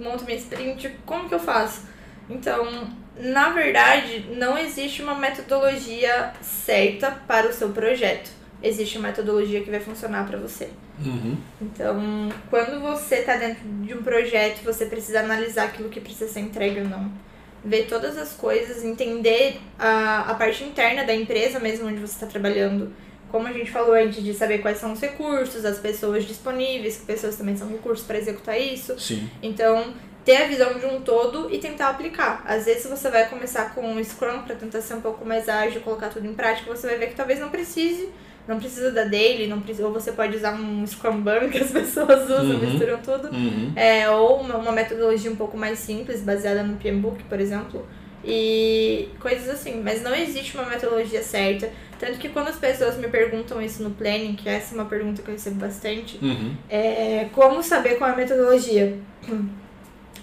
monto 0.00 0.24
minha 0.24 0.36
sprint, 0.36 0.96
como 1.06 1.28
que 1.28 1.34
eu 1.34 1.38
faço? 1.38 1.82
Então, 2.28 2.88
na 3.18 3.50
verdade, 3.50 4.26
não 4.36 4.56
existe 4.56 5.02
uma 5.02 5.14
metodologia 5.14 6.32
certa 6.40 7.10
para 7.10 7.48
o 7.48 7.52
seu 7.52 7.70
projeto. 7.70 8.30
Existe 8.62 8.98
uma 8.98 9.08
metodologia 9.08 9.60
que 9.62 9.70
vai 9.70 9.80
funcionar 9.80 10.26
para 10.26 10.38
você. 10.38 10.68
Uhum. 11.04 11.36
Então, 11.62 12.28
quando 12.50 12.80
você 12.80 13.16
está 13.16 13.36
dentro 13.36 13.62
de 13.82 13.94
um 13.94 14.02
projeto, 14.02 14.64
você 14.64 14.86
precisa 14.86 15.20
analisar 15.20 15.64
aquilo 15.64 15.88
que 15.88 16.00
precisa 16.00 16.30
ser 16.30 16.40
entregue 16.40 16.80
ou 16.80 16.88
não. 16.88 17.10
Ver 17.64 17.86
todas 17.86 18.16
as 18.16 18.32
coisas, 18.32 18.84
entender 18.84 19.60
a, 19.78 20.30
a 20.30 20.34
parte 20.34 20.64
interna 20.64 21.04
da 21.04 21.14
empresa 21.14 21.58
mesmo 21.60 21.88
onde 21.88 22.00
você 22.00 22.14
está 22.14 22.26
trabalhando. 22.26 22.92
Como 23.30 23.46
a 23.46 23.52
gente 23.52 23.70
falou 23.70 23.94
antes, 23.94 24.22
de 24.24 24.32
saber 24.32 24.58
quais 24.58 24.78
são 24.78 24.92
os 24.92 25.00
recursos, 25.00 25.64
as 25.64 25.78
pessoas 25.78 26.24
disponíveis, 26.24 26.96
que 26.96 27.06
pessoas 27.06 27.36
também 27.36 27.56
são 27.56 27.68
recursos 27.68 28.06
para 28.06 28.16
executar 28.16 28.58
isso. 28.58 28.98
Sim. 28.98 29.28
Então, 29.42 29.92
ter 30.28 30.42
a 30.42 30.46
visão 30.46 30.74
de 30.78 30.84
um 30.84 31.00
todo 31.00 31.48
e 31.50 31.56
tentar 31.56 31.88
aplicar. 31.88 32.42
Às 32.46 32.66
vezes 32.66 32.84
você 32.84 33.08
vai 33.08 33.26
começar 33.30 33.74
com 33.74 33.80
um 33.80 34.04
Scrum 34.04 34.42
para 34.42 34.54
tentar 34.54 34.82
ser 34.82 34.92
um 34.92 35.00
pouco 35.00 35.24
mais 35.24 35.48
ágil, 35.48 35.80
colocar 35.80 36.08
tudo 36.10 36.26
em 36.26 36.34
prática, 36.34 36.68
você 36.74 36.86
vai 36.86 36.98
ver 36.98 37.06
que 37.08 37.14
talvez 37.14 37.40
não 37.40 37.48
precise, 37.48 38.10
não 38.46 38.58
precisa 38.58 38.90
da 38.90 39.04
daily, 39.04 39.46
não 39.46 39.58
precisa, 39.62 39.86
ou 39.86 39.92
você 39.94 40.12
pode 40.12 40.36
usar 40.36 40.52
um 40.52 40.86
Scrum 40.86 41.22
Ban 41.22 41.48
que 41.48 41.56
as 41.56 41.70
pessoas 41.72 42.24
usam, 42.24 42.56
Uhum. 42.56 42.58
misturam 42.58 42.98
tudo. 42.98 43.34
Uhum. 43.34 43.72
É, 43.74 44.10
ou 44.10 44.40
uma, 44.42 44.56
uma 44.58 44.72
metodologia 44.72 45.30
um 45.30 45.36
pouco 45.36 45.56
mais 45.56 45.78
simples, 45.78 46.20
baseada 46.20 46.62
no 46.62 46.76
PMBOK, 46.76 47.22
por 47.24 47.40
exemplo. 47.40 47.86
E 48.22 49.08
coisas 49.20 49.48
assim, 49.48 49.80
mas 49.82 50.02
não 50.02 50.14
existe 50.14 50.54
uma 50.58 50.66
metodologia 50.68 51.22
certa. 51.22 51.70
Tanto 51.98 52.18
que 52.18 52.28
quando 52.28 52.48
as 52.48 52.56
pessoas 52.56 52.98
me 52.98 53.08
perguntam 53.08 53.62
isso 53.62 53.82
no 53.82 53.92
planning, 53.92 54.34
que 54.34 54.46
essa 54.46 54.74
é 54.74 54.78
uma 54.78 54.84
pergunta 54.84 55.22
que 55.22 55.28
eu 55.28 55.32
recebo 55.32 55.56
bastante, 55.60 56.18
Uhum. 56.20 56.54
é, 56.68 57.28
como 57.32 57.62
saber 57.62 57.94
qual 57.96 58.10
é 58.10 58.12
a 58.12 58.16
metodologia? 58.16 58.98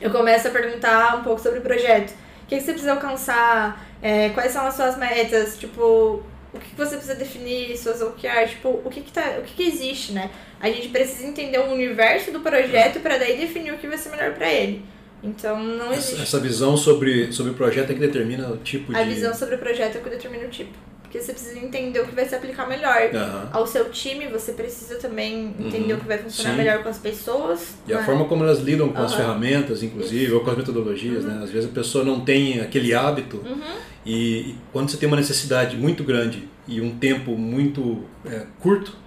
Eu 0.05 0.11
começo 0.11 0.47
a 0.47 0.51
perguntar 0.51 1.17
um 1.17 1.23
pouco 1.23 1.41
sobre 1.41 1.59
o 1.59 1.61
projeto. 1.63 2.11
O 2.43 2.47
que, 2.47 2.57
que 2.57 2.61
você 2.61 2.73
precisa 2.73 2.93
alcançar? 2.93 3.83
É, 4.01 4.29
quais 4.29 4.51
são 4.51 4.67
as 4.67 4.75
suas 4.75 4.97
metas? 4.97 5.57
Tipo, 5.57 6.21
o 6.53 6.59
que 6.59 6.75
você 6.75 6.95
precisa 6.95 7.15
definir, 7.15 7.75
suas 7.75 8.03
OKR, 8.03 8.47
tipo, 8.47 8.69
o 8.85 8.89
que 8.89 9.01
que, 9.01 9.11
tá, 9.11 9.37
o 9.39 9.41
que 9.41 9.55
que 9.55 9.67
existe, 9.67 10.11
né? 10.11 10.29
A 10.59 10.67
gente 10.67 10.89
precisa 10.89 11.25
entender 11.25 11.57
o 11.57 11.71
universo 11.71 12.31
do 12.31 12.39
projeto 12.39 12.99
para 12.99 13.17
daí 13.17 13.35
definir 13.35 13.73
o 13.73 13.77
que 13.77 13.87
vai 13.87 13.97
ser 13.97 14.09
melhor 14.09 14.33
para 14.33 14.47
ele. 14.47 14.85
Então 15.23 15.57
não 15.57 15.91
existe. 15.91 16.21
Essa 16.21 16.39
visão 16.39 16.77
sobre, 16.77 17.31
sobre 17.31 17.53
o 17.53 17.55
projeto 17.55 17.89
é 17.89 17.93
que 17.95 17.99
determina 17.99 18.47
o 18.47 18.57
tipo 18.57 18.95
a 18.95 19.01
de. 19.01 19.09
visão 19.09 19.33
sobre 19.33 19.55
o 19.55 19.57
projeto 19.57 19.97
é 19.97 20.01
que 20.01 20.09
determina 20.09 20.45
o 20.45 20.49
tipo. 20.49 20.77
Porque 21.15 21.21
você 21.27 21.31
precisa 21.33 21.59
entender 21.59 21.99
o 22.01 22.05
que 22.05 22.13
vai 22.13 22.27
se 22.27 22.35
aplicar 22.35 22.67
melhor. 22.67 23.09
Aham. 23.15 23.49
Ao 23.53 23.65
seu 23.65 23.89
time, 23.89 24.27
você 24.27 24.51
precisa 24.51 24.95
também 24.97 25.55
entender 25.57 25.93
Uhum. 25.93 25.99
o 25.99 26.01
que 26.01 26.07
vai 26.07 26.17
funcionar 26.17 26.51
Sim. 26.51 26.57
melhor 26.57 26.83
com 26.83 26.89
as 26.89 26.97
pessoas. 26.97 27.75
E 27.87 27.93
a 27.93 27.99
né? 27.99 28.03
forma 28.03 28.25
como 28.25 28.43
elas 28.43 28.59
lidam 28.59 28.89
com 28.89 29.01
as 29.01 29.13
Aham. 29.13 29.21
ferramentas, 29.21 29.81
inclusive, 29.81 30.33
ou 30.33 30.41
com 30.41 30.51
as 30.51 30.57
metodologias, 30.57 31.23
né? 31.23 31.39
Às 31.41 31.51
vezes 31.51 31.69
a 31.69 31.73
pessoa 31.73 32.03
não 32.03 32.19
tem 32.19 32.59
aquele 32.59 32.93
hábito 32.93 33.37
Uhum. 33.37 33.61
e, 34.05 34.13
e 34.49 34.55
quando 34.73 34.89
você 34.89 34.97
tem 34.97 35.07
uma 35.07 35.15
necessidade 35.17 35.77
muito 35.77 36.03
grande 36.03 36.49
e 36.67 36.81
um 36.81 36.97
tempo 36.97 37.31
muito 37.37 38.03
é, 38.25 38.45
curto 38.59 38.97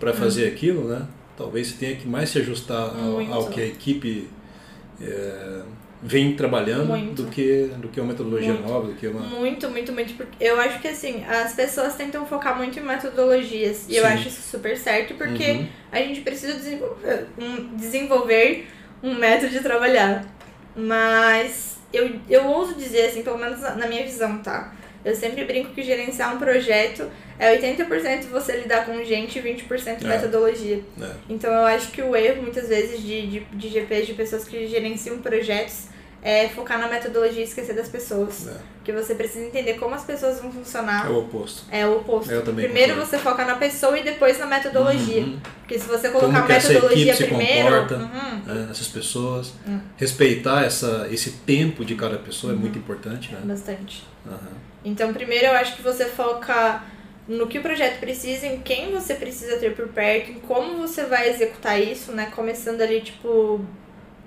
para 0.00 0.14
fazer 0.14 0.44
Uhum. 0.46 0.52
aquilo, 0.52 0.88
né? 0.88 1.02
Talvez 1.36 1.66
você 1.68 1.76
tenha 1.76 1.96
que 1.96 2.08
mais 2.08 2.30
se 2.30 2.38
ajustar 2.38 2.94
ao, 2.96 3.20
ao 3.32 3.48
que 3.50 3.60
a 3.60 3.66
equipe 3.66 4.28
é, 5.02 5.60
vem 6.02 6.36
trabalhando 6.36 6.86
Muito. 6.86 7.22
do 7.22 7.28
que 7.30 7.70
do 7.78 7.88
que 7.88 8.00
uma 8.00 8.12
metodologia 8.12 8.52
Muito. 8.52 8.68
nova, 8.68 8.86
do 8.86 8.94
que 8.94 9.06
uma 9.08 9.20
Muito, 9.20 9.68
muito, 9.68 9.92
muito. 9.92 10.14
Porque 10.14 10.42
eu 10.42 10.60
acho 10.60 10.78
que 10.80 10.88
assim, 10.88 11.24
as 11.24 11.52
pessoas 11.54 11.94
tentam 11.96 12.24
focar 12.26 12.56
muito 12.56 12.78
em 12.78 12.82
metodologias. 12.82 13.86
E 13.88 13.96
eu 13.96 14.04
Sim. 14.04 14.12
acho 14.12 14.28
isso 14.28 14.42
super 14.42 14.76
certo, 14.76 15.14
porque 15.14 15.44
Uhum. 15.52 15.68
a 15.90 15.98
gente 15.98 16.20
precisa 16.20 16.54
desenvolver 16.54 17.26
um, 17.38 17.76
desenvolver 17.76 18.68
um 19.02 19.14
método 19.14 19.50
de 19.52 19.60
trabalhar. 19.60 20.24
Mas 20.76 21.78
eu, 21.92 22.10
eu 22.28 22.46
ouso 22.46 22.74
dizer, 22.74 23.06
assim, 23.06 23.22
pelo 23.22 23.38
menos 23.38 23.60
na 23.60 23.74
na 23.74 23.86
minha 23.86 24.04
visão, 24.04 24.38
tá? 24.38 24.72
Eu 25.04 25.14
sempre 25.14 25.44
brinco 25.44 25.70
que 25.72 25.82
gerenciar 25.82 26.34
um 26.34 26.38
projeto 26.38 27.08
é 27.38 27.56
80% 27.56 28.24
você 28.30 28.56
lidar 28.56 28.84
com 28.86 29.02
gente 29.04 29.38
e 29.38 29.42
20% 29.42 30.02
É. 30.04 30.08
metodologia. 30.08 30.80
né? 30.96 31.14
Então 31.28 31.52
eu 31.52 31.64
acho 31.66 31.90
que 31.92 32.02
o 32.02 32.14
erro, 32.16 32.42
muitas 32.42 32.68
vezes, 32.68 33.00
de, 33.00 33.26
de, 33.26 33.40
de 33.40 33.68
GPs, 33.68 34.06
de 34.06 34.14
pessoas 34.14 34.44
que 34.44 34.66
gerenciam 34.66 35.18
projetos, 35.18 35.84
é 36.20 36.48
focar 36.48 36.80
na 36.80 36.88
metodologia 36.88 37.40
e 37.40 37.44
esquecer 37.44 37.74
das 37.76 37.88
pessoas. 37.88 38.44
né? 38.46 38.56
Porque 38.78 38.90
você 38.90 39.14
precisa 39.14 39.44
entender 39.46 39.74
como 39.74 39.94
as 39.94 40.02
pessoas 40.02 40.40
vão 40.40 40.50
É 40.50 40.52
funcionar. 40.52 41.10
o 41.10 41.18
oposto. 41.20 41.62
É 41.70 41.86
o 41.86 41.98
oposto. 41.98 42.32
Eu 42.32 42.42
também 42.42 42.64
Primeiro 42.64 42.94
concordo. 42.94 43.10
você 43.10 43.18
foca 43.18 43.44
na 43.44 43.54
pessoa 43.54 43.96
e 43.98 44.02
depois 44.02 44.36
na 44.38 44.46
metodologia. 44.46 45.20
Uhum. 45.22 45.38
Porque 45.60 45.78
se 45.78 45.86
você 45.86 46.08
Como 46.08 46.20
colocar 46.22 46.40
a 46.40 46.46
que 46.46 46.52
essa 46.54 46.68
metodologia 46.72 47.14
se 47.14 47.24
primeiro. 47.24 47.68
comporta. 47.68 47.94
uhum, 47.96 48.42
né, 48.54 48.68
essas 48.70 48.88
pessoas, 48.88 49.52
Hum. 49.66 49.78
respeitar 49.96 50.64
essa, 50.64 51.06
esse 51.10 51.30
tempo 51.46 51.84
de 51.84 51.94
cada 51.94 52.16
pessoa 52.16 52.52
é 52.52 52.56
muito 52.56 52.78
importante, 52.78 53.30
né? 53.32 53.40
bastante. 53.44 54.04
Então, 54.84 55.12
primeiro 55.12 55.46
eu 55.46 55.52
acho 55.52 55.76
que 55.76 55.82
você 55.82 56.04
foca 56.06 56.82
no 57.28 57.46
que 57.46 57.58
o 57.58 57.62
projeto 57.62 58.00
precisa, 58.00 58.46
em 58.46 58.60
quem 58.60 58.90
você 58.90 59.14
precisa 59.14 59.58
ter 59.58 59.76
por 59.76 59.88
perto, 59.88 60.30
em 60.30 60.40
como 60.40 60.78
você 60.78 61.04
vai 61.04 61.28
executar 61.28 61.80
isso, 61.80 62.12
né? 62.12 62.32
Começando 62.34 62.80
ali, 62.80 63.02
tipo, 63.02 63.60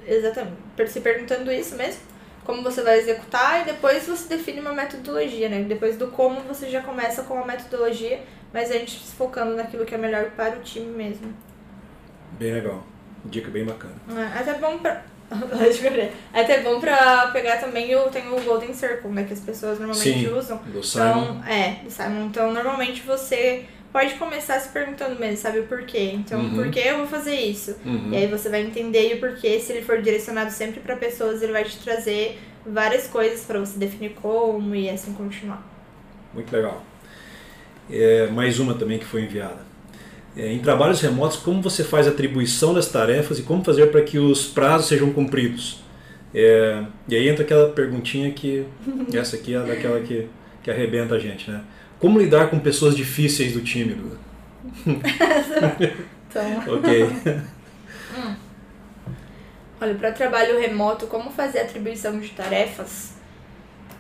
exatamente, 0.06 0.56
se 0.88 1.02
perguntando 1.02 1.52
isso 1.52 1.76
mesmo, 1.76 2.02
como 2.46 2.62
você 2.62 2.84
vai 2.84 3.00
executar, 3.00 3.62
e 3.62 3.66
depois 3.66 4.06
você 4.06 4.30
define 4.30 4.60
uma 4.60 4.74
metodologia, 4.74 5.50
né? 5.50 5.64
Depois 5.64 5.98
do 5.98 6.08
como 6.08 6.42
você 6.42 6.70
já 6.70 6.82
começa 6.82 7.24
com 7.24 7.40
a 7.40 7.46
metodologia, 7.46 8.22
mas 8.54 8.70
antes 8.70 9.12
focando 9.14 9.56
naquilo 9.56 9.86
que 9.86 9.96
é 9.96 9.98
melhor 9.98 10.32
para 10.32 10.58
o 10.58 10.62
time 10.62 10.96
mesmo. 10.96 11.34
Bem 12.38 12.54
legal. 12.54 12.84
Dica 13.26 13.50
bem 13.50 13.66
bacana. 13.66 13.96
É, 14.10 14.40
até 14.40 14.54
bom 14.56 14.78
pra. 14.80 15.04
Eu. 15.32 16.10
É 16.34 16.42
até 16.42 16.62
bom 16.62 16.80
pra 16.80 17.28
pegar 17.28 17.58
também 17.58 17.96
o. 17.96 18.10
Tem 18.10 18.28
o 18.32 18.40
Golden 18.42 18.74
Circle, 18.74 19.10
né? 19.12 19.24
Que 19.24 19.34
as 19.34 19.40
pessoas 19.40 19.80
normalmente 19.80 20.20
Sim. 20.28 20.34
usam. 20.34 20.58
Do 20.66 20.84
Simon. 20.84 21.06
Então, 21.40 21.44
é, 21.48 21.76
do 21.84 21.90
Simon. 21.92 22.26
Então, 22.26 22.52
normalmente 22.54 23.02
você 23.02 23.66
pode 23.94 24.14
começar 24.16 24.60
se 24.60 24.70
perguntando 24.70 25.20
mesmo, 25.20 25.38
sabe 25.38 25.60
o 25.60 25.64
porquê? 25.68 26.12
Então, 26.14 26.40
Uhum. 26.40 26.56
por 26.56 26.70
que 26.70 26.80
eu 26.80 26.98
vou 26.98 27.08
fazer 27.08 27.36
isso? 27.36 27.76
Uhum. 27.86 28.10
E 28.12 28.18
aí 28.18 28.28
você 28.28 28.50
vai 28.50 28.62
entender 28.62 29.14
o 29.16 29.20
porquê. 29.20 29.60
Se 29.60 29.72
ele 29.74 29.82
for 29.82 30.02
direcionado 30.02 30.52
sempre 30.52 30.80
pra 30.80 30.96
pessoas, 30.96 31.42
ele 31.42 31.52
vai 31.52 31.64
te 31.64 31.78
trazer 31.80 32.40
várias 32.66 33.08
coisas 33.08 33.42
pra 33.46 33.60
você 33.60 33.78
definir 33.78 34.12
como 34.22 34.76
e 34.76 34.90
assim 34.90 35.14
continuar. 35.14 35.62
Muito 36.34 36.52
legal. 36.56 36.84
É, 37.90 38.28
mais 38.28 38.60
uma 38.60 38.74
também 38.76 39.00
que 39.00 39.06
foi 39.06 39.24
enviada. 39.24 39.71
É, 40.36 40.52
em 40.52 40.60
trabalhos 40.60 41.02
remotos, 41.02 41.38
como 41.38 41.62
você 41.62 41.84
faz 41.84 42.08
a 42.08 42.12
atribuição 42.12 42.74
das 42.74 42.88
tarefas 42.88 43.38
e 43.40 43.44
como 43.44 43.64
fazer 43.64 43.88
para 43.88 44.02
que 44.02 44.18
os 44.18 44.48
prazos 44.48 44.88
sejam 44.88 45.12
cumpridos? 45.12 45.84
É, 46.34 46.84
e 47.10 47.16
aí 47.16 47.28
entra 47.28 47.44
aquela 47.44 47.70
perguntinha 47.72 48.32
que 48.32 48.66
essa 49.14 49.36
aqui 49.36 49.54
é 49.54 49.60
daquela 49.60 50.00
que, 50.00 50.28
que 50.64 50.72
arrebenta 50.72 51.16
a 51.16 51.20
gente, 51.20 51.52
né? 51.52 51.62
Como 52.00 52.18
lidar 52.18 52.50
com 52.50 52.60
pessoas 52.60 52.96
difíceis 52.96 53.54
do 53.54 53.62
time, 53.62 53.94
Duda? 53.94 54.18
Então, 56.32 56.76
Ok. 56.76 57.12
olha, 59.82 59.96
para 59.96 60.14
trabalho 60.14 60.58
remoto, 60.58 61.08
como 61.08 61.30
fazer 61.30 61.60
atribuição 61.60 62.18
de 62.22 62.30
tarefas? 62.30 63.16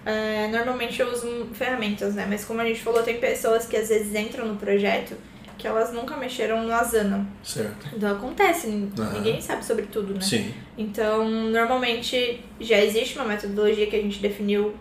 É, 0.05 0.47
normalmente 0.47 0.99
eu 1.01 1.11
uso 1.11 1.47
ferramentas, 1.53 2.15
né? 2.15 2.25
Mas 2.27 2.45
como 2.45 2.61
a 2.61 2.65
gente 2.65 2.81
falou, 2.81 3.03
tem 3.03 3.19
pessoas 3.19 3.65
que 3.65 3.75
às 3.75 3.89
vezes 3.89 4.15
entram 4.15 4.47
no 4.47 4.55
projeto 4.55 5.13
que 5.61 5.67
elas 5.67 5.93
nunca 5.93 6.17
mexeram 6.17 6.63
no 6.63 6.73
Asana. 6.73 7.25
certo. 7.43 7.87
Então 7.93 8.11
acontece, 8.11 8.67
Aham. 8.67 9.13
ninguém 9.13 9.39
sabe 9.39 9.63
sobre 9.63 9.85
tudo, 9.85 10.15
né? 10.15 10.21
Sim. 10.21 10.51
Então, 10.75 11.29
normalmente 11.29 12.43
já 12.59 12.79
existe 12.79 13.15
uma 13.17 13.25
metodologia 13.25 13.85
que 13.85 13.95
a 13.95 14.01
gente 14.01 14.19
definiu 14.19 14.73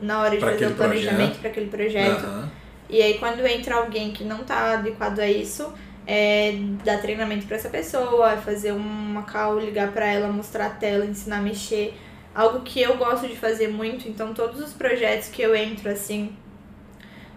na 0.00 0.22
hora 0.22 0.30
de 0.30 0.38
Pra 0.38 0.52
fazer 0.52 0.68
o 0.68 0.74
planejamento 0.74 1.38
para 1.38 1.50
aquele 1.50 1.66
projeto. 1.66 2.24
Aham. 2.24 2.50
E 2.88 3.02
aí, 3.02 3.18
quando 3.18 3.46
entra 3.46 3.76
alguém 3.76 4.12
que 4.12 4.24
não 4.24 4.38
tá 4.38 4.74
adequado 4.74 5.18
a 5.20 5.28
isso, 5.28 5.70
é 6.06 6.54
dar 6.82 7.00
treinamento 7.00 7.46
para 7.46 7.56
essa 7.56 7.68
pessoa, 7.68 8.32
é 8.32 8.36
fazer 8.36 8.72
uma 8.72 9.22
call, 9.22 9.58
ligar 9.58 9.92
para 9.92 10.06
ela, 10.06 10.28
mostrar 10.28 10.66
a 10.66 10.70
tela, 10.70 11.04
ensinar 11.04 11.38
a 11.38 11.42
mexer. 11.42 11.94
Algo 12.34 12.60
que 12.60 12.80
eu 12.80 12.96
gosto 12.96 13.28
de 13.28 13.36
fazer 13.36 13.68
muito, 13.68 14.08
então 14.08 14.32
todos 14.34 14.60
os 14.60 14.72
projetos 14.72 15.28
que 15.28 15.40
eu 15.40 15.54
entro 15.54 15.88
assim 15.90 16.34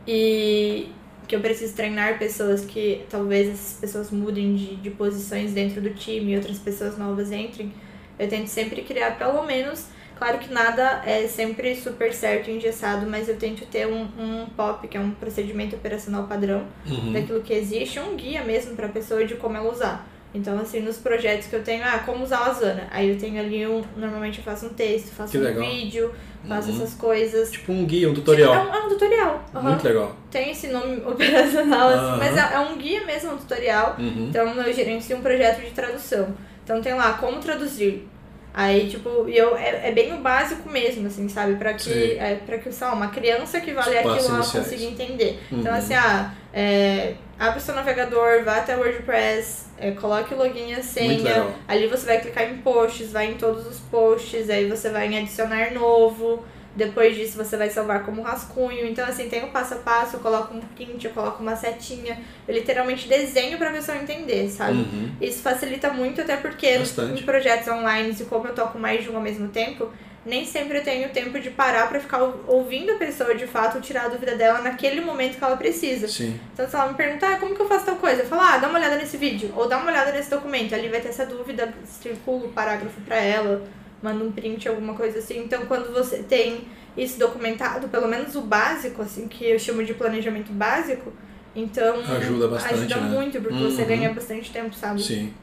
e 0.07 0.89
que 1.27 1.35
eu 1.35 1.39
preciso 1.41 1.73
treinar 1.75 2.17
pessoas 2.17 2.63
que 2.65 3.03
talvez 3.09 3.49
essas 3.49 3.77
pessoas 3.79 4.11
mudem 4.11 4.55
de, 4.55 4.75
de 4.77 4.89
posições 4.91 5.51
dentro 5.51 5.81
do 5.81 5.89
time 5.91 6.33
e 6.33 6.35
outras 6.37 6.57
pessoas 6.59 6.97
novas 6.97 7.31
entrem, 7.31 7.71
eu 8.17 8.27
tento 8.27 8.47
sempre 8.47 8.81
criar 8.81 9.17
pelo 9.17 9.43
menos 9.43 9.85
Claro 10.17 10.39
que 10.39 10.51
nada 10.51 11.03
é 11.05 11.27
sempre 11.27 11.75
super 11.75 12.11
certo 12.11 12.49
e 12.49 12.55
engessado, 12.57 13.05
mas 13.07 13.29
eu 13.29 13.35
tento 13.37 13.67
ter 13.67 13.85
um, 13.85 14.01
um 14.17 14.47
POP, 14.47 14.87
que 14.87 14.97
é 14.97 14.99
um 14.99 15.11
procedimento 15.11 15.75
operacional 15.75 16.23
padrão, 16.25 16.65
Uhum. 16.87 17.13
daquilo 17.13 17.41
que 17.43 17.53
existe, 17.53 17.99
um 17.99 18.15
guia 18.15 18.43
mesmo 18.43 18.75
para 18.75 18.87
a 18.87 18.89
pessoa 18.89 19.23
de 19.23 19.35
como 19.35 19.55
ela 19.57 19.71
usar. 19.71 20.07
Então, 20.33 20.57
assim, 20.59 20.79
nos 20.79 20.97
projetos 20.97 21.45
que 21.47 21.55
eu 21.55 21.63
tenho, 21.63 21.83
ah, 21.85 21.99
como 21.99 22.23
usar 22.23 22.39
a 22.39 22.45
Asana. 22.49 22.87
Aí 22.89 23.09
eu 23.09 23.17
tenho 23.19 23.39
ali 23.39 23.65
um. 23.67 23.83
Normalmente 23.95 24.39
eu 24.39 24.43
faço 24.43 24.65
um 24.65 24.69
texto, 24.69 25.09
faço 25.13 25.33
Que 25.33 25.37
um 25.37 25.41
legal. 25.41 25.63
vídeo, 25.63 26.11
faço 26.47 26.69
Uhum. 26.69 26.75
essas 26.77 26.93
coisas. 26.95 27.51
Tipo 27.51 27.71
um 27.71 27.85
guia, 27.85 28.07
um 28.07 28.11
É 28.11 28.15
tutorial. 28.15 28.53
um, 28.65 28.73
é 28.73 28.79
um 28.85 28.89
tutorial. 28.89 29.43
aham. 29.53 29.69
Muito 29.69 29.83
legal. 29.83 30.15
Tem 30.31 30.51
esse 30.51 30.67
nome 30.67 31.01
operacional, 31.05 31.89
assim, 31.89 32.17
mas 32.19 32.37
é, 32.37 32.53
é 32.55 32.59
um 32.59 32.77
guia 32.77 33.05
mesmo, 33.05 33.33
um 33.33 33.37
tutorial. 33.37 33.95
Uhum. 33.99 34.27
Então 34.29 34.47
eu 34.61 34.73
gerencio 34.73 35.17
um 35.17 35.21
projeto 35.21 35.61
de 35.61 35.71
tradução. 35.71 36.29
Então 36.63 36.81
tem 36.81 36.93
lá 36.93 37.13
como 37.13 37.39
traduzir. 37.39 38.07
Aí, 38.53 38.89
tipo, 38.89 39.29
e 39.29 39.37
eu, 39.37 39.55
é, 39.55 39.89
é 39.89 39.91
bem 39.91 40.13
o 40.13 40.17
básico 40.17 40.67
mesmo, 40.67 41.05
assim, 41.05 41.29
sabe? 41.29 41.55
Pra 41.57 41.75
que, 41.75 42.13
é, 42.17 42.39
pra 42.43 42.57
que 42.57 42.71
sei 42.71 42.87
lá, 42.87 42.93
uma 42.93 43.09
criança 43.09 43.61
que 43.61 43.71
passos 43.71 43.93
aquilo 43.95 44.09
ela 44.17 44.35
iniciais. 44.39 44.51
consiga 44.67 44.83
entender. 44.83 45.39
Então, 45.51 45.71
Uhum. 45.71 45.77
assim, 45.77 45.93
ah, 45.93 46.33
é, 46.59 47.13
abre 47.37 47.59
o 47.59 47.61
seu 47.61 47.75
navegador, 47.75 48.43
vá 48.43 48.57
até 48.57 48.75
o 48.75 48.79
WordPress, 48.79 49.67
é, 49.77 49.91
coloque 49.91 50.33
o 50.33 50.37
login 50.37 50.71
e 50.71 50.73
a 50.73 50.81
senha. 50.81 51.53
Ali 51.67 51.85
você 51.85 52.03
vai 52.07 52.19
clicar 52.19 52.49
em 52.49 52.57
posts, 52.57 53.11
vai 53.11 53.27
em 53.27 53.35
todos 53.35 53.67
os 53.67 53.79
posts, 53.79 54.49
aí 54.49 54.67
você 54.67 54.89
vai 54.89 55.07
em 55.07 55.19
adicionar 55.19 55.71
novo. 55.71 56.43
Depois 56.75 57.15
disso 57.15 57.37
você 57.37 57.55
vai 57.57 57.69
salvar 57.69 58.03
como 58.03 58.23
rascunho. 58.23 58.87
Então, 58.87 59.07
assim, 59.07 59.29
tem 59.29 59.43
o 59.43 59.49
passo 59.49 59.75
a 59.75 59.77
passo, 59.77 60.15
eu 60.15 60.19
coloco 60.19 60.55
um 60.55 60.61
print, 60.61 61.05
eu 61.05 61.11
coloco 61.11 61.43
uma 61.43 61.55
setinha. 61.55 62.19
Eu 62.47 62.55
literalmente 62.55 63.07
desenho 63.07 63.59
pra 63.59 63.69
pessoa 63.69 63.95
entender, 63.95 64.49
sabe? 64.49 64.79
Uhum. 64.79 65.11
Isso 65.21 65.43
facilita 65.43 65.93
muito, 65.93 66.21
até 66.21 66.37
porque 66.37 66.79
Bastante. 66.79 67.21
em 67.21 67.25
projetos 67.25 67.67
online, 67.67 68.15
e 68.19 68.25
como 68.25 68.47
eu 68.47 68.55
toco 68.55 68.79
mais 68.79 69.03
de 69.03 69.11
um 69.11 69.15
ao 69.15 69.21
mesmo 69.21 69.49
tempo, 69.49 69.91
nem 70.27 70.45
sempre 70.45 70.77
eu 70.77 70.83
tenho 70.83 71.09
tempo 71.09 71.39
de 71.39 71.49
parar 71.49 71.87
pra 71.89 71.99
ficar 71.99 72.21
ou- 72.21 72.43
ouvindo 72.47 72.91
a 72.91 72.95
pessoa 72.97 73.33
de 73.33 73.47
fato 73.47 73.79
tirar 73.81 74.05
a 74.05 74.07
dúvida 74.09 74.35
dela 74.35 74.59
naquele 74.61 74.99
momento 75.01 75.37
que 75.37 75.43
ela 75.43 75.55
precisa. 75.57 76.07
Sim. 76.07 76.37
Então, 76.53 76.69
se 76.69 76.75
ela 76.75 76.89
me 76.89 76.95
perguntar, 76.95 77.33
ah, 77.33 77.37
como 77.39 77.55
que 77.55 77.61
eu 77.61 77.67
faço 77.67 77.85
tal 77.85 77.95
coisa? 77.95 78.21
Eu 78.23 78.27
falo, 78.27 78.41
ah, 78.41 78.57
dá 78.57 78.67
uma 78.67 78.77
olhada 78.77 78.97
nesse 78.97 79.15
vídeo, 79.17 79.51
ou 79.55 79.67
dá 79.67 79.77
uma 79.77 79.89
olhada 79.89 80.11
nesse 80.11 80.29
documento. 80.29 80.75
Ali 80.75 80.89
vai 80.89 80.99
ter 81.01 81.07
essa 81.09 81.25
dúvida, 81.25 81.73
circula 81.85 82.45
o 82.45 82.49
parágrafo 82.49 82.99
pra 83.01 83.15
ela, 83.15 83.63
manda 84.03 84.23
um 84.23 84.31
print, 84.31 84.67
alguma 84.67 84.93
coisa 84.93 85.19
assim. 85.19 85.39
Então, 85.39 85.65
quando 85.65 85.91
você 85.93 86.17
tem 86.17 86.67
isso 86.97 87.17
documentado, 87.17 87.87
pelo 87.87 88.07
menos 88.07 88.35
o 88.35 88.41
básico, 88.41 89.01
assim, 89.01 89.27
que 89.27 89.45
eu 89.45 89.57
chamo 89.57 89.83
de 89.83 89.93
planejamento 89.93 90.51
básico, 90.51 91.13
então 91.55 92.01
Ajuda 92.15 92.47
bastante, 92.49 92.73
ajuda 92.75 92.95
né? 92.97 93.09
muito, 93.09 93.41
porque 93.41 93.57
você 93.63 93.81
Uhum. 93.83 93.87
ganha 93.87 94.13
bastante 94.13 94.51
tempo, 94.51 94.75
sabe? 94.75 95.01
Sim. 95.01 95.33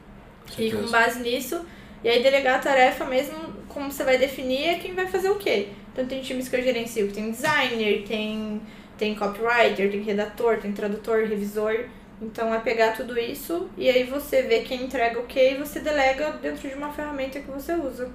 Com 0.54 0.62
E 0.62 0.70
com 0.70 0.90
base 0.90 1.20
nisso, 1.20 1.64
e 2.04 2.08
aí 2.08 2.22
delegar 2.22 2.56
a 2.56 2.58
tarefa 2.58 3.06
mesmo, 3.06 3.34
como 3.66 3.90
você 3.90 4.04
vai 4.04 4.18
definir, 4.18 4.66
é 4.66 4.74
quem 4.78 4.94
vai 4.94 5.06
fazer 5.06 5.30
o 5.30 5.36
quê. 5.36 5.68
Então 5.90 6.04
tem 6.04 6.20
times 6.20 6.48
que 6.48 6.56
eu 6.56 6.62
gerencio 6.62 7.08
que 7.08 7.14
tem 7.14 7.30
designer, 7.30 8.04
tem 8.06 8.60
tem 8.98 9.14
copywriter, 9.14 9.90
tem 9.90 10.02
redator, 10.02 10.58
tem 10.58 10.72
tradutor, 10.72 11.26
revisor. 11.26 11.86
Então 12.22 12.54
é 12.54 12.60
pegar 12.60 12.92
tudo 12.92 13.18
isso 13.18 13.68
e 13.76 13.88
aí 13.88 14.04
você 14.04 14.42
vê 14.42 14.60
quem 14.60 14.84
entrega 14.84 15.18
o 15.18 15.26
que 15.26 15.52
e 15.52 15.56
você 15.56 15.80
delega 15.80 16.32
dentro 16.42 16.68
de 16.68 16.74
uma 16.74 16.92
ferramenta 16.92 17.40
que 17.40 17.50
você 17.50 17.74
usa. 17.74 18.10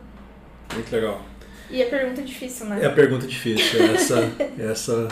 Muito 0.73 0.91
legal. 0.91 1.21
E 1.69 1.83
a 1.83 1.85
pergunta 1.87 2.21
é 2.21 2.23
difícil, 2.23 2.65
né? 2.67 2.79
É 2.81 2.85
a 2.85 2.91
pergunta 2.91 3.27
difícil, 3.27 3.83
essa, 3.93 4.31
essa 4.57 5.07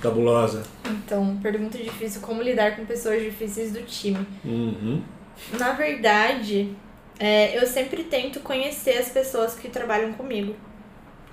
cabulosa. 0.00 0.62
Então, 0.84 1.38
pergunta 1.42 1.78
difícil, 1.78 2.20
como 2.20 2.42
lidar 2.42 2.76
com 2.76 2.84
pessoas 2.84 3.22
difíceis 3.22 3.72
do 3.72 3.82
time? 3.82 4.26
Uhum. 4.44 5.02
Na 5.58 5.72
verdade, 5.72 6.74
é, 7.18 7.56
eu 7.58 7.66
sempre 7.66 8.04
tento 8.04 8.40
conhecer 8.40 8.98
as 8.98 9.08
pessoas 9.08 9.54
que 9.54 9.68
trabalham 9.68 10.12
comigo. 10.12 10.54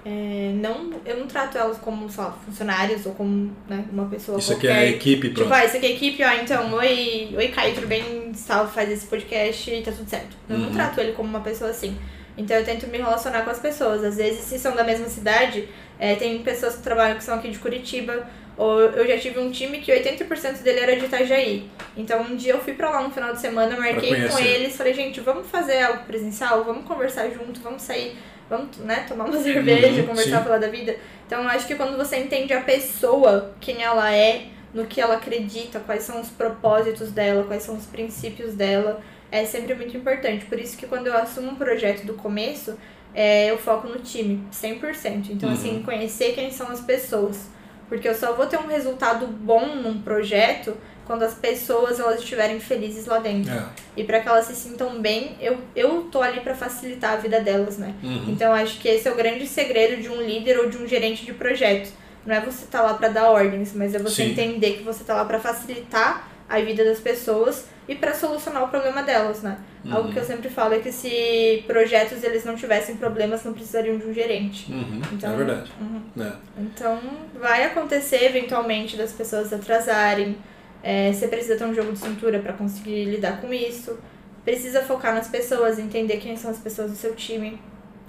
É, 0.05 0.51
não, 0.55 0.91
eu 1.05 1.17
não 1.17 1.27
trato 1.27 1.57
elas 1.57 1.77
como, 1.77 2.09
lá, 2.17 2.31
funcionários 2.45 3.05
ou 3.05 3.13
como 3.13 3.55
né, 3.69 3.85
uma 3.89 4.05
pessoa 4.07 4.37
Isso 4.37 4.51
qualquer. 4.51 4.71
aqui 4.71 4.77
é 4.81 4.85
a 4.87 4.89
equipe, 4.89 5.29
pronto. 5.29 5.43
Tipo, 5.43 5.53
ah, 5.53 5.63
isso 5.65 5.77
aqui 5.77 5.85
é 5.85 5.89
a 5.89 5.91
equipe, 5.93 6.23
ó, 6.23 6.31
então, 6.33 6.73
oi, 6.73 7.33
oi 7.37 7.47
Caio, 7.49 7.73
tudo 7.73 7.87
bem? 7.87 8.33
Salve, 8.33 8.73
faz 8.73 8.91
esse 8.91 9.05
podcast 9.05 9.71
e 9.71 9.81
tá 9.81 9.93
tudo 9.93 10.09
certo. 10.09 10.35
Eu 10.49 10.57
não 10.57 10.67
Uhum. 10.67 10.73
trato 10.73 10.99
ele 10.99 11.13
como 11.13 11.29
uma 11.29 11.39
pessoa 11.39 11.69
assim. 11.69 11.97
Então 12.37 12.57
eu 12.57 12.65
tento 12.65 12.85
me 12.87 12.97
relacionar 12.97 13.43
com 13.43 13.51
as 13.51 13.59
pessoas. 13.59 14.03
Às 14.03 14.17
vezes, 14.17 14.41
se 14.41 14.59
são 14.59 14.75
da 14.75 14.83
mesma 14.83 15.07
cidade, 15.07 15.69
é, 15.97 16.15
tem 16.15 16.37
pessoas 16.43 16.75
que 16.75 16.81
trabalham 16.83 17.15
que 17.15 17.23
são 17.23 17.35
aqui 17.35 17.49
de 17.49 17.59
Curitiba, 17.59 18.27
ou 18.57 18.79
eu 18.81 19.07
já 19.07 19.17
tive 19.17 19.39
um 19.39 19.49
time 19.51 19.79
que 19.79 19.91
80% 19.91 20.61
dele 20.61 20.79
era 20.79 20.95
de 20.95 21.05
Itajaí. 21.05 21.69
Então 21.97 22.21
um 22.21 22.35
dia 22.35 22.53
eu 22.53 22.59
fui 22.61 22.73
pra 22.73 22.89
lá 22.89 23.01
no 23.01 23.11
final 23.11 23.33
de 23.33 23.39
semana, 23.41 23.75
marquei 23.77 24.27
com 24.27 24.39
eles, 24.39 24.75
falei, 24.75 24.93
gente, 24.93 25.19
vamos 25.19 25.47
fazer 25.47 25.81
algo 25.81 26.03
presencial, 26.05 26.63
vamos 26.63 26.85
conversar 26.85 27.29
junto, 27.29 27.59
vamos 27.61 27.81
sair, 27.81 28.15
vamos, 28.49 28.77
né, 28.77 29.05
tomar 29.07 29.25
uma 29.25 29.37
cerveja, 29.41 30.01
Uhum, 30.01 30.07
conversar, 30.07 30.37
sim. 30.39 30.43
falar 30.43 30.57
da 30.59 30.67
vida. 30.69 30.95
Então 31.25 31.41
eu 31.41 31.49
acho 31.49 31.65
que 31.67 31.75
quando 31.75 31.97
você 31.97 32.17
entende 32.17 32.53
a 32.53 32.61
pessoa, 32.61 33.53
quem 33.59 33.81
ela 33.81 34.13
é, 34.13 34.45
no 34.73 34.85
que 34.85 34.99
ela 35.01 35.15
acredita, 35.15 35.79
quais 35.79 36.03
são 36.03 36.19
os 36.19 36.29
propósitos 36.29 37.11
dela, 37.11 37.43
quais 37.43 37.63
são 37.63 37.75
os 37.75 37.85
princípios 37.85 38.53
dela, 38.55 39.01
é 39.31 39.45
sempre 39.45 39.73
muito 39.75 39.95
importante. 39.97 40.45
Por 40.45 40.59
isso 40.59 40.77
que 40.77 40.85
quando 40.85 41.07
eu 41.07 41.15
assumo 41.17 41.51
um 41.51 41.55
projeto 41.55 42.05
do 42.05 42.13
começo, 42.13 42.77
é, 43.15 43.49
eu 43.51 43.57
foco 43.57 43.87
no 43.87 43.99
time, 43.99 44.43
100%. 44.51 45.29
Então, 45.31 45.49
Uhum. 45.49 45.55
assim, 45.55 45.81
conhecer 45.83 46.33
quem 46.33 46.51
são 46.51 46.67
as 46.69 46.81
pessoas. 46.81 47.47
Porque 47.87 48.07
eu 48.07 48.15
só 48.15 48.33
vou 48.33 48.45
ter 48.45 48.57
um 48.57 48.67
resultado 48.67 49.27
bom 49.27 49.75
num 49.75 50.01
projeto 50.01 50.75
quando 51.05 51.23
as 51.23 51.33
pessoas 51.33 51.99
elas 51.99 52.19
estiverem 52.19 52.59
felizes 52.59 53.05
lá 53.05 53.19
dentro. 53.19 53.53
É. 53.53 53.65
E 53.97 54.03
para 54.03 54.19
que 54.21 54.27
elas 54.27 54.45
se 54.45 54.55
sintam 54.55 55.01
bem, 55.01 55.35
eu, 55.41 55.57
eu 55.75 56.03
tô 56.03 56.21
ali 56.21 56.39
para 56.39 56.55
facilitar 56.55 57.13
a 57.13 57.17
vida 57.17 57.41
delas, 57.41 57.77
né? 57.77 57.93
Uhum. 58.01 58.25
Então 58.29 58.53
acho 58.53 58.79
que 58.79 58.87
esse 58.87 59.07
é 59.07 59.11
o 59.11 59.15
grande 59.15 59.45
segredo 59.45 60.01
de 60.01 60.09
um 60.09 60.21
líder 60.21 60.59
ou 60.59 60.69
de 60.69 60.77
um 60.77 60.87
gerente 60.87 61.25
de 61.25 61.33
projeto. 61.33 61.91
Não 62.25 62.33
é 62.33 62.39
você 62.39 62.63
estar 62.63 62.81
lá 62.81 62.93
para 62.93 63.09
dar 63.09 63.29
ordens, 63.29 63.73
mas 63.75 63.93
é 63.93 63.99
você 63.99 64.23
Sim. 64.23 64.31
entender 64.31 64.77
que 64.77 64.83
você 64.83 65.03
tá 65.03 65.13
lá 65.13 65.25
para 65.25 65.39
facilitar 65.39 66.29
a 66.47 66.59
vida 66.59 66.85
das 66.85 66.99
pessoas 66.99 67.65
e 67.87 67.95
para 67.95 68.13
solucionar 68.13 68.63
o 68.63 68.67
problema 68.69 69.03
delas, 69.03 69.41
né? 69.41 69.57
Algo 69.91 70.07
Uhum. 70.07 70.13
que 70.13 70.19
eu 70.19 70.23
sempre 70.23 70.49
falo 70.49 70.73
é 70.73 70.79
que 70.79 70.91
se 70.91 71.63
projetos 71.67 72.23
eles 72.23 72.45
não 72.45 72.55
tivessem 72.55 72.95
problemas, 72.95 73.43
não 73.43 73.51
precisariam 73.53 73.97
de 73.97 74.05
um 74.05 74.13
gerente. 74.13 74.71
Uhum. 74.71 75.01
Então, 75.11 75.33
é 75.33 75.35
verdade. 75.35 75.71
uhum. 75.81 76.23
É. 76.23 76.31
Então, 76.57 76.99
vai 77.39 77.63
acontecer 77.65 78.23
eventualmente 78.23 78.95
das 78.95 79.11
pessoas 79.11 79.51
atrasarem. 79.51 80.37
É, 80.81 81.11
você 81.11 81.27
precisa 81.27 81.57
ter 81.57 81.65
um 81.65 81.73
jogo 81.73 81.91
de 81.91 81.99
cintura 81.99 82.39
para 82.39 82.53
conseguir 82.53 83.05
lidar 83.05 83.41
com 83.41 83.53
isso. 83.53 83.97
Precisa 84.45 84.81
focar 84.81 85.13
nas 85.13 85.27
pessoas, 85.27 85.77
entender 85.79 86.17
quem 86.17 86.35
são 86.37 86.51
as 86.51 86.59
pessoas 86.59 86.91
do 86.91 86.97
seu 86.97 87.13
time, 87.15 87.59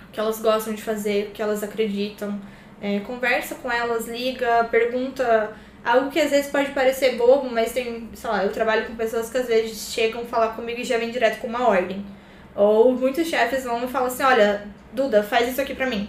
o 0.09 0.13
que 0.13 0.21
elas 0.21 0.41
gostam 0.41 0.73
de 0.75 0.83
fazer, 0.83 1.29
o 1.29 1.31
que 1.33 1.43
elas 1.43 1.63
acreditam. 1.65 2.41
É, 2.81 3.01
conversa 3.01 3.55
com 3.57 3.71
elas, 3.71 4.07
liga, 4.07 4.65
pergunta 4.71 5.53
algo 5.85 6.11
que 6.11 6.21
às 6.21 6.31
vezes 6.31 6.51
pode 6.51 6.71
parecer 6.71 7.17
bobo, 7.17 7.49
mas 7.51 7.73
tem, 7.73 8.09
sei 8.15 8.31
lá, 8.31 8.43
eu 8.45 8.51
trabalho 8.53 8.87
com 8.87 8.97
pessoas 8.97 9.29
que 9.31 9.39
às 9.39 9.47
vezes 9.47 9.93
chegam 9.93 10.25
falar 10.25 10.49
comigo 10.49 10.81
e 10.81 10.85
já 10.85 10.97
vem 10.97 11.11
direto 11.11 11.41
com 11.41 11.47
uma 11.47 11.69
ordem. 11.69 12.05
Ou 12.55 12.93
muitos 12.93 13.27
chefes 13.27 13.65
vão 13.65 13.85
e 13.85 13.89
falam 13.89 14.09
assim, 14.09 14.23
olha, 14.23 14.67
Duda, 14.93 15.23
faz 15.23 15.49
isso 15.49 15.61
aqui 15.61 15.75
pra 15.75 15.87
mim. 15.87 16.09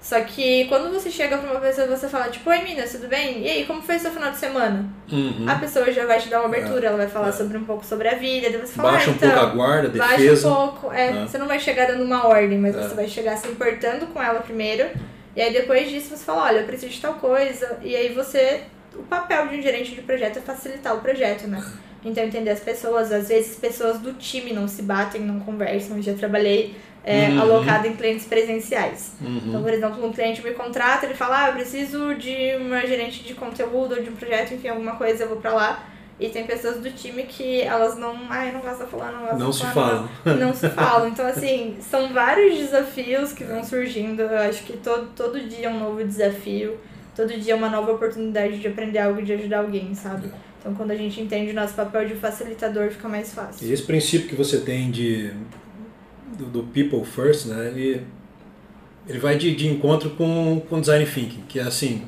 Só 0.00 0.20
que 0.20 0.64
quando 0.66 0.92
você 0.92 1.10
chega 1.10 1.36
pra 1.36 1.50
uma 1.50 1.60
pessoa 1.60 1.86
e 1.86 1.90
você 1.90 2.08
fala, 2.08 2.28
tipo, 2.28 2.48
oi 2.48 2.58
Minas, 2.62 2.92
tudo 2.92 3.08
bem? 3.08 3.42
E 3.42 3.50
aí, 3.50 3.66
como 3.66 3.82
foi 3.82 3.98
seu 3.98 4.12
final 4.12 4.30
de 4.30 4.38
semana? 4.38 4.88
Uhum. 5.10 5.44
A 5.46 5.56
pessoa 5.56 5.90
já 5.92 6.06
vai 6.06 6.20
te 6.20 6.28
dar 6.28 6.38
uma 6.38 6.46
abertura, 6.46 6.86
ela 6.86 6.96
vai 6.96 7.08
falar 7.08 7.28
é. 7.28 7.32
sobre 7.32 7.58
um 7.58 7.64
pouco 7.64 7.84
sobre 7.84 8.08
a 8.08 8.14
vida, 8.14 8.48
daí 8.48 8.60
você 8.60 8.74
fala, 8.74 8.92
Baixa 8.92 9.10
ah, 9.10 9.12
um 9.12 9.16
então, 9.16 9.30
pouco 9.30 9.44
a 9.44 9.50
guarda, 9.50 9.88
baixa 9.88 10.16
defesa. 10.16 10.48
um 10.48 10.54
pouco. 10.54 10.92
É, 10.92 11.08
É. 11.08 11.12
Você 11.26 11.36
não 11.36 11.46
vai 11.48 11.58
chegar 11.58 11.86
dando 11.88 12.04
uma 12.04 12.26
ordem, 12.26 12.58
mas 12.58 12.76
É. 12.76 12.82
você 12.82 12.94
vai 12.94 13.08
chegar 13.08 13.36
se 13.36 13.48
importando 13.48 14.06
com 14.06 14.22
ela 14.22 14.40
primeiro. 14.40 14.88
E 15.34 15.42
aí 15.42 15.52
depois 15.52 15.90
disso 15.90 16.16
você 16.16 16.24
fala, 16.24 16.44
olha, 16.44 16.58
eu 16.60 16.66
preciso 16.66 16.92
de 16.92 17.00
tal 17.00 17.14
coisa. 17.14 17.78
E 17.82 17.94
aí 17.94 18.08
você. 18.12 18.62
O 18.94 19.02
papel 19.02 19.48
de 19.48 19.56
um 19.58 19.62
gerente 19.62 19.94
de 19.94 20.02
projeto 20.02 20.38
é 20.38 20.40
facilitar 20.42 20.94
o 20.96 21.00
projeto, 21.00 21.46
né? 21.46 21.62
Então 22.04 22.22
entender 22.24 22.50
as 22.50 22.60
pessoas, 22.60 23.10
às 23.12 23.28
vezes 23.28 23.56
pessoas 23.56 23.98
do 23.98 24.12
time 24.14 24.52
não 24.52 24.68
se 24.68 24.82
batem, 24.82 25.20
não 25.22 25.40
conversam. 25.40 25.96
Eu 25.96 26.02
já 26.02 26.14
trabalhei 26.14 26.74
é, 27.04 27.28
Uhum. 27.30 27.40
alocado 27.40 27.86
em 27.86 27.94
clientes 27.96 28.26
presenciais. 28.26 29.12
Uhum. 29.20 29.40
Então, 29.46 29.62
por 29.62 29.72
exemplo, 29.72 30.04
um 30.06 30.12
cliente 30.12 30.42
me 30.42 30.50
contrata, 30.52 31.06
ele 31.06 31.14
fala, 31.14 31.44
ah, 31.44 31.48
eu 31.48 31.54
preciso 31.54 32.14
de 32.14 32.54
uma 32.60 32.80
gerente 32.86 33.22
de 33.22 33.34
conteúdo 33.34 33.94
ou 33.96 34.02
de 34.02 34.10
um 34.10 34.14
projeto, 34.16 34.52
enfim, 34.54 34.68
alguma 34.68 34.96
coisa, 34.96 35.24
eu 35.24 35.28
vou 35.28 35.38
pra 35.38 35.52
lá. 35.54 35.84
E 36.20 36.28
tem 36.28 36.44
pessoas 36.44 36.78
do 36.78 36.90
time 36.90 37.22
que 37.22 37.60
elas 37.62 37.96
não, 37.96 38.14
ai, 38.28 38.50
não 38.52 38.60
gosta 38.60 38.84
de 38.84 38.90
falar, 38.90 39.12
não 39.12 39.20
gosta 39.20 39.36
Não 39.36 39.50
de 39.50 39.56
se 39.56 39.66
falar, 39.66 40.08
falam. 40.24 40.38
não 40.38 40.54
se 40.54 40.68
falam. 40.74 41.08
Então, 41.08 41.26
assim, 41.26 41.76
são 41.80 42.12
vários 42.12 42.58
desafios 42.58 43.32
que 43.32 43.44
vão 43.44 43.62
surgindo. 43.62 44.22
Eu 44.22 44.38
acho 44.38 44.64
que 44.64 44.76
todo, 44.76 45.08
todo 45.14 45.40
dia 45.40 45.66
é 45.66 45.70
um 45.70 45.78
novo 45.78 46.02
desafio. 46.04 46.76
Todo 47.18 47.36
dia 47.36 47.52
é 47.52 47.56
uma 47.56 47.68
nova 47.68 47.90
oportunidade 47.90 48.60
de 48.60 48.68
aprender 48.68 49.00
algo 49.00 49.20
e 49.20 49.24
de 49.24 49.32
ajudar 49.32 49.58
alguém, 49.58 49.92
sabe? 49.92 50.30
Então, 50.60 50.72
quando 50.72 50.92
a 50.92 50.94
gente 50.94 51.20
entende 51.20 51.50
o 51.50 51.54
nosso 51.54 51.74
papel 51.74 52.06
de 52.06 52.14
facilitador, 52.14 52.90
fica 52.90 53.08
mais 53.08 53.34
fácil. 53.34 53.66
E 53.66 53.72
esse 53.72 53.82
princípio 53.82 54.28
que 54.28 54.36
você 54.36 54.58
tem 54.60 54.88
de 54.88 55.32
do, 56.38 56.44
do 56.44 56.62
people 56.62 57.04
first, 57.04 57.46
né? 57.46 57.72
Ele, 57.74 58.02
ele 59.08 59.18
vai 59.18 59.36
de, 59.36 59.52
de 59.52 59.66
encontro 59.66 60.10
com, 60.10 60.62
com 60.70 60.80
design 60.80 61.04
thinking, 61.04 61.42
que 61.48 61.58
é 61.58 61.62
assim, 61.64 62.02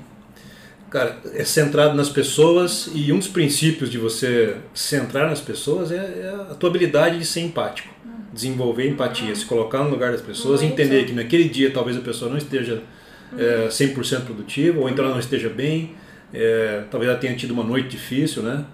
cara, 0.89 1.19
é 1.35 1.43
centrado 1.43 1.97
nas 1.97 2.09
pessoas 2.09 2.89
e 2.95 3.13
um 3.13 3.19
dos 3.19 3.27
princípios 3.27 3.91
de 3.91 3.99
você 3.99 4.59
centrar 4.73 5.29
nas 5.29 5.41
pessoas 5.41 5.91
é, 5.91 5.97
é 5.97 6.53
a 6.53 6.55
tua 6.55 6.71
habilidade 6.71 7.19
de 7.19 7.25
ser 7.25 7.41
empático, 7.41 7.89
desenvolver 8.33 8.89
empatia, 8.89 9.35
se 9.35 9.45
colocar 9.45 9.83
no 9.83 9.91
lugar 9.91 10.13
das 10.13 10.23
pessoas, 10.23 10.63
Muito. 10.63 10.73
entender 10.73 11.05
que 11.05 11.13
naquele 11.13 11.49
dia 11.49 11.73
talvez 11.73 11.97
a 11.97 12.01
pessoa 12.01 12.31
não 12.31 12.39
esteja 12.39 12.81
é, 13.39 13.69
100% 13.69 14.23
produtiva 14.23 14.81
ou 14.81 14.89
então 14.89 15.05
ela 15.05 15.15
não 15.15 15.21
esteja 15.21 15.49
bem, 15.49 15.95
é, 16.33 16.85
talvez 16.91 17.11
ela 17.11 17.19
tenha 17.19 17.35
tido 17.35 17.53
uma 17.53 17.65
noite 17.65 17.89
difícil, 17.89 18.43
né? 18.43 18.65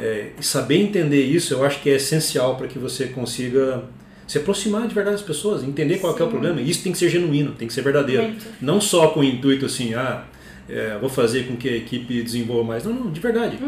É, 0.00 0.32
e 0.38 0.44
saber 0.44 0.76
entender 0.76 1.22
isso 1.22 1.54
eu 1.54 1.64
acho 1.64 1.80
que 1.80 1.88
é 1.88 1.94
essencial 1.94 2.56
para 2.56 2.66
que 2.66 2.78
você 2.78 3.06
consiga 3.06 3.82
se 4.26 4.38
aproximar 4.38 4.86
de 4.86 4.94
verdade 4.94 5.16
das 5.16 5.26
pessoas, 5.26 5.62
entender 5.62 5.98
qual 5.98 6.16
é 6.16 6.22
o 6.22 6.28
problema. 6.28 6.60
E 6.60 6.70
Isso 6.70 6.82
tem 6.82 6.92
que 6.92 6.98
ser 6.98 7.08
genuíno, 7.08 7.52
tem 7.52 7.68
que 7.68 7.74
ser 7.74 7.82
verdadeiro. 7.82 8.22
Muito. 8.22 8.46
Não 8.60 8.80
só 8.80 9.08
com 9.08 9.20
o 9.20 9.24
intuito 9.24 9.66
assim, 9.66 9.94
ah, 9.94 10.24
é, 10.68 10.96
vou 10.98 11.10
fazer 11.10 11.46
com 11.46 11.56
que 11.56 11.68
a 11.68 11.76
equipe 11.76 12.22
desenvolva 12.22 12.64
mais. 12.64 12.84
Não, 12.84 12.92
não, 12.92 13.10
de 13.10 13.20
verdade. 13.20 13.58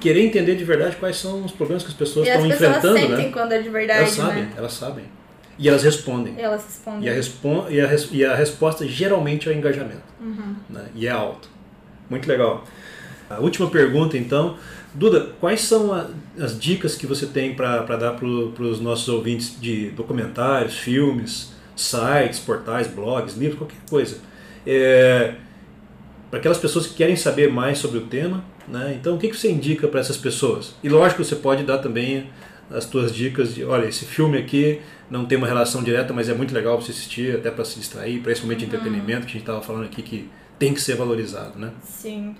Querer 0.00 0.24
entender 0.24 0.56
de 0.56 0.64
verdade 0.64 0.96
quais 0.96 1.16
são 1.16 1.44
os 1.44 1.52
problemas 1.52 1.84
que 1.84 1.90
as 1.90 1.94
pessoas 1.96 2.26
Uhum. 2.26 2.32
As 2.34 2.40
estão 2.40 2.50
pessoas 2.50 2.76
enfrentando, 2.76 2.98
sentem 2.98 3.26
né? 3.26 3.32
quando 3.32 3.52
é 3.52 3.62
de 3.62 3.68
verdade, 3.68 4.00
Elas 4.00 4.12
sabem, 4.12 4.42
né? 4.42 4.52
elas 4.56 4.72
sabem. 4.72 5.04
E 5.58 5.68
elas 5.68 5.82
respondem. 5.82 6.34
E 6.36 6.40
elas 6.40 6.64
respondem. 6.64 7.02
E 7.04 7.10
a, 7.10 7.12
respon 7.14 7.66
e, 7.68 7.80
a 7.80 7.86
res- 7.86 8.08
e 8.12 8.24
a 8.24 8.34
resposta 8.34 8.86
geralmente 8.86 9.48
é 9.48 9.52
o 9.52 9.54
engajamento. 9.54 10.02
Uhum. 10.20 10.54
né? 10.70 10.86
E 10.94 11.06
é 11.06 11.10
alto. 11.10 11.48
Muito 12.08 12.28
legal. 12.28 12.64
A 13.28 13.40
última 13.40 13.68
pergunta, 13.68 14.16
então. 14.16 14.56
Duda, 14.94 15.32
quais 15.40 15.60
são 15.60 15.92
a- 15.92 16.06
as 16.40 16.58
dicas 16.58 16.94
que 16.94 17.06
você 17.06 17.26
tem 17.26 17.54
para 17.54 17.82
dar 17.96 18.12
para 18.12 18.24
os 18.26 18.80
nossos 18.80 19.08
ouvintes 19.08 19.60
de 19.60 19.90
documentários, 19.90 20.78
filmes, 20.78 21.52
sites, 21.76 22.38
portais, 22.38 22.86
blogs, 22.86 23.36
livros, 23.36 23.58
qualquer 23.58 23.80
coisa? 23.90 24.18
É, 24.66 25.34
para 26.30 26.38
aquelas 26.38 26.58
pessoas 26.58 26.86
que 26.86 26.94
querem 26.94 27.16
saber 27.16 27.50
mais 27.52 27.78
sobre 27.78 27.98
o 27.98 28.02
tema, 28.02 28.44
né? 28.66 28.96
então 29.00 29.14
o 29.14 29.18
que, 29.18 29.28
que 29.28 29.36
você 29.36 29.50
indica 29.50 29.88
para 29.88 30.00
essas 30.00 30.16
pessoas? 30.16 30.74
E 30.82 30.88
lógico, 30.88 31.24
você 31.24 31.36
pode 31.36 31.62
dar 31.64 31.78
também 31.78 32.28
as 32.70 32.84
tuas 32.84 33.14
dicas 33.14 33.54
de, 33.54 33.64
olha, 33.64 33.86
esse 33.86 34.04
filme 34.04 34.38
aqui 34.38 34.80
não 35.10 35.26
tem 35.26 35.38
uma 35.38 35.46
relação 35.46 35.82
direta, 35.82 36.12
mas 36.12 36.28
é 36.28 36.34
muito 36.34 36.54
legal 36.54 36.76
para 36.76 36.84
você 36.84 36.92
assistir, 36.92 37.36
até 37.36 37.50
para 37.50 37.64
se 37.64 37.78
distrair, 37.78 38.20
para 38.20 38.32
esse 38.32 38.42
momento 38.42 38.58
de 38.58 38.66
entretenimento 38.66 39.20
que 39.20 39.30
a 39.30 39.32
gente 39.32 39.42
estava 39.42 39.62
falando 39.62 39.86
aqui 39.86 40.02
que 40.02 40.30
tem 40.58 40.74
que 40.74 40.80
ser 40.80 40.96
valorizado, 40.96 41.58
né? 41.58 41.72
Sim. 41.82 42.36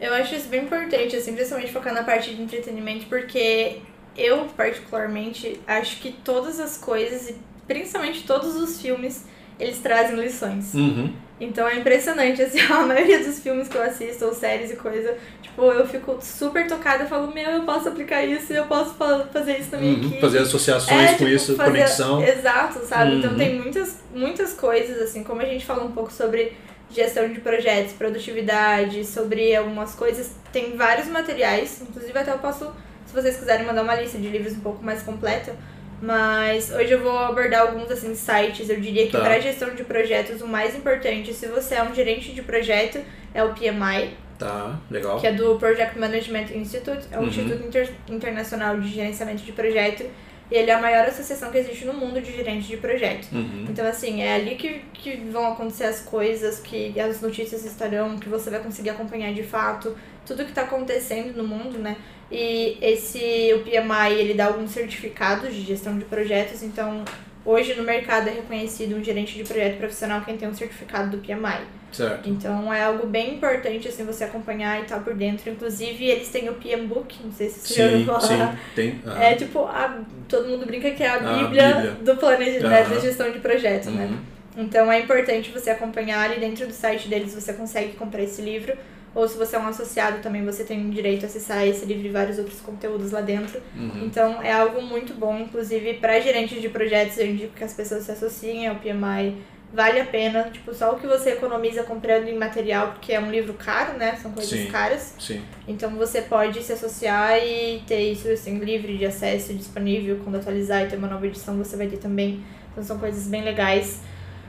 Eu 0.00 0.14
acho 0.14 0.34
isso 0.34 0.48
bem 0.48 0.62
importante, 0.62 1.14
assim, 1.14 1.34
principalmente 1.34 1.72
focar 1.72 1.92
na 1.92 2.02
parte 2.02 2.34
de 2.34 2.42
entretenimento, 2.42 3.06
porque 3.06 3.78
eu, 4.16 4.46
particularmente, 4.56 5.60
acho 5.66 6.00
que 6.00 6.10
todas 6.10 6.58
as 6.58 6.78
coisas, 6.78 7.28
e 7.28 7.36
principalmente 7.68 8.24
todos 8.26 8.56
os 8.56 8.80
filmes, 8.80 9.26
eles 9.58 9.78
trazem 9.78 10.16
lições. 10.16 10.74
Uhum. 10.74 11.12
Então 11.40 11.66
é 11.66 11.76
impressionante, 11.78 12.42
assim, 12.42 12.60
a 12.70 12.80
maioria 12.82 13.18
dos 13.24 13.38
filmes 13.40 13.66
que 13.66 13.76
eu 13.76 13.82
assisto, 13.82 14.26
ou 14.26 14.34
séries 14.34 14.70
e 14.70 14.76
coisa, 14.76 15.16
tipo, 15.40 15.62
eu 15.62 15.86
fico 15.86 16.18
super 16.20 16.66
tocada, 16.68 17.04
eu 17.04 17.08
falo, 17.08 17.32
meu, 17.32 17.50
eu 17.50 17.62
posso 17.62 17.88
aplicar 17.88 18.22
isso, 18.22 18.52
eu 18.52 18.66
posso 18.66 18.92
fa- 18.94 19.26
fazer 19.32 19.58
isso 19.58 19.70
na 19.72 19.78
minha 19.78 19.92
Uhum. 19.94 20.00
equipe. 20.00 20.20
Fazer 20.20 20.38
associações 20.40 21.00
É, 21.00 21.06
com 21.12 21.16
tipo, 21.18 21.28
isso, 21.30 21.56
fazer- 21.56 21.70
conexão. 21.70 22.22
Exato, 22.22 22.80
sabe? 22.84 23.12
Uhum. 23.12 23.18
Então 23.20 23.36
tem 23.36 23.58
muitas, 23.58 23.96
muitas 24.14 24.52
coisas, 24.52 25.00
assim, 25.00 25.24
como 25.24 25.40
a 25.40 25.46
gente 25.46 25.64
falou 25.64 25.86
um 25.86 25.92
pouco 25.92 26.12
sobre 26.12 26.52
gestão 26.90 27.26
de 27.28 27.40
projetos, 27.40 27.92
produtividade, 27.94 29.04
sobre 29.06 29.54
algumas 29.56 29.94
coisas. 29.94 30.32
Tem 30.52 30.76
vários 30.76 31.06
materiais, 31.06 31.80
inclusive 31.80 32.18
até 32.18 32.32
eu 32.32 32.38
posso, 32.38 32.70
se 33.06 33.14
vocês 33.14 33.36
quiserem 33.36 33.64
mandar 33.64 33.82
uma 33.82 33.94
lista 33.94 34.18
de 34.18 34.28
livros 34.28 34.54
um 34.54 34.60
pouco 34.60 34.84
mais 34.84 35.02
completa. 35.02 35.54
Mas 36.02 36.70
hoje 36.70 36.92
eu 36.92 37.02
vou 37.02 37.18
abordar 37.18 37.62
alguns 37.62 37.90
assim 37.90 38.14
sites. 38.14 38.68
Eu 38.70 38.80
diria 38.80 39.06
que 39.06 39.12
Tá. 39.12 39.20
para 39.20 39.38
gestão 39.40 39.74
de 39.74 39.84
projetos 39.84 40.40
o 40.40 40.46
mais 40.48 40.74
importante, 40.74 41.32
se 41.34 41.46
você 41.46 41.74
é 41.74 41.82
um 41.82 41.94
gerente 41.94 42.32
de 42.32 42.42
projeto, 42.42 43.00
é 43.34 43.42
o 43.44 43.52
PMI, 43.52 44.10
Tá, 44.38 44.78
legal. 44.90 45.20
que 45.20 45.26
é 45.26 45.32
do 45.32 45.56
Project 45.56 45.98
Management 45.98 46.46
Institute, 46.54 47.06
é 47.10 47.16
o 47.18 47.20
Uhum. 47.20 47.28
Instituto 47.28 47.62
Inter- 47.66 47.90
Internacional 48.08 48.80
de 48.80 48.88
Gerenciamento 48.88 49.42
de 49.42 49.52
Projeto, 49.52 50.04
e 50.50 50.54
ele 50.56 50.70
é 50.70 50.74
a 50.74 50.80
maior 50.80 51.04
associação 51.06 51.50
que 51.52 51.58
existe 51.58 51.84
no 51.84 51.92
mundo 51.92 52.20
de 52.20 52.32
gerentes 52.34 52.66
de 52.66 52.76
projeto. 52.78 53.28
Uhum. 53.32 53.66
Então, 53.68 53.86
assim, 53.86 54.20
é 54.22 54.34
ali 54.34 54.56
que, 54.56 54.80
que 54.94 55.16
vão 55.30 55.52
acontecer 55.52 55.84
as 55.84 56.00
coisas, 56.00 56.58
que 56.58 56.98
as 56.98 57.20
notícias 57.20 57.64
estarão, 57.64 58.18
que 58.18 58.28
você 58.28 58.50
vai 58.50 58.58
conseguir 58.60 58.90
acompanhar 58.90 59.32
de 59.32 59.42
fato 59.44 59.94
tudo 60.26 60.42
que 60.44 60.50
está 60.50 60.62
acontecendo 60.62 61.36
no 61.36 61.46
mundo, 61.46 61.78
né? 61.78 61.96
E 62.30 62.78
esse, 62.80 63.52
o 63.54 63.60
PMI, 63.60 64.14
ele 64.18 64.34
dá 64.34 64.46
alguns 64.46 64.70
certificados 64.70 65.54
de 65.54 65.62
gestão 65.62 65.98
de 65.98 66.04
projetos, 66.04 66.62
então 66.62 67.04
hoje 67.44 67.74
no 67.74 67.82
mercado 67.82 68.28
é 68.28 68.32
reconhecido 68.32 68.96
um 68.96 69.02
gerente 69.02 69.34
de 69.34 69.42
projeto 69.44 69.78
profissional 69.78 70.20
quem 70.22 70.36
tem 70.36 70.48
um 70.48 70.54
certificado 70.54 71.10
do 71.16 71.18
PMI. 71.18 71.60
Certo. 71.92 72.28
Então 72.28 72.72
é 72.72 72.84
algo 72.84 73.04
bem 73.04 73.34
importante, 73.34 73.88
assim, 73.88 74.04
você 74.04 74.22
acompanhar 74.22 74.78
e 74.78 74.82
estar 74.82 75.00
por 75.00 75.12
dentro. 75.12 75.50
Inclusive, 75.50 76.04
eles 76.04 76.28
têm 76.28 76.48
o 76.48 76.52
PM 76.54 76.86
Book, 76.86 77.16
não 77.24 77.32
sei 77.32 77.48
se 77.48 77.58
você 77.66 77.74
já 77.74 77.88
Sim, 77.88 77.92
ouviu 77.94 78.06
falar. 78.06 78.52
sim, 78.52 78.58
tem. 78.76 79.00
É 79.20 79.34
tipo, 79.34 79.64
a, 79.64 79.98
todo 80.28 80.48
mundo 80.48 80.66
brinca 80.66 80.92
que 80.92 81.02
é 81.02 81.08
a 81.08 81.14
A 81.16 81.18
bíblia, 81.18 81.74
Bíblia. 81.74 81.90
do 82.02 82.16
planejamento, 82.16 82.64
Aham. 82.66 82.94
da 82.94 83.00
gestão 83.00 83.32
de 83.32 83.40
projeto, 83.40 83.90
né? 83.90 84.04
Uhum. 84.04 84.62
Então 84.64 84.90
é 84.92 85.00
importante 85.00 85.50
você 85.50 85.70
acompanhar 85.70 86.30
ali 86.30 86.38
dentro 86.38 86.64
do 86.66 86.72
site 86.72 87.08
deles, 87.08 87.34
você 87.34 87.52
consegue 87.52 87.94
comprar 87.94 88.22
esse 88.22 88.40
livro. 88.40 88.74
Ou 89.14 89.26
se 89.26 89.36
você 89.36 89.56
é 89.56 89.58
um 89.58 89.66
associado 89.66 90.22
também, 90.22 90.44
você 90.44 90.62
tem 90.62 90.88
direito 90.90 91.24
a 91.24 91.26
acessar 91.26 91.66
esse 91.66 91.84
livro 91.84 92.06
e 92.06 92.10
vários 92.10 92.38
outros 92.38 92.60
conteúdos 92.60 93.10
lá 93.10 93.20
dentro. 93.20 93.60
Uhum. 93.74 94.04
Então 94.04 94.40
é 94.40 94.52
algo 94.52 94.80
muito 94.80 95.14
bom, 95.14 95.36
inclusive 95.38 95.94
para 95.94 96.20
gerentes 96.20 96.60
de 96.60 96.68
projetos, 96.68 97.18
eu 97.18 97.26
indico 97.26 97.54
que 97.54 97.64
as 97.64 97.74
pessoas 97.74 98.04
se 98.04 98.12
associem 98.12 98.68
ao 98.68 98.76
PMI. 98.76 99.36
Vale 99.72 100.00
a 100.00 100.04
pena, 100.04 100.50
tipo, 100.52 100.74
só 100.74 100.92
o 100.92 100.98
que 100.98 101.06
você 101.06 101.30
economiza 101.30 101.84
comprando 101.84 102.26
em 102.26 102.36
material, 102.36 102.88
porque 102.88 103.12
é 103.12 103.20
um 103.20 103.30
livro 103.30 103.54
caro, 103.54 103.96
né? 103.96 104.16
São 104.16 104.32
coisas 104.32 104.58
Sim. 104.58 104.66
caras. 104.66 105.14
Sim. 105.18 105.42
Então 105.66 105.90
você 105.90 106.22
pode 106.22 106.60
se 106.60 106.72
associar 106.72 107.38
e 107.38 107.80
ter 107.86 108.00
isso 108.12 108.28
assim, 108.28 108.58
livre 108.58 108.98
de 108.98 109.06
acesso, 109.06 109.54
disponível, 109.54 110.18
quando 110.24 110.36
atualizar 110.36 110.82
e 110.82 110.88
ter 110.88 110.96
uma 110.96 111.06
nova 111.06 111.24
edição 111.24 111.56
você 111.56 111.76
vai 111.76 111.86
ter 111.86 111.98
também. 111.98 112.42
Então 112.72 112.82
são 112.82 112.98
coisas 112.98 113.28
bem 113.28 113.42
legais. 113.42 114.00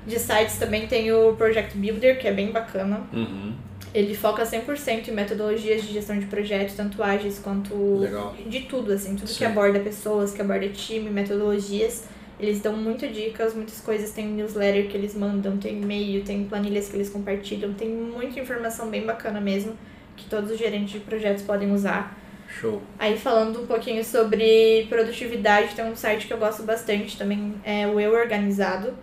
De 0.08 0.18
sites 0.18 0.58
também 0.58 0.88
tem 0.88 1.12
o 1.12 1.34
Project 1.34 1.78
Builder, 1.78 2.20
que 2.20 2.28
é 2.28 2.32
bem 2.32 2.52
bacana. 2.52 3.04
Uhum. 3.14 3.54
Ele 3.94 4.16
foca 4.16 4.44
100% 4.44 5.10
em 5.10 5.12
metodologias 5.12 5.84
de 5.84 5.94
gestão 5.94 6.18
de 6.18 6.26
projetos, 6.26 6.76
tanto 6.76 7.04
ágeis 7.04 7.40
quanto 7.40 7.76
Legal. 7.98 8.34
de 8.48 8.62
tudo, 8.62 8.94
assim, 8.94 9.16
tudo 9.16 9.28
que 9.28 9.34
Sim. 9.34 9.46
aborda 9.46 9.80
pessoas, 9.80 10.34
que 10.34 10.42
aborda 10.42 10.70
time, 10.70 11.10
metodologias. 11.10 12.06
Eles 12.40 12.60
dão 12.62 12.74
muitas 12.74 13.14
dicas, 13.14 13.54
muitas 13.54 13.82
coisas, 13.82 14.12
tem 14.12 14.26
newsletter 14.28 14.88
que 14.88 14.98
eles 14.98 15.14
mandam, 15.14 15.58
tem 15.58 15.82
e-mail, 15.82 16.24
tem 16.24 16.44
planilhas 16.46 16.90
que 16.90 16.96
eles 16.96 17.10
compartilham, 17.10 17.74
tem 17.74 17.90
muita 17.90 18.40
informação 18.40 18.90
bem 18.90 19.06
bacana 19.06 19.40
mesmo, 19.40 19.74
que 20.16 20.26
todos 20.26 20.50
os 20.50 20.58
gerentes 20.58 20.92
de 20.92 21.00
projetos 21.00 21.44
podem 21.44 21.72
usar. 21.72 22.18
Show. 22.48 22.82
Aí 22.98 23.18
falando 23.18 23.62
um 23.62 23.68
pouquinho 23.68 24.04
sobre 24.04 24.88
produtividade, 24.90 25.76
tem 25.76 25.86
um 25.86 25.96
site 25.96 26.28
que 26.28 26.34
eu 26.34 26.38
gosto 26.38 26.64
bastante 26.64 27.18
também, 27.18 27.54
é 27.64 27.86
o 27.88 28.00
Eu 28.00 28.14
Organizado. 28.14 28.94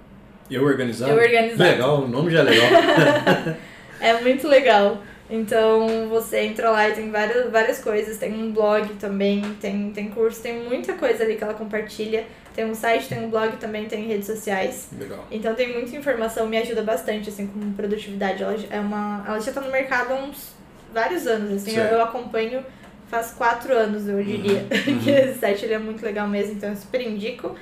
Eu 0.51 0.65
organizado? 0.65 1.12
Eu 1.12 1.19
Organizado. 1.19 1.70
Legal, 1.70 2.02
o 2.02 2.09
nome 2.09 2.31
já 2.31 2.40
é 2.40 2.43
legal. 2.43 2.66
É 4.01 4.20
muito 4.20 4.47
legal. 4.49 5.03
Então 5.31 6.09
você 6.09 6.41
entra 6.41 6.70
lá 6.70 6.89
e 6.89 6.93
tem 6.93 7.11
várias, 7.11 7.51
várias 7.51 7.79
coisas. 7.81 8.16
Tem 8.16 8.33
um 8.33 8.51
blog 8.53 8.95
também, 8.95 9.43
tem, 9.61 9.91
tem 9.91 10.09
curso, 10.09 10.41
tem 10.43 10.62
muita 10.65 10.95
coisa 10.95 11.23
ali 11.25 11.37
que 11.37 11.45
ela 11.45 11.55
compartilha. 11.55 12.25
Tem 12.55 12.65
um 12.65 12.75
site, 12.75 13.09
tem 13.09 13.23
um 13.25 13.31
blog 13.31 13.57
também, 13.59 13.87
tem 13.87 14.07
redes 14.07 14.27
sociais. 14.27 14.89
legal. 14.99 15.25
Então 15.31 15.55
tem 15.55 15.73
muita 15.73 15.95
informação, 15.97 16.47
me 16.49 16.57
ajuda 16.57 16.83
bastante, 16.83 17.29
assim, 17.29 17.47
com 17.47 17.73
produtividade. 17.75 18.43
Ela 18.43 18.57
já- 18.57 18.69
é 18.70 18.81
uma. 18.81 19.23
Ela 19.29 19.39
já 19.41 19.53
tá 19.53 19.61
no 19.61 19.70
mercado 19.70 20.12
há 20.12 20.16
uns 20.16 20.55
vários 20.93 21.27
anos, 21.27 21.53
assim, 21.62 21.77
eu, 21.77 21.85
eu 21.85 22.03
acompanho 22.03 22.65
faz 23.09 23.31
quatro 23.33 23.73
anos, 23.77 24.09
eu 24.09 24.23
diria. 24.23 24.66
uhum. 24.70 24.99
que 25.05 25.11
esse 25.11 25.39
site 25.39 25.65
ele 25.66 25.75
é 25.75 25.79
muito 25.79 26.05
legal 26.05 26.27
mesmo, 26.27 26.55
então 26.55 26.70
eu 26.70 26.77
super 26.77 27.01
indico. 27.01 27.55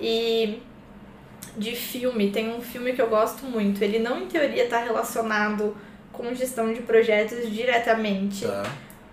E 0.00 0.62
de 1.56 1.74
filme, 1.74 2.30
tem 2.30 2.52
um 2.52 2.60
filme 2.60 2.92
que 2.92 3.02
eu 3.02 3.08
gosto 3.08 3.44
muito. 3.44 3.82
Ele 3.82 3.98
não, 3.98 4.22
em 4.22 4.26
teoria, 4.26 4.66
tá 4.68 4.78
relacionado 4.78 5.76
com 6.12 6.34
gestão 6.34 6.72
de 6.72 6.82
projetos 6.82 7.50
diretamente. 7.50 8.46
Tá. 8.46 8.62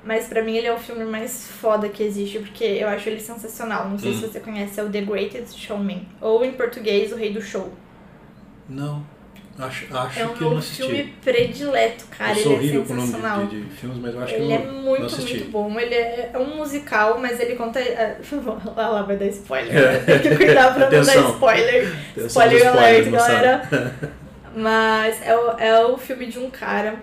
Mas 0.03 0.27
pra 0.27 0.41
mim 0.41 0.55
ele 0.55 0.67
é 0.67 0.73
o 0.73 0.77
filme 0.79 1.03
mais 1.03 1.47
foda 1.47 1.89
que 1.89 2.01
existe, 2.03 2.39
porque 2.39 2.63
eu 2.63 2.87
acho 2.87 3.09
ele 3.09 3.19
sensacional. 3.19 3.89
Não 3.89 3.97
sei 3.99 4.11
Hum. 4.11 4.15
se 4.15 4.27
você 4.27 4.39
conhece, 4.39 4.79
é 4.79 4.83
o 4.83 4.89
The 4.89 5.01
Greatest 5.01 5.57
Showman. 5.57 6.07
Ou 6.21 6.45
em 6.45 6.53
português, 6.53 7.11
O 7.11 7.15
Rei 7.15 7.33
do 7.33 7.41
Show. 7.41 7.73
Não. 8.69 9.03
Acho, 9.59 9.97
acho 9.97 10.19
é 10.19 10.25
o 10.25 10.29
que 10.29 10.41
eu 10.41 10.45
não 10.45 10.49
meu 10.51 10.59
assisti. 10.59 10.83
filme 10.83 11.13
predileto, 11.23 12.05
cara. 12.15 12.37
eu 12.37 12.43
sou 12.43 12.53
ele 12.53 12.67
é 12.79 12.85
sensacional. 12.85 13.45
de, 13.47 13.59
de, 13.59 13.63
de 13.63 13.75
filmes, 13.75 13.97
mas 13.97 14.13
eu 14.13 14.21
acho 14.21 14.35
ele 14.35 14.45
que 14.45 14.51
eu 14.51 14.55
é 14.55 14.59
muito, 14.71 14.99
não 14.99 15.05
assisti. 15.07 15.33
muito 15.37 15.51
bom. 15.51 15.79
Ele 15.79 15.95
é, 15.95 16.29
é 16.33 16.37
um 16.37 16.57
musical, 16.57 17.17
mas 17.19 17.39
ele 17.39 17.55
conta. 17.55 17.79
é, 17.79 18.17
Lá, 18.75 18.89
lá 18.89 19.01
vai 19.01 19.17
dar 19.17 19.25
spoiler. 19.25 19.75
É. 19.75 19.97
Tem 19.99 20.19
que 20.19 20.35
cuidar 20.35 20.73
pra 20.75 20.89
não 20.89 21.03
dar 21.03 21.15
spoiler. 21.31 21.87
Atenção 22.11 22.27
Spoiler 22.27 22.67
alert, 22.67 23.09
galera. 23.09 23.95
Mas 24.55 25.21
é 25.21 25.35
o, 25.35 25.51
é 25.59 25.85
o 25.85 25.97
filme 25.97 26.25
de 26.25 26.39
um 26.39 26.49
cara 26.49 26.95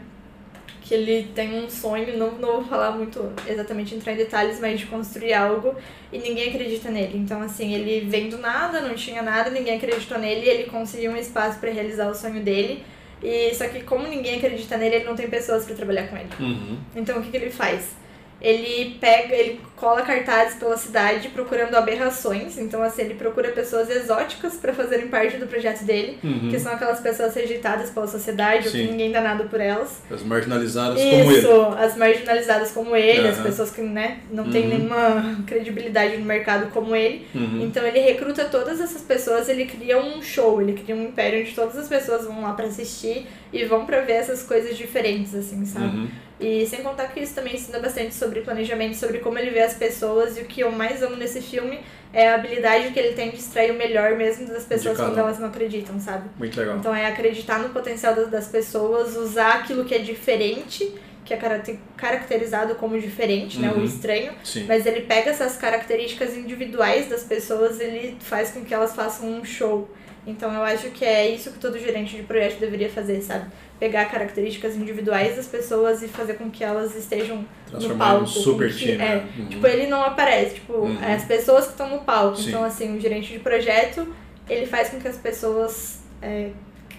que 0.84 0.92
ele 0.92 1.30
tem 1.34 1.64
um 1.64 1.68
sonho, 1.68 2.16
não, 2.18 2.32
não 2.32 2.52
vou 2.56 2.64
falar 2.64 2.90
muito 2.90 3.32
exatamente 3.48 3.94
entrar 3.94 4.12
em 4.12 4.16
detalhes, 4.16 4.60
mas 4.60 4.78
de 4.78 4.84
construir 4.84 5.32
algo 5.32 5.74
e 6.12 6.18
ninguém 6.18 6.50
acredita 6.50 6.90
nele. 6.90 7.16
Então, 7.16 7.40
assim, 7.40 7.74
ele 7.74 8.06
vem 8.06 8.28
do 8.28 8.36
nada, 8.36 8.82
não 8.82 8.94
tinha 8.94 9.22
nada, 9.22 9.48
ninguém 9.48 9.78
acreditou 9.78 10.18
nele 10.18 10.44
e 10.44 10.48
ele 10.48 10.64
conseguiu 10.64 11.10
um 11.10 11.16
espaço 11.16 11.58
para 11.58 11.70
realizar 11.70 12.06
o 12.10 12.14
sonho 12.14 12.42
dele. 12.42 12.84
E 13.22 13.54
só 13.54 13.66
que 13.66 13.80
como 13.80 14.06
ninguém 14.06 14.36
acredita 14.36 14.76
nele, 14.76 14.96
ele 14.96 15.04
não 15.06 15.16
tem 15.16 15.26
pessoas 15.26 15.64
para 15.64 15.74
trabalhar 15.74 16.06
com 16.08 16.16
ele. 16.18 16.28
Uhum. 16.38 16.78
Então 16.94 17.18
o 17.18 17.22
que, 17.22 17.30
que 17.30 17.36
ele 17.38 17.50
faz? 17.50 17.96
Ele 18.40 18.96
pega, 19.00 19.34
ele 19.34 19.60
cola 19.76 20.02
cartazes 20.02 20.58
pela 20.58 20.76
cidade 20.76 21.28
procurando 21.28 21.74
aberrações. 21.74 22.58
Então, 22.58 22.82
assim, 22.82 23.02
ele 23.02 23.14
procura 23.14 23.50
pessoas 23.52 23.88
exóticas 23.88 24.54
para 24.56 24.72
fazerem 24.74 25.08
parte 25.08 25.36
do 25.38 25.46
projeto 25.46 25.82
dele, 25.84 26.18
Uhum. 26.22 26.48
que 26.50 26.58
são 26.58 26.72
aquelas 26.72 27.00
pessoas 27.00 27.34
rejeitadas 27.34 27.90
pela 27.90 28.06
sociedade, 28.06 28.66
ou 28.68 28.72
que 28.72 28.86
ninguém 28.86 29.10
dá 29.12 29.20
nada 29.20 29.44
por 29.44 29.60
elas. 29.60 30.02
As 30.10 30.22
marginalizadas 30.22 31.00
como 31.00 31.32
Isso, 31.32 31.46
ele. 31.48 31.82
as 31.84 31.96
marginalizadas 31.96 32.70
como 32.72 32.94
ele, 32.96 33.28
as 33.28 33.36
Aham. 33.36 33.44
pessoas 33.44 33.70
que 33.70 33.80
né, 33.82 34.18
não 34.30 34.50
têm 34.50 34.64
Uhum. 34.64 34.68
nenhuma 34.68 35.44
credibilidade 35.46 36.16
no 36.18 36.24
mercado 36.24 36.70
como 36.70 36.94
ele. 36.94 37.26
Uhum. 37.34 37.62
Então 37.62 37.82
ele 37.86 38.00
recruta 38.00 38.44
todas 38.44 38.80
essas 38.80 39.02
pessoas, 39.02 39.48
ele 39.48 39.64
cria 39.66 39.98
um 39.98 40.20
show, 40.22 40.60
ele 40.60 40.72
cria 40.74 40.94
um 40.94 41.04
império 41.04 41.40
onde 41.40 41.52
todas 41.54 41.76
as 41.78 41.88
pessoas 41.88 42.26
vão 42.26 42.42
lá 42.42 42.52
pra 42.52 42.66
assistir 42.66 43.26
e 43.52 43.64
vão 43.64 43.86
pra 43.86 44.00
ver 44.00 44.14
essas 44.14 44.42
coisas 44.42 44.76
diferentes, 44.76 45.34
assim, 45.34 45.64
sabe? 45.64 46.08
E 46.40 46.66
sem 46.66 46.82
contar 46.82 47.08
que 47.08 47.20
isso 47.20 47.34
também 47.34 47.54
ensina 47.54 47.78
bastante 47.78 48.12
sobre 48.14 48.40
planejamento, 48.40 48.96
sobre 48.96 49.18
como 49.18 49.38
ele 49.38 49.50
vê 49.50 49.60
as 49.62 49.74
pessoas. 49.74 50.36
E 50.36 50.40
o 50.40 50.44
que 50.46 50.60
eu 50.62 50.72
mais 50.72 51.02
amo 51.02 51.16
nesse 51.16 51.40
filme 51.40 51.78
é 52.12 52.28
a 52.28 52.34
habilidade 52.34 52.90
que 52.90 52.98
ele 52.98 53.14
tem 53.14 53.30
de 53.30 53.36
extrair 53.36 53.70
o 53.70 53.74
melhor 53.74 54.16
mesmo 54.16 54.46
das 54.48 54.64
pessoas 54.64 54.96
quando 54.96 55.16
elas 55.18 55.38
não 55.38 55.48
acreditam, 55.48 55.98
sabe? 56.00 56.28
Muito 56.38 56.58
legal. 56.58 56.76
Então 56.78 56.94
é 56.94 57.06
acreditar 57.06 57.58
no 57.60 57.68
potencial 57.70 58.14
das, 58.14 58.28
das 58.30 58.48
pessoas, 58.48 59.16
usar 59.16 59.54
aquilo 59.60 59.84
que 59.84 59.94
é 59.94 59.98
diferente, 59.98 60.92
que 61.24 61.32
é 61.32 61.36
caracter- 61.36 61.78
caracterizado 61.96 62.74
como 62.74 63.00
diferente, 63.00 63.58
né? 63.58 63.70
O 63.70 63.78
Uhum. 63.78 63.84
estranho. 63.84 64.32
Sim. 64.42 64.64
Mas 64.68 64.84
ele 64.86 65.02
pega 65.02 65.30
essas 65.30 65.56
características 65.56 66.36
individuais 66.36 67.08
das 67.08 67.22
pessoas, 67.22 67.80
ele 67.80 68.16
faz 68.20 68.50
com 68.50 68.64
que 68.64 68.74
elas 68.74 68.94
façam 68.94 69.28
um 69.28 69.44
show. 69.44 69.88
Então 70.26 70.52
eu 70.54 70.62
acho 70.62 70.88
que 70.90 71.04
é 71.04 71.28
isso 71.28 71.50
que 71.52 71.58
todo 71.58 71.78
gerente 71.78 72.16
de 72.16 72.22
projeto 72.22 72.58
deveria 72.58 72.88
fazer, 72.88 73.20
sabe? 73.22 73.46
Pegar 73.84 74.06
características 74.06 74.76
individuais 74.76 75.36
das 75.36 75.46
pessoas 75.46 76.02
e 76.02 76.08
fazer 76.08 76.34
com 76.38 76.48
que 76.50 76.64
elas 76.64 76.96
estejam 76.96 77.44
no 77.70 77.96
palco. 77.96 78.20
num 78.20 78.26
super 78.26 78.70
que- 78.72 78.78
time. 78.78 78.92
É, 78.94 78.96
né? 78.96 79.28
Uhum. 79.38 79.46
Tipo, 79.46 79.66
ele 79.66 79.86
não 79.88 80.02
aparece, 80.02 80.54
tipo, 80.54 80.72
Uhum. 80.72 80.98
é 81.02 81.12
as 81.12 81.24
pessoas 81.24 81.66
que 81.66 81.72
estão 81.72 81.90
no 81.90 81.98
palco. 81.98 82.38
Sim. 82.38 82.48
Então, 82.48 82.64
assim, 82.64 82.96
o 82.96 82.98
gerente 82.98 83.30
de 83.30 83.40
projeto, 83.40 84.08
ele 84.48 84.64
faz 84.64 84.88
com 84.88 84.98
que 84.98 85.06
as 85.06 85.18
pessoas 85.18 85.98
é, 86.22 86.48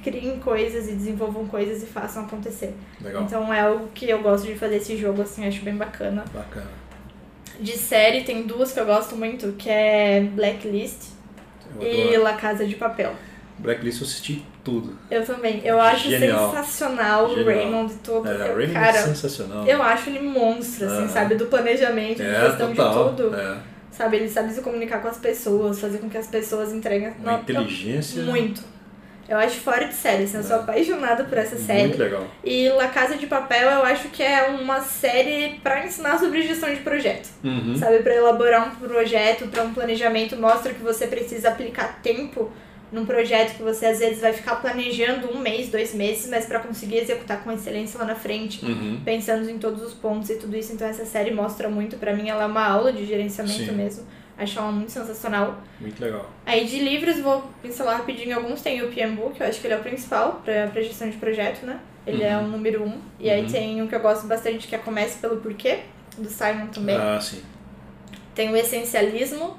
criem 0.04 0.38
coisas 0.40 0.88
e 0.88 0.92
desenvolvam 0.92 1.48
coisas 1.48 1.82
e 1.82 1.88
façam 1.88 2.26
acontecer. 2.26 2.76
Legal. 3.02 3.24
Então 3.24 3.52
é 3.52 3.62
algo 3.62 3.88
que 3.96 4.08
eu 4.08 4.22
gosto 4.22 4.46
de 4.46 4.54
fazer 4.54 4.76
esse 4.76 4.96
jogo, 4.96 5.24
assim, 5.24 5.48
acho 5.48 5.64
bem 5.64 5.76
bacana. 5.76 6.24
Bacana. 6.32 6.68
De 7.60 7.72
série, 7.72 8.22
tem 8.22 8.44
duas 8.44 8.72
que 8.72 8.80
eu 8.80 8.86
gosto 8.86 9.16
muito, 9.16 9.54
que 9.54 9.72
é 9.72 10.22
Blacklist 10.36 11.08
Eu 11.80 11.88
e 11.88 12.02
adoro. 12.10 12.22
La 12.24 12.34
Casa 12.34 12.64
de 12.68 12.76
Papel. 12.76 13.12
Blacklist 13.58 14.02
eu 14.02 14.08
assisti 14.08 14.46
tudo. 14.64 14.98
Eu 15.10 15.26
também. 15.26 15.62
Eu 15.64 15.80
acho 15.80 16.10
Genial. 16.10 16.50
sensacional 16.52 17.26
o. 17.30 17.44
Raymond 17.46 17.94
e 17.94 17.98
tudo. 17.98 18.28
É, 18.28 18.32
Eu- 18.34 18.56
Raymond 18.56 18.72
é 18.72 18.74
cara, 18.74 19.02
sensacional. 19.04 19.66
eu 19.66 19.82
acho 19.82 20.10
ele 20.10 20.20
monstro, 20.28 20.86
assim, 20.88 20.98
Aham. 21.04 21.08
sabe? 21.10 21.36
Do 21.36 21.46
planejamento, 21.46 22.18
de 22.18 22.24
é, 22.24 22.42
gestão 22.50 22.74
total. 22.76 23.10
de 23.12 23.24
tudo. 23.24 23.36
É. 23.36 23.58
Sabe? 23.92 24.18
Ele 24.18 24.30
sabe 24.30 24.52
se 24.52 24.62
comunicar 24.62 25.02
com 25.02 25.08
as 25.08 25.18
pessoas, 25.18 25.80
fazer 25.80 26.00
com 26.00 26.10
que 26.10 26.18
as 26.18 26.28
pessoas 26.28 26.74
entreguem. 26.74 27.14
Uma 27.20 27.32
Não, 27.32 27.34
eu- 27.38 27.40
inteligência. 27.44 28.24
Muito. 28.24 28.62
Eu 29.28 29.38
acho 29.40 29.56
fora 29.62 29.86
de 29.86 29.94
série, 29.96 30.26
assim, 30.26 30.38
eu 30.38 30.44
sou 30.44 30.58
apaixonada 30.58 31.24
por 31.24 31.36
essa 31.36 31.58
série. 31.58 31.88
Muito 31.88 31.98
legal. 31.98 32.28
E 32.44 32.70
La 32.70 32.90
Casa 32.90 33.16
de 33.16 33.26
Papel 33.26 33.68
eu 33.72 33.84
acho 33.84 34.10
que 34.10 34.22
é 34.22 34.50
uma 34.50 34.82
série 34.82 35.60
pra 35.64 35.84
ensinar 35.84 36.20
sobre 36.20 36.44
gestão 36.44 36.70
de 36.70 36.82
projeto. 36.82 37.30
Uhum. 37.44 37.76
Sabe, 37.76 38.00
pra 38.04 38.14
elaborar 38.14 38.68
um 38.68 38.76
projeto, 38.88 39.48
pra 39.48 39.64
um 39.64 39.74
planejamento, 39.74 40.36
mostra 40.36 40.74
que 40.76 40.84
você 40.84 41.08
precisa 41.08 41.50
aplicar 41.50 42.02
tempo 42.04 42.52
num 42.96 43.06
projeto 43.06 43.58
que 43.58 43.62
você 43.64 43.86
às 43.88 44.00
vezes 44.00 44.22
vai 44.22 44.32
ficar 44.34 44.56
planejando 44.56 45.30
um 45.32 45.38
mês, 45.40 45.70
dois 45.70 45.94
meses, 45.94 46.28
mas 46.30 46.46
pra 46.46 46.60
conseguir 46.60 46.98
executar 46.98 47.44
com 47.44 47.52
excelência 47.52 48.00
lá 48.00 48.06
na 48.06 48.16
frente, 48.16 48.66
Uhum. 48.66 49.02
pensando 49.04 49.50
em 49.50 49.60
todos 49.60 49.82
os 49.84 49.94
pontos 49.94 50.30
e 50.30 50.36
tudo 50.36 50.56
isso. 50.56 50.74
Então 50.74 50.88
essa 50.88 51.06
série 51.06 51.32
mostra 51.32 51.70
muito, 51.70 51.98
pra 51.98 52.14
mim 52.16 52.30
ela 52.30 52.44
é 52.44 52.48
uma 52.48 52.66
aula 52.66 52.92
de 52.94 53.06
gerenciamento 53.06 53.66
Sim. 53.66 53.72
mesmo. 53.74 54.06
Acho 54.38 54.60
ela 54.60 54.72
muito 54.72 54.92
sensacional. 54.92 55.58
Muito 55.80 56.00
legal. 56.02 56.30
Aí 56.46 56.66
de 56.66 56.80
livros, 56.80 57.20
vou 57.20 57.44
pincelar 57.62 57.98
rapidinho 57.98 58.36
alguns. 58.36 58.62
Tem 58.62 58.82
o 58.82 58.90
PM 58.92 59.16
Book, 59.16 59.40
eu 59.40 59.48
acho 59.48 59.62
que 59.62 59.68
ele 59.68 59.74
é 59.76 59.78
o 59.78 59.82
principal 59.82 60.42
pra, 60.44 60.68
pra 60.68 60.82
gestão 60.82 61.10
de 61.10 61.16
projeto, 61.18 61.66
né? 61.66 61.80
Ele 62.06 62.22
é 62.24 62.38
o 62.38 62.44
número 62.44 62.84
um. 62.84 63.00
E 63.20 63.30
aí 63.30 63.44
Uhum. 63.44 63.50
tem 63.52 63.82
um 63.82 63.88
que 63.88 63.96
eu 63.96 64.00
gosto 64.02 64.28
bastante, 64.28 64.68
que 64.68 64.76
é 64.76 64.78
Comece 64.78 65.20
pelo 65.20 65.38
Porquê, 65.38 65.80
do 66.18 66.30
Simon 66.30 66.68
também. 66.68 66.98
Ah, 66.98 67.20
sim. 67.22 67.42
Tem 68.34 68.50
o 68.52 68.56
Essencialismo. 68.58 69.58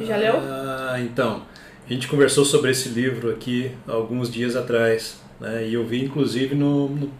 Já 0.00 0.16
leu? 0.16 0.34
Ah, 0.36 0.96
então. 1.00 1.42
A 1.88 1.92
gente 1.92 2.06
conversou 2.08 2.44
sobre 2.44 2.70
esse 2.70 2.88
livro 2.90 3.30
aqui 3.30 3.70
alguns 3.86 4.30
dias 4.30 4.54
atrás, 4.56 5.20
né? 5.40 5.66
E 5.66 5.74
eu 5.74 5.84
vi 5.86 6.04
inclusive 6.04 6.54
no, 6.54 6.88
no- 6.88 7.10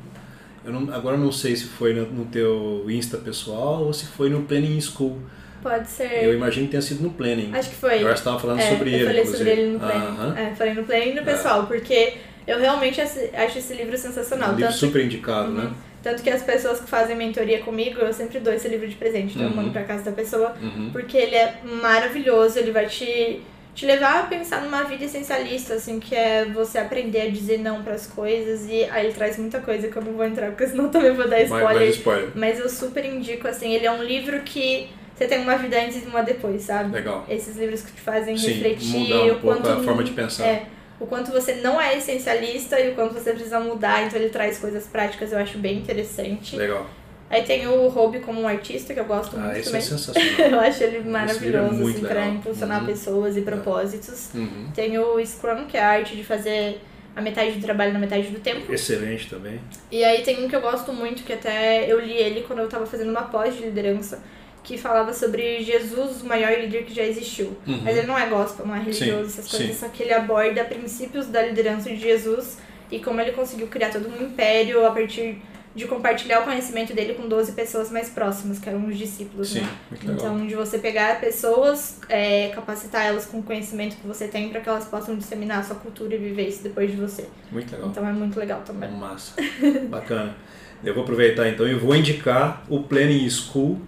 eu 0.64 0.72
não, 0.72 0.92
agora 0.94 1.16
eu 1.16 1.20
não 1.20 1.32
sei 1.32 1.56
se 1.56 1.64
foi 1.64 1.94
no, 1.94 2.04
no 2.06 2.24
teu 2.26 2.84
Insta 2.90 3.16
pessoal 3.16 3.84
ou 3.84 3.92
se 3.92 4.04
foi 4.06 4.28
no 4.28 4.42
Planning 4.42 4.78
School. 4.80 5.16
Pode 5.62 5.88
ser. 5.88 6.24
Eu 6.24 6.34
imagino 6.34 6.66
que 6.66 6.72
tenha 6.72 6.82
sido 6.82 7.02
no 7.02 7.10
Planning. 7.10 7.50
Acho 7.54 7.70
que 7.70 7.76
foi. 7.76 8.00
Você 8.00 8.12
estava 8.12 8.38
falando 8.38 8.60
É, 8.60 8.70
sobre 8.76 8.90
eu 8.90 8.94
ele, 8.96 9.04
falei 9.06 9.20
inclusive. 9.22 9.38
sobre 9.50 9.60
ele 9.62 9.72
no 9.72 9.80
Planning. 9.80 10.06
Aham. 10.06 10.34
É, 10.38 10.54
falei 10.54 10.74
no 10.74 10.84
Planning 10.84 11.10
e 11.10 11.14
no 11.14 11.24
pessoal, 11.24 11.66
porque 11.66 12.14
eu 12.46 12.58
realmente 12.60 13.00
acho 13.00 13.58
esse 13.58 13.74
livro 13.74 13.96
sensacional. 13.96 14.50
Um 14.50 14.56
livro 14.56 14.66
Tanto 14.70 14.78
super 14.78 15.02
indicado, 15.04 15.50
né? 15.50 15.64
Uhum. 15.64 15.72
Tanto 16.02 16.22
que 16.22 16.30
as 16.30 16.42
pessoas 16.42 16.80
que 16.80 16.88
fazem 16.90 17.16
mentoria 17.16 17.60
comigo, 17.60 18.00
eu 18.00 18.12
sempre 18.12 18.38
dou 18.38 18.52
esse 18.52 18.68
livro 18.68 18.86
de 18.86 18.94
presente. 18.96 19.34
Então 19.34 19.44
eu 19.44 19.50
Uhum. 19.50 19.56
mando 19.56 19.70
pra 19.70 19.84
casa 19.84 20.04
da 20.04 20.12
pessoa. 20.12 20.54
Uhum. 20.60 20.90
Porque 20.92 21.16
ele 21.16 21.34
é 21.34 21.60
maravilhoso, 21.82 22.58
ele 22.58 22.70
vai 22.70 22.86
te, 22.86 23.40
te 23.78 23.86
levar 23.86 24.18
a 24.18 24.22
pensar 24.24 24.60
numa 24.60 24.82
vida 24.82 25.04
essencialista, 25.04 25.74
assim, 25.74 26.00
que 26.00 26.12
é 26.12 26.44
você 26.46 26.78
aprender 26.78 27.20
a 27.20 27.30
dizer 27.30 27.58
não 27.58 27.84
pras 27.84 28.08
coisas. 28.08 28.66
E 28.68 28.82
aí 28.90 29.06
ele 29.06 29.14
traz 29.14 29.38
muita 29.38 29.60
coisa 29.60 29.86
que 29.86 29.96
eu 29.96 30.02
não 30.02 30.14
vou 30.14 30.24
entrar, 30.24 30.48
porque 30.48 30.66
senão 30.66 30.88
também 30.90 31.12
vou 31.12 31.28
dar 31.28 31.36
Mais, 31.36 31.44
spoiler. 31.44 31.74
mais 31.76 31.94
spoiler. 31.94 32.30
Mas 32.34 32.58
eu 32.58 32.68
super 32.68 33.04
indico, 33.04 33.46
assim, 33.46 33.72
ele 33.72 33.86
é 33.86 33.92
um 33.92 34.02
livro 34.02 34.40
que 34.40 34.88
você 35.14 35.28
tem 35.28 35.38
uma 35.40 35.56
vida 35.56 35.80
antes 35.80 36.02
e 36.02 36.06
uma 36.06 36.22
depois, 36.22 36.62
sabe? 36.62 36.92
Legal. 36.92 37.24
Esses 37.28 37.56
livros 37.56 37.82
que 37.82 37.92
te 37.92 38.00
fazem 38.00 38.36
Sim, 38.36 38.48
refletir 38.48 38.98
mudar 38.98 39.14
um 39.22 39.26
o 39.26 39.38
pouco 39.38 39.62
quanto. 39.62 39.68
a 39.68 39.82
forma 39.84 40.02
de 40.02 40.10
pensar. 40.10 40.44
É, 40.44 40.66
o 40.98 41.06
quanto 41.06 41.30
você 41.30 41.54
não 41.54 41.80
é 41.80 41.96
essencialista 41.96 42.80
e 42.80 42.90
o 42.90 42.94
quanto 42.96 43.14
você 43.14 43.30
precisa 43.30 43.60
mudar, 43.60 44.04
então 44.04 44.18
ele 44.18 44.30
traz 44.30 44.58
coisas 44.58 44.88
práticas, 44.88 45.30
eu 45.30 45.38
acho 45.38 45.56
bem 45.56 45.78
interessante. 45.78 46.56
Legal. 46.56 46.84
Aí 47.30 47.42
tem 47.42 47.66
o 47.66 47.88
Hobby 47.88 48.20
como 48.20 48.40
um 48.40 48.48
artista, 48.48 48.94
que 48.94 49.00
eu 49.00 49.04
gosto 49.04 49.36
Ah, 49.36 49.40
muito 49.40 49.56
esse 49.58 49.64
também. 49.66 49.80
é 49.80 49.84
sensacional. 49.84 50.32
Eu 50.50 50.60
acho 50.60 50.82
ele 50.84 50.96
é 50.96 51.00
maravilhoso, 51.00 51.86
assim, 51.88 52.00
pra 52.00 52.14
legal. 52.20 52.34
impulsionar 52.34 52.80
Uhum. 52.80 52.86
pessoas 52.86 53.36
e 53.36 53.42
propósitos. 53.42 54.30
Uhum. 54.34 54.68
Tem 54.74 54.98
o 54.98 55.24
Scrum, 55.24 55.66
que 55.66 55.76
é 55.76 55.82
a 55.82 55.88
arte 55.90 56.16
de 56.16 56.24
fazer 56.24 56.80
a 57.14 57.20
metade 57.20 57.52
do 57.52 57.60
trabalho 57.60 57.92
na 57.92 57.98
metade 57.98 58.28
do 58.28 58.40
tempo. 58.40 58.72
Excelente 58.72 59.28
também. 59.28 59.60
E 59.90 60.02
aí 60.04 60.22
tem 60.22 60.42
um 60.42 60.48
que 60.48 60.56
eu 60.56 60.60
gosto 60.62 60.90
muito, 60.92 61.22
que 61.22 61.32
até 61.32 61.84
eu 61.90 62.00
li 62.00 62.12
ele 62.16 62.42
quando 62.46 62.60
eu 62.60 62.68
tava 62.68 62.86
fazendo 62.86 63.10
uma 63.10 63.22
pós 63.22 63.54
de 63.56 63.62
liderança, 63.64 64.22
que 64.64 64.78
falava 64.78 65.12
sobre 65.12 65.62
Jesus, 65.62 66.22
o 66.22 66.26
maior 66.26 66.52
líder 66.58 66.84
que 66.84 66.94
já 66.94 67.02
existiu. 67.02 67.56
Uhum. 67.66 67.80
Mas 67.84 67.96
ele 67.98 68.06
não 68.06 68.18
é 68.18 68.26
gospel, 68.26 68.66
não 68.66 68.74
é 68.74 68.78
religioso, 68.78 69.28
Sim, 69.30 69.38
essas 69.40 69.48
coisas, 69.50 69.76
sim. 69.76 69.80
só 69.80 69.88
que 69.88 70.02
ele 70.02 70.14
aborda 70.14 70.64
princípios 70.64 71.26
da 71.26 71.42
liderança 71.42 71.90
de 71.90 71.96
Jesus 71.96 72.56
e 72.90 72.98
como 73.00 73.20
ele 73.20 73.32
conseguiu 73.32 73.66
criar 73.66 73.90
todo 73.90 74.08
um 74.08 74.22
império 74.24 74.86
a 74.86 74.90
partir 74.90 75.42
de 75.78 75.86
compartilhar 75.86 76.40
o 76.40 76.44
conhecimento 76.44 76.92
dele 76.92 77.14
com 77.14 77.28
12 77.28 77.52
pessoas 77.52 77.90
mais 77.90 78.08
próximas, 78.10 78.58
que 78.58 78.68
eram 78.68 78.86
os 78.86 78.98
discípulos, 78.98 79.50
Sim, 79.50 79.60
né? 79.60 79.70
Então, 80.02 80.44
de 80.46 80.54
você 80.54 80.78
pegar 80.78 81.20
pessoas, 81.20 81.98
é, 82.08 82.48
capacitar 82.48 83.06
elas 83.06 83.24
com 83.24 83.38
o 83.38 83.42
conhecimento 83.42 83.96
que 83.96 84.06
você 84.06 84.26
tem 84.26 84.48
para 84.48 84.60
que 84.60 84.68
elas 84.68 84.84
possam 84.86 85.16
disseminar 85.16 85.60
a 85.60 85.62
sua 85.62 85.76
cultura 85.76 86.14
e 86.16 86.18
viver 86.18 86.48
isso 86.48 86.62
depois 86.64 86.90
de 86.90 86.96
você. 86.96 87.28
Muito 87.52 87.70
legal. 87.72 87.88
Então 87.88 88.06
é 88.08 88.12
muito 88.12 88.38
legal 88.38 88.60
É 88.60 88.66
também. 88.66 88.90
massa. 88.90 89.34
Bacana. 89.88 90.36
Eu 90.82 90.94
vou 90.94 91.04
aproveitar 91.04 91.48
então 91.48 91.66
e 91.66 91.74
vou 91.74 91.94
indicar 91.94 92.64
o 92.68 92.82
Planning 92.82 93.28
School, 93.30 93.80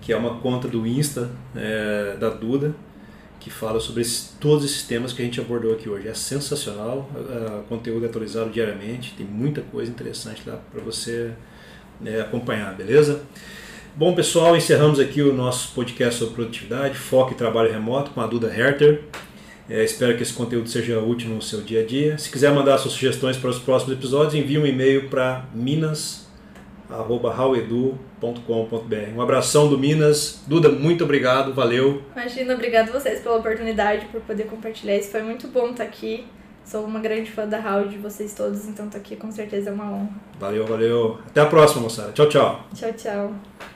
que 0.00 0.12
é 0.12 0.16
uma 0.16 0.38
conta 0.40 0.66
do 0.68 0.86
Insta 0.86 1.30
é, 1.54 2.16
da 2.18 2.28
Duda, 2.30 2.74
que 3.46 3.50
fala 3.52 3.78
sobre 3.78 4.02
esse- 4.02 4.30
todos 4.40 4.64
esses 4.64 4.82
temas 4.82 5.12
que 5.12 5.22
a 5.22 5.24
gente 5.24 5.40
abordou 5.40 5.72
aqui 5.72 5.88
hoje. 5.88 6.08
É 6.08 6.14
sensacional, 6.14 7.08
o 7.60 7.68
conteúdo 7.68 8.04
é 8.04 8.08
atualizado 8.08 8.50
diariamente, 8.50 9.14
tem 9.16 9.24
muita 9.24 9.60
coisa 9.60 9.88
interessante 9.88 10.42
lá 10.44 10.58
para 10.72 10.82
você 10.82 11.30
é, 12.04 12.20
acompanhar, 12.22 12.74
beleza? 12.74 13.22
Bom, 13.94 14.12
pessoal, 14.16 14.56
encerramos 14.56 14.98
aqui 14.98 15.22
o 15.22 15.32
nosso 15.32 15.72
podcast 15.74 16.18
sobre 16.18 16.34
produtividade, 16.34 16.98
foco 16.98 17.32
e 17.32 17.34
trabalho 17.36 17.70
remoto 17.70 18.10
com 18.10 18.20
a 18.20 18.26
Duda 18.26 18.48
Herter. 18.48 19.04
É, 19.70 19.84
espero 19.84 20.16
que 20.16 20.24
esse 20.24 20.32
conteúdo 20.32 20.68
seja 20.68 20.98
útil 20.98 21.28
no 21.30 21.40
seu 21.40 21.60
dia 21.60 21.82
a 21.82 21.86
dia. 21.86 22.18
Se 22.18 22.28
quiser 22.28 22.52
mandar 22.52 22.78
suas 22.78 22.94
sugestões 22.94 23.36
para 23.36 23.50
os 23.50 23.60
próximos 23.60 23.96
episódios, 23.96 24.34
envie 24.34 24.58
um 24.58 24.66
e-mail 24.66 25.08
para 25.08 25.46
minas.rauedu.com.br. 26.88 29.16
Um 29.16 29.20
abração 29.20 29.68
do 29.68 29.78
Minas. 29.78 30.42
Duda, 30.46 30.68
muito 30.68 31.04
obrigado, 31.04 31.52
valeu. 31.52 32.02
Imagina, 32.14 32.54
obrigado 32.54 32.92
vocês 32.92 33.20
pela 33.20 33.36
oportunidade, 33.36 34.06
por 34.06 34.20
poder 34.20 34.46
compartilhar 34.46 34.96
isso. 34.96 35.10
Foi 35.10 35.22
muito 35.22 35.48
bom 35.48 35.70
estar 35.70 35.84
aqui. 35.84 36.26
Sou 36.64 36.84
uma 36.84 36.98
grande 36.98 37.30
fã 37.30 37.46
da 37.46 37.60
Raul 37.60 37.88
de 37.88 37.96
vocês 37.96 38.34
todos, 38.34 38.66
então 38.66 38.86
estar 38.86 38.98
aqui 38.98 39.14
com 39.14 39.30
certeza 39.30 39.70
é 39.70 39.72
uma 39.72 39.84
honra. 39.84 40.10
Valeu, 40.38 40.66
valeu. 40.66 41.18
Até 41.26 41.40
a 41.40 41.46
próxima, 41.46 41.82
moçada. 41.82 42.12
Tchau, 42.12 42.28
tchau. 42.28 42.64
Tchau, 42.74 42.92
tchau. 42.92 43.75